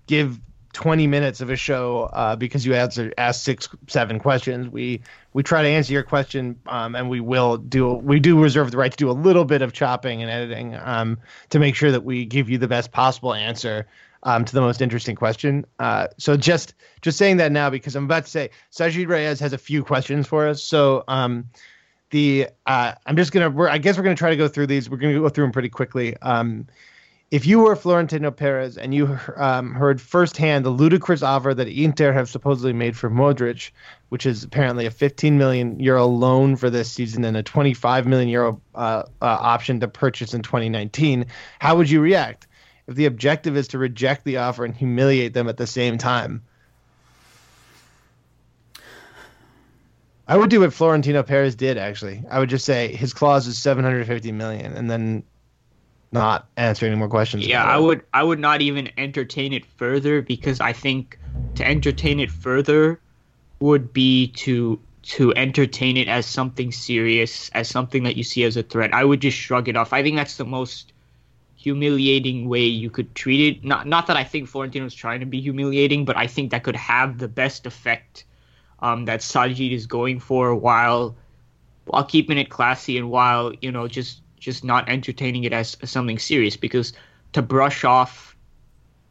give 0.08 0.40
20 0.74 1.08
minutes 1.08 1.42
of 1.42 1.50
a 1.50 1.56
show 1.56 2.10
uh, 2.14 2.36
because 2.36 2.66
you 2.66 2.74
answer 2.74 3.12
ask 3.18 3.44
six 3.44 3.70
seven 3.88 4.20
questions. 4.20 4.70
We 4.70 5.02
we 5.34 5.44
try 5.44 5.62
to 5.64 5.68
answer 5.68 5.94
your 5.94 6.04
question 6.04 6.60
um, 6.68 6.96
and 6.96 7.10
we 7.10 7.20
will 7.20 7.58
do 7.58 7.94
we 7.94 8.20
do 8.20 8.42
reserve 8.42 8.72
the 8.72 8.78
right 8.78 8.92
to 8.92 8.98
do 8.98 9.10
a 9.10 9.14
little 9.14 9.46
bit 9.46 9.62
of 9.62 9.74
chopping 9.74 10.22
and 10.22 10.32
editing 10.32 10.76
um, 10.76 11.20
to 11.50 11.60
make 11.60 11.76
sure 11.76 11.92
that 11.92 12.04
we 12.04 12.26
give 12.26 12.50
you 12.50 12.58
the 12.58 12.68
best 12.68 12.92
possible 12.92 13.34
answer 13.34 13.88
um, 14.24 14.46
to 14.46 14.54
the 14.54 14.62
most 14.62 14.82
interesting 14.82 15.16
question. 15.16 15.66
Uh, 15.80 16.08
so 16.18 16.38
just 16.38 16.74
just 17.02 17.18
saying 17.18 17.38
that 17.38 17.52
now 17.52 17.70
because 17.70 17.96
i'm 17.96 18.06
about 18.06 18.26
to 18.26 18.30
say 18.30 18.50
sajid 18.72 19.08
reyes 19.08 19.40
has 19.40 19.54
a 19.54 19.58
few 19.58 19.84
questions 19.84 20.28
for 20.28 20.48
us. 20.48 20.64
So 20.64 21.04
um, 21.08 21.50
the 22.12 22.48
uh, 22.66 22.94
i'm 23.06 23.18
just 23.18 23.32
gonna 23.32 23.62
i 23.64 23.78
guess 23.78 23.98
we're 23.98 24.04
gonna 24.04 24.16
try 24.16 24.30
to 24.30 24.38
go 24.38 24.48
through 24.48 24.68
these. 24.68 24.90
We're 24.90 24.98
gonna 24.98 25.20
go 25.20 25.30
through 25.30 25.46
them 25.46 25.52
pretty 25.52 25.70
quickly. 25.70 26.16
Um, 26.18 26.68
if 27.32 27.46
you 27.46 27.60
were 27.60 27.78
Florentino 27.78 28.30
Perez 28.30 28.78
and 28.78 28.94
you 28.94 29.18
um, 29.38 29.74
heard 29.74 30.02
firsthand 30.02 30.66
the 30.66 30.70
ludicrous 30.70 31.24
offer 31.24 31.54
that 31.54 31.70
Inter 31.70 32.12
have 32.12 32.30
supposedly 32.30 32.74
made 32.74 32.98
for 32.98 33.10
Modric, 33.10 33.72
which 34.10 34.26
is 34.26 34.44
apparently 34.44 34.86
a 34.86 34.92
15 34.92 35.38
million 35.38 35.80
euro 35.80 36.06
loan 36.08 36.58
for 36.58 36.70
this 36.70 36.92
season 36.92 37.24
and 37.24 37.38
a 37.38 37.42
25 37.42 38.06
million 38.06 38.28
euro 38.28 38.62
uh, 38.76 39.04
uh, 39.22 39.26
option 39.26 39.80
to 39.80 39.88
purchase 39.88 40.34
in 40.34 40.42
2019, 40.42 41.26
how 41.60 41.78
would 41.78 41.90
you 41.90 42.02
react? 42.02 42.48
If 42.88 42.96
the 42.96 43.06
objective 43.06 43.56
is 43.56 43.70
to 43.70 43.78
reject 43.78 44.26
the 44.26 44.38
offer 44.38 44.66
and 44.66 44.76
humiliate 44.76 45.34
them 45.34 45.48
at 45.48 45.56
the 45.56 45.68
same 45.68 45.98
time, 45.98 46.44
I 50.28 50.36
would 50.36 50.50
do 50.50 50.60
what 50.60 50.74
Florentino 50.74 51.24
Perez 51.24 51.56
did. 51.56 51.78
Actually, 51.78 52.24
I 52.30 52.40
would 52.40 52.50
just 52.50 52.66
say 52.66 52.94
his 52.94 53.14
clause 53.14 53.48
is 53.48 53.58
750 53.58 54.32
million, 54.34 54.74
and 54.74 54.90
then 54.90 55.24
not 56.12 56.48
answer 56.58 56.86
any 56.86 56.96
more 56.96 57.08
questions. 57.08 57.48
Yeah, 57.48 57.64
I 57.64 57.78
would 57.78 58.04
I 58.14 58.24
would 58.24 58.40
not 58.40 58.62
even 58.62 58.90
entertain 58.98 59.54
it 59.54 59.66
further 59.66 60.22
because 60.22 60.60
I 60.60 60.74
think 60.74 61.18
to 61.56 61.68
entertain 61.68 62.20
it 62.20 62.32
further 62.32 63.00
would 63.60 63.94
be 63.94 64.28
to 64.28 64.80
to 65.04 65.34
entertain 65.36 65.98
it 65.98 66.08
as 66.08 66.26
something 66.26 66.72
serious, 66.72 67.50
as 67.50 67.68
something 67.68 68.04
that 68.04 68.16
you 68.16 68.24
see 68.24 68.44
as 68.44 68.58
a 68.58 68.64
threat. 68.64 68.94
I 68.94 69.04
would 69.04 69.22
just 69.22 69.38
shrug 69.38 69.68
it 69.68 69.76
off. 69.76 69.94
I 69.94 70.04
think 70.04 70.16
that's 70.16 70.38
the 70.38 70.46
most 70.46 70.94
humiliating 71.56 72.50
way 72.50 72.66
you 72.66 72.90
could 72.90 73.14
treat 73.16 73.58
it. 73.58 73.64
Not 73.64 73.88
not 73.88 74.08
that 74.08 74.18
I 74.18 74.24
think 74.24 74.50
Florentino's 74.50 74.94
trying 74.94 75.22
to 75.22 75.26
be 75.26 75.42
humiliating, 75.42 76.06
but 76.06 76.18
I 76.18 76.28
think 76.28 76.52
that 76.52 76.64
could 76.64 76.76
have 76.76 77.18
the 77.18 77.28
best 77.28 77.66
effect 77.66 78.26
um, 78.80 79.06
that 79.06 79.22
Sajid 79.22 79.72
is 79.72 79.86
going 79.86 80.20
for 80.20 80.56
while 80.56 81.16
while 81.86 82.04
keeping 82.04 82.38
it 82.38 82.50
classy 82.50 82.98
and 82.98 83.10
while, 83.10 83.54
you 83.62 83.72
know, 83.72 83.88
just 83.88 84.22
just 84.42 84.64
not 84.64 84.90
entertaining 84.90 85.46
it 85.46 85.54
as, 85.54 85.78
something 85.86 86.20
serious 86.20 86.58
because 86.58 86.92
to 87.32 87.42
brush 87.42 87.86
off 87.86 88.36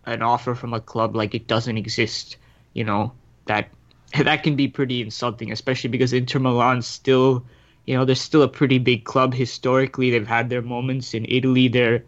an 0.05 0.21
offer 0.21 0.55
from 0.55 0.75
a 0.75 0.81
club 0.81 1.17
like 1.17 1.35
it 1.35 1.47
doesn't 1.47 1.79
exist, 1.79 2.37
you 2.75 2.85
know, 2.85 3.13
that 3.47 3.69
that 4.19 4.43
can 4.43 4.57
be 4.57 4.69
pretty 4.69 5.01
insulting, 5.01 5.53
especially 5.53 5.89
because 5.89 6.13
Inter 6.13 6.41
Milan 6.41 6.83
still, 6.83 7.47
you 7.87 7.97
know, 7.97 8.05
they're 8.05 8.17
still 8.17 8.43
a 8.43 8.49
pretty 8.49 8.79
big 8.79 9.05
club 9.05 9.33
historically. 9.33 10.11
They've 10.11 10.27
had 10.27 10.51
their 10.51 10.63
moments 10.63 11.15
in 11.15 11.25
Italy. 11.29 11.69
They're, 11.69 12.05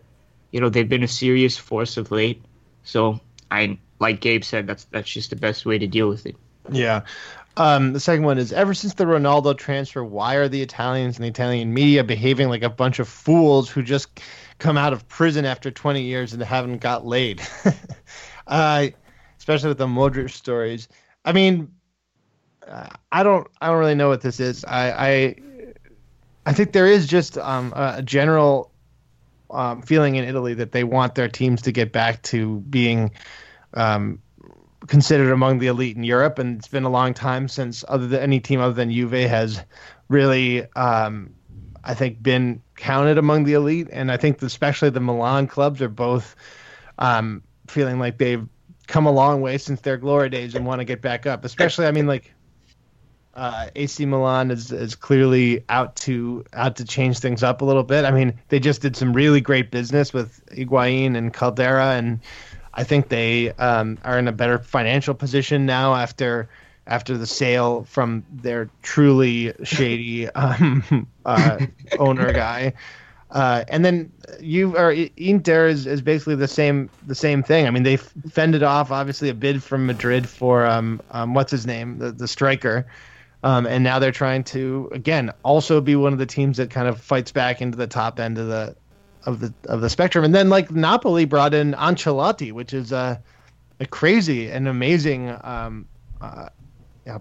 you 0.51 0.61
know, 0.61 0.69
they've 0.69 0.89
been 0.89 1.05
a 1.05 1.09
serious 1.09 1.57
force 1.57 1.97
of 1.97 2.11
late. 2.11 2.43
So 2.83 3.21
I, 3.53 3.79
like 4.01 4.21
Gabe 4.21 4.43
said, 4.43 4.67
that's 4.67 4.85
that's 4.87 5.09
just 5.09 5.31
the 5.31 5.37
best 5.37 5.65
way 5.65 5.79
to 5.79 5.87
deal 5.87 6.09
with 6.09 6.27
it. 6.27 6.35
Yeah, 6.71 7.03
um, 7.57 7.93
the 7.93 8.01
second 8.01 8.25
one 8.25 8.39
is 8.39 8.53
ever 8.53 8.73
since 8.75 8.95
the 8.95 9.05
Ronaldo 9.05 9.57
transfer, 9.57 10.03
why 10.03 10.37
are 10.37 10.49
the 10.49 10.63
Italians 10.63 11.17
and 11.17 11.25
the 11.25 11.29
Italian 11.29 11.75
media 11.75 12.03
behaving 12.03 12.49
like 12.49 12.63
a 12.63 12.71
bunch 12.71 12.99
of 12.99 13.09
fools 13.09 13.69
who 13.69 13.83
just 13.83 14.21
come 14.59 14.79
out 14.79 14.93
of 14.93 15.07
prison 15.09 15.45
after 15.45 15.71
20 15.71 16.03
years 16.03 16.33
and 16.33 16.43
haven't 16.43 16.79
got 16.79 17.05
laid? 17.05 17.43
uh, 18.47 18.87
especially 19.39 19.69
with 19.69 19.79
the 19.79 19.87
Modric 19.87 20.31
stories. 20.31 20.89
I 21.25 21.33
mean, 21.33 21.71
uh, 22.67 22.89
I 23.11 23.23
don't, 23.23 23.47
I 23.61 23.69
don't 23.69 23.79
really 23.79 23.95
know 23.95 24.09
what 24.09 24.23
this 24.23 24.41
is. 24.41 24.65
I, 24.65 24.91
I, 24.91 25.37
I 26.47 26.53
think 26.55 26.73
there 26.73 26.87
is 26.87 27.07
just 27.07 27.37
um, 27.37 27.73
a 27.77 28.03
general 28.03 28.73
um, 29.51 29.83
feeling 29.83 30.15
in 30.15 30.25
Italy 30.25 30.55
that 30.55 30.73
they 30.73 30.85
want 30.85 31.15
their 31.15 31.29
teams 31.29 31.63
to 31.63 31.73
get 31.73 31.93
back 31.93 32.23
to 32.23 32.61
being 32.61 33.11
um, 33.75 34.21
considered 34.87 35.33
among 35.33 35.59
the 35.59 35.67
elite 35.69 35.97
in 35.97 36.05
Europe, 36.05 36.39
and 36.39 36.59
it's 36.59 36.69
been 36.69 36.85
a 36.85 36.91
long 36.91 37.15
time 37.15 37.49
since 37.49 37.85
other 37.89 38.07
than 38.07 38.21
any 38.21 38.41
team 38.41 38.61
other 38.61 38.75
than 38.75 38.91
Juve 38.91 39.13
has 39.13 39.63
really, 40.09 40.65
um, 40.75 41.35
I 41.85 41.95
think, 41.95 42.23
been 42.23 42.63
counted 42.77 43.19
among 43.19 43.45
the 43.45 43.55
elite. 43.55 43.89
And 43.93 44.11
I 44.11 44.17
think 44.17 44.43
especially 44.43 44.91
the 44.91 45.01
Milan 45.01 45.47
clubs 45.47 45.81
are 45.83 45.89
both 45.89 46.37
um, 46.99 47.43
feeling 47.69 47.99
like 47.99 48.19
they've 48.19 48.47
come 48.87 49.07
a 49.07 49.13
long 49.13 49.41
way 49.41 49.59
since 49.59 49.81
their 49.81 49.97
glory 49.97 50.29
days 50.29 50.55
and 50.55 50.67
want 50.67 50.81
to 50.81 50.85
get 50.85 51.01
back 51.01 51.27
up. 51.27 51.45
Especially, 51.45 51.87
I 51.87 51.93
mean, 51.93 52.07
like 52.07 52.33
uh, 53.35 53.69
AC 53.75 54.05
Milan 54.05 54.51
is 54.51 54.73
is 54.73 54.95
clearly 54.95 55.65
out 55.69 55.97
to 55.97 56.45
out 56.53 56.77
to 56.77 56.85
change 56.85 57.19
things 57.19 57.43
up 57.43 57.63
a 57.63 57.65
little 57.65 57.85
bit. 57.85 58.05
I 58.05 58.11
mean, 58.11 58.39
they 58.49 58.61
just 58.61 58.83
did 58.83 58.97
some 58.97 59.13
really 59.13 59.41
great 59.41 59.71
business 59.71 60.13
with 60.13 60.45
Higuain 60.47 61.17
and 61.17 61.33
Caldara 61.33 61.99
and 61.99 62.21
I 62.75 62.85
think 62.85 63.09
they 63.09 63.51
um, 63.53 63.99
are 64.05 64.19
in 64.19 64.29
a 64.29 64.33
better 64.33 64.59
financial 64.59 65.15
position 65.15 65.67
now 65.67 65.95
after 65.95 66.49
after 66.87 67.17
the 67.17 67.27
sale 67.27 67.85
from 67.85 68.25
their 68.33 68.69
truly 68.83 69.53
shady 69.63 70.29
um, 70.35 71.07
uh, 71.25 71.59
owner 71.99 72.33
guy. 72.33 72.73
Uh, 73.31 73.65
and 73.69 73.85
then 73.85 74.13
you 74.41 74.77
are 74.77 74.93
Inter 75.17 75.67
is, 75.69 75.87
is 75.87 76.03
basically 76.03 76.35
the 76.35 76.49
same 76.49 76.91
the 77.07 77.15
same 77.15 77.43
thing. 77.43 77.67
I 77.67 77.71
mean, 77.71 77.83
they 77.83 77.97
fended 77.97 78.63
off 78.63 78.91
obviously 78.91 79.31
a 79.31 79.35
bid 79.35 79.63
from 79.63 79.87
Madrid 79.87 80.29
for 80.29 80.67
um, 80.67 81.01
um 81.13 81.33
what's 81.33 81.51
his 81.51 81.67
name 81.67 81.99
the 81.99 82.13
the 82.13 82.29
striker, 82.29 82.87
um, 83.43 83.67
and 83.67 83.83
now 83.83 83.99
they're 83.99 84.13
trying 84.13 84.45
to 84.45 84.91
again 84.93 85.33
also 85.45 85.81
be 85.81 85.97
one 85.97 86.13
of 86.13 86.19
the 86.19 86.27
teams 86.27 86.59
that 86.59 86.69
kind 86.69 86.87
of 86.87 87.01
fights 87.01 87.33
back 87.33 87.63
into 87.63 87.79
the 87.79 87.87
top 87.87 88.21
end 88.21 88.37
of 88.37 88.49
the 88.49 88.77
of 89.25 89.41
the 89.41 89.53
of 89.67 89.81
the 89.81 89.91
spectrum. 89.91 90.25
And 90.25 90.35
then 90.35 90.49
like 90.49 90.71
Napoli 90.71 91.25
brought 91.25 91.55
in 91.55 91.73
Ancelotti, 91.75 92.53
which 92.53 92.73
is 92.73 92.93
a 92.93 93.23
a 93.81 93.87
crazy 93.87 94.51
and 94.51 94.69
amazing 94.69 95.37
um, 95.43 95.87
uh, 96.21 96.49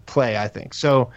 play, 0.05 0.37
I 0.37 0.47
think. 0.47 0.73
So 0.73 1.11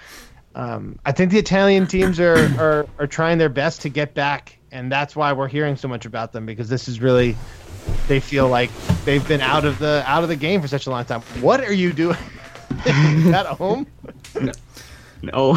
um, 0.54 0.98
I 1.04 1.12
think 1.12 1.30
the 1.30 1.38
Italian 1.38 1.86
teams 1.86 2.18
are, 2.20 2.48
are 2.58 2.86
are 2.98 3.06
trying 3.06 3.38
their 3.38 3.48
best 3.48 3.82
to 3.82 3.88
get 3.88 4.14
back 4.14 4.58
and 4.74 4.90
that's 4.90 5.14
why 5.14 5.32
we're 5.32 5.48
hearing 5.48 5.76
so 5.76 5.88
much 5.88 6.04
about 6.04 6.32
them 6.32 6.44
because 6.44 6.68
this 6.68 6.88
is 6.88 7.00
really 7.00 7.36
they 8.08 8.18
feel 8.18 8.48
like 8.48 8.70
they've 9.04 9.26
been 9.26 9.40
out 9.40 9.64
of 9.64 9.78
the 9.78 10.02
out 10.06 10.22
of 10.22 10.28
the 10.28 10.36
game 10.36 10.60
for 10.60 10.68
such 10.68 10.86
a 10.86 10.90
long 10.90 11.04
time. 11.04 11.20
What 11.40 11.60
are 11.60 11.72
you 11.72 11.92
doing? 11.92 12.18
at 12.86 13.46
home? 13.46 13.86
No, 14.34 14.52
no. 15.22 15.54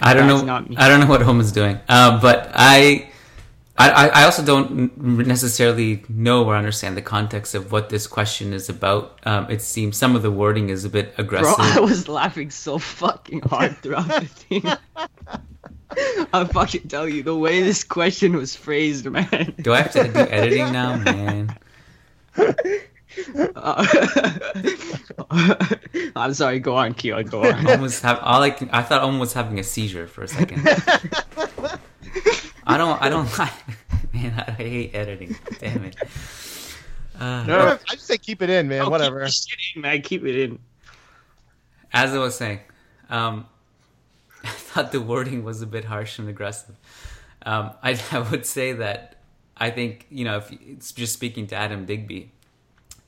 I 0.00 0.12
don't 0.12 0.26
know. 0.26 0.76
I 0.76 0.88
don't 0.88 1.00
know 1.00 1.06
what 1.06 1.22
home 1.22 1.40
is 1.40 1.52
doing. 1.52 1.80
Uh, 1.88 2.20
but 2.20 2.50
I, 2.54 3.09
I, 3.80 4.08
I 4.08 4.24
also 4.24 4.44
don't 4.44 4.96
necessarily 4.98 6.04
know 6.08 6.44
or 6.44 6.54
understand 6.54 6.96
the 6.96 7.02
context 7.02 7.54
of 7.54 7.72
what 7.72 7.88
this 7.88 8.06
question 8.06 8.52
is 8.52 8.68
about. 8.68 9.18
Um, 9.24 9.50
it 9.50 9.62
seems 9.62 9.96
some 9.96 10.14
of 10.14 10.22
the 10.22 10.30
wording 10.30 10.68
is 10.68 10.84
a 10.84 10.90
bit 10.90 11.14
aggressive. 11.18 11.56
Bro, 11.56 11.66
I 11.66 11.80
was 11.80 12.08
laughing 12.08 12.50
so 12.50 12.78
fucking 12.78 13.40
hard 13.40 13.78
throughout 13.78 14.08
the 14.08 14.26
thing. 14.26 14.64
I'll 16.32 16.46
fucking 16.46 16.88
tell 16.88 17.08
you 17.08 17.22
the 17.22 17.34
way 17.34 17.62
this 17.62 17.82
question 17.82 18.36
was 18.36 18.54
phrased, 18.54 19.06
man. 19.06 19.54
Do 19.60 19.72
I 19.72 19.82
have 19.82 19.92
to 19.92 20.04
do 20.04 20.18
editing 20.20 20.72
now, 20.72 20.96
man? 21.04 21.56
Uh, 23.56 23.86
I'm 26.14 26.32
sorry. 26.34 26.60
Go 26.60 26.76
on, 26.76 26.94
Kiyan. 26.94 27.28
Go 27.28 27.44
on. 27.44 27.66
Almost 27.66 28.02
have 28.02 28.20
all 28.20 28.42
I 28.42 28.50
can, 28.50 28.70
I 28.70 28.82
thought 28.82 29.02
was 29.18 29.32
having 29.32 29.58
a 29.58 29.64
seizure 29.64 30.06
for 30.06 30.22
a 30.22 30.28
second. 30.28 30.68
I 32.70 32.78
don't. 32.78 33.02
I 33.02 33.08
don't 33.08 33.38
like. 33.38 33.52
Man, 34.14 34.44
I 34.46 34.50
hate 34.52 34.94
editing. 34.94 35.36
Damn 35.58 35.84
it. 35.84 35.96
Uh, 37.18 37.44
no, 37.44 37.78
I 37.88 37.94
just 37.94 38.06
say 38.06 38.16
keep 38.16 38.42
it 38.42 38.48
in, 38.48 38.68
man. 38.68 38.82
Oh, 38.82 38.90
Whatever. 38.90 39.26
Keep 39.26 39.58
in, 39.76 39.82
man. 39.82 40.02
Keep 40.02 40.24
it 40.24 40.36
in. 40.36 40.58
As 41.92 42.14
I 42.14 42.18
was 42.18 42.36
saying, 42.36 42.60
um, 43.08 43.46
I 44.44 44.48
thought 44.48 44.92
the 44.92 45.00
wording 45.00 45.44
was 45.44 45.60
a 45.62 45.66
bit 45.66 45.84
harsh 45.84 46.18
and 46.18 46.28
aggressive. 46.28 46.76
Um, 47.42 47.72
I, 47.82 48.00
I, 48.12 48.18
would 48.20 48.46
say 48.46 48.72
that 48.74 49.16
I 49.56 49.70
think 49.70 50.06
you 50.10 50.24
know 50.24 50.38
if 50.38 50.52
it's 50.52 50.92
just 50.92 51.12
speaking 51.12 51.46
to 51.48 51.56
Adam 51.56 51.86
Digby, 51.86 52.30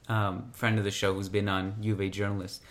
um, 0.09 0.51
friend 0.53 0.77
of 0.79 0.85
the 0.85 0.91
show 0.91 1.15
who's 1.15 1.29
been 1.29 1.49
on 1.49 1.77
UVA 1.81 2.11
journalist. 2.11 2.63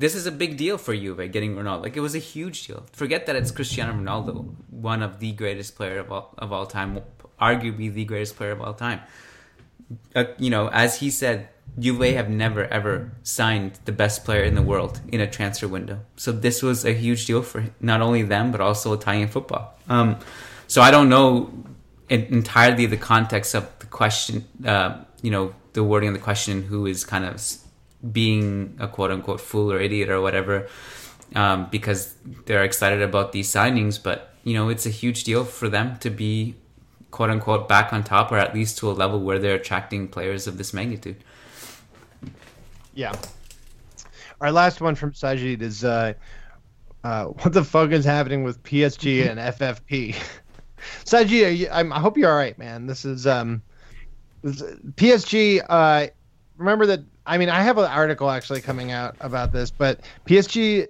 This 0.00 0.14
is 0.14 0.24
a 0.24 0.32
big 0.32 0.56
deal 0.56 0.78
for 0.78 0.96
Juve 0.96 1.30
getting 1.30 1.56
Ronaldo. 1.56 1.82
Like 1.82 1.94
it 1.94 2.00
was 2.00 2.14
a 2.14 2.24
huge 2.34 2.66
deal. 2.66 2.86
Forget 2.90 3.26
that 3.26 3.36
it's 3.36 3.50
Cristiano 3.50 3.92
Ronaldo, 3.92 4.48
one 4.70 5.02
of 5.02 5.20
the 5.20 5.32
greatest 5.32 5.76
player 5.76 5.98
of 5.98 6.10
all 6.10 6.34
of 6.38 6.54
all 6.54 6.64
time, 6.64 7.00
arguably 7.38 7.92
the 7.92 8.06
greatest 8.06 8.36
player 8.36 8.52
of 8.52 8.62
all 8.62 8.72
time. 8.72 9.00
Uh, 10.16 10.24
you 10.38 10.48
know, 10.48 10.68
as 10.68 11.00
he 11.00 11.10
said, 11.10 11.50
Juve 11.78 12.14
have 12.14 12.30
never 12.30 12.64
ever 12.64 13.12
signed 13.24 13.78
the 13.84 13.92
best 13.92 14.24
player 14.24 14.42
in 14.42 14.54
the 14.54 14.62
world 14.62 15.02
in 15.08 15.20
a 15.20 15.26
transfer 15.26 15.68
window. 15.68 16.00
So 16.16 16.32
this 16.32 16.62
was 16.62 16.86
a 16.86 16.94
huge 16.94 17.26
deal 17.26 17.42
for 17.42 17.66
not 17.78 18.00
only 18.00 18.22
them 18.22 18.52
but 18.52 18.62
also 18.62 18.94
Italian 18.94 19.28
football. 19.28 19.78
Um, 19.86 20.16
so 20.66 20.80
I 20.80 20.90
don't 20.90 21.10
know 21.10 21.52
entirely 22.08 22.86
the 22.86 22.96
context 22.96 23.54
of 23.54 23.68
the 23.80 23.86
question. 23.86 24.46
Uh, 24.64 25.04
you 25.20 25.30
know, 25.30 25.54
the 25.74 25.84
wording 25.84 26.08
of 26.08 26.14
the 26.14 26.24
question, 26.30 26.62
who 26.62 26.86
is 26.86 27.04
kind 27.04 27.26
of 27.26 27.38
being 28.12 28.76
a 28.78 28.88
quote 28.88 29.10
unquote 29.10 29.40
fool 29.40 29.72
or 29.72 29.80
idiot 29.80 30.08
or 30.08 30.20
whatever, 30.20 30.68
um, 31.34 31.68
because 31.70 32.14
they're 32.46 32.64
excited 32.64 33.02
about 33.02 33.32
these 33.32 33.50
signings. 33.52 34.02
But 34.02 34.34
you 34.44 34.54
know, 34.54 34.68
it's 34.68 34.86
a 34.86 34.90
huge 34.90 35.24
deal 35.24 35.44
for 35.44 35.68
them 35.68 35.98
to 35.98 36.10
be 36.10 36.54
quote 37.10 37.30
unquote 37.30 37.68
back 37.68 37.92
on 37.92 38.04
top 38.04 38.30
or 38.32 38.38
at 38.38 38.54
least 38.54 38.78
to 38.78 38.90
a 38.90 38.92
level 38.92 39.20
where 39.20 39.38
they're 39.38 39.56
attracting 39.56 40.08
players 40.08 40.46
of 40.46 40.58
this 40.58 40.72
magnitude. 40.72 41.16
Yeah. 42.94 43.14
Our 44.40 44.52
last 44.52 44.80
one 44.80 44.94
from 44.94 45.12
Sajid 45.12 45.60
is 45.60 45.84
uh, 45.84 46.14
uh, 47.04 47.24
what 47.26 47.52
the 47.52 47.64
fuck 47.64 47.90
is 47.90 48.04
happening 48.04 48.42
with 48.42 48.62
PSG 48.62 49.28
and 49.28 49.38
FFP? 49.38 50.16
Sajid, 51.04 51.58
you, 51.58 51.68
i 51.70 51.84
hope 51.98 52.16
you're 52.16 52.30
all 52.30 52.36
right, 52.36 52.56
man. 52.58 52.86
This 52.86 53.04
is 53.04 53.26
um, 53.26 53.62
PSG. 54.44 55.64
Uh, 55.68 56.06
remember 56.56 56.86
that? 56.86 57.00
I 57.26 57.38
mean, 57.38 57.48
I 57.48 57.62
have 57.62 57.78
an 57.78 57.84
article 57.84 58.30
actually 58.30 58.60
coming 58.60 58.92
out 58.92 59.16
about 59.20 59.52
this, 59.52 59.70
but 59.70 60.00
PSG. 60.26 60.88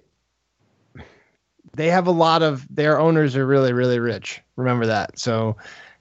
They 1.74 1.86
have 1.86 2.08
a 2.08 2.12
lot 2.12 2.42
of 2.42 2.66
their 2.68 2.98
owners 2.98 3.36
are 3.36 3.46
really 3.46 3.72
really 3.72 4.00
rich. 4.00 4.40
Remember 4.56 4.86
that. 4.86 5.18
So 5.18 5.56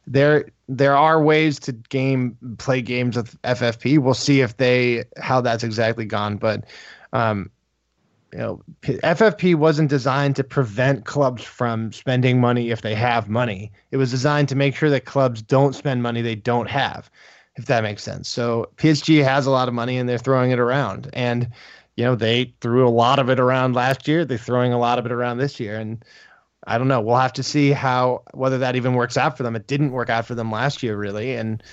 there 0.08 0.46
there 0.68 0.96
are 0.96 1.22
ways 1.22 1.60
to 1.60 1.72
game 1.72 2.38
play 2.58 2.82
games 2.82 3.16
with 3.16 3.40
FFP. 3.44 4.00
We'll 4.00 4.16
see 4.16 4.42
if 4.42 4.58
they 4.58 5.06
how 5.18 5.42
that's 5.42 5.64
exactly 5.64 6.06
gone, 6.06 6.38
but 6.38 6.66
um, 7.14 7.52
you 8.32 8.40
know, 8.40 8.62
FFP 8.84 9.56
wasn't 9.56 9.90
designed 9.90 10.36
to 10.36 10.44
prevent 10.44 11.06
clubs 11.06 11.44
from 11.44 11.92
spending 11.92 12.40
money 12.40 12.70
if 12.70 12.82
they 12.82 12.94
have 12.96 13.30
money. 13.30 13.72
It 13.92 13.98
was 13.98 14.12
designed 14.12 14.50
to 14.50 14.56
make 14.56 14.76
sure 14.76 14.90
that 14.90 15.06
clubs 15.06 15.42
don't 15.42 15.74
spend 15.74 16.04
money 16.04 16.22
they 16.22 16.36
don't 16.36 16.70
have, 16.70 17.10
if 17.56 17.66
that 17.66 17.84
makes 17.84 18.04
sense. 18.04 18.30
So 18.30 18.70
PSG 18.78 19.24
has 19.24 19.46
a 19.46 19.52
lot 19.52 19.68
of 19.68 19.74
money 19.74 19.98
and 19.98 20.08
they're 20.08 20.18
throwing 20.18 20.52
it 20.52 20.60
around, 20.60 21.10
and 21.14 21.50
you 21.96 22.06
know 22.06 22.16
they 22.16 22.54
threw 22.62 22.88
a 22.88 22.90
lot 22.90 23.20
of 23.20 23.30
it 23.30 23.40
around 23.40 23.74
last 23.74 24.08
year. 24.08 24.26
They're 24.26 24.38
throwing 24.38 24.74
a 24.74 24.80
lot 24.80 25.00
of 25.00 25.06
it 25.06 25.12
around 25.12 25.38
this 25.38 25.60
year, 25.60 25.78
and 25.78 26.04
I 26.66 26.78
don't 26.78 26.88
know. 26.88 27.02
We'll 27.02 27.16
have 27.16 27.34
to 27.34 27.44
see 27.44 27.72
how 27.72 28.24
whether 28.34 28.60
that 28.60 28.76
even 28.76 28.94
works 28.94 29.18
out 29.18 29.38
for 29.38 29.44
them. 29.44 29.56
It 29.56 29.68
didn't 29.68 29.92
work 29.92 30.10
out 30.10 30.26
for 30.26 30.36
them 30.36 30.52
last 30.52 30.84
year, 30.84 30.96
really. 30.96 31.36
And 31.36 31.64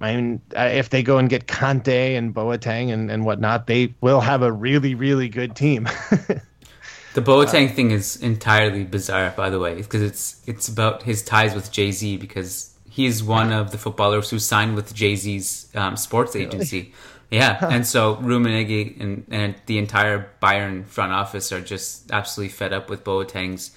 I 0.00 0.14
mean, 0.14 0.40
if 0.54 0.90
they 0.90 1.02
go 1.02 1.18
and 1.18 1.28
get 1.28 1.46
Kante 1.46 2.16
and 2.16 2.34
Boateng 2.34 2.92
and, 2.92 3.10
and 3.10 3.24
whatnot, 3.24 3.66
they 3.66 3.94
will 4.00 4.20
have 4.20 4.42
a 4.42 4.52
really, 4.52 4.94
really 4.94 5.28
good 5.28 5.56
team. 5.56 5.84
the 7.14 7.20
Boateng 7.20 7.70
uh, 7.70 7.74
thing 7.74 7.90
is 7.90 8.16
entirely 8.16 8.84
bizarre, 8.84 9.34
by 9.36 9.50
the 9.50 9.58
way, 9.58 9.74
because 9.74 10.02
it's 10.02 10.40
it's 10.46 10.68
about 10.68 11.02
his 11.02 11.22
ties 11.22 11.54
with 11.54 11.72
Jay 11.72 11.90
Z 11.90 12.18
because 12.18 12.77
he's 12.98 13.22
one 13.22 13.52
of 13.52 13.70
the 13.70 13.78
footballers 13.78 14.28
who 14.28 14.40
signed 14.40 14.74
with 14.74 14.92
Jay 14.92 15.14
Z's 15.14 15.68
um, 15.76 15.96
sports 15.96 16.34
agency. 16.34 16.92
Yeah, 17.30 17.56
and 17.62 17.86
so 17.86 18.16
Rummenigge 18.16 19.00
and, 19.00 19.24
and 19.30 19.54
the 19.66 19.78
entire 19.78 20.28
Bayern 20.42 20.84
front 20.84 21.12
office 21.12 21.52
are 21.52 21.60
just 21.60 22.10
absolutely 22.10 22.52
fed 22.52 22.72
up 22.72 22.90
with 22.90 23.04
Boateng's 23.04 23.70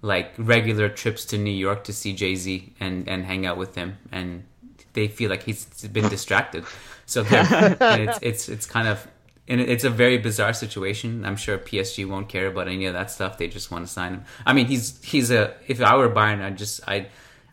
like 0.00 0.32
regular 0.38 0.88
trips 0.88 1.24
to 1.24 1.38
New 1.38 1.58
York 1.66 1.82
to 1.84 1.92
see 1.92 2.12
Jay 2.12 2.36
Z 2.36 2.72
and 2.78 3.08
and 3.08 3.24
hang 3.24 3.46
out 3.46 3.56
with 3.56 3.74
him, 3.74 3.98
and 4.12 4.44
they 4.92 5.08
feel 5.08 5.28
like 5.28 5.42
he's 5.42 5.64
been 5.88 6.08
distracted. 6.16 6.64
So 7.04 7.24
it's 7.28 8.18
it's 8.22 8.48
it's 8.48 8.66
kind 8.66 8.86
of 8.86 9.08
and 9.48 9.60
it's 9.60 9.82
a 9.82 9.90
very 9.90 10.18
bizarre 10.18 10.52
situation. 10.52 11.24
I'm 11.24 11.36
sure 11.36 11.58
PSG 11.58 12.06
won't 12.06 12.28
care 12.28 12.46
about 12.46 12.68
any 12.68 12.86
of 12.86 12.94
that 12.94 13.10
stuff. 13.10 13.38
They 13.38 13.48
just 13.48 13.72
want 13.72 13.86
to 13.86 13.92
sign 13.92 14.12
him. 14.12 14.24
I 14.46 14.52
mean, 14.52 14.66
he's 14.66 15.02
he's 15.02 15.32
a. 15.32 15.54
If 15.66 15.80
I 15.80 15.96
were 15.96 16.10
Bayern, 16.10 16.42
I'd 16.42 16.58
just 16.58 16.80
I 16.86 17.08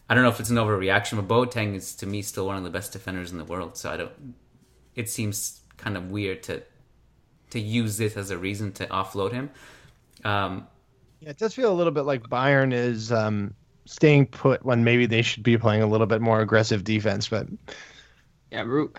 I 0.09 0.13
don't 0.13 0.23
know 0.23 0.29
if 0.29 0.39
it's 0.39 0.49
an 0.49 0.57
overreaction, 0.57 1.15
but 1.15 1.27
Boateng 1.27 1.75
is 1.75 1.95
to 1.95 2.05
me 2.05 2.21
still 2.21 2.45
one 2.45 2.57
of 2.57 2.63
the 2.63 2.69
best 2.69 2.93
defenders 2.93 3.31
in 3.31 3.37
the 3.37 3.45
world. 3.45 3.77
So 3.77 3.91
I 3.91 3.97
don't. 3.97 4.35
It 4.95 5.09
seems 5.09 5.61
kind 5.77 5.97
of 5.97 6.11
weird 6.11 6.43
to 6.43 6.63
to 7.51 7.59
use 7.59 7.97
this 7.97 8.17
as 8.17 8.31
a 8.31 8.37
reason 8.37 8.71
to 8.73 8.85
offload 8.87 9.31
him. 9.31 9.49
Um, 10.23 10.67
yeah, 11.21 11.29
it 11.29 11.37
does 11.37 11.53
feel 11.53 11.71
a 11.71 11.73
little 11.73 11.93
bit 11.93 12.03
like 12.03 12.23
Bayern 12.23 12.73
is 12.73 13.11
um, 13.11 13.53
staying 13.85 14.27
put 14.27 14.63
when 14.65 14.83
maybe 14.83 15.05
they 15.05 15.21
should 15.21 15.43
be 15.43 15.57
playing 15.57 15.81
a 15.81 15.87
little 15.87 16.07
bit 16.07 16.21
more 16.21 16.41
aggressive 16.41 16.83
defense. 16.83 17.27
But 17.27 17.47
yeah, 18.51 18.61
Root. 18.61 18.97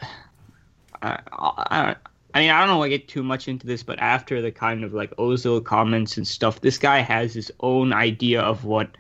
I, 1.03 1.21
I, 1.33 1.97
I 2.35 2.41
mean, 2.41 2.51
I 2.51 2.67
don't 2.67 2.79
want 2.79 2.91
to 2.91 2.99
get 2.99 3.09
too 3.09 3.23
much 3.23 3.49
into 3.49 3.67
this, 3.67 3.83
but 3.83 3.99
after 3.99 4.43
the 4.43 4.51
kind 4.51 4.85
of 4.85 4.93
like 4.93 5.15
Ozil 5.17 5.65
comments 5.65 6.17
and 6.17 6.27
stuff, 6.27 6.61
this 6.61 6.79
guy 6.79 6.99
has 6.99 7.35
his 7.35 7.53
own 7.61 7.93
idea 7.93 8.41
of 8.41 8.65
what 8.65 8.97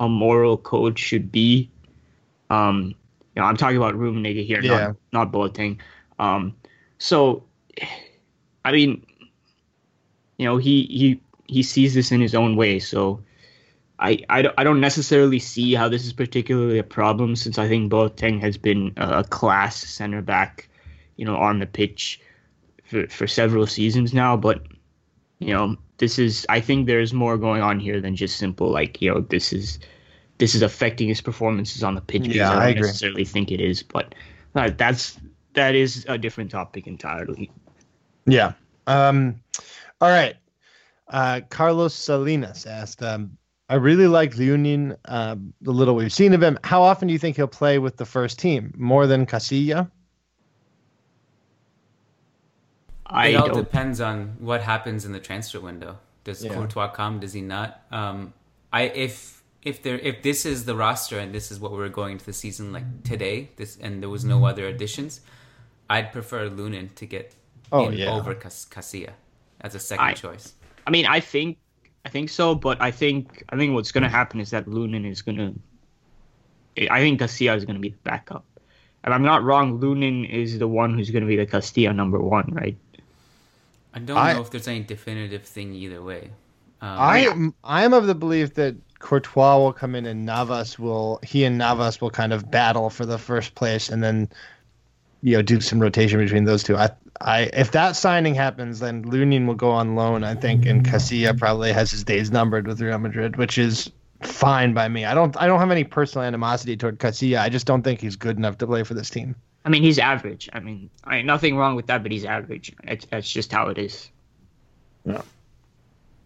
a 0.00 0.08
moral 0.08 0.56
code 0.56 0.98
should 0.98 1.30
be. 1.30 1.70
Um, 2.50 2.94
you 3.34 3.42
know, 3.42 3.44
I'm 3.44 3.56
talking 3.56 3.76
about 3.76 3.94
Rummenigge 3.94 4.46
here, 4.46 4.60
yeah. 4.62 4.92
not 5.12 5.30
not 5.30 5.32
Boateng. 5.32 5.78
Um, 6.18 6.56
so, 6.98 7.44
I 8.64 8.72
mean, 8.72 9.04
you 10.38 10.46
know, 10.46 10.56
he 10.56 10.82
he 10.84 11.20
he 11.46 11.62
sees 11.62 11.94
this 11.94 12.12
in 12.12 12.20
his 12.20 12.34
own 12.34 12.56
way. 12.56 12.78
So 12.78 13.22
I, 13.98 14.18
I, 14.28 14.48
I 14.58 14.64
don't 14.64 14.80
necessarily 14.80 15.38
see 15.38 15.74
how 15.74 15.88
this 15.88 16.04
is 16.04 16.12
particularly 16.12 16.78
a 16.78 16.84
problem 16.84 17.36
since 17.36 17.58
I 17.58 17.68
think 17.68 17.90
Boateng 17.90 18.40
has 18.40 18.56
been 18.56 18.92
a 18.96 19.24
class 19.24 19.76
center 19.76 20.22
back 20.22 20.68
you 21.16 21.24
know, 21.24 21.36
on 21.36 21.58
the 21.58 21.66
pitch 21.66 22.20
for, 22.84 23.06
for 23.08 23.26
several 23.26 23.66
seasons 23.66 24.14
now. 24.14 24.36
But 24.36 24.62
you 25.38 25.52
know, 25.52 25.76
this 25.98 26.18
is 26.18 26.46
I 26.48 26.60
think 26.60 26.86
there's 26.86 27.12
more 27.12 27.38
going 27.38 27.62
on 27.62 27.80
here 27.80 28.00
than 28.00 28.16
just 28.16 28.36
simple 28.36 28.70
like 28.70 29.00
you 29.00 29.12
know 29.12 29.20
this 29.20 29.52
is 29.52 29.78
this 30.38 30.54
is 30.54 30.62
affecting 30.62 31.08
his 31.08 31.20
performances 31.20 31.82
on 31.82 31.94
the 31.94 32.00
pitch. 32.00 32.26
Yeah, 32.26 32.50
I 32.50 32.72
don't 32.72 32.78
I 32.78 32.86
necessarily 32.86 33.24
think 33.24 33.50
it 33.50 33.60
is, 33.60 33.82
but 33.82 34.14
uh, 34.54 34.70
that's 34.76 35.18
that 35.54 35.74
is 35.74 36.04
a 36.08 36.18
different 36.18 36.50
topic 36.50 36.86
entirely. 36.86 37.50
Yeah. 38.26 38.52
Um, 38.86 39.40
all 40.00 40.10
right. 40.10 40.36
Uh, 41.08 41.40
Carlos 41.50 41.94
Salinas 41.94 42.66
asked, 42.66 43.02
um, 43.02 43.36
I 43.68 43.74
really 43.76 44.06
like 44.06 44.34
Lunin, 44.34 44.96
uh, 45.06 45.36
the 45.60 45.72
little 45.72 45.94
we've 45.94 46.12
seen 46.12 46.34
of 46.34 46.42
him. 46.42 46.58
How 46.62 46.82
often 46.82 47.08
do 47.08 47.12
you 47.12 47.18
think 47.18 47.36
he'll 47.36 47.46
play 47.46 47.78
with 47.78 47.96
the 47.96 48.04
first 48.04 48.38
team? 48.38 48.72
More 48.76 49.06
than 49.06 49.24
Casilla? 49.24 49.90
I 53.08 53.28
it 53.28 53.34
all 53.36 53.48
don't. 53.48 53.58
depends 53.58 54.00
on 54.00 54.36
what 54.38 54.60
happens 54.62 55.04
in 55.04 55.12
the 55.12 55.20
transfer 55.20 55.60
window. 55.60 55.98
Does 56.24 56.44
Yeah. 56.44 56.54
Courtois 56.54 56.88
come? 56.88 57.20
Does 57.20 57.32
he 57.32 57.40
not? 57.40 57.82
Um, 57.90 58.32
I 58.72 58.82
if 58.82 59.42
if 59.62 59.82
there 59.82 59.98
if 59.98 60.22
this 60.22 60.44
is 60.46 60.64
the 60.64 60.74
roster 60.74 61.18
and 61.18 61.32
this 61.34 61.50
is 61.52 61.58
what 61.60 61.72
we're 61.72 61.88
going 61.88 62.12
into 62.12 62.24
the 62.26 62.32
season 62.32 62.72
like 62.72 63.02
today, 63.04 63.50
this 63.56 63.76
and 63.80 64.02
there 64.02 64.10
was 64.10 64.24
no 64.24 64.44
other 64.44 64.66
additions, 64.66 65.20
I'd 65.88 66.12
prefer 66.12 66.48
Lunin 66.50 66.94
to 66.96 67.06
get 67.06 67.34
Oh, 67.72 67.86
in 67.88 67.94
yeah. 67.94 68.10
over 68.12 68.34
Cas- 68.34 68.66
Casilla 68.70 69.10
as 69.60 69.74
a 69.74 69.80
second 69.80 70.04
I- 70.04 70.12
choice. 70.14 70.54
I 70.86 70.90
mean, 70.90 71.06
I 71.06 71.20
think 71.20 71.58
I 72.04 72.08
think 72.08 72.28
so, 72.30 72.54
but 72.54 72.80
I 72.80 72.90
think 72.92 73.42
I 73.48 73.56
think 73.56 73.74
what's 73.74 73.90
going 73.92 74.04
to 74.04 74.08
happen 74.10 74.40
is 74.40 74.50
that 74.50 74.66
Lunin 74.66 75.08
is 75.10 75.22
going 75.22 75.38
to. 75.38 75.54
I 76.90 77.00
think 77.00 77.20
Casilla 77.20 77.56
is 77.56 77.64
going 77.64 77.74
to 77.76 77.80
be 77.80 77.90
the 77.90 77.96
backup. 78.04 78.44
And 79.04 79.14
I'm 79.14 79.22
not 79.22 79.42
wrong. 79.44 79.78
Lunin 79.80 80.28
is 80.28 80.58
the 80.58 80.66
one 80.68 80.92
who's 80.94 81.10
going 81.10 81.22
to 81.22 81.26
be 81.28 81.36
the 81.36 81.46
Castilla 81.46 81.92
number 81.92 82.18
one, 82.20 82.48
right? 82.52 82.76
I 83.96 83.98
don't 83.98 84.18
I- 84.18 84.34
know 84.34 84.42
if 84.42 84.50
there's 84.50 84.68
any 84.68 84.82
definitive 84.82 85.42
thing 85.44 85.74
either 85.74 86.02
way. 86.02 86.30
Um, 86.82 86.98
I 86.98 87.18
am 87.20 87.54
I 87.64 87.84
am 87.84 87.94
of 87.94 88.06
the 88.06 88.14
belief 88.14 88.54
that 88.54 88.76
Courtois 88.98 89.56
will 89.56 89.72
come 89.72 89.94
in 89.94 90.04
and 90.04 90.26
Navas 90.26 90.78
will 90.78 91.18
he 91.22 91.44
and 91.44 91.56
Navas 91.56 92.00
will 92.02 92.10
kind 92.10 92.34
of 92.34 92.50
battle 92.50 92.90
for 92.90 93.06
the 93.06 93.16
first 93.16 93.54
place 93.54 93.88
and 93.88 94.04
then 94.04 94.28
you 95.22 95.36
know 95.36 95.42
do 95.42 95.62
some 95.62 95.80
rotation 95.80 96.18
between 96.18 96.44
those 96.44 96.62
two. 96.62 96.76
I 96.76 96.90
I 97.22 97.50
if 97.54 97.70
that 97.72 97.96
signing 97.96 98.34
happens 98.34 98.80
then 98.80 99.02
Lunin 99.04 99.46
will 99.46 99.54
go 99.54 99.70
on 99.70 99.94
loan 99.94 100.22
I 100.22 100.34
think 100.34 100.66
and 100.66 100.84
Casilla 100.84 101.36
probably 101.38 101.72
has 101.72 101.90
his 101.90 102.04
days 102.04 102.30
numbered 102.30 102.66
with 102.66 102.82
Real 102.82 102.98
Madrid 102.98 103.36
which 103.36 103.56
is 103.56 103.90
fine 104.20 104.74
by 104.74 104.88
me. 104.88 105.06
I 105.06 105.14
don't 105.14 105.34
I 105.40 105.46
don't 105.46 105.60
have 105.60 105.70
any 105.70 105.84
personal 105.84 106.26
animosity 106.26 106.76
toward 106.76 106.98
Casilla. 106.98 107.40
I 107.40 107.48
just 107.48 107.66
don't 107.66 107.82
think 107.82 108.02
he's 108.02 108.16
good 108.16 108.36
enough 108.36 108.58
to 108.58 108.66
play 108.66 108.82
for 108.82 108.92
this 108.92 109.08
team. 109.08 109.34
I 109.66 109.68
mean, 109.68 109.82
he's 109.82 109.98
average. 109.98 110.48
I 110.52 110.60
mean, 110.60 110.88
I 111.02 111.16
mean, 111.16 111.26
nothing 111.26 111.56
wrong 111.56 111.74
with 111.74 111.88
that, 111.88 112.04
but 112.04 112.12
he's 112.12 112.24
average. 112.24 112.72
It's, 112.84 113.04
that's 113.06 113.30
just 113.30 113.50
how 113.50 113.66
it 113.66 113.78
is. 113.78 114.08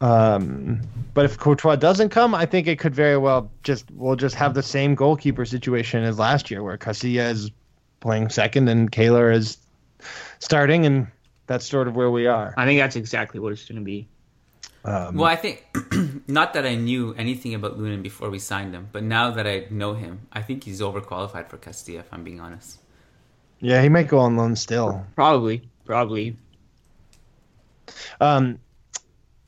Um, 0.03 0.82
but 1.14 1.24
if 1.24 1.38
Courtois 1.38 1.76
doesn't 1.76 2.11
come, 2.11 2.34
I 2.34 2.45
think 2.45 2.66
it 2.66 2.78
could 2.78 2.95
very 2.95 3.16
well 3.16 3.51
just 3.62 3.91
we'll 3.93 4.16
just 4.16 4.34
have 4.34 4.53
the 4.53 4.62
same 4.62 4.95
goalkeeper 4.95 5.47
situation 5.47 6.05
as 6.05 6.18
last 6.18 6.51
year, 6.51 6.62
where 6.62 6.76
Casilla 6.76 7.30
is 7.30 7.51
playing 8.01 8.28
second 8.28 8.68
and 8.68 8.93
Keylor 8.93 9.34
is 9.34 9.57
starting, 10.38 10.84
and 10.84 11.07
that's 11.47 11.64
sort 11.64 11.88
of 11.88 11.97
where 11.97 12.11
we 12.11 12.26
are. 12.26 12.53
I 12.59 12.66
think 12.66 12.78
that's 12.78 12.97
exactly 12.97 13.41
what 13.41 13.53
it's 13.55 13.64
going 13.64 13.78
to 13.78 13.84
be. 13.84 14.07
Um, 14.84 15.16
Well, 15.16 15.26
I 15.26 15.36
think 15.36 15.66
not 16.28 16.53
that 16.53 16.66
I 16.66 16.74
knew 16.74 17.14
anything 17.14 17.55
about 17.55 17.78
Lunin 17.78 18.03
before 18.03 18.28
we 18.28 18.38
signed 18.38 18.74
him, 18.74 18.88
but 18.93 19.03
now 19.03 19.30
that 19.30 19.47
I 19.47 19.66
know 19.70 19.95
him, 19.95 20.28
I 20.30 20.43
think 20.43 20.64
he's 20.64 20.82
overqualified 20.82 21.49
for 21.49 21.57
Castilla. 21.57 22.01
If 22.01 22.12
I'm 22.12 22.22
being 22.22 22.41
honest. 22.41 22.80
Yeah, 23.61 23.82
he 23.82 23.88
might 23.88 24.08
go 24.08 24.18
on 24.18 24.36
loan 24.36 24.56
still. 24.56 25.06
Probably, 25.14 25.62
probably. 25.84 26.36
Um, 28.20 28.58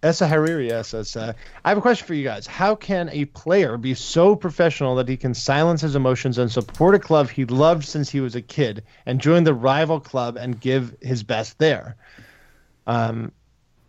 Essa 0.02 0.26
Hariri 0.26 0.84
says, 0.84 1.14
uh, 1.14 1.32
I 1.64 1.68
have 1.68 1.78
a 1.78 1.80
question 1.80 2.06
for 2.06 2.14
you 2.14 2.24
guys. 2.24 2.46
How 2.46 2.74
can 2.74 3.08
a 3.10 3.26
player 3.26 3.76
be 3.76 3.94
so 3.94 4.34
professional 4.34 4.96
that 4.96 5.08
he 5.08 5.16
can 5.16 5.32
silence 5.32 5.80
his 5.80 5.94
emotions 5.94 6.38
and 6.38 6.50
support 6.50 6.96
a 6.96 6.98
club 6.98 7.30
he 7.30 7.44
loved 7.44 7.84
since 7.84 8.10
he 8.10 8.20
was 8.20 8.34
a 8.34 8.42
kid 8.42 8.82
and 9.06 9.20
join 9.20 9.44
the 9.44 9.54
rival 9.54 10.00
club 10.00 10.36
and 10.36 10.58
give 10.58 10.96
his 11.00 11.22
best 11.22 11.58
there? 11.58 11.96
Um, 12.86 13.30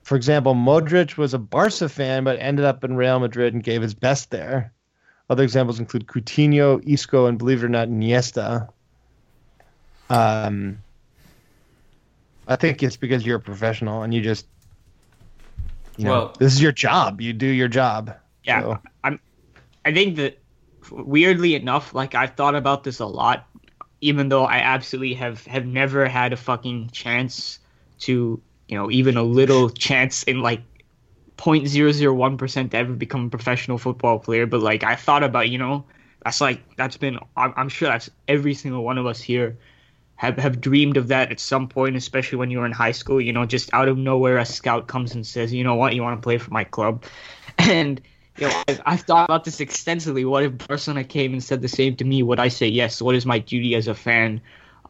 for 0.03 0.15
example, 0.15 0.53
Modric 0.53 1.17
was 1.17 1.33
a 1.33 1.39
Barca 1.39 1.89
fan 1.89 2.23
but 2.23 2.37
ended 2.39 2.65
up 2.65 2.83
in 2.83 2.95
Real 2.95 3.19
Madrid 3.19 3.55
and 3.55 3.63
gave 3.63 3.81
his 3.81 3.95
best 3.95 4.29
there. 4.29 4.71
Other 5.31 5.43
examples 5.43 5.79
include 5.79 6.05
Coutinho, 6.05 6.79
Isco, 6.85 7.25
and 7.25 7.39
believe 7.39 7.63
it 7.63 7.65
or 7.65 7.69
not, 7.69 7.87
Iniesta. 7.87 8.69
Um, 10.13 10.79
I 12.47 12.55
think 12.55 12.83
it's 12.83 12.97
because 12.97 13.25
you're 13.25 13.37
a 13.37 13.41
professional 13.41 14.03
and 14.03 14.13
you 14.13 14.21
just, 14.21 14.45
you 15.97 16.05
know, 16.05 16.11
Well- 16.11 16.35
this 16.39 16.53
is 16.53 16.61
your 16.61 16.71
job. 16.71 17.21
You 17.21 17.33
do 17.33 17.47
your 17.47 17.67
job. 17.67 18.15
Yeah, 18.43 18.61
So- 18.61 18.79
I'm. 19.03 19.19
I 19.85 19.93
think 19.93 20.15
that 20.17 20.37
weirdly 20.91 21.55
enough, 21.55 21.93
like 21.93 22.15
I've 22.15 22.35
thought 22.35 22.55
about 22.55 22.83
this 22.83 22.99
a 22.99 23.05
lot, 23.05 23.47
even 24.01 24.29
though 24.29 24.45
I 24.45 24.57
absolutely 24.57 25.13
have 25.15 25.45
have 25.47 25.65
never 25.65 26.07
had 26.07 26.33
a 26.33 26.37
fucking 26.37 26.89
chance 26.91 27.59
to, 27.99 28.41
you 28.67 28.77
know, 28.77 28.91
even 28.91 29.17
a 29.17 29.23
little 29.23 29.69
chance 29.69 30.23
in 30.23 30.41
like 30.41 30.61
0.001 31.37 32.37
percent 32.37 32.71
to 32.71 32.77
ever 32.77 32.93
become 32.93 33.25
a 33.25 33.29
professional 33.29 33.77
football 33.77 34.19
player. 34.19 34.45
But 34.45 34.61
like 34.61 34.83
I 34.83 34.95
thought 34.95 35.23
about, 35.23 35.49
you 35.49 35.57
know, 35.57 35.85
that's 36.23 36.41
like 36.41 36.61
that's 36.75 36.97
been. 36.97 37.17
I'm, 37.37 37.53
I'm 37.55 37.69
sure 37.69 37.87
that's 37.89 38.09
every 38.27 38.53
single 38.53 38.83
one 38.83 38.97
of 38.97 39.05
us 39.05 39.21
here 39.21 39.57
have 40.15 40.37
have 40.37 40.61
dreamed 40.61 40.97
of 40.97 41.07
that 41.09 41.31
at 41.31 41.39
some 41.39 41.67
point, 41.67 41.95
especially 41.95 42.37
when 42.37 42.51
you 42.51 42.59
were 42.59 42.65
in 42.65 42.71
high 42.71 42.91
school. 42.91 43.19
You 43.19 43.33
know, 43.33 43.45
just 43.45 43.73
out 43.73 43.87
of 43.87 43.97
nowhere, 43.97 44.37
a 44.37 44.45
scout 44.45 44.87
comes 44.87 45.15
and 45.15 45.25
says, 45.25 45.53
"You 45.53 45.63
know 45.63 45.75
what? 45.75 45.95
You 45.95 46.03
want 46.03 46.21
to 46.21 46.23
play 46.23 46.37
for 46.37 46.51
my 46.51 46.63
club," 46.63 47.03
and 47.57 48.01
you 48.37 48.47
know, 48.47 48.63
I've, 48.67 48.81
I've 48.85 49.01
thought 49.01 49.25
about 49.25 49.43
this 49.43 49.59
extensively. 49.59 50.25
What 50.25 50.43
if 50.43 50.67
Barcelona 50.67 51.03
came 51.03 51.33
and 51.33 51.43
said 51.43 51.61
the 51.61 51.67
same 51.67 51.95
to 51.97 52.05
me? 52.05 52.23
Would 52.23 52.39
I 52.39 52.47
say 52.47 52.67
yes? 52.67 53.01
What 53.01 53.15
is 53.15 53.25
my 53.25 53.39
duty 53.39 53.75
as 53.75 53.87
a 53.87 53.93
fan? 53.93 54.41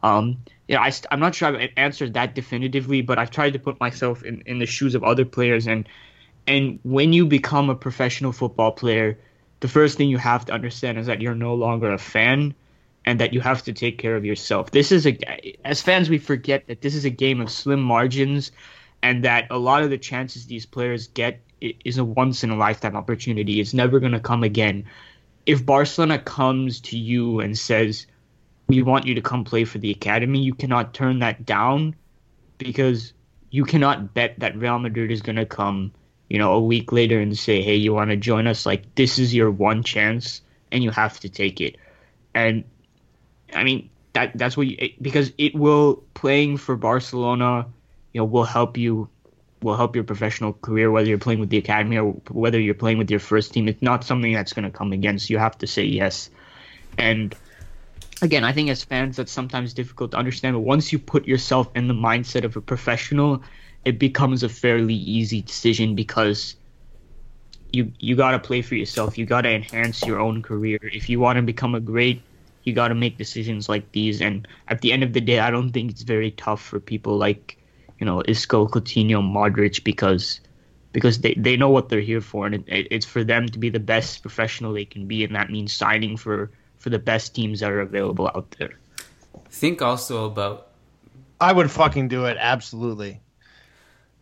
Um, 0.02 0.38
you 0.68 0.76
know, 0.76 0.82
I, 0.82 0.92
I'm 1.10 1.20
not 1.20 1.34
sure 1.34 1.48
I've 1.48 1.70
answered 1.76 2.14
that 2.14 2.34
definitively, 2.34 3.02
but 3.02 3.18
I've 3.18 3.30
tried 3.30 3.52
to 3.54 3.58
put 3.58 3.80
myself 3.80 4.22
in, 4.22 4.42
in 4.46 4.58
the 4.58 4.66
shoes 4.66 4.94
of 4.94 5.04
other 5.04 5.24
players. 5.24 5.66
And 5.66 5.88
and 6.46 6.78
when 6.82 7.12
you 7.12 7.26
become 7.26 7.70
a 7.70 7.74
professional 7.74 8.32
football 8.32 8.72
player, 8.72 9.18
the 9.60 9.68
first 9.68 9.96
thing 9.96 10.08
you 10.08 10.18
have 10.18 10.44
to 10.46 10.52
understand 10.52 10.98
is 10.98 11.06
that 11.06 11.20
you're 11.20 11.34
no 11.34 11.54
longer 11.54 11.92
a 11.92 11.98
fan, 11.98 12.54
and 13.04 13.20
that 13.20 13.32
you 13.32 13.40
have 13.40 13.62
to 13.64 13.72
take 13.72 13.98
care 13.98 14.16
of 14.16 14.24
yourself. 14.24 14.70
This 14.70 14.92
is 14.92 15.06
a 15.06 15.18
as 15.64 15.82
fans 15.82 16.08
we 16.08 16.18
forget 16.18 16.66
that 16.68 16.80
this 16.80 16.94
is 16.94 17.04
a 17.04 17.10
game 17.10 17.40
of 17.40 17.50
slim 17.50 17.82
margins, 17.82 18.52
and 19.02 19.24
that 19.24 19.46
a 19.50 19.58
lot 19.58 19.82
of 19.82 19.90
the 19.90 19.98
chances 19.98 20.46
these 20.46 20.66
players 20.66 21.08
get 21.08 21.40
is 21.60 21.98
a 21.98 22.04
once 22.04 22.44
in 22.44 22.50
a 22.50 22.56
lifetime 22.56 22.96
opportunity. 22.96 23.60
It's 23.60 23.74
never 23.74 24.00
going 24.00 24.12
to 24.12 24.20
come 24.20 24.42
again. 24.42 24.86
If 25.46 25.64
Barcelona 25.64 26.18
comes 26.18 26.80
to 26.80 26.98
you 26.98 27.40
and 27.40 27.58
says, 27.58 28.06
"We 28.68 28.82
want 28.82 29.06
you 29.06 29.14
to 29.14 29.20
come 29.20 29.44
play 29.44 29.64
for 29.64 29.78
the 29.78 29.90
academy," 29.90 30.40
you 30.40 30.54
cannot 30.54 30.94
turn 30.94 31.18
that 31.18 31.44
down 31.44 31.94
because 32.58 33.12
you 33.50 33.64
cannot 33.64 34.14
bet 34.14 34.40
that 34.40 34.56
Real 34.56 34.78
Madrid 34.78 35.10
is 35.10 35.20
going 35.20 35.36
to 35.36 35.46
come, 35.46 35.92
you 36.28 36.38
know, 36.38 36.52
a 36.52 36.60
week 36.60 36.90
later 36.92 37.20
and 37.20 37.36
say, 37.36 37.62
"Hey, 37.62 37.76
you 37.76 37.92
want 37.92 38.10
to 38.10 38.16
join 38.16 38.46
us?" 38.46 38.64
Like 38.64 38.94
this 38.94 39.18
is 39.18 39.34
your 39.34 39.50
one 39.50 39.82
chance, 39.82 40.40
and 40.72 40.82
you 40.82 40.90
have 40.90 41.20
to 41.20 41.28
take 41.28 41.60
it. 41.60 41.76
And 42.34 42.64
I 43.52 43.64
mean 43.64 43.90
that 44.12 44.36
that's 44.36 44.56
what 44.56 44.66
you, 44.66 44.90
because 45.00 45.32
it 45.38 45.54
will 45.54 46.02
playing 46.14 46.56
for 46.56 46.76
Barcelona, 46.76 47.66
you 48.12 48.20
know, 48.20 48.24
will 48.24 48.44
help 48.44 48.76
you 48.76 49.08
will 49.62 49.76
help 49.76 49.94
your 49.94 50.04
professional 50.04 50.52
career 50.52 50.90
whether 50.90 51.08
you're 51.08 51.18
playing 51.18 51.40
with 51.40 51.48
the 51.48 51.56
academy 51.56 51.96
or 51.98 52.12
whether 52.30 52.60
you're 52.60 52.74
playing 52.74 52.98
with 52.98 53.10
your 53.10 53.20
first 53.20 53.54
team. 53.54 53.66
It's 53.66 53.80
not 53.80 54.04
something 54.04 54.32
that's 54.32 54.52
going 54.52 54.70
to 54.70 54.70
come 54.70 54.92
against. 54.92 55.30
You 55.30 55.38
have 55.38 55.56
to 55.58 55.66
say 55.66 55.84
yes. 55.84 56.28
And 56.98 57.34
again, 58.20 58.44
I 58.44 58.52
think 58.52 58.68
as 58.68 58.84
fans 58.84 59.16
that's 59.16 59.32
sometimes 59.32 59.72
difficult 59.72 60.10
to 60.12 60.18
understand. 60.18 60.54
But 60.54 60.60
once 60.60 60.92
you 60.92 60.98
put 60.98 61.26
yourself 61.26 61.70
in 61.74 61.88
the 61.88 61.94
mindset 61.94 62.44
of 62.44 62.56
a 62.56 62.60
professional, 62.60 63.42
it 63.84 63.98
becomes 63.98 64.42
a 64.42 64.48
fairly 64.48 64.94
easy 64.94 65.40
decision 65.40 65.94
because 65.94 66.56
you 67.72 67.92
you 67.98 68.16
got 68.16 68.32
to 68.32 68.38
play 68.38 68.62
for 68.62 68.74
yourself. 68.74 69.18
You 69.18 69.26
got 69.26 69.42
to 69.42 69.50
enhance 69.50 70.04
your 70.04 70.20
own 70.20 70.42
career. 70.42 70.78
If 70.82 71.08
you 71.08 71.20
want 71.20 71.36
to 71.36 71.42
become 71.42 71.74
a 71.74 71.80
great, 71.80 72.22
you 72.64 72.72
got 72.72 72.88
to 72.88 72.94
make 72.94 73.18
decisions 73.18 73.68
like 73.68 73.92
these. 73.92 74.20
And 74.20 74.48
at 74.68 74.80
the 74.80 74.92
end 74.92 75.02
of 75.02 75.12
the 75.12 75.20
day, 75.20 75.38
I 75.38 75.50
don't 75.50 75.70
think 75.70 75.90
it's 75.90 76.02
very 76.02 76.30
tough 76.32 76.62
for 76.62 76.80
people 76.80 77.16
like 77.16 77.58
you 78.00 78.06
know 78.06 78.22
Isco, 78.26 78.66
Coutinho, 78.66 79.22
Modric 79.22 79.84
because 79.84 80.40
because 80.92 81.20
they, 81.20 81.34
they 81.34 81.56
know 81.56 81.70
what 81.70 81.88
they're 81.88 82.00
here 82.00 82.20
for, 82.20 82.46
and 82.46 82.54
it, 82.54 82.64
it, 82.68 82.88
it's 82.90 83.06
for 83.06 83.24
them 83.24 83.48
to 83.48 83.58
be 83.58 83.68
the 83.68 83.80
best 83.80 84.22
professional 84.22 84.72
they 84.72 84.84
can 84.84 85.06
be, 85.06 85.24
and 85.24 85.34
that 85.34 85.50
means 85.50 85.72
signing 85.72 86.16
for 86.16 86.50
for 86.78 86.90
the 86.90 86.98
best 86.98 87.34
teams 87.34 87.60
that 87.60 87.70
are 87.70 87.80
available 87.80 88.28
out 88.34 88.50
there. 88.58 88.78
Think 89.50 89.82
also 89.82 90.26
about 90.26 90.68
I 91.40 91.52
would 91.52 91.70
fucking 91.70 92.08
do 92.08 92.26
it 92.26 92.36
absolutely. 92.40 93.20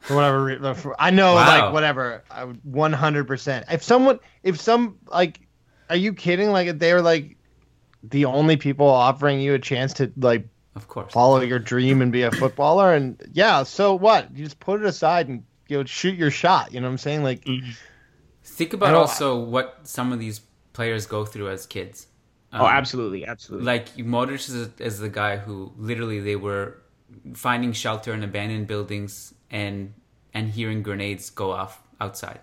For 0.00 0.16
whatever, 0.16 0.44
re- 0.44 0.74
for- 0.74 1.00
I 1.00 1.10
know, 1.10 1.34
Wow. 1.34 1.46
like 1.46 1.72
whatever. 1.72 2.24
I 2.30 2.44
would 2.44 2.60
one 2.64 2.92
hundred 2.92 3.26
percent. 3.28 3.66
If 3.70 3.84
someone, 3.84 4.18
if 4.42 4.60
some, 4.60 4.98
like, 5.06 5.40
are 5.88 5.96
you 5.96 6.12
kidding? 6.12 6.50
Like, 6.50 6.66
if 6.66 6.78
they 6.78 6.92
were 6.92 7.02
like 7.02 7.36
the 8.02 8.24
only 8.24 8.56
people 8.56 8.88
offering 8.88 9.40
you 9.40 9.54
a 9.54 9.58
chance 9.58 9.94
to 9.94 10.12
like 10.16 10.46
Of 10.74 10.88
course. 10.88 11.12
Follow 11.12 11.40
your 11.40 11.58
dream 11.58 12.02
and 12.02 12.12
be 12.12 12.22
a 12.22 12.30
footballer. 12.30 12.94
And 12.94 13.20
yeah, 13.32 13.62
so 13.62 13.94
what? 13.94 14.34
You 14.34 14.44
just 14.44 14.60
put 14.60 14.80
it 14.80 14.86
aside 14.86 15.28
and 15.28 15.44
you 15.68 15.78
know, 15.78 15.84
shoot 15.84 16.16
your 16.16 16.30
shot. 16.30 16.72
You 16.72 16.80
know 16.80 16.86
what 16.86 16.92
I'm 16.92 16.98
saying? 16.98 17.22
Like, 17.22 17.46
think 18.44 18.72
about 18.72 18.94
also 18.94 19.38
what 19.38 19.80
some 19.84 20.12
of 20.12 20.18
these 20.18 20.40
players 20.72 21.06
go 21.06 21.24
through 21.24 21.50
as 21.50 21.66
kids. 21.66 22.06
Um, 22.52 22.62
oh, 22.62 22.66
absolutely, 22.66 23.26
absolutely. 23.26 23.66
Like 23.66 23.94
Modric 23.96 24.48
is, 24.48 24.68
is 24.78 24.98
the 24.98 25.08
guy 25.08 25.38
who 25.38 25.72
literally 25.76 26.20
they 26.20 26.36
were 26.36 26.82
finding 27.34 27.72
shelter 27.72 28.12
in 28.12 28.22
abandoned 28.22 28.66
buildings 28.66 29.34
and 29.50 29.94
and 30.34 30.50
hearing 30.50 30.82
grenades 30.82 31.30
go 31.30 31.52
off 31.52 31.82
outside. 32.00 32.40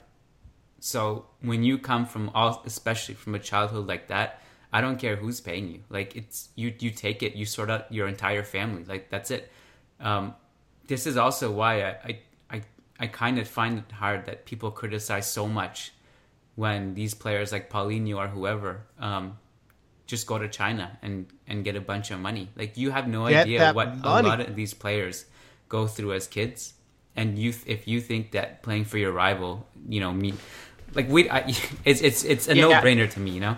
So 0.80 1.26
when 1.42 1.64
you 1.64 1.78
come 1.78 2.06
from 2.06 2.30
all, 2.34 2.62
especially 2.66 3.16
from 3.16 3.36
a 3.36 3.40
childhood 3.40 3.88
like 3.88 4.08
that, 4.08 4.42
I 4.72 4.82
don't 4.82 4.98
care 5.00 5.16
who's 5.16 5.42
paying 5.42 5.68
you. 5.70 5.80
Like 5.90 6.16
it's 6.16 6.50
you, 6.56 6.74
you 6.80 6.92
take 6.92 7.24
it, 7.24 7.36
you 7.36 7.46
sort 7.46 7.70
out 7.70 7.92
your 7.92 8.08
entire 8.08 8.44
family. 8.44 8.84
Like 8.84 9.10
that's 9.10 9.32
it. 9.32 9.52
Um, 10.00 10.36
this 10.88 11.06
is 11.08 11.18
also 11.18 11.52
why 11.52 11.84
I, 11.84 11.90
I, 12.04 12.20
I, 12.52 12.62
I 13.00 13.08
kind 13.08 13.40
of 13.40 13.48
find 13.48 13.80
it 13.80 13.92
hard 13.92 14.26
that 14.26 14.46
people 14.46 14.72
criticize 14.72 15.30
so 15.32 15.48
much 15.48 15.92
when 16.56 16.94
these 16.94 17.14
players 17.14 17.52
like 17.52 17.70
Paulinho 17.70 18.18
or 18.18 18.28
whoever 18.28 18.82
um, 19.00 19.38
just 20.08 20.28
go 20.28 20.38
to 20.38 20.48
China 20.48 20.98
and 21.02 21.28
and 21.48 21.64
get 21.64 21.76
a 21.76 21.82
bunch 21.82 22.12
of 22.12 22.20
money. 22.20 22.50
Like 22.56 22.78
you 22.78 22.92
have 22.92 23.08
no 23.08 23.28
Get 23.28 23.42
idea 23.48 23.74
what 23.74 23.98
money. 23.98 24.28
a 24.28 24.30
lot 24.32 24.40
of 24.42 24.56
these 24.56 24.74
players 24.74 25.26
go 25.68 25.88
through 25.88 26.14
as 26.14 26.28
kids. 26.28 26.74
And 27.16 27.38
you, 27.38 27.54
if 27.66 27.88
you 27.88 28.00
think 28.00 28.32
that 28.32 28.62
playing 28.64 28.86
for 28.86 28.98
your 28.98 29.12
rival, 29.12 29.68
you 29.90 30.00
know, 30.00 30.14
me, 30.14 30.34
like 30.96 31.10
we, 31.10 31.30
I, 31.30 31.40
it's 31.86 32.02
it's 32.02 32.24
it's 32.24 32.48
a 32.48 32.56
Yeah. 32.56 32.62
no 32.62 32.72
brainer 32.82 33.10
to 33.12 33.20
me, 33.20 33.32
you 33.32 33.40
know. 33.42 33.58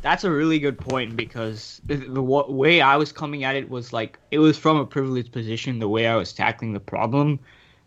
That's 0.00 0.24
a 0.24 0.30
really 0.30 0.58
good 0.60 0.80
point 0.80 1.16
because 1.16 1.80
the, 1.86 1.96
the 1.96 2.22
way 2.22 2.80
I 2.80 2.96
was 2.96 3.12
coming 3.12 3.44
at 3.44 3.56
it 3.56 3.68
was 3.68 3.92
like 3.92 4.18
it 4.30 4.38
was 4.38 4.56
from 4.56 4.76
a 4.76 4.86
privileged 4.86 5.32
position. 5.32 5.78
The 5.80 5.88
way 5.88 6.06
I 6.06 6.14
was 6.16 6.32
tackling 6.32 6.72
the 6.72 6.80
problem, 6.80 7.40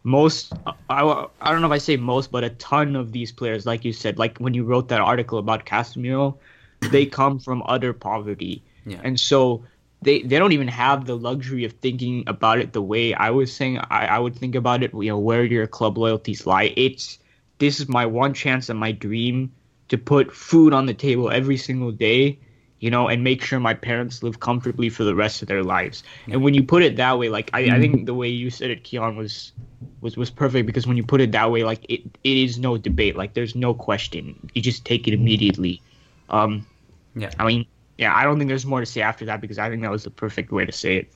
most 0.04 0.54
I, 0.66 1.26
I 1.40 1.52
don't 1.52 1.62
know 1.62 1.68
if 1.68 1.74
I 1.74 1.78
say 1.78 1.96
most, 1.98 2.32
but 2.32 2.44
a 2.44 2.50
ton 2.52 2.96
of 2.96 3.12
these 3.14 3.32
players, 3.32 3.66
like 3.66 3.86
you 3.86 3.94
said, 3.94 4.20
like 4.20 4.38
when 4.40 4.54
you 4.54 4.66
wrote 4.66 4.90
that 4.90 5.00
article 5.00 5.40
about 5.40 5.66
Casemiro, 5.66 6.38
they 6.82 7.06
come 7.20 7.40
from 7.40 7.64
utter 7.66 7.94
poverty, 7.94 8.64
Yeah. 8.86 9.00
and 9.04 9.20
so 9.20 9.64
they 10.02 10.22
they 10.24 10.38
don't 10.38 10.52
even 10.52 10.68
have 10.68 11.06
the 11.06 11.16
luxury 11.16 11.64
of 11.64 11.74
thinking 11.74 12.24
about 12.28 12.60
it 12.60 12.74
the 12.74 12.82
way 12.82 13.14
I 13.14 13.30
was 13.30 13.54
saying 13.54 13.78
I, 13.90 14.08
I 14.08 14.20
would 14.20 14.36
think 14.36 14.56
about 14.56 14.84
it. 14.84 14.92
You 14.94 15.10
know, 15.10 15.20
where 15.20 15.46
your 15.46 15.68
club 15.68 15.98
loyalties 15.98 16.46
lie. 16.46 16.74
It's 16.76 17.20
this 17.60 17.80
is 17.80 17.88
my 17.88 18.06
one 18.06 18.34
chance 18.34 18.70
and 18.70 18.80
my 18.80 18.92
dream 18.92 19.54
to 19.92 19.98
put 19.98 20.34
food 20.34 20.74
on 20.74 20.86
the 20.86 20.94
table 20.94 21.30
every 21.30 21.58
single 21.58 21.92
day, 21.92 22.40
you 22.80 22.90
know, 22.90 23.10
and 23.10 23.26
make 23.26 23.44
sure 23.44 23.60
my 23.60 23.74
parents 23.74 24.24
live 24.24 24.40
comfortably 24.40 24.90
for 24.90 25.04
the 25.04 25.14
rest 25.14 25.42
of 25.42 25.50
their 25.50 25.64
lives. 25.64 26.02
And 26.30 26.42
when 26.42 26.54
you 26.54 26.64
put 26.64 26.82
it 26.82 26.96
that 26.96 27.20
way, 27.20 27.28
like 27.28 27.50
I, 27.54 27.60
I 27.72 27.80
think 27.80 28.06
the 28.06 28.14
way 28.14 28.30
you 28.30 28.50
said 28.50 28.72
it, 28.72 28.86
Kiyan, 28.86 29.18
was 29.18 29.52
was 30.00 30.16
was 30.16 30.32
perfect 30.32 30.66
because 30.66 30.88
when 30.88 30.96
you 30.96 31.04
put 31.04 31.20
it 31.20 31.34
that 31.34 31.52
way, 31.52 31.66
like 31.66 31.86
it, 31.90 32.02
it 32.24 32.38
is 32.38 32.58
no 32.58 32.78
debate. 32.78 33.18
Like 33.18 33.34
there's 33.34 33.54
no 33.54 33.74
question. 33.74 34.50
You 34.54 34.62
just 34.62 34.86
take 34.86 35.10
it 35.10 35.14
immediately. 35.14 35.82
Um 36.30 36.66
Yeah. 37.14 37.32
I 37.38 37.46
mean, 37.46 37.66
yeah, 37.98 38.16
I 38.16 38.24
don't 38.24 38.38
think 38.38 38.48
there's 38.48 38.66
more 38.66 38.80
to 38.80 38.86
say 38.86 39.02
after 39.02 39.26
that 39.26 39.42
because 39.42 39.60
I 39.60 39.70
think 39.70 39.82
that 39.82 39.92
was 39.92 40.06
the 40.06 40.10
perfect 40.10 40.54
way 40.54 40.66
to 40.66 40.72
say 40.72 40.96
it. 40.96 41.14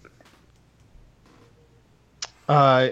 Uh, 2.50 2.90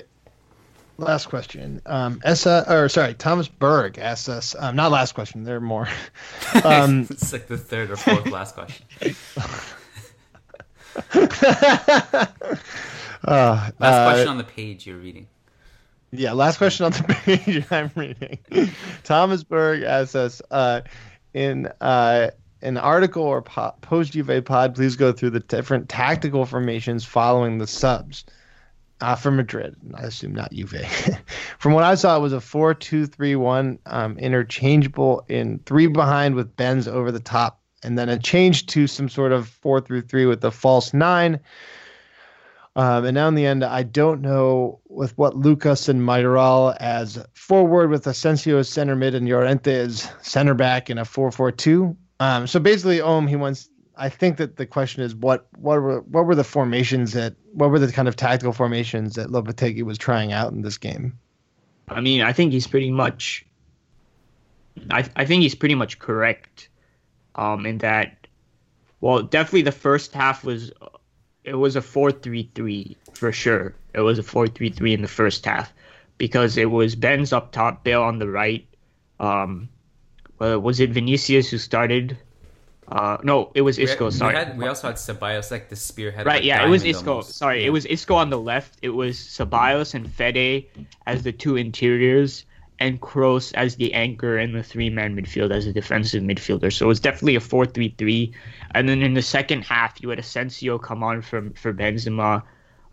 last 0.98 1.28
question. 1.28 1.82
Um, 1.86 2.22
Essa, 2.24 2.66
or 2.68 2.90
sorry, 2.90 3.14
Thomas 3.14 3.48
Berg 3.48 3.98
asks 3.98 4.30
us. 4.30 4.56
Um, 4.58 4.76
not 4.76 4.92
last 4.92 5.14
question. 5.14 5.44
There 5.44 5.58
are 5.58 5.62
more. 5.62 5.88
Um, 6.64 7.08
it's 7.10 7.34
like 7.34 7.48
the 7.48 7.58
third 7.58 7.90
or 7.90 7.96
fourth 7.96 8.28
last 8.28 8.54
question. 8.54 8.86
uh, 11.14 12.28
Last 13.24 13.74
uh, 13.80 14.12
question 14.12 14.28
on 14.28 14.38
the 14.38 14.44
page 14.44 14.86
you're 14.86 14.98
reading. 14.98 15.28
Yeah, 16.12 16.34
last 16.34 16.58
question 16.58 16.86
on 16.86 16.92
the 16.92 17.04
page 17.04 17.66
I'm 17.72 17.90
reading. 17.96 18.38
Thomas 19.04 19.44
Berg 19.44 19.82
asks 19.82 20.16
us 20.16 20.42
uh, 20.52 20.82
in 21.34 21.72
uh, 21.82 22.30
an 22.62 22.78
article 22.78 23.24
or 23.24 23.42
po- 23.42 23.74
post 23.82 24.14
Juve 24.14 24.46
pod, 24.46 24.76
please 24.76 24.96
go 24.96 25.12
through 25.12 25.32
the 25.32 25.40
different 25.40 25.90
tactical 25.90 26.46
formations 26.46 27.04
following 27.04 27.58
the 27.58 27.68
subs 27.68 28.26
uh, 29.02 29.16
for 29.16 29.32
Madrid. 29.32 29.76
I 29.96 30.04
assume 30.04 30.34
not 30.34 30.52
Juve. 30.52 30.86
From 31.60 31.74
what 31.74 31.84
I 31.84 31.96
saw, 31.96 32.18
it 32.18 32.22
was 32.22 32.34
a 32.34 32.42
4 32.42 32.74
2 32.74 33.06
3 33.06 33.36
1 33.36 33.80
um, 33.86 34.18
interchangeable 34.18 35.26
in 35.28 35.60
three 35.66 35.88
behind 35.88 36.36
with 36.36 36.56
Benz 36.56 36.88
over 36.88 37.12
the 37.12 37.20
top, 37.20 37.62
and 37.84 37.98
then 37.98 38.10
a 38.10 38.18
change 38.18 38.66
to 38.68 38.88
some 38.88 39.10
sort 39.10 39.32
of 39.32 39.48
4 39.48 39.82
through 39.82 40.02
3 40.02 40.26
with 40.26 40.42
the 40.42 40.52
false 40.52 40.94
nine. 40.94 41.40
Um, 42.76 43.06
and 43.06 43.14
now 43.14 43.28
in 43.28 43.36
the 43.36 43.46
end, 43.46 43.64
I 43.64 43.84
don't 43.84 44.22
know 44.22 44.80
with 44.90 45.16
what 45.18 45.38
Lucas 45.38 45.88
and 45.90 46.04
Mayoral 46.04 46.74
as 46.80 47.24
forward 47.34 47.92
with 47.92 48.08
Asensio 48.08 48.58
as 48.58 48.68
center 48.68 48.96
mid 48.96 49.14
and 49.14 49.28
Llorente 49.28 49.72
as 49.72 50.10
center 50.22 50.56
back 50.56 50.90
in 50.90 50.98
a 50.98 51.04
4-4-2. 51.04 51.96
Um, 52.20 52.48
so 52.48 52.60
basically, 52.60 53.02
Om, 53.02 53.28
he 53.28 53.36
wants. 53.36 53.70
I 53.96 54.10
think 54.10 54.38
that 54.38 54.56
the 54.56 54.66
question 54.66 55.04
is 55.04 55.14
what 55.16 55.48
what 55.58 55.82
were 55.82 56.02
what 56.02 56.26
were 56.26 56.36
the 56.36 56.44
formations 56.44 57.14
that 57.14 57.36
what 57.52 57.70
were 57.70 57.80
the 57.80 57.92
kind 57.92 58.08
of 58.08 58.16
tactical 58.16 58.54
formations 58.54 59.16
that 59.16 59.30
Lopetegui 59.30 59.84
was 59.84 59.98
trying 59.98 60.34
out 60.34 60.52
in 60.52 60.62
this 60.62 60.78
game? 60.78 61.18
I 61.88 62.02
mean, 62.02 62.22
I 62.22 62.34
think 62.34 62.54
he's 62.54 62.68
pretty 62.68 62.90
much. 62.90 63.46
I 64.90 65.08
I 65.16 65.26
think 65.26 65.44
he's 65.44 65.56
pretty 65.56 65.76
much 65.76 66.00
correct, 66.00 66.70
um, 67.36 67.66
in 67.66 67.80
that. 67.80 68.28
Well, 69.02 69.22
definitely 69.22 69.64
the 69.64 69.74
first 69.74 70.14
half 70.14 70.46
was, 70.46 70.72
it 71.44 71.56
was 71.56 71.76
a 71.76 71.82
four 71.82 72.12
three 72.12 72.50
three 72.56 72.98
for 73.14 73.32
sure. 73.32 73.76
It 73.94 74.00
was 74.00 74.18
a 74.18 74.24
four 74.24 74.48
three 74.48 74.70
three 74.70 74.94
in 74.94 75.02
the 75.02 75.08
first 75.08 75.46
half, 75.46 75.72
because 76.18 76.58
it 76.58 76.72
was 76.72 76.96
Ben's 76.96 77.34
up 77.34 77.52
top, 77.52 77.84
Bale 77.84 78.02
on 78.02 78.18
the 78.18 78.30
right. 78.30 78.66
Um, 79.20 79.70
well, 80.40 80.60
was 80.60 80.80
it 80.80 80.90
Vinicius 80.92 81.52
who 81.52 81.58
started? 81.58 82.18
Uh, 82.88 83.18
no, 83.24 83.52
it 83.56 83.62
was 83.62 83.80
Isco. 83.80 84.06
we, 84.06 84.12
sorry, 84.12 84.36
had, 84.36 84.58
we 84.58 84.68
also 84.68 84.88
had 84.88 84.98
Ceballos 84.98 85.52
like 85.52 85.70
the 85.70 85.76
spearhead. 85.76 86.26
Right, 86.26 86.44
yeah, 86.44 86.66
it 86.66 86.70
was 86.70 86.84
Isco. 86.84 87.10
almost. 87.12 87.36
Sorry, 87.36 87.62
Yeah. 87.62 87.68
it 87.68 87.70
was 87.72 87.86
Isco 87.86 88.16
on 88.16 88.30
the 88.30 88.40
left. 88.40 88.78
It 88.82 88.90
was 88.90 89.18
Ceballos 89.18 89.94
and 89.94 90.12
Fede 90.12 90.66
as 91.08 91.24
the 91.24 91.32
two 91.32 91.56
interiors, 91.56 92.46
and 92.80 93.00
Kroos 93.00 93.54
as 93.54 93.76
the 93.76 93.94
anchor 93.94 94.38
and 94.38 94.54
the 94.54 94.64
three-man 94.64 95.16
midfield 95.16 95.52
as 95.52 95.66
a 95.68 95.72
defensive 95.74 96.24
midfielder. 96.24 96.74
So 96.74 96.86
it 96.86 96.88
was 96.88 97.00
definitely 97.00 97.36
a 97.36 97.40
4-3-3. 97.40 98.34
And 98.72 98.90
then 98.90 99.02
in 99.02 99.14
the 99.14 99.22
second 99.22 99.62
half, 99.64 100.02
you 100.02 100.10
had 100.10 100.20
Asensio 100.20 100.78
come 100.80 101.04
on 101.04 101.22
for 101.22 101.50
for 101.56 101.72
Benzema. 101.74 102.44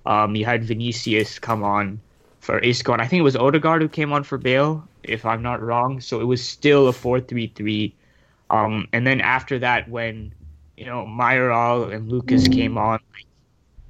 Um, 0.06 0.36
you 0.36 0.44
had 0.44 0.62
Vinicius 0.64 1.38
come 1.38 1.62
on 1.64 2.00
for 2.40 2.58
Isco, 2.58 2.92
and 2.92 3.02
I 3.02 3.06
think 3.06 3.20
it 3.20 3.24
was 3.24 3.36
Odegaard 3.36 3.82
who 3.82 3.88
came 3.88 4.12
on 4.12 4.22
for 4.22 4.38
Bale, 4.38 4.86
if 5.02 5.26
I'm 5.26 5.42
not 5.42 5.60
wrong. 5.62 6.00
So 6.00 6.20
it 6.20 6.24
was 6.24 6.42
still 6.46 6.88
a 6.88 6.92
4-3-3. 6.92 7.92
Um, 8.50 8.88
and 8.92 9.06
then 9.06 9.20
after 9.20 9.60
that, 9.60 9.88
when 9.88 10.34
you 10.76 10.84
know 10.84 11.06
Mayoral 11.06 11.84
and 11.90 12.10
Lucas 12.10 12.48
came 12.48 12.76
on, 12.76 12.98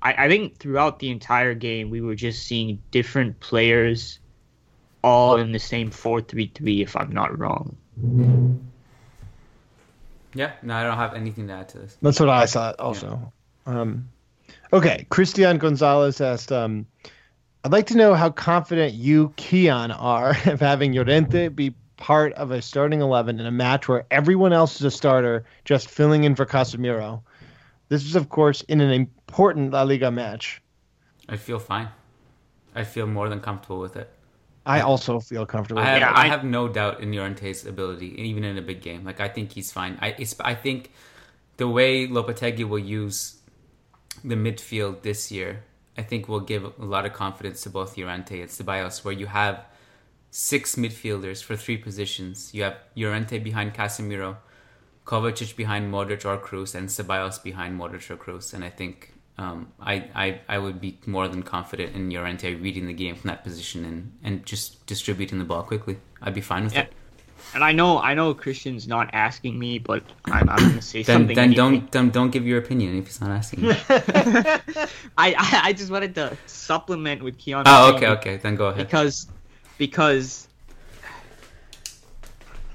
I, 0.02 0.26
I 0.26 0.28
think 0.28 0.58
throughout 0.58 0.98
the 0.98 1.10
entire 1.10 1.54
game 1.54 1.90
we 1.90 2.00
were 2.00 2.14
just 2.14 2.46
seeing 2.46 2.82
different 2.90 3.40
players, 3.40 4.20
all 5.02 5.36
in 5.36 5.52
the 5.52 5.58
same 5.58 5.90
four-three-three. 5.90 6.82
If 6.82 6.96
I'm 6.96 7.12
not 7.12 7.38
wrong. 7.38 7.76
Yeah, 10.34 10.52
no, 10.62 10.74
I 10.74 10.82
don't 10.84 10.96
have 10.96 11.14
anything 11.14 11.48
to 11.48 11.54
add 11.54 11.70
to 11.70 11.78
this. 11.78 11.96
That's 12.02 12.20
what 12.20 12.28
I 12.28 12.46
thought 12.46 12.78
also. 12.78 13.32
Um, 13.66 14.08
okay, 14.72 15.06
Christian 15.10 15.58
Gonzalez 15.58 16.20
asked, 16.20 16.52
um, 16.52 16.86
I'd 17.64 17.72
like 17.72 17.88
to 17.88 17.96
know 17.96 18.14
how 18.14 18.30
confident 18.30 18.94
you, 18.94 19.30
Kiyan, 19.36 19.94
are 19.98 20.30
of 20.46 20.60
having 20.60 20.92
Llorente 20.92 21.48
be 21.48 21.74
part 22.00 22.32
of 22.32 22.50
a 22.50 22.60
starting 22.60 23.00
11 23.00 23.38
in 23.38 23.46
a 23.46 23.50
match 23.52 23.86
where 23.86 24.04
everyone 24.10 24.52
else 24.52 24.76
is 24.76 24.82
a 24.84 24.90
starter, 24.90 25.44
just 25.64 25.88
filling 25.88 26.24
in 26.24 26.34
for 26.34 26.44
Casemiro. 26.46 27.22
This 27.88 28.04
is, 28.04 28.16
of 28.16 28.28
course, 28.28 28.62
in 28.62 28.80
an 28.80 28.90
important 28.90 29.72
La 29.72 29.82
Liga 29.82 30.10
match. 30.10 30.60
I 31.28 31.36
feel 31.36 31.58
fine. 31.60 31.88
I 32.74 32.84
feel 32.84 33.06
more 33.06 33.28
than 33.28 33.40
comfortable 33.40 33.78
with 33.80 33.96
it. 33.96 34.10
I 34.66 34.80
also 34.80 35.20
feel 35.20 35.46
comfortable. 35.46 35.80
I 35.82 35.86
have, 35.86 36.00
Yeah, 36.00 36.10
I, 36.10 36.22
I- 36.24 36.28
have 36.28 36.44
no 36.44 36.68
doubt 36.68 37.00
in 37.00 37.12
Llorente's 37.12 37.64
ability, 37.66 38.20
even 38.20 38.44
in 38.44 38.58
a 38.58 38.62
big 38.62 38.80
game. 38.82 39.04
Like 39.04 39.20
I 39.20 39.28
think 39.28 39.52
he's 39.52 39.72
fine. 39.72 39.98
I 40.00 40.08
it's, 40.18 40.34
I 40.40 40.54
think 40.54 40.92
the 41.56 41.66
way 41.68 42.06
Lopetegui 42.06 42.68
will 42.68 42.78
use 42.78 43.36
the 44.24 44.34
midfield 44.34 45.02
this 45.02 45.32
year, 45.32 45.64
I 45.96 46.02
think 46.02 46.28
will 46.28 46.40
give 46.40 46.64
a 46.64 46.84
lot 46.84 47.06
of 47.06 47.12
confidence 47.12 47.62
to 47.62 47.70
both 47.70 47.96
Llorente 47.96 48.40
and 48.40 48.50
Ceballos, 48.50 49.04
where 49.04 49.14
you 49.14 49.26
have 49.26 49.64
six 50.30 50.76
midfielders 50.76 51.42
for 51.42 51.56
three 51.56 51.76
positions. 51.76 52.50
You 52.54 52.62
have 52.64 52.76
Llorente 52.96 53.38
behind 53.38 53.74
Casemiro, 53.74 54.36
Kovacic 55.04 55.56
behind 55.56 55.92
Modric 55.92 56.24
or 56.24 56.38
Kroos, 56.38 56.74
and 56.74 56.88
Ceballos 56.88 57.42
behind 57.42 57.78
Modric 57.78 58.10
or 58.10 58.16
Kroos. 58.16 58.54
And 58.54 58.62
I 58.64 58.70
think 58.70 59.12
um, 59.38 59.72
I, 59.80 59.94
I 60.14 60.40
I 60.48 60.58
would 60.58 60.80
be 60.80 60.98
more 61.06 61.26
than 61.28 61.42
confident 61.42 61.96
in 61.96 62.10
Llorente 62.10 62.54
reading 62.54 62.86
the 62.86 62.92
game 62.92 63.14
from 63.16 63.28
that 63.28 63.42
position 63.42 63.84
and, 63.84 64.12
and 64.22 64.46
just 64.46 64.86
distributing 64.86 65.38
the 65.38 65.44
ball 65.44 65.62
quickly. 65.62 65.96
I'd 66.22 66.34
be 66.34 66.40
fine 66.42 66.64
with 66.64 66.74
Yeah. 66.74 66.82
it. 66.82 66.92
and 67.54 67.64
I 67.64 67.72
know 67.72 67.98
I 67.98 68.12
know 68.14 68.34
Christian's 68.34 68.86
not 68.86 69.10
asking 69.14 69.58
me, 69.58 69.78
but 69.78 70.04
I'm, 70.26 70.48
I'm 70.48 70.58
gonna 70.68 70.82
say 70.82 71.02
then, 71.02 71.20
something. 71.20 71.34
Then 71.34 71.52
don't, 71.54 71.90
don't 71.90 72.12
don't 72.12 72.30
give 72.30 72.46
your 72.46 72.58
opinion 72.58 72.98
if 72.98 73.06
he's 73.06 73.20
not 73.20 73.30
asking. 73.30 73.64
you. 73.64 73.72
I, 75.16 75.34
I 75.46 75.60
I 75.64 75.72
just 75.72 75.90
wanted 75.90 76.14
to 76.16 76.36
supplement 76.46 77.22
with 77.22 77.38
Kiyan. 77.38 77.62
oh, 77.66 77.94
okay, 77.94 78.08
okay. 78.08 78.36
Then 78.36 78.54
go 78.56 78.66
ahead. 78.68 78.86
Because 78.86 79.26
because 79.80 80.46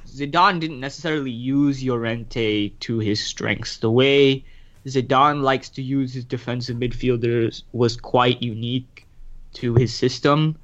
Zidane 0.07 0.59
didn't 0.59 0.79
necessarily 0.79 1.29
use 1.29 1.83
Llorente 1.83 2.69
to 2.79 2.97
his 2.97 3.23
strengths. 3.23 3.77
The 3.77 3.91
way 3.91 4.43
Zidane 4.87 5.43
likes 5.43 5.69
to 5.69 5.83
use 5.83 6.15
his 6.15 6.25
defensive 6.25 6.77
midfielders 6.77 7.61
was 7.73 7.95
quite 7.95 8.41
unique 8.41 9.05
to 9.53 9.75
his 9.75 9.93
system. 9.93 10.57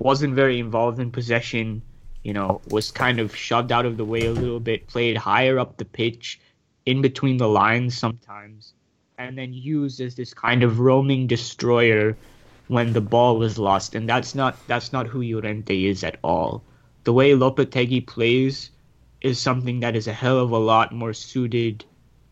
Wasn't 0.00 0.34
very 0.34 0.58
involved 0.58 0.98
in 0.98 1.12
possession. 1.12 1.80
You 2.24 2.32
know, 2.32 2.60
was 2.70 2.90
kind 2.90 3.20
of 3.20 3.36
shoved 3.36 3.70
out 3.70 3.86
of 3.86 3.96
the 3.96 4.04
way 4.04 4.26
a 4.26 4.32
little 4.32 4.58
bit. 4.58 4.88
Played 4.88 5.16
higher 5.16 5.60
up 5.60 5.76
the 5.76 5.84
pitch, 5.84 6.40
in 6.86 7.02
between 7.02 7.36
the 7.36 7.48
lines 7.48 7.96
sometimes, 7.96 8.74
and 9.16 9.38
then 9.38 9.52
used 9.54 10.00
as 10.00 10.16
this 10.16 10.34
kind 10.34 10.64
of 10.64 10.80
roaming 10.80 11.28
destroyer 11.28 12.16
when 12.68 12.92
the 12.92 13.00
ball 13.00 13.38
was 13.38 13.58
lost. 13.58 13.94
And 13.94 14.08
that's 14.08 14.34
not 14.34 14.56
that's 14.66 14.92
not 14.92 15.06
who 15.06 15.22
Llorente 15.22 15.84
is 15.84 16.04
at 16.04 16.18
all. 16.22 16.64
The 17.04 17.12
way 17.12 17.32
Lopetegui 17.32 18.06
plays 18.06 18.70
is 19.20 19.38
something 19.38 19.80
that 19.80 19.96
is 19.96 20.06
a 20.06 20.12
hell 20.12 20.38
of 20.38 20.50
a 20.50 20.58
lot 20.58 20.92
more 20.92 21.12
suited 21.12 21.84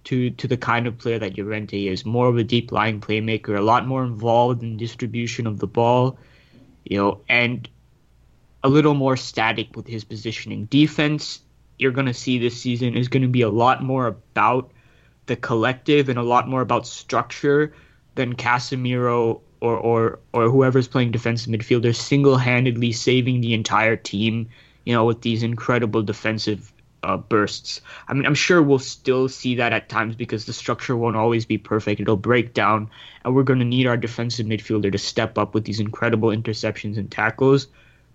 to 0.04 0.30
to 0.30 0.48
the 0.48 0.56
kind 0.56 0.86
of 0.86 0.98
player 0.98 1.18
that 1.18 1.36
Llorente 1.36 1.86
is. 1.86 2.04
More 2.06 2.28
of 2.28 2.36
a 2.36 2.44
deep 2.44 2.72
lying 2.72 3.00
playmaker, 3.00 3.56
a 3.56 3.62
lot 3.62 3.86
more 3.86 4.04
involved 4.04 4.62
in 4.62 4.76
distribution 4.76 5.46
of 5.46 5.58
the 5.58 5.66
ball, 5.66 6.18
you 6.84 6.98
know, 6.98 7.20
and 7.28 7.68
a 8.64 8.68
little 8.68 8.94
more 8.94 9.16
static 9.16 9.76
with 9.76 9.86
his 9.86 10.04
positioning. 10.04 10.66
Defense, 10.66 11.40
you're 11.78 11.92
gonna 11.92 12.14
see 12.14 12.38
this 12.38 12.60
season 12.60 12.96
is 12.96 13.08
gonna 13.08 13.28
be 13.28 13.42
a 13.42 13.50
lot 13.50 13.82
more 13.82 14.06
about 14.06 14.70
the 15.26 15.36
collective 15.36 16.08
and 16.08 16.18
a 16.18 16.22
lot 16.22 16.48
more 16.48 16.62
about 16.62 16.86
structure 16.86 17.74
than 18.14 18.34
Casemiro 18.34 19.40
or 19.62 19.76
or 19.76 20.18
or 20.32 20.50
whoever's 20.50 20.88
playing 20.88 21.12
defensive 21.12 21.50
midfielder 21.52 21.94
single 21.94 22.36
handedly 22.36 22.90
saving 22.90 23.40
the 23.40 23.54
entire 23.54 23.96
team, 23.96 24.48
you 24.84 24.92
know, 24.92 25.04
with 25.04 25.22
these 25.22 25.44
incredible 25.44 26.02
defensive 26.02 26.72
uh, 27.04 27.16
bursts. 27.16 27.80
I 28.08 28.14
mean, 28.14 28.26
I'm 28.26 28.34
sure 28.34 28.60
we'll 28.60 28.80
still 28.80 29.28
see 29.28 29.54
that 29.56 29.72
at 29.72 29.88
times 29.88 30.16
because 30.16 30.46
the 30.46 30.52
structure 30.52 30.96
won't 30.96 31.16
always 31.16 31.46
be 31.46 31.58
perfect. 31.58 32.00
It'll 32.00 32.16
break 32.16 32.54
down, 32.54 32.90
and 33.24 33.34
we're 33.36 33.44
going 33.44 33.60
to 33.60 33.64
need 33.64 33.86
our 33.86 33.96
defensive 33.96 34.46
midfielder 34.46 34.90
to 34.90 34.98
step 34.98 35.38
up 35.38 35.54
with 35.54 35.64
these 35.64 35.78
incredible 35.78 36.30
interceptions 36.30 36.98
and 36.98 37.10
tackles. 37.10 37.68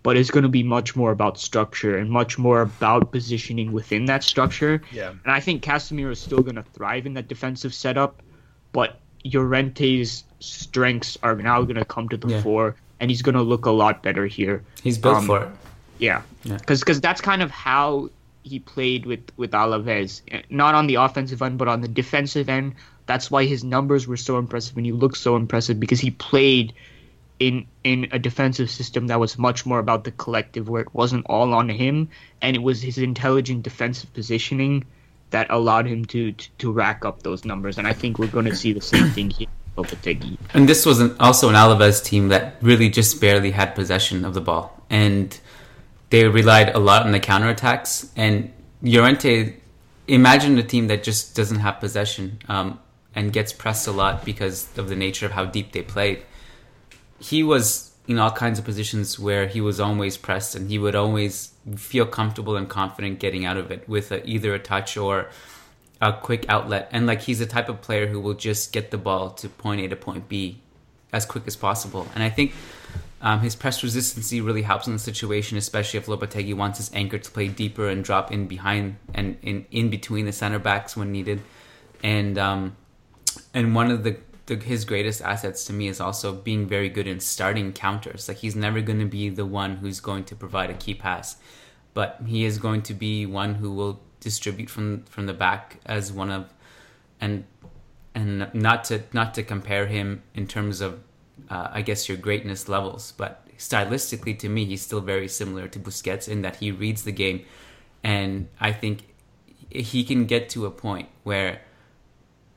But 0.04 0.16
it's 0.16 0.32
going 0.32 0.44
to 0.44 0.50
be 0.50 0.64
much 0.64 0.96
more 0.96 1.12
about 1.12 1.40
structure 1.40 1.98
and 1.98 2.10
much 2.10 2.38
more 2.38 2.62
about 2.62 3.12
positioning 3.12 3.72
within 3.72 4.06
that 4.06 4.24
structure. 4.24 4.82
Yeah. 4.92 5.10
And 5.10 5.32
I 5.34 5.40
think 5.40 5.64
Casemiro 5.64 6.12
is 6.12 6.20
still 6.20 6.44
going 6.44 6.56
to 6.56 6.64
thrive 6.64 7.06
in 7.06 7.14
that 7.16 7.28
defensive 7.28 7.74
setup, 7.74 8.22
but 8.72 9.02
Llorente's 9.26 10.24
strengths 10.40 11.18
are 11.24 11.36
now 11.36 11.62
going 11.64 11.76
to 11.76 11.86
come 11.86 12.10
to 12.10 12.18
the 12.18 12.28
Yeah. 12.30 12.42
fore, 12.42 12.76
and 13.00 13.10
he's 13.10 13.22
going 13.22 13.36
to 13.36 13.42
look 13.42 13.66
a 13.66 13.72
lot 13.72 14.04
better 14.04 14.26
here. 14.26 14.64
He's 14.84 14.98
built 14.98 15.18
Um, 15.18 15.26
for 15.26 15.42
it. 15.44 15.50
Yeah, 16.00 16.22
Yeah. 16.44 16.58
because 16.58 17.02
that's 17.02 17.22
kind 17.22 17.42
of 17.42 17.50
how 17.52 18.10
he 18.44 18.60
played 18.60 19.06
with 19.06 19.20
with 19.36 19.52
Alaves, 19.52 20.22
not 20.50 20.74
on 20.76 20.88
the 20.88 20.96
offensive 20.96 21.42
end, 21.42 21.58
but 21.58 21.68
on 21.68 21.82
the 21.82 21.88
defensive 21.88 22.48
end. 22.50 22.76
That's 23.06 23.32
why 23.32 23.46
his 23.46 23.64
numbers 23.64 24.08
were 24.08 24.18
so 24.18 24.38
impressive 24.38 24.78
and 24.78 24.86
he 24.86 24.92
looked 24.92 25.18
so 25.18 25.36
impressive 25.36 25.80
because 25.80 26.00
he 26.00 26.12
played 26.12 26.74
in 27.40 27.66
in 27.84 28.08
a 28.12 28.20
defensive 28.20 28.70
system 28.70 29.08
that 29.08 29.20
was 29.20 29.38
much 29.38 29.66
more 29.66 29.80
about 29.80 30.04
the 30.04 30.12
collective, 30.12 30.70
where 30.70 30.82
it 30.82 30.94
wasn't 30.94 31.26
all 31.28 31.54
on 31.54 31.70
him, 31.70 32.10
and 32.42 32.56
it 32.56 32.62
was 32.62 32.82
his 32.82 32.98
intelligent 32.98 33.64
defensive 33.64 34.12
positioning 34.14 34.86
that 35.30 35.48
allowed 35.50 35.88
him 35.88 36.06
to 36.06 36.32
to, 36.32 36.50
to 36.58 36.72
rack 36.72 37.06
up 37.06 37.24
those 37.24 37.46
numbers. 37.46 37.78
And 37.78 37.88
I 37.88 37.94
think 37.94 38.20
we're 38.20 38.28
going 38.28 38.46
to 38.46 38.56
see 38.56 38.74
the 38.74 38.82
same 38.82 39.10
thing 39.12 39.30
here. 39.30 39.48
Lopetegui. 39.78 40.38
And 40.54 40.68
this 40.68 40.86
was 40.86 41.00
an, 41.00 41.16
also 41.20 41.50
an 41.50 41.56
Alaves 41.56 42.04
team 42.04 42.30
that 42.30 42.56
really 42.62 42.90
just 42.90 43.22
barely 43.22 43.52
had 43.52 43.76
possession 43.76 44.26
of 44.26 44.34
the 44.34 44.42
ball. 44.42 44.84
And 44.90 45.40
they 46.10 46.28
relied 46.28 46.70
a 46.76 46.80
lot 46.80 47.06
on 47.06 47.12
the 47.12 47.20
counterattacks. 47.20 48.10
And 48.16 48.52
Llorente, 48.82 49.56
imagine 50.08 50.58
a 50.58 50.64
team 50.64 50.88
that 50.88 51.04
just 51.04 51.36
doesn't 51.36 51.60
have 51.60 51.80
possession 51.80 52.40
um, 52.48 52.80
and 53.16 53.32
gets 53.32 53.54
pressed 53.54 53.88
a 53.88 53.92
lot 53.92 54.26
because 54.26 54.68
of 54.78 54.90
the 54.90 54.96
nature 54.96 55.26
of 55.26 55.34
how 55.34 55.46
deep 55.46 55.72
they 55.74 55.84
played. 55.84 56.24
He 57.20 57.44
was 57.44 57.87
in 58.08 58.18
all 58.18 58.32
kinds 58.32 58.58
of 58.58 58.66
positions 58.66 59.20
where 59.20 59.48
he 59.48 59.60
was 59.60 59.80
always 59.80 60.16
pressed 60.16 60.56
and 60.56 60.70
he 60.70 60.80
would 60.80 60.96
always 60.96 61.52
feel 61.76 62.06
comfortable 62.06 62.56
and 62.56 62.70
confident 62.70 63.20
getting 63.20 63.46
out 63.46 63.58
of 63.58 63.70
it 63.70 63.88
with 63.88 64.12
a, 64.12 64.26
either 64.28 64.54
a 64.54 64.60
touch 64.60 64.96
or 64.96 65.30
a 66.02 66.14
quick 66.14 66.46
outlet. 66.48 66.88
And 66.92 67.06
like 67.06 67.22
he's 67.22 67.40
the 67.40 67.46
type 67.46 67.68
of 67.68 67.82
player 67.82 68.08
who 68.08 68.20
will 68.20 68.34
just 68.34 68.72
get 68.72 68.92
the 68.92 68.98
ball 68.98 69.32
to 69.32 69.50
point 69.50 69.82
A 69.82 69.90
to 69.90 69.96
point 69.96 70.30
B 70.30 70.62
as 71.12 71.26
quick 71.26 71.44
as 71.48 71.56
possible. 71.56 72.08
And 72.16 72.24
I 72.24 72.30
think 72.30 72.54
um, 73.22 73.42
his 73.42 73.56
press 73.56 73.84
resistance 73.84 74.32
really 74.32 74.62
helps 74.62 74.88
in 74.88 74.94
the 74.94 75.00
situation, 75.00 75.58
especially 75.58 75.98
if 75.98 76.06
Lopetegui 76.06 76.54
wants 76.54 76.78
his 76.78 76.92
anchor 76.94 77.18
to 77.18 77.32
play 77.32 77.48
deeper 77.48 77.90
and 77.90 78.04
drop 78.04 78.32
in 78.32 78.48
behind 78.48 78.98
and 79.14 79.38
in, 79.42 79.66
in 79.72 79.90
between 79.90 80.26
the 80.26 80.32
center 80.32 80.60
backs 80.60 80.96
when 80.96 81.12
needed. 81.12 81.42
And 82.04 82.38
um, 82.38 82.78
and 83.54 83.76
one 83.76 83.92
of 83.92 84.04
the, 84.04 84.18
the 84.48 84.56
his 84.56 84.86
greatest 84.86 85.22
assets 85.22 85.66
to 85.66 85.74
me 85.74 85.88
is 85.88 86.02
also 86.02 86.34
being 86.34 86.68
very 86.68 86.90
good 86.90 87.06
in 87.06 87.20
starting 87.20 87.74
counters. 87.74 88.28
Like 88.28 88.38
he's 88.38 88.56
never 88.56 88.82
going 88.82 89.00
to 89.00 89.06
be 89.06 89.30
the 89.30 89.46
one 89.46 89.78
who's 89.78 90.00
going 90.00 90.24
to 90.26 90.36
provide 90.36 90.70
a 90.70 90.74
key 90.74 90.94
pass, 90.94 91.38
but 91.94 92.22
he 92.26 92.46
is 92.46 92.58
going 92.58 92.82
to 92.84 92.94
be 92.94 93.26
one 93.26 93.56
who 93.56 93.72
will 93.74 94.02
distribute 94.20 94.70
from 94.70 95.04
from 95.04 95.26
the 95.28 95.34
back 95.34 95.78
as 95.86 96.12
one 96.12 96.32
of 96.32 96.54
and 97.22 97.46
and 98.16 98.52
not 98.54 98.86
to 98.86 99.04
not 99.14 99.34
to 99.36 99.44
compare 99.44 99.86
him 99.86 100.24
in 100.34 100.48
terms 100.48 100.82
of 100.82 101.02
uh, 101.50 101.68
I 101.72 101.82
guess 101.82 102.10
your 102.10 102.18
greatness 102.18 102.68
levels, 102.68 103.14
but 103.18 103.46
stylistically 103.58 104.40
to 104.40 104.50
me 104.50 104.66
he's 104.66 104.82
still 104.82 105.02
very 105.02 105.28
similar 105.28 105.68
to 105.68 105.80
Busquets 105.80 106.28
in 106.28 106.42
that 106.42 106.56
he 106.58 106.72
reads 106.72 107.04
the 107.04 107.12
game, 107.12 107.46
and 108.02 108.48
I 108.62 108.72
think 108.72 109.04
he 109.70 110.06
can 110.06 110.26
get 110.26 110.50
to 110.50 110.66
a 110.66 110.72
point 110.72 111.10
where 111.24 111.62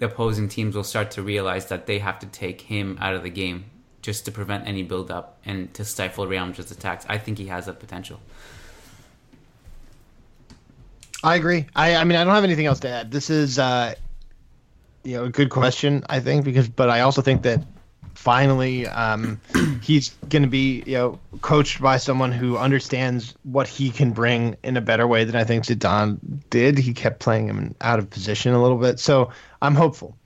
the 0.01 0.07
opposing 0.07 0.49
teams 0.49 0.75
will 0.75 0.83
start 0.83 1.13
to 1.13 1.23
realize 1.23 1.67
that 1.67 1.87
they 1.87 1.99
have 1.99 2.19
to 2.19 2.27
take 2.27 2.63
him 2.63 2.99
out 3.01 3.15
of 3.15 3.23
the 3.23 3.31
game 3.31 3.67
just 4.03 4.25
to 4.25 4.33
prevent 4.33 4.67
any 4.67 4.83
build 4.83 5.11
up 5.11 5.39
and 5.45 5.73
to 5.75 5.85
stifle 5.85 6.27
Madrid's 6.27 6.71
attacks. 6.71 7.05
I 7.09 7.19
think 7.19 7.37
he 7.37 7.47
has 7.47 7.67
that 7.67 7.79
potential. 7.79 8.19
I 11.23 11.37
agree. 11.37 11.67
I, 11.77 11.97
I 11.97 12.05
mean, 12.05 12.17
I 12.17 12.25
don't 12.25 12.35
have 12.35 12.45
anything 12.45 12.65
else 12.65 12.81
to 12.81 12.89
add. 12.89 13.11
This 13.11 13.29
is, 13.29 13.59
uh, 13.59 13.95
you 15.05 15.19
know, 15.19 15.25
a 15.25 15.29
good 15.29 15.51
question. 15.51 16.03
I 16.09 16.21
think 16.21 16.47
because, 16.47 16.67
but 16.67 16.89
I 16.89 17.01
also 17.01 17.21
think 17.21 17.43
that 17.43 17.63
finally 18.15 18.87
um, 18.87 19.39
he's 19.83 20.11
going 20.31 20.45
to 20.45 20.49
be, 20.49 20.83
you 20.87 20.95
know, 20.95 21.21
coached 21.43 21.83
by 21.83 21.99
someone 21.99 22.33
who 22.33 22.57
understands 22.57 23.35
what 23.43 23.69
he 23.69 23.91
can 23.91 24.13
bring 24.13 24.57
in 24.63 24.79
a 24.79 24.81
better 24.81 25.07
way 25.07 25.25
than 25.25 25.37
I 25.37 25.45
think 25.45 25.65
Zidane 25.65 26.19
did. 26.49 26.79
He 26.79 26.95
kept 26.95 27.21
playing 27.21 27.49
him 27.49 27.75
out 27.83 27.99
of 27.99 28.09
position 28.09 28.55
a 28.55 28.63
little 28.63 28.79
bit, 28.79 28.99
so 28.99 29.31
I'm 29.63 29.75
hopeful. 29.75 30.17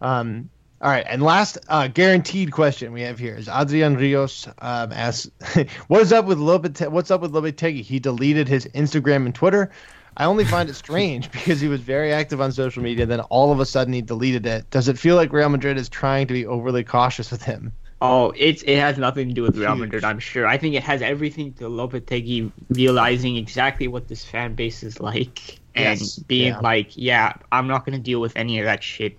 Um, 0.00 0.50
all 0.80 0.90
right, 0.90 1.06
and 1.08 1.22
last 1.22 1.58
uh, 1.68 1.88
guaranteed 1.88 2.52
question 2.52 2.92
we 2.92 3.02
have 3.02 3.18
here 3.18 3.34
is 3.34 3.48
Adrian 3.48 3.96
Rios 3.96 4.46
um, 4.58 4.92
asks, 4.92 5.30
"What 5.88 6.02
is 6.02 6.12
up 6.12 6.26
with 6.26 6.38
Lopete- 6.38 6.90
What's 6.90 7.10
up 7.10 7.22
with 7.22 7.32
Lopetegui? 7.32 7.80
He 7.80 7.98
deleted 7.98 8.48
his 8.48 8.66
Instagram 8.66 9.24
and 9.24 9.34
Twitter. 9.34 9.70
I 10.16 10.26
only 10.26 10.44
find 10.44 10.68
it 10.68 10.74
strange 10.74 11.30
because 11.32 11.60
he 11.60 11.68
was 11.68 11.80
very 11.80 12.12
active 12.12 12.40
on 12.40 12.52
social 12.52 12.82
media. 12.82 13.06
Then 13.06 13.20
all 13.20 13.50
of 13.50 13.60
a 13.60 13.66
sudden 13.66 13.94
he 13.94 14.02
deleted 14.02 14.44
it. 14.46 14.68
Does 14.70 14.88
it 14.88 14.98
feel 14.98 15.16
like 15.16 15.32
Real 15.32 15.48
Madrid 15.48 15.78
is 15.78 15.88
trying 15.88 16.26
to 16.26 16.34
be 16.34 16.46
overly 16.46 16.84
cautious 16.84 17.30
with 17.30 17.42
him? 17.42 17.72
Oh, 18.06 18.34
it's 18.36 18.62
it 18.64 18.76
has 18.76 18.98
nothing 18.98 19.28
to 19.28 19.34
do 19.34 19.42
with 19.42 19.56
Real 19.56 19.76
Madrid, 19.76 20.04
I'm 20.04 20.18
sure. 20.18 20.46
I 20.46 20.58
think 20.58 20.74
it 20.74 20.82
has 20.82 21.00
everything 21.00 21.54
to 21.54 21.64
Lopetegui 21.64 22.52
realizing 22.70 23.36
exactly 23.36 23.88
what 23.88 24.08
this 24.08 24.22
fan 24.24 24.54
base 24.54 24.82
is 24.82 25.00
like 25.00 25.58
and 25.74 25.98
Yes, 25.98 26.18
being 26.18 26.52
yeah. 26.52 26.58
like, 26.60 26.88
yeah, 26.96 27.32
I'm 27.50 27.66
not 27.66 27.86
gonna 27.86 27.98
deal 27.98 28.20
with 28.20 28.36
any 28.36 28.58
of 28.58 28.66
that 28.66 28.82
shit, 28.82 29.16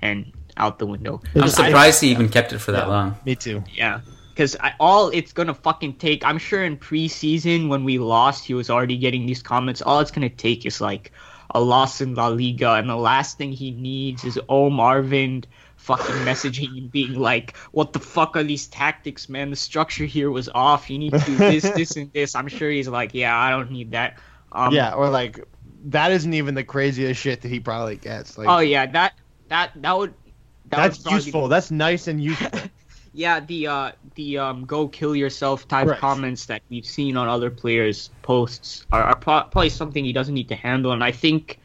and 0.00 0.32
out 0.56 0.78
the 0.78 0.86
window. 0.86 1.20
I'm 1.34 1.44
I- 1.44 1.48
surprised 1.48 2.00
he 2.00 2.08
even 2.10 2.28
kept 2.30 2.52
it 2.54 2.60
for 2.60 2.72
that 2.72 2.86
Yeah. 2.86 2.94
long. 2.94 3.16
Me 3.26 3.34
too. 3.34 3.62
Yeah, 3.74 4.00
because 4.32 4.56
all 4.80 5.08
it's 5.10 5.32
gonna 5.34 5.54
fucking 5.54 5.94
take. 5.96 6.24
I'm 6.24 6.38
sure 6.38 6.64
in 6.64 6.78
preseason 6.78 7.68
when 7.68 7.84
we 7.84 7.98
lost, 7.98 8.46
he 8.46 8.54
was 8.54 8.70
already 8.70 8.96
getting 8.96 9.26
these 9.26 9.42
comments. 9.42 9.82
All 9.82 10.00
it's 10.00 10.10
gonna 10.10 10.30
take 10.30 10.64
is 10.64 10.80
like 10.80 11.12
a 11.54 11.60
loss 11.60 12.00
in 12.00 12.14
La 12.14 12.28
Liga, 12.28 12.72
and 12.80 12.88
the 12.88 12.96
last 12.96 13.36
thing 13.36 13.52
he 13.52 13.70
needs 13.72 14.24
is 14.24 14.40
Oh 14.48 14.70
Marvin 14.70 15.44
fucking 15.84 16.16
messaging 16.24 16.78
and 16.78 16.90
being 16.90 17.14
like, 17.14 17.56
"What 17.72 17.92
the 17.92 17.98
fuck 17.98 18.36
are 18.36 18.42
these 18.42 18.66
tactics, 18.66 19.28
man? 19.28 19.50
The 19.50 19.56
structure 19.56 20.06
here 20.06 20.30
was 20.30 20.48
off. 20.48 20.88
You 20.88 20.98
need 20.98 21.12
to 21.12 21.18
do 21.20 21.36
this, 21.36 21.62
this, 21.70 21.96
and 21.96 22.10
this." 22.12 22.34
I'm 22.34 22.48
sure 22.48 22.70
he's 22.70 22.88
like, 22.88 23.12
"Yeah, 23.12 23.36
I 23.36 23.50
don't 23.50 23.70
need 23.70 23.90
that." 23.92 24.18
Um, 24.50 24.72
yeah, 24.72 24.94
or 24.94 25.10
like 25.10 25.44
that 25.86 26.10
isn't 26.12 26.32
even 26.32 26.54
the 26.54 26.64
craziest 26.64 27.20
shit 27.20 27.42
that 27.42 27.48
he 27.48 27.60
probably 27.60 27.96
gets. 27.96 28.38
Like, 28.38 28.48
Oh 28.48 28.60
yeah, 28.60 28.86
that 28.86 29.12
that 29.48 29.72
that 29.76 29.98
would. 29.98 30.14
That 30.70 30.76
that's 30.78 30.98
would 30.98 31.04
probably 31.04 31.18
be 31.18 31.24
useful. 31.26 31.48
That's 31.48 31.70
nice 31.70 32.06
and 32.08 32.22
useful. 32.22 32.60
yeah, 33.12 33.40
the 33.40 33.66
uh, 33.66 33.92
the 34.14 34.38
um, 34.38 34.64
"go 34.64 34.88
kill 34.88 35.14
yourself" 35.14 35.68
type 35.68 35.88
Right. 35.88 35.98
comments 35.98 36.46
that 36.46 36.62
we've 36.70 36.86
seen 36.86 37.18
on 37.18 37.28
other 37.28 37.50
players' 37.50 38.08
posts 38.22 38.86
are, 38.90 39.02
are 39.02 39.16
pro- 39.16 39.42
probably 39.42 39.68
something 39.68 40.04
he 40.04 40.14
doesn't 40.14 40.34
need 40.34 40.48
to 40.48 40.56
handle. 40.56 40.92
And 40.92 41.04
I 41.04 41.12
think, 41.12 41.60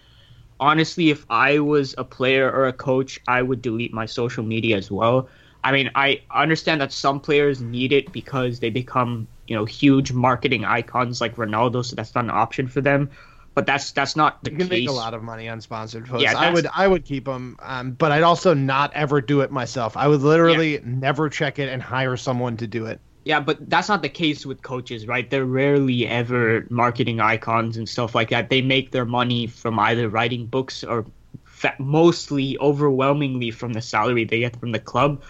honestly, 0.59 1.09
if 1.09 1.25
I 1.29 1.59
was 1.59 1.95
a 1.97 2.03
player 2.03 2.51
or 2.51 2.67
a 2.67 2.73
coach, 2.73 3.19
I 3.27 3.41
would 3.41 3.61
delete 3.61 3.93
my 3.93 4.05
social 4.05 4.43
media 4.43 4.77
as 4.77 4.91
well. 4.91 5.29
I 5.63 5.71
mean, 5.71 5.91
I 5.95 6.21
understand 6.33 6.81
that 6.81 6.91
some 6.93 7.19
players 7.19 7.61
need 7.61 7.91
it 7.91 8.11
because 8.13 8.59
they 8.59 8.69
become, 8.69 9.27
you 9.47 9.55
know, 9.55 9.65
huge 9.65 10.13
marketing 10.13 10.63
icons 10.65 11.19
like 11.21 11.35
Ronaldo, 11.35 11.83
so 11.83 11.95
that's 11.95 12.15
not 12.15 12.23
an 12.23 12.29
option 12.29 12.67
for 12.67 12.81
them. 12.81 13.09
But 13.55 13.65
that's 13.65 13.91
that's 13.91 14.15
not 14.15 14.41
the 14.43 14.51
You 14.51 14.57
can 14.57 14.69
case. 14.69 14.79
make 14.81 14.89
a 14.89 14.93
lot 14.93 15.13
of 15.13 15.21
money 15.21 15.49
on 15.49 15.59
sponsored 15.59 16.07
posts. 16.07 16.23
Yeah, 16.23 16.37
I 16.37 16.53
would 16.53 16.67
I 16.73 16.87
would 16.87 17.03
keep 17.03 17.25
them, 17.25 17.57
um, 17.61 17.91
but 17.91 18.11
I'd 18.11 18.23
also 18.23 18.53
not 18.53 18.93
ever 18.93 19.19
do 19.19 19.41
it 19.41 19.51
myself. 19.51 19.97
I 19.97 20.07
would 20.07 20.21
literally 20.21 20.79
never 20.83 21.29
check 21.29 21.59
it 21.59 21.67
and 21.67 21.81
hire 21.81 22.15
someone 22.15 22.55
to 22.57 22.67
do 22.67 22.85
it. 22.85 23.01
Yeah, 23.25 23.39
but 23.41 23.69
that's 23.69 23.89
not 23.89 24.01
the 24.01 24.09
case 24.09 24.45
with 24.45 24.61
coaches, 24.63 25.07
right? 25.07 25.29
They're 25.29 25.45
rarely 25.45 26.07
ever 26.07 26.65
marketing 26.69 27.19
icons 27.19 27.77
and 27.77 27.87
stuff 27.87 28.15
like 28.15 28.29
that. 28.29 28.49
They 28.49 28.61
make 28.61 28.91
their 28.91 29.05
money 29.05 29.45
from 29.47 29.77
either 29.77 30.09
writing 30.09 30.47
books 30.47 30.83
or 30.83 31.05
fa- 31.43 31.75
mostly, 31.79 32.57
overwhelmingly, 32.59 33.51
from 33.51 33.73
the 33.73 33.81
salary 33.81 34.23
they 34.25 34.39
get 34.39 34.59
from 34.59 34.71
the 34.71 34.79
club. 34.79 35.21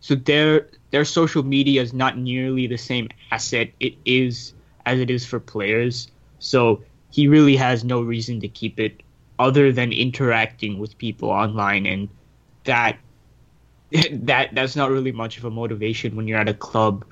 So 0.00 0.14
their 0.14 0.68
their 0.90 1.04
social 1.04 1.42
media 1.42 1.82
is 1.82 1.92
not 1.92 2.18
nearly 2.18 2.66
the 2.66 2.76
same 2.76 3.08
asset 3.30 3.70
it 3.80 3.94
is 4.04 4.54
as 4.84 5.00
it 5.00 5.10
is 5.10 5.24
for 5.24 5.40
players. 5.40 6.10
So 6.38 6.82
he 7.10 7.28
really 7.28 7.56
has 7.56 7.84
no 7.84 8.02
reason 8.02 8.40
to 8.40 8.48
keep 8.48 8.78
it 8.78 9.02
other 9.38 9.72
than 9.72 9.92
interacting 9.92 10.78
with 10.78 10.98
people 10.98 11.30
online 11.30 11.86
and 11.86 12.08
that 12.64 12.98
that 14.12 14.54
that's 14.54 14.76
not 14.76 14.90
really 14.90 15.12
much 15.12 15.38
of 15.38 15.44
a 15.44 15.50
motivation 15.50 16.16
when 16.16 16.26
you're 16.26 16.38
at 16.38 16.48
a 16.48 16.54
club 16.54 17.04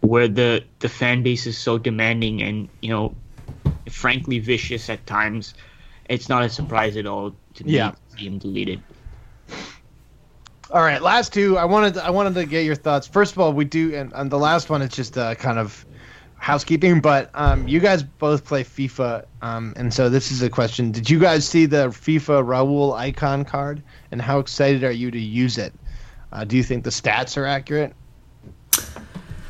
where 0.00 0.28
the 0.28 0.64
the 0.78 0.88
fan 0.88 1.22
base 1.22 1.46
is 1.46 1.58
so 1.58 1.78
demanding 1.78 2.42
and 2.42 2.68
you 2.80 2.90
know 2.90 3.14
frankly 3.90 4.38
vicious 4.38 4.88
at 4.88 5.04
times 5.06 5.54
it's 6.08 6.28
not 6.28 6.42
a 6.42 6.48
surprise 6.48 6.96
at 6.96 7.06
all 7.06 7.34
to 7.54 7.64
me 7.64 7.72
Yeah. 7.72 7.90
to 7.90 7.96
see 8.16 8.26
him 8.26 8.38
deleted 8.38 8.80
All 10.70 10.82
right, 10.82 11.00
last 11.00 11.32
two. 11.32 11.56
I 11.56 11.64
wanted 11.64 11.94
to, 11.94 12.04
I 12.04 12.10
wanted 12.10 12.34
to 12.34 12.44
get 12.44 12.66
your 12.66 12.74
thoughts. 12.74 13.06
First 13.06 13.32
of 13.32 13.38
all, 13.38 13.54
we 13.54 13.64
do, 13.64 13.94
and, 13.94 14.12
and 14.14 14.30
the 14.30 14.38
last 14.38 14.68
one 14.68 14.82
is 14.82 14.90
just 14.90 15.16
uh, 15.16 15.34
kind 15.34 15.58
of 15.58 15.86
housekeeping. 16.36 17.00
But 17.00 17.30
um, 17.32 17.66
you 17.66 17.80
guys 17.80 18.02
both 18.02 18.44
play 18.44 18.64
FIFA, 18.64 19.24
um, 19.40 19.72
and 19.76 19.94
so 19.94 20.10
this 20.10 20.30
is 20.30 20.42
a 20.42 20.50
question: 20.50 20.92
Did 20.92 21.08
you 21.08 21.18
guys 21.18 21.48
see 21.48 21.64
the 21.64 21.88
FIFA 21.88 22.44
Raul 22.44 22.94
icon 22.94 23.46
card, 23.46 23.82
and 24.12 24.20
how 24.20 24.40
excited 24.40 24.84
are 24.84 24.90
you 24.92 25.10
to 25.10 25.18
use 25.18 25.56
it? 25.56 25.72
Uh, 26.30 26.44
do 26.44 26.58
you 26.58 26.62
think 26.62 26.84
the 26.84 26.90
stats 26.90 27.38
are 27.38 27.46
accurate? 27.46 27.94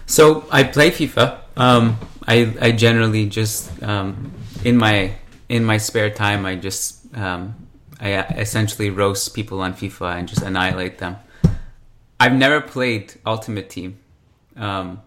So 0.09 0.47
I 0.51 0.65
play 0.65 0.91
FIFA. 0.91 1.39
Um, 1.59 1.99
I 2.27 2.55
I 2.61 2.73
generally 2.73 3.27
just 3.27 3.83
um, 3.83 4.33
in 4.65 4.79
my 4.79 5.13
in 5.51 5.65
my 5.65 5.77
spare 5.77 6.09
time 6.09 6.47
I 6.47 6.57
just 6.57 7.15
um, 7.15 7.55
I 8.01 8.23
essentially 8.41 8.89
roast 8.89 9.35
people 9.35 9.61
on 9.61 9.75
FIFA 9.75 10.19
and 10.19 10.27
just 10.27 10.41
annihilate 10.41 10.97
them. 10.97 11.17
I've 12.19 12.33
never 12.33 12.63
played 12.63 13.15
Ultimate 13.27 13.69
Team, 13.69 13.99
um, 14.57 15.03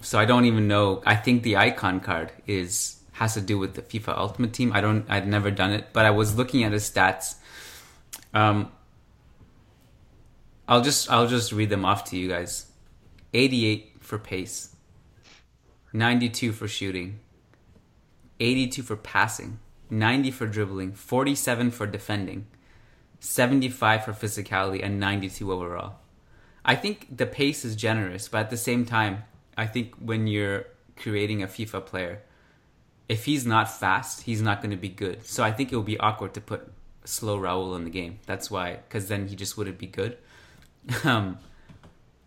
so 0.00 0.18
I 0.18 0.24
don't 0.24 0.44
even 0.46 0.66
know. 0.66 1.00
I 1.06 1.14
think 1.14 1.44
the 1.44 1.56
icon 1.56 2.00
card 2.00 2.32
is 2.48 2.98
has 3.12 3.34
to 3.34 3.40
do 3.40 3.56
with 3.56 3.74
the 3.74 3.82
FIFA 3.82 4.18
Ultimate 4.18 4.52
Team. 4.52 4.72
I 4.72 4.80
don't. 4.80 5.08
I'd 5.08 5.28
never 5.28 5.52
done 5.52 5.70
it, 5.70 5.92
but 5.92 6.06
I 6.06 6.10
was 6.10 6.34
looking 6.34 6.64
at 6.64 6.72
his 6.72 6.90
stats. 6.90 7.36
Um, 8.34 8.72
I'll 10.66 10.82
just 10.82 11.08
I'll 11.08 11.28
just 11.28 11.52
read 11.52 11.70
them 11.70 11.84
off 11.84 12.02
to 12.10 12.16
you 12.16 12.28
guys. 12.28 12.66
88 13.32 13.89
for 14.10 14.18
pace, 14.18 14.74
92 15.92 16.52
for 16.52 16.66
shooting, 16.66 17.20
82 18.40 18.82
for 18.82 18.96
passing, 18.96 19.60
90 19.88 20.32
for 20.32 20.46
dribbling, 20.46 20.92
47 20.92 21.70
for 21.70 21.86
defending, 21.86 22.46
75 23.20 24.04
for 24.04 24.12
physicality, 24.12 24.84
and 24.84 24.98
92 24.98 25.52
overall. 25.52 25.94
I 26.64 26.74
think 26.74 27.16
the 27.16 27.26
pace 27.26 27.64
is 27.64 27.76
generous, 27.76 28.28
but 28.28 28.40
at 28.40 28.50
the 28.50 28.56
same 28.56 28.84
time, 28.84 29.22
I 29.56 29.66
think 29.66 29.94
when 29.96 30.26
you're 30.26 30.66
creating 30.96 31.42
a 31.42 31.46
FIFA 31.46 31.86
player, 31.86 32.22
if 33.08 33.24
he's 33.24 33.46
not 33.46 33.70
fast, 33.70 34.22
he's 34.22 34.42
not 34.42 34.60
going 34.60 34.72
to 34.72 34.76
be 34.76 34.88
good. 34.88 35.24
So 35.24 35.44
I 35.44 35.52
think 35.52 35.72
it 35.72 35.76
would 35.76 35.86
be 35.86 35.98
awkward 35.98 36.34
to 36.34 36.40
put 36.40 36.72
slow 37.04 37.38
Raul 37.38 37.76
in 37.76 37.84
the 37.84 37.90
game. 37.90 38.18
That's 38.26 38.50
why, 38.50 38.80
because 38.88 39.08
then 39.08 39.28
he 39.28 39.36
just 39.36 39.56
wouldn't 39.56 39.78
be 39.78 39.86
good. 39.86 40.18
um, 41.04 41.38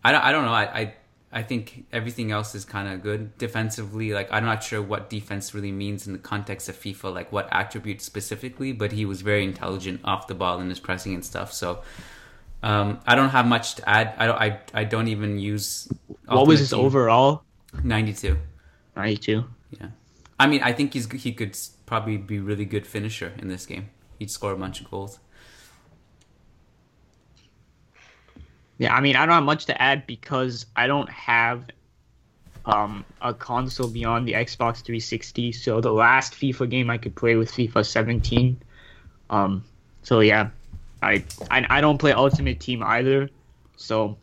I 0.02 0.12
don't, 0.12 0.24
I 0.24 0.32
don't 0.32 0.44
know. 0.44 0.52
I, 0.52 0.64
I, 0.80 0.94
I 1.34 1.42
think 1.42 1.84
everything 1.92 2.30
else 2.30 2.54
is 2.54 2.64
kind 2.64 2.88
of 2.88 3.02
good 3.02 3.36
defensively. 3.38 4.12
Like 4.12 4.32
I'm 4.32 4.44
not 4.44 4.62
sure 4.62 4.80
what 4.80 5.10
defense 5.10 5.52
really 5.52 5.72
means 5.72 6.06
in 6.06 6.12
the 6.12 6.18
context 6.18 6.68
of 6.68 6.76
FIFA, 6.76 7.12
like 7.12 7.32
what 7.32 7.48
attributes 7.50 8.04
specifically. 8.04 8.72
But 8.72 8.92
he 8.92 9.04
was 9.04 9.20
very 9.20 9.42
intelligent 9.42 10.00
off 10.04 10.28
the 10.28 10.34
ball 10.34 10.60
in 10.60 10.68
his 10.68 10.78
pressing 10.78 11.12
and 11.12 11.24
stuff. 11.24 11.52
So 11.52 11.82
um, 12.62 13.00
I 13.06 13.16
don't 13.16 13.30
have 13.30 13.46
much 13.46 13.74
to 13.74 13.88
add. 13.88 14.14
I 14.16 14.26
don't. 14.26 14.40
I, 14.40 14.60
I 14.72 14.84
don't 14.84 15.08
even 15.08 15.38
use. 15.38 15.88
what 16.26 16.46
was 16.46 16.60
his 16.60 16.70
Team. 16.70 16.78
overall 16.78 17.42
Ninety-two. 17.82 18.36
92 18.96 19.44
Yeah. 19.70 19.88
I 20.38 20.46
mean, 20.46 20.62
I 20.62 20.72
think 20.72 20.92
he's 20.92 21.10
he 21.10 21.32
could 21.32 21.58
probably 21.86 22.16
be 22.16 22.38
really 22.38 22.64
good 22.64 22.86
finisher 22.86 23.32
in 23.38 23.48
this 23.48 23.66
game. 23.66 23.90
He'd 24.18 24.30
score 24.30 24.52
a 24.52 24.56
bunch 24.56 24.80
of 24.80 24.90
goals. 24.90 25.18
Yeah 28.78 28.94
i 28.94 29.00
mean 29.00 29.16
i 29.16 29.24
don't 29.26 29.34
have 29.34 29.44
much 29.44 29.66
to 29.66 29.82
add 29.82 30.06
because 30.06 30.66
i 30.76 30.86
don't 30.86 31.10
have 31.10 31.66
um, 32.66 33.04
a 33.20 33.34
console 33.34 33.88
beyond 33.88 34.26
the 34.26 34.32
xbox 34.32 34.82
360 34.82 35.52
so 35.52 35.82
the 35.82 35.92
last 35.92 36.32
fifa 36.32 36.68
game 36.68 36.88
i 36.88 36.96
could 36.96 37.14
play 37.14 37.36
with 37.36 37.50
fifa 37.52 37.84
17 37.84 38.58
um, 39.28 39.62
so 40.02 40.20
yeah 40.20 40.48
I, 41.02 41.22
I 41.50 41.66
i 41.68 41.80
don't 41.82 41.98
play 41.98 42.12
ultimate 42.12 42.60
team 42.60 42.82
either 42.82 43.28
so 43.76 44.16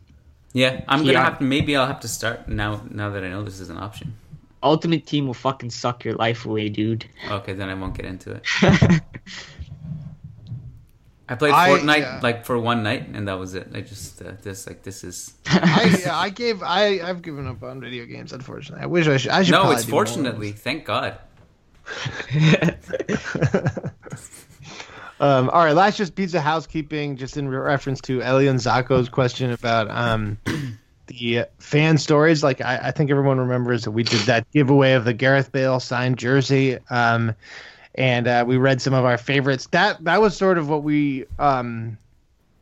Yeah, 0.52 0.84
I'm 0.88 1.04
gonna 1.04 1.22
have 1.22 1.38
to. 1.38 1.44
Maybe 1.44 1.76
I'll 1.76 1.86
have 1.86 2.00
to 2.00 2.08
start 2.08 2.48
now. 2.48 2.82
Now 2.90 3.10
that 3.10 3.24
I 3.24 3.28
know 3.28 3.42
this 3.42 3.60
is 3.60 3.70
an 3.70 3.78
option. 3.78 4.14
ultimate 4.62 5.06
team 5.06 5.26
will 5.26 5.34
fucking 5.34 5.70
suck 5.70 6.04
your 6.04 6.14
life 6.14 6.46
away 6.46 6.68
dude 6.68 7.04
Okay, 7.30 7.52
then 7.52 7.68
I 7.68 7.74
won't 7.74 7.94
get 7.96 8.04
into 8.06 8.32
it. 8.32 8.42
I 11.32 11.34
played 11.36 11.52
I- 11.52 11.68
Fortnite 11.70 12.00
yeah. 12.00 12.20
like 12.22 12.44
for 12.44 12.58
one 12.58 12.82
night, 12.82 13.08
and 13.08 13.28
that 13.28 13.38
was 13.38 13.54
it. 13.54 13.68
I 13.74 13.80
just 13.80 14.22
uh, 14.22 14.32
this 14.42 14.66
like 14.66 14.82
this 14.82 15.04
is 15.04 15.34
I, 15.46 15.98
yeah, 16.02 16.16
I 16.16 16.30
gave 16.42 16.62
I 16.62 17.00
I've 17.00 17.22
given 17.22 17.46
up 17.46 17.62
on 17.62 17.80
video 17.80 18.06
games. 18.06 18.32
Unfortunately, 18.32 18.82
I 18.82 18.86
wish 18.86 19.06
I 19.06 19.16
should. 19.16 19.30
I 19.30 19.42
should 19.42 19.52
no. 19.52 19.70
It's 19.70 19.84
fortunately, 19.84 20.52
thank 20.52 20.84
God. 20.84 21.18
Um, 25.22 25.50
all 25.50 25.64
right, 25.64 25.72
last 25.72 25.98
just 25.98 26.16
piece 26.16 26.34
of 26.34 26.42
housekeeping, 26.42 27.16
just 27.16 27.36
in 27.36 27.48
reference 27.48 28.00
to 28.02 28.20
Elian 28.22 28.56
Zako's 28.56 29.08
question 29.08 29.52
about 29.52 29.88
um, 29.88 30.36
the 31.06 31.44
fan 31.60 31.96
stories. 31.96 32.42
Like 32.42 32.60
I, 32.60 32.78
I 32.82 32.90
think 32.90 33.08
everyone 33.08 33.38
remembers 33.38 33.84
that 33.84 33.92
we 33.92 34.02
did 34.02 34.18
that 34.22 34.50
giveaway 34.50 34.94
of 34.94 35.04
the 35.04 35.12
Gareth 35.12 35.52
Bale 35.52 35.78
signed 35.78 36.18
jersey, 36.18 36.76
um, 36.90 37.36
and 37.94 38.26
uh, 38.26 38.44
we 38.46 38.56
read 38.56 38.80
some 38.80 38.94
of 38.94 39.04
our 39.04 39.18
favorites. 39.18 39.66
That 39.70 40.02
that 40.04 40.20
was 40.20 40.36
sort 40.36 40.58
of 40.58 40.68
what 40.68 40.82
we 40.82 41.26
um, 41.38 41.98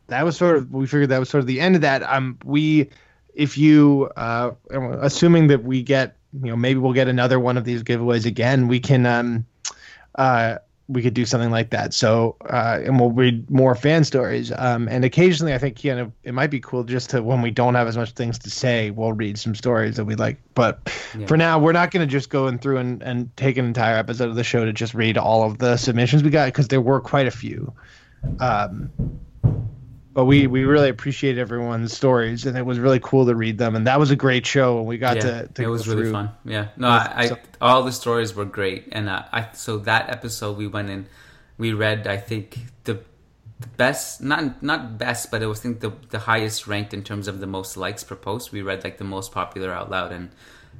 that 0.07 0.23
was 0.23 0.37
sort 0.37 0.57
of 0.57 0.71
we 0.71 0.87
figured 0.87 1.09
that 1.09 1.19
was 1.19 1.29
sort 1.29 1.41
of 1.41 1.47
the 1.47 1.59
end 1.61 1.75
of 1.75 1.81
that. 1.81 2.03
Um, 2.03 2.37
we 2.43 2.89
if 3.33 3.57
you 3.57 4.09
uh, 4.17 4.51
assuming 4.69 5.47
that 5.47 5.63
we 5.63 5.81
get 5.81 6.15
you 6.41 6.49
know 6.49 6.55
maybe 6.55 6.79
we'll 6.79 6.93
get 6.93 7.07
another 7.07 7.39
one 7.39 7.57
of 7.57 7.63
these 7.63 7.83
giveaways 7.83 8.25
again, 8.25 8.67
we 8.67 8.79
can 8.79 9.05
um, 9.05 9.45
uh, 10.15 10.57
we 10.91 11.01
could 11.01 11.13
do 11.13 11.25
something 11.25 11.51
like 11.51 11.69
that. 11.71 11.93
So, 11.93 12.35
uh, 12.49 12.79
and 12.83 12.99
we'll 12.99 13.11
read 13.11 13.49
more 13.49 13.75
fan 13.75 14.03
stories. 14.03 14.51
Um, 14.55 14.87
and 14.87 15.05
occasionally, 15.05 15.53
I 15.53 15.57
think 15.57 15.83
you 15.83 15.95
know 15.95 16.11
it 16.23 16.33
might 16.33 16.51
be 16.51 16.59
cool 16.59 16.83
just 16.83 17.09
to 17.11 17.23
when 17.23 17.41
we 17.41 17.51
don't 17.51 17.75
have 17.75 17.87
as 17.87 17.97
much 17.97 18.11
things 18.11 18.37
to 18.39 18.49
say, 18.49 18.91
we'll 18.91 19.13
read 19.13 19.37
some 19.37 19.55
stories 19.55 19.95
that 19.95 20.05
we 20.05 20.15
like. 20.15 20.37
But 20.53 20.79
Yeah. 21.17 21.25
for 21.27 21.37
now, 21.37 21.59
we're 21.59 21.71
not 21.71 21.91
going 21.91 22.05
to 22.07 22.11
just 22.11 22.29
go 22.29 22.47
in 22.47 22.57
through 22.59 22.77
and, 22.77 23.01
and 23.01 23.35
take 23.37 23.57
an 23.57 23.65
entire 23.65 23.95
episode 23.97 24.29
of 24.29 24.35
the 24.35 24.43
show 24.43 24.65
to 24.65 24.73
just 24.73 24.93
read 24.93 25.17
all 25.17 25.43
of 25.43 25.57
the 25.59 25.77
submissions 25.77 26.23
we 26.23 26.29
got 26.29 26.45
because 26.47 26.67
there 26.67 26.81
were 26.81 26.99
quite 26.99 27.27
a 27.27 27.31
few. 27.31 27.73
Um, 28.39 28.91
but 30.13 30.25
we 30.25 30.47
we 30.47 30.65
really 30.65 30.89
appreciate 30.89 31.37
everyone's 31.37 31.93
stories, 31.93 32.45
and 32.45 32.57
it 32.57 32.65
was 32.65 32.79
really 32.79 32.99
cool 32.99 33.25
to 33.25 33.35
read 33.35 33.57
them. 33.57 33.75
And 33.75 33.87
that 33.87 33.99
was 33.99 34.11
a 34.11 34.15
great 34.15 34.45
show, 34.45 34.77
and 34.79 34.87
we 34.87 34.97
got 34.97 35.17
yeah, 35.17 35.43
to, 35.43 35.47
to 35.47 35.63
it 35.63 35.67
was 35.67 35.87
really 35.87 36.03
through. 36.03 36.11
fun. 36.11 36.31
Yeah, 36.43 36.67
no, 36.75 36.89
I, 36.89 37.29
I 37.29 37.37
all 37.61 37.83
the 37.83 37.91
stories 37.91 38.35
were 38.35 38.45
great, 38.45 38.89
and 38.91 39.07
uh, 39.07 39.23
I 39.31 39.49
so 39.53 39.77
that 39.79 40.09
episode 40.09 40.57
we 40.57 40.67
went 40.67 40.89
in, 40.89 41.07
we 41.57 41.73
read 41.73 42.07
I 42.07 42.17
think 42.17 42.57
the, 42.83 42.99
the 43.59 43.67
best, 43.77 44.21
not 44.21 44.61
not 44.61 44.97
best, 44.97 45.31
but 45.31 45.41
it 45.41 45.47
was 45.47 45.59
I 45.59 45.63
think 45.63 45.79
the 45.79 45.93
the 46.09 46.19
highest 46.19 46.67
ranked 46.67 46.93
in 46.93 47.03
terms 47.03 47.27
of 47.27 47.39
the 47.39 47.47
most 47.47 47.77
likes 47.77 48.03
per 48.03 48.15
post. 48.15 48.51
We 48.51 48.61
read 48.61 48.83
like 48.83 48.97
the 48.97 49.05
most 49.05 49.31
popular 49.31 49.71
out 49.71 49.89
loud, 49.89 50.11
and 50.11 50.29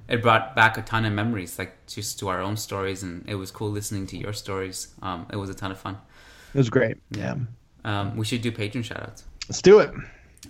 it 0.10 0.22
brought 0.22 0.58
back 0.58 0.78
a 0.78 0.82
ton 0.82 1.06
of 1.06 1.14
memories, 1.14 1.58
like 1.58 1.86
just 1.88 2.20
to 2.20 2.28
our 2.28 2.42
own 2.42 2.58
stories, 2.58 3.02
and 3.02 3.24
it 3.30 3.36
was 3.36 3.50
cool 3.50 3.72
listening 3.72 4.08
to 4.08 4.18
your 4.18 4.34
stories. 4.34 4.90
Um, 5.02 5.26
it 5.32 5.38
was 5.38 5.50
a 5.50 5.54
ton 5.54 5.72
of 5.72 5.80
fun. 5.80 5.98
It 6.54 6.58
was 6.58 6.70
great. 6.70 6.98
Yeah, 7.12 7.36
Um, 7.84 8.18
we 8.18 8.26
should 8.26 8.42
do 8.42 8.52
patron 8.52 8.84
shoutouts. 8.84 9.24
let's 9.48 9.62
do 9.62 9.80
it. 9.80 9.92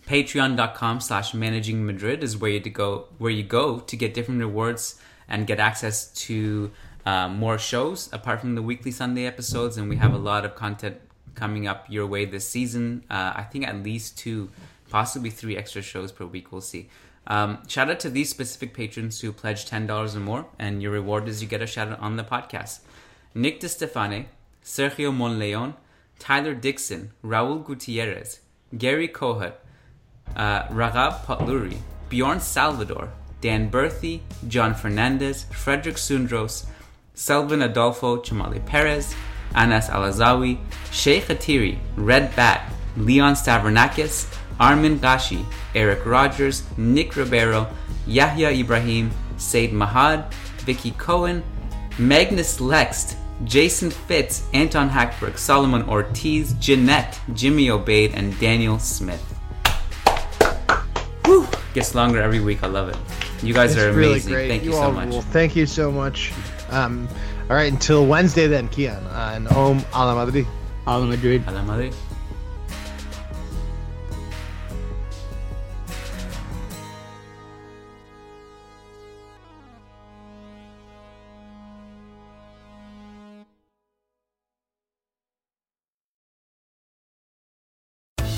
Patreon.com 0.08 1.00
slash 1.02 1.34
managing 1.34 1.86
Madrid 1.86 2.24
is 2.24 2.38
where 2.38 2.52
you 2.52 2.60
to 2.62 2.70
go 2.70 3.08
where 3.18 3.32
you 3.32 3.44
go 3.44 3.80
to 3.80 3.96
get 3.96 4.14
different 4.14 4.40
rewards 4.40 5.00
and 5.28 5.48
get 5.48 5.60
access 5.60 6.12
to 6.26 6.72
uh, 7.06 7.28
more 7.28 7.58
shows 7.58 8.10
apart 8.12 8.40
from 8.42 8.56
the 8.56 8.62
weekly 8.62 8.92
Sunday 8.92 9.26
episodes. 9.26 9.78
And 9.78 9.90
we 9.90 9.98
have 9.98 10.14
a 10.14 10.18
lot 10.18 10.46
of 10.46 10.56
content 10.56 10.98
coming 11.36 11.68
up 11.68 11.86
your 11.90 12.06
way 12.06 12.26
this 12.26 12.48
season. 12.48 13.04
Uh, 13.10 13.34
I 13.36 13.44
think 13.44 13.68
at 13.68 13.82
least 13.84 14.18
two, 14.18 14.50
possibly 14.90 15.30
three 15.30 15.58
extra 15.58 15.82
shows 15.82 16.12
per 16.12 16.26
week. 16.26 16.52
We'll 16.52 16.62
see. 16.62 16.90
Um, 17.28 17.60
shout 17.68 17.90
out 17.90 18.00
to 18.02 18.10
these 18.10 18.30
specific 18.30 18.74
patrons 18.74 19.22
who 19.22 19.32
pledge 19.32 19.70
$10 19.70 20.16
or 20.16 20.20
more, 20.20 20.48
and 20.58 20.82
your 20.82 20.92
reward 20.92 21.28
is 21.28 21.42
you 21.42 21.48
get 21.48 21.62
a 21.62 21.68
shout 21.68 21.90
out 21.90 22.00
on 22.00 22.18
the 22.18 22.24
podcast. 22.24 22.80
Nick 23.34 23.62
DeStefane, 23.62 24.26
Sergio 24.64 25.16
Monleon, 25.16 25.76
Tyler 26.22 26.54
Dixon, 26.54 27.12
Raul 27.24 27.66
Gutierrez, 27.66 28.42
Gary 28.78 29.08
Kohut, 29.08 29.54
uh, 30.36 30.68
Ragab 30.68 31.26
Potluri, 31.26 31.78
Bjorn 32.10 32.40
Salvador, 32.40 33.10
Dan 33.42 33.72
Berthy, 33.72 34.20
John 34.48 34.76
Fernandez, 34.76 35.46
Frederick 35.46 35.98
Sundros, 35.98 36.68
Selvin 37.16 37.66
Adolfo 37.66 38.22
Chamale 38.22 38.64
Perez, 38.68 39.16
Anas 39.56 39.90
Alazawi, 39.90 40.60
Sheikh 40.92 41.26
Atiri, 41.26 41.80
Red 41.96 42.36
Bat, 42.36 42.72
Leon 42.98 43.34
Stavronakis, 43.34 44.32
Armin 44.60 45.00
Gashi, 45.00 45.44
Eric 45.74 46.06
Rogers, 46.06 46.62
Nick 46.78 47.16
Ribeiro, 47.16 47.68
Yahya 48.06 48.52
Ibrahim, 48.52 49.10
Said 49.38 49.72
Mahad, 49.72 50.32
Vicky 50.60 50.92
Cohen, 50.92 51.42
Magnus 51.98 52.62
Lext, 52.62 53.18
Jason 53.46 53.90
Fitz, 53.92 54.48
Anton 54.54 54.90
Hackberg, 54.90 55.38
Solomon 55.38 55.84
Ortiz, 55.90 56.54
Jeanette, 56.54 57.20
Jimmy 57.34 57.68
Obaid, 57.68 58.14
and 58.16 58.38
Daniel 58.40 58.80
Smith. 58.80 59.22
Whew. 61.26 61.48
Gets 61.74 61.96
longer 61.96 62.22
every 62.22 62.40
week. 62.40 62.64
I 62.64 62.68
love 62.68 62.90
it. 62.90 62.98
You 63.44 63.54
guys 63.54 63.72
It's 63.76 63.82
are 63.82 63.92
really 63.92 64.14
amazing. 64.14 64.34
great. 64.34 64.48
Thank 64.50 64.64
you, 64.64 64.70
you 64.72 64.76
so 64.76 64.82
all 64.84 64.92
much. 64.92 65.08
rule. 65.10 65.22
Thank 65.22 65.56
you 65.56 65.66
so 65.66 65.92
much. 65.92 66.32
Um, 66.70 67.08
all 67.50 67.56
right, 67.56 67.72
until 67.72 68.06
Wednesday 68.06 68.48
then, 68.48 68.68
Kiyan. 68.70 69.04
Uh, 69.08 69.34
and 69.36 69.48
Om 69.50 69.84
a 69.94 70.06
la 70.06 70.14
Madrid. 70.26 70.46
Al 70.88 71.06
Madrid. 71.06 71.44
A 71.48 71.52
la 71.52 71.64
Madrid. 71.64 71.94